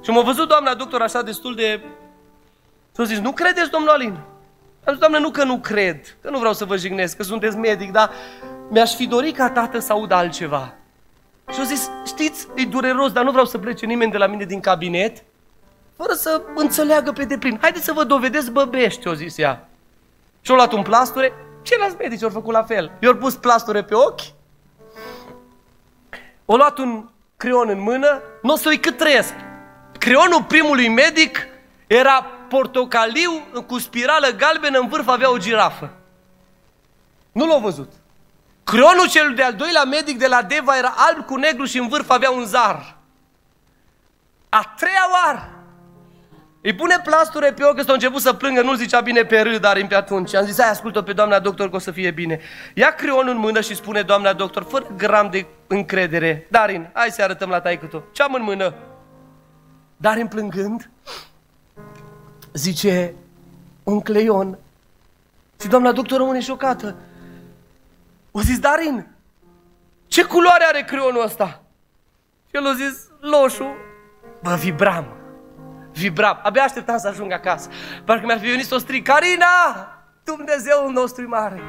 Și 0.03 0.11
m-a 0.11 0.22
văzut 0.22 0.48
doamna 0.48 0.74
doctor 0.74 1.03
așa 1.03 1.22
destul 1.22 1.55
de... 1.55 1.80
Și 2.98 3.07
zis, 3.07 3.18
nu 3.18 3.32
credeți, 3.32 3.70
domnul 3.70 3.90
Alin? 3.90 4.18
Am 4.84 4.92
zis, 4.92 4.98
doamne, 4.98 5.18
nu 5.18 5.30
că 5.30 5.44
nu 5.44 5.59
cred, 5.59 6.16
că 6.20 6.30
nu 6.30 6.38
vreau 6.38 6.53
să 6.53 6.64
vă 6.64 6.76
jignesc, 6.76 7.16
că 7.16 7.22
sunteți 7.22 7.57
medic, 7.57 7.92
dar 7.92 8.11
mi-aș 8.68 8.94
fi 8.94 9.07
dorit 9.07 9.36
ca 9.36 9.51
tată 9.51 9.78
să 9.78 9.92
audă 9.92 10.14
altceva. 10.14 10.74
Și 11.53 11.59
au 11.59 11.64
zis, 11.64 11.90
știți, 12.07 12.48
e 12.55 12.64
dureros, 12.64 13.12
dar 13.12 13.24
nu 13.24 13.30
vreau 13.30 13.46
să 13.46 13.59
plece 13.59 13.86
nimeni 13.86 14.11
de 14.11 14.16
la 14.16 14.26
mine 14.26 14.44
din 14.44 14.61
cabinet, 14.61 15.24
fără 15.96 16.12
să 16.12 16.42
înțeleagă 16.55 17.12
pe 17.12 17.24
deplin. 17.24 17.59
Haideți 17.61 17.84
să 17.84 17.92
vă 17.92 18.05
dovedeți 18.05 18.51
băbești, 18.51 19.09
o 19.09 19.14
zis 19.14 19.38
ea. 19.38 19.68
Și-au 20.40 20.57
luat 20.57 20.72
un 20.72 20.82
plasture, 20.82 21.32
ceilalți 21.62 21.96
medici 21.96 22.22
au 22.22 22.30
făcut 22.30 22.53
la 22.53 22.62
fel. 22.62 22.90
I-au 23.01 23.14
pus 23.14 23.34
plasture 23.34 23.82
pe 23.82 23.94
ochi, 23.94 24.20
au 26.46 26.57
luat 26.57 26.78
un 26.78 27.09
creon 27.36 27.68
în 27.68 27.80
mână, 27.80 28.22
nu 28.42 28.53
o 28.53 28.57
să 28.57 28.76
cât 28.80 28.96
trăiesc. 28.96 29.34
Creionul 30.01 30.42
primului 30.42 30.88
medic 30.88 31.46
era 31.86 32.26
portocaliu 32.48 33.62
cu 33.66 33.78
spirală 33.78 34.28
galbenă, 34.28 34.78
în 34.78 34.88
vârf 34.88 35.09
avea 35.09 35.30
o 35.30 35.36
girafă. 35.36 35.90
Nu 37.32 37.46
l-au 37.46 37.61
văzut. 37.61 37.92
Creionul 38.64 39.09
cel 39.09 39.34
de-al 39.34 39.55
doilea 39.55 39.84
medic 39.84 40.18
de 40.18 40.26
la 40.26 40.42
Deva 40.42 40.76
era 40.76 40.94
alb 40.96 41.24
cu 41.24 41.36
negru 41.36 41.64
și 41.64 41.78
în 41.78 41.88
vârf 41.88 42.11
avea 42.11 42.30
un 42.30 42.44
zar. 42.44 42.96
A 44.48 44.74
treia 44.76 45.07
oară 45.12 45.61
îi 46.62 46.74
pune 46.74 47.01
plasture 47.05 47.53
pe 47.53 47.64
ochi, 47.64 47.78
ăsta 47.78 47.90
a 47.90 47.94
început 47.94 48.20
să 48.20 48.32
plângă, 48.32 48.62
nu-l 48.62 48.76
zicea 48.76 49.01
bine 49.01 49.22
pe 49.22 49.40
râd, 49.40 49.61
dar 49.61 49.86
pe 49.88 49.94
atunci. 49.94 50.34
Am 50.34 50.44
zis, 50.44 50.61
hai, 50.61 50.70
ascultă 50.70 51.03
pe 51.03 51.12
doamna 51.12 51.38
doctor 51.38 51.70
că 51.70 51.76
o 51.76 51.78
să 51.78 51.90
fie 51.90 52.11
bine. 52.11 52.40
Ia 52.74 52.94
creionul 52.94 53.28
în 53.28 53.38
mână 53.38 53.61
și 53.61 53.74
spune 53.74 54.03
doamna 54.03 54.32
doctor, 54.32 54.66
fără 54.68 54.86
gram 54.96 55.28
de 55.30 55.46
încredere, 55.66 56.46
Darin, 56.51 56.90
hai 56.92 57.11
să 57.11 57.22
arătăm 57.22 57.48
la 57.48 57.61
taică 57.61 57.86
tu. 57.86 58.05
Ce 58.12 58.22
am 58.22 58.34
în 58.34 58.42
mână? 58.42 58.74
Darin 60.01 60.26
plângând, 60.26 60.90
zice, 62.53 63.14
un 63.82 64.01
cleion. 64.01 64.59
Și 65.61 65.68
doamna 65.68 65.92
doctor 65.92 66.18
rămâne 66.18 66.40
șocată. 66.40 66.96
O 68.30 68.40
zis, 68.40 68.59
Darin, 68.59 69.07
ce 70.07 70.24
culoare 70.24 70.64
are 70.64 70.82
creionul 70.82 71.24
ăsta? 71.24 71.62
Și 72.46 72.57
el 72.57 72.66
a 72.66 72.74
zis, 72.74 73.09
loșu. 73.20 73.74
Bă, 74.42 74.55
vibram 74.55 75.20
vibram. 75.92 76.40
Abia 76.42 76.62
așteptam 76.62 76.98
să 76.98 77.09
ajung 77.09 77.32
acasă. 77.32 77.68
Parcă 78.05 78.26
mi-ar 78.26 78.38
fi 78.38 78.46
venit 78.46 78.66
să 78.66 78.74
o 78.74 78.78
strig, 78.78 79.07
Carina, 79.07 79.46
Dumnezeul 80.24 80.92
nostru 80.92 81.22
e 81.22 81.26
mare. 81.26 81.61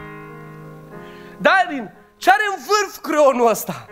Darin, 1.37 1.91
ce 2.17 2.29
are 2.29 2.43
în 2.55 2.63
vârf 2.67 2.97
creonul 2.97 3.49
ăsta? 3.49 3.85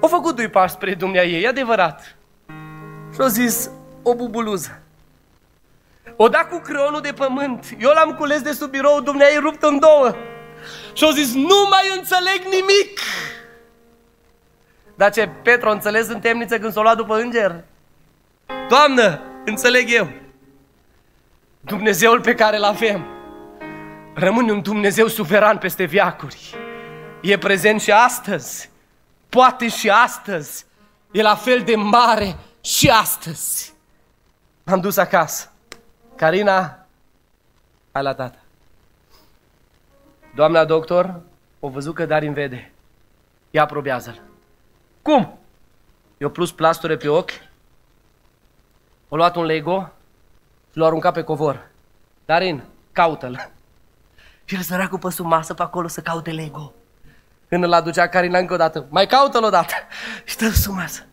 O 0.00 0.08
făcut 0.08 0.36
doi 0.36 0.48
pași 0.48 0.72
spre 0.72 0.94
dumnea 0.94 1.24
ei, 1.24 1.42
e 1.42 1.48
adevărat. 1.48 2.17
Și-o 3.14 3.26
zis, 3.26 3.70
o 4.02 4.14
bubuluză. 4.14 4.80
O 6.16 6.28
da 6.28 6.38
cu 6.38 6.58
creonul 6.58 7.00
de 7.00 7.12
pământ. 7.12 7.66
Eu 7.78 7.90
l-am 7.90 8.14
cules 8.14 8.42
de 8.42 8.52
sub 8.52 8.70
birou, 8.70 9.00
dumnea 9.00 9.26
ei 9.26 9.38
rupt 9.38 9.62
în 9.62 9.78
două. 9.78 10.14
Și-o 10.92 11.10
zis, 11.10 11.34
nu 11.34 11.66
mai 11.70 11.96
înțeleg 11.96 12.42
nimic. 12.44 13.00
Dar 14.94 15.12
ce, 15.12 15.28
Petru, 15.42 15.70
înțeles 15.70 16.08
în 16.08 16.20
temniță 16.20 16.58
când 16.58 16.72
s-o 16.72 16.82
luat 16.82 16.96
după 16.96 17.16
înger? 17.16 17.64
Doamnă, 18.68 19.20
înțeleg 19.44 19.92
eu. 19.92 20.08
Dumnezeul 21.60 22.20
pe 22.20 22.34
care 22.34 22.56
îl 22.56 22.62
avem 22.62 23.06
rămâne 24.14 24.52
un 24.52 24.62
Dumnezeu 24.62 25.06
suveran 25.06 25.58
peste 25.58 25.84
viacuri. 25.84 26.54
E 27.20 27.38
prezent 27.38 27.80
și 27.80 27.90
astăzi. 27.90 28.70
Poate 29.28 29.68
și 29.68 29.90
astăzi. 29.90 30.66
E 31.10 31.22
la 31.22 31.34
fel 31.34 31.60
de 31.60 31.74
mare 31.76 32.36
și 32.60 32.90
astăzi. 32.90 33.74
M-am 34.64 34.80
dus 34.80 34.96
acasă. 34.96 35.52
Carina, 36.16 36.86
hai 37.92 38.02
la 38.02 38.14
tata. 38.14 38.38
Doamna 40.34 40.64
doctor, 40.64 41.20
o 41.60 41.68
văzut 41.68 41.94
că 41.94 42.06
Darin 42.06 42.32
vede. 42.32 42.72
Ia 43.50 43.66
probează-l. 43.66 44.22
Cum? 45.02 45.38
Eu 46.18 46.30
plus 46.30 46.52
plasture 46.52 46.96
pe 46.96 47.08
ochi 47.08 47.30
a 49.08 49.16
luat 49.16 49.36
un 49.36 49.44
Lego 49.44 49.92
și 50.70 50.78
l-a 50.78 50.86
aruncat 50.86 51.12
pe 51.12 51.22
covor. 51.22 51.70
Darin, 52.24 52.64
caută-l. 52.92 53.50
Și 54.44 54.54
el 54.56 54.62
săracul 54.62 54.98
pe 54.98 55.10
sub 55.10 55.26
masă 55.26 55.54
pe 55.54 55.62
acolo 55.62 55.88
să 55.88 56.00
caute 56.00 56.30
Lego. 56.30 56.72
când 57.48 57.64
îl 57.64 57.72
aducea 57.72 58.08
Carina 58.08 58.38
încă 58.38 58.54
o 58.54 58.56
dată. 58.56 58.86
Mai 58.88 59.06
caută-l 59.06 59.44
o 59.44 59.50
dată. 59.50 59.74
Și 60.24 60.36
te 60.36 60.50
sumează. 60.50 61.06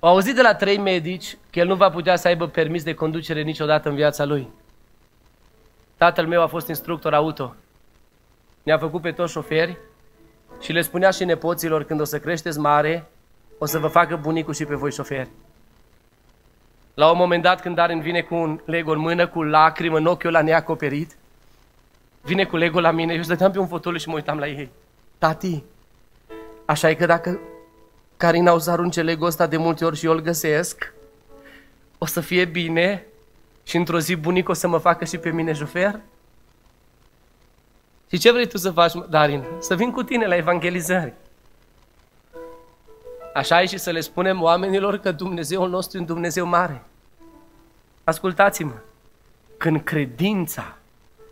Au 0.00 0.10
auzit 0.10 0.34
de 0.34 0.42
la 0.42 0.54
trei 0.54 0.78
medici 0.78 1.36
că 1.50 1.58
el 1.58 1.66
nu 1.66 1.74
va 1.74 1.90
putea 1.90 2.16
să 2.16 2.28
aibă 2.28 2.46
permis 2.46 2.82
de 2.82 2.94
conducere 2.94 3.42
niciodată 3.42 3.88
în 3.88 3.94
viața 3.94 4.24
lui. 4.24 4.48
Tatăl 5.96 6.26
meu 6.26 6.42
a 6.42 6.46
fost 6.46 6.68
instructor 6.68 7.14
auto. 7.14 7.54
Ne-a 8.62 8.78
făcut 8.78 9.02
pe 9.02 9.12
toți 9.12 9.32
șoferi 9.32 9.78
și 10.60 10.72
le 10.72 10.80
spunea 10.80 11.10
și 11.10 11.24
nepoților 11.24 11.84
când 11.84 12.00
o 12.00 12.04
să 12.04 12.18
creșteți 12.18 12.58
mare, 12.58 13.08
o 13.58 13.66
să 13.66 13.78
vă 13.78 13.86
facă 13.86 14.16
bunicul 14.16 14.54
și 14.54 14.64
pe 14.64 14.74
voi 14.74 14.92
șoferi. 14.92 15.30
La 16.94 17.10
un 17.10 17.16
moment 17.16 17.42
dat, 17.42 17.60
când 17.60 17.74
Darin 17.74 18.00
vine 18.00 18.20
cu 18.20 18.34
un 18.34 18.60
Lego 18.64 18.92
în 18.92 18.98
mână, 18.98 19.26
cu 19.26 19.42
lacrimă 19.42 19.96
în 19.96 20.06
ochiul 20.06 20.30
la 20.30 20.42
neacoperit, 20.42 21.16
vine 22.22 22.44
cu 22.44 22.56
Lego 22.56 22.80
la 22.80 22.90
mine, 22.90 23.14
eu 23.14 23.22
stăteam 23.22 23.50
pe 23.50 23.58
un 23.58 23.66
fotoliu 23.66 23.98
și 23.98 24.08
mă 24.08 24.14
uitam 24.14 24.38
la 24.38 24.46
ei. 24.46 24.70
Tati, 25.18 25.62
așa 26.64 26.90
e 26.90 26.94
că 26.94 27.06
dacă 27.06 27.38
Carina 28.18 28.52
o 28.52 28.58
să 28.58 28.70
arunce 28.70 29.02
Lego 29.02 29.24
ăsta 29.24 29.46
de 29.46 29.56
multe 29.56 29.84
ori 29.84 29.96
și 29.96 30.06
eu 30.06 30.12
îl 30.12 30.20
găsesc, 30.20 30.92
o 31.98 32.06
să 32.06 32.20
fie 32.20 32.44
bine 32.44 33.06
și 33.62 33.76
într-o 33.76 33.98
zi 33.98 34.16
bunic 34.16 34.48
o 34.48 34.52
să 34.52 34.68
mă 34.68 34.78
facă 34.78 35.04
și 35.04 35.18
pe 35.18 35.30
mine 35.30 35.52
șofer? 35.52 36.00
Și 38.10 38.18
ce 38.18 38.32
vrei 38.32 38.48
tu 38.48 38.56
să 38.56 38.70
faci, 38.70 38.92
Darin? 39.08 39.44
Să 39.58 39.74
vin 39.74 39.90
cu 39.90 40.02
tine 40.02 40.26
la 40.26 40.36
evangelizări. 40.36 41.12
Așa 43.34 43.62
e 43.62 43.66
și 43.66 43.78
să 43.78 43.90
le 43.90 44.00
spunem 44.00 44.42
oamenilor 44.42 44.98
că 44.98 45.12
Dumnezeul 45.12 45.68
nostru 45.68 45.96
e 45.96 46.00
un 46.00 46.06
Dumnezeu 46.06 46.46
mare. 46.46 46.84
Ascultați-mă, 48.04 48.74
când 49.56 49.80
credința 49.80 50.76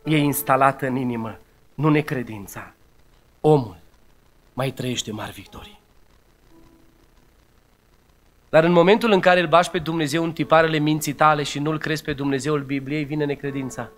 e 0.04 0.16
instalată 0.16 0.86
în 0.86 0.96
inimă, 0.96 1.38
nu 1.74 1.88
necredința, 1.88 2.72
omul 3.40 3.76
mai 4.52 4.70
trăiește 4.70 5.12
mari 5.12 5.32
victorii. 5.32 5.75
Dar 8.56 8.64
în 8.64 8.72
momentul 8.72 9.10
în 9.10 9.20
care 9.20 9.40
îl 9.40 9.46
bași 9.46 9.70
pe 9.70 9.78
Dumnezeu 9.78 10.24
în 10.24 10.32
tiparele 10.32 10.78
minții 10.78 11.12
tale 11.12 11.42
și 11.42 11.58
nu-L 11.58 11.78
crezi 11.78 12.02
pe 12.02 12.12
Dumnezeul 12.12 12.62
Bibliei, 12.62 13.04
vine 13.04 13.24
necredința. 13.24 13.88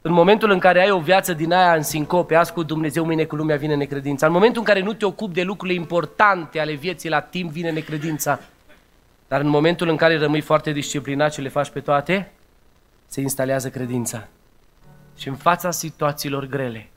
În 0.00 0.12
momentul 0.12 0.50
în 0.50 0.58
care 0.58 0.80
ai 0.80 0.90
o 0.90 0.98
viață 0.98 1.32
din 1.32 1.52
aia 1.52 1.74
în 1.74 1.82
sincope, 1.82 2.34
azi 2.34 2.52
cu 2.52 2.62
Dumnezeu, 2.62 3.04
mâine 3.04 3.24
cu 3.24 3.36
lumea, 3.36 3.56
vine 3.56 3.74
necredința. 3.74 4.26
În 4.26 4.32
momentul 4.32 4.58
în 4.58 4.66
care 4.66 4.80
nu 4.80 4.92
te 4.92 5.04
ocupi 5.04 5.34
de 5.34 5.42
lucrurile 5.42 5.78
importante 5.78 6.60
ale 6.60 6.72
vieții 6.72 7.08
la 7.08 7.20
timp, 7.20 7.50
vine 7.50 7.70
necredința. 7.70 8.40
Dar 9.28 9.40
în 9.40 9.48
momentul 9.48 9.88
în 9.88 9.96
care 9.96 10.18
rămâi 10.18 10.40
foarte 10.40 10.72
disciplinat 10.72 11.32
și 11.32 11.40
le 11.40 11.48
faci 11.48 11.70
pe 11.70 11.80
toate, 11.80 12.32
se 13.06 13.20
instalează 13.20 13.70
credința. 13.70 14.28
Și 15.18 15.28
în 15.28 15.34
fața 15.34 15.70
situațiilor 15.70 16.46
grele, 16.46 16.88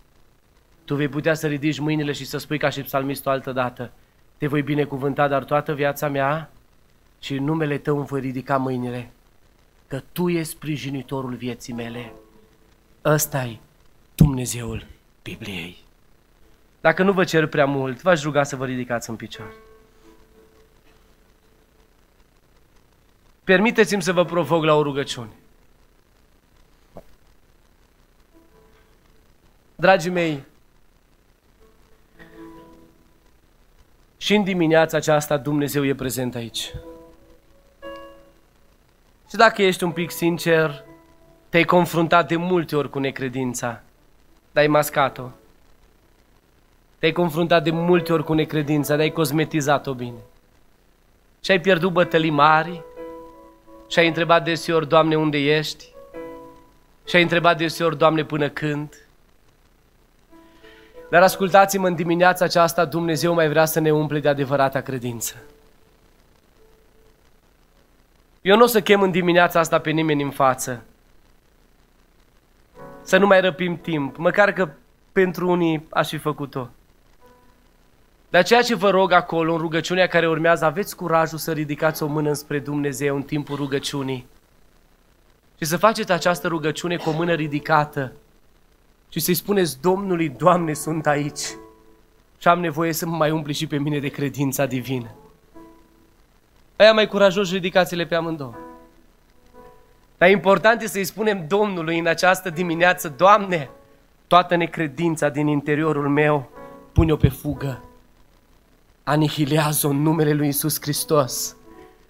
tu 0.86 0.96
vei 0.96 1.08
putea 1.08 1.34
să 1.34 1.48
ridici 1.48 1.80
mâinile 1.80 2.12
și 2.12 2.26
să 2.26 2.38
spui 2.38 2.58
ca 2.58 2.70
și 2.70 2.82
psalmistul 2.82 3.32
altă 3.32 3.52
dată, 3.52 3.91
te 4.40 4.48
voi 4.48 4.61
binecuvânta, 4.61 5.28
dar 5.28 5.44
toată 5.44 5.74
viața 5.74 6.07
mea 6.07 6.52
și 7.20 7.36
în 7.36 7.44
numele 7.44 7.78
tău 7.78 7.98
îmi 7.98 8.06
voi 8.06 8.20
ridica 8.20 8.57
mâinile, 8.57 9.11
că 9.88 10.02
tu 10.11 10.30
ești 10.30 10.53
sprijinitorul 10.53 11.34
vieții 11.34 11.74
mele. 11.74 12.14
ăsta 13.06 13.44
e 13.44 13.57
Dumnezeul 14.16 14.86
Bibliei. 15.24 15.78
Dacă 16.82 17.03
nu 17.03 17.11
vă 17.11 17.24
cer 17.24 17.48
prea 17.48 17.66
mult, 17.66 18.02
v-aș 18.02 18.24
ruga 18.24 18.44
să 18.44 18.56
vă 18.56 18.66
ridicați 18.66 19.10
în 19.10 19.16
picioare. 19.16 19.53
Permiteți-mi 23.44 24.02
să 24.02 24.14
vă 24.14 24.26
provoc 24.26 24.64
la 24.64 24.74
o 24.74 24.82
rugăciune. 24.82 25.32
Dragii 29.76 30.11
mei, 30.11 30.44
și 34.30 34.36
în 34.36 34.44
dimineața 34.44 34.98
aceasta 34.98 35.38
Dumnezeu 35.38 35.86
e 35.86 35.94
prezent 35.96 36.36
aici. 36.36 36.74
Și 39.30 39.36
dacă 39.36 39.62
ești 39.62 39.84
un 39.84 39.92
pic 39.92 40.12
sincer, 40.12 40.84
te-ai 41.50 41.64
confruntat 41.64 42.28
de 42.28 42.36
multe 42.36 42.76
ori 42.76 42.90
cu 42.90 43.00
necredința, 43.00 43.82
dar 44.52 44.64
ai 44.64 44.68
mascat-o. 44.68 45.24
Te-ai 47.00 47.12
confruntat 47.12 47.64
de 47.64 47.72
multe 47.72 48.14
ori 48.14 48.24
cu 48.24 48.34
necredința, 48.34 48.94
dar 48.94 49.00
ai 49.00 49.12
cosmetizat-o 49.12 49.94
bine. 49.94 50.20
Și 51.44 51.52
ai 51.52 51.62
pierdut 51.62 51.92
bătălii 51.92 52.30
mari, 52.30 52.82
și 53.88 54.00
ai 54.00 54.08
întrebat 54.08 54.44
deseori, 54.44 54.88
Doamne, 54.88 55.18
unde 55.18 55.38
ești? 55.38 55.86
Și 57.08 57.16
ai 57.16 57.22
întrebat 57.22 57.58
deseori, 57.58 57.98
Doamne, 57.98 58.24
până 58.24 58.50
când? 58.50 59.09
Dar 61.10 61.22
ascultați-mă, 61.22 61.88
în 61.88 61.95
dimineața 61.95 62.45
aceasta 62.45 62.86
Dumnezeu 62.86 63.34
mai 63.34 63.49
vrea 63.49 63.65
să 63.65 63.80
ne 63.80 63.91
umple 63.91 64.19
de 64.19 64.30
adevărata 64.30 64.81
credință. 64.81 65.36
Eu 68.41 68.57
nu 68.57 68.64
o 68.64 68.68
să 68.68 68.81
chem 68.81 69.02
în 69.02 69.11
dimineața 69.11 69.60
asta 69.60 69.80
pe 69.80 69.90
nimeni 69.90 70.23
în 70.23 70.31
față. 70.31 70.84
Să 73.02 73.18
nu 73.18 73.27
mai 73.27 73.41
răpim 73.41 73.77
timp, 73.77 74.18
măcar 74.18 74.53
că 74.53 74.69
pentru 75.11 75.49
unii 75.49 75.88
aș 75.90 76.10
fi 76.10 76.18
făcut-o. 76.18 76.69
Dar 78.30 78.44
ceea 78.44 78.61
ce 78.61 78.76
vă 78.76 78.90
rog 78.90 79.11
acolo, 79.11 79.53
în 79.53 79.60
rugăciunea 79.60 80.07
care 80.07 80.27
urmează, 80.27 80.65
aveți 80.65 80.95
curajul 80.95 81.38
să 81.38 81.52
ridicați 81.52 82.03
o 82.03 82.07
mână 82.07 82.34
spre 82.34 82.60
Dumnezeu 82.60 83.15
în 83.15 83.23
timpul 83.23 83.56
rugăciunii. 83.56 84.27
Și 85.57 85.65
să 85.65 85.77
faceți 85.77 86.11
această 86.11 86.48
rugăciune 86.48 86.95
cu 86.95 87.10
o 87.10 87.14
mână 87.14 87.34
ridicată, 87.34 88.11
și 89.10 89.19
să-i 89.19 89.34
spuneți 89.34 89.81
Domnului, 89.81 90.30
Doamne, 90.30 90.73
sunt 90.73 91.07
aici 91.07 91.41
și 92.38 92.48
am 92.48 92.60
nevoie 92.60 92.94
să 92.94 93.06
mă 93.06 93.15
mai 93.15 93.31
umpli 93.31 93.53
și 93.53 93.68
pe 93.68 93.77
mine 93.77 93.99
de 93.99 94.07
credința 94.07 94.65
divină. 94.65 95.10
Aia 96.76 96.94
mai 96.94 97.07
curajos, 97.07 97.52
ridicați-le 97.52 98.06
pe 98.06 98.15
amândouă. 98.15 98.56
Dar 100.18 100.30
important 100.30 100.81
este 100.81 100.94
să-i 100.94 101.03
spunem 101.03 101.45
Domnului 101.48 101.99
în 101.99 102.07
această 102.07 102.49
dimineață, 102.49 103.14
Doamne, 103.18 103.69
toată 104.27 104.56
necredința 104.56 105.30
din 105.30 105.48
interiorul 105.48 106.10
meu, 106.10 106.49
pune-o 106.91 107.15
pe 107.15 107.30
fugă. 107.30 107.84
Anihilează-o 109.03 109.90
în 109.90 110.02
numele 110.02 110.34
lui 110.34 110.48
Isus 110.48 110.81
Hristos, 110.81 111.56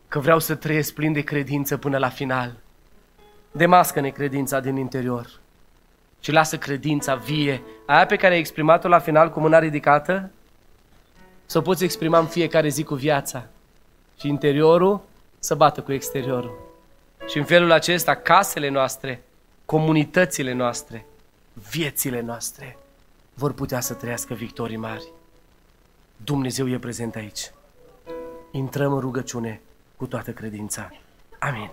că 0.07 0.19
vreau 0.19 0.39
să 0.39 0.55
trăiesc 0.55 0.93
plin 0.93 1.13
de 1.13 1.21
credință 1.21 1.77
până 1.77 1.97
la 1.97 2.09
final. 2.09 2.57
Demască 3.51 3.99
necredința 3.99 4.59
din 4.59 4.75
interior 4.75 5.39
și 6.19 6.31
lasă 6.31 6.57
credința 6.57 7.15
vie, 7.15 7.61
aia 7.85 8.05
pe 8.05 8.15
care 8.15 8.33
ai 8.33 8.39
exprimat-o 8.39 8.87
la 8.87 8.99
final 8.99 9.29
cu 9.29 9.39
mâna 9.39 9.59
ridicată, 9.59 10.31
să 11.45 11.57
o 11.57 11.61
poți 11.61 11.83
exprima 11.83 12.19
în 12.19 12.25
fiecare 12.25 12.67
zi 12.67 12.83
cu 12.83 12.95
viața. 12.95 13.45
Și 14.19 14.27
interiorul 14.27 15.01
să 15.39 15.55
bată 15.55 15.81
cu 15.81 15.91
exteriorul. 15.91 16.67
Și 17.27 17.37
în 17.37 17.43
felul 17.43 17.71
acesta, 17.71 18.15
casele 18.15 18.69
noastre, 18.69 19.23
comunitățile 19.65 20.53
noastre, 20.53 21.05
viețile 21.69 22.21
noastre 22.21 22.77
vor 23.33 23.53
putea 23.53 23.79
să 23.79 23.93
trăiască 23.93 24.33
victorii 24.33 24.77
mari. 24.77 25.07
Dumnezeu 26.23 26.69
e 26.69 26.77
prezent 26.77 27.15
aici. 27.15 27.51
Intrăm 28.51 28.93
în 28.93 28.99
rugăciune 28.99 29.61
cu 29.95 30.05
toată 30.05 30.31
credința. 30.31 30.89
Amin. 31.39 31.69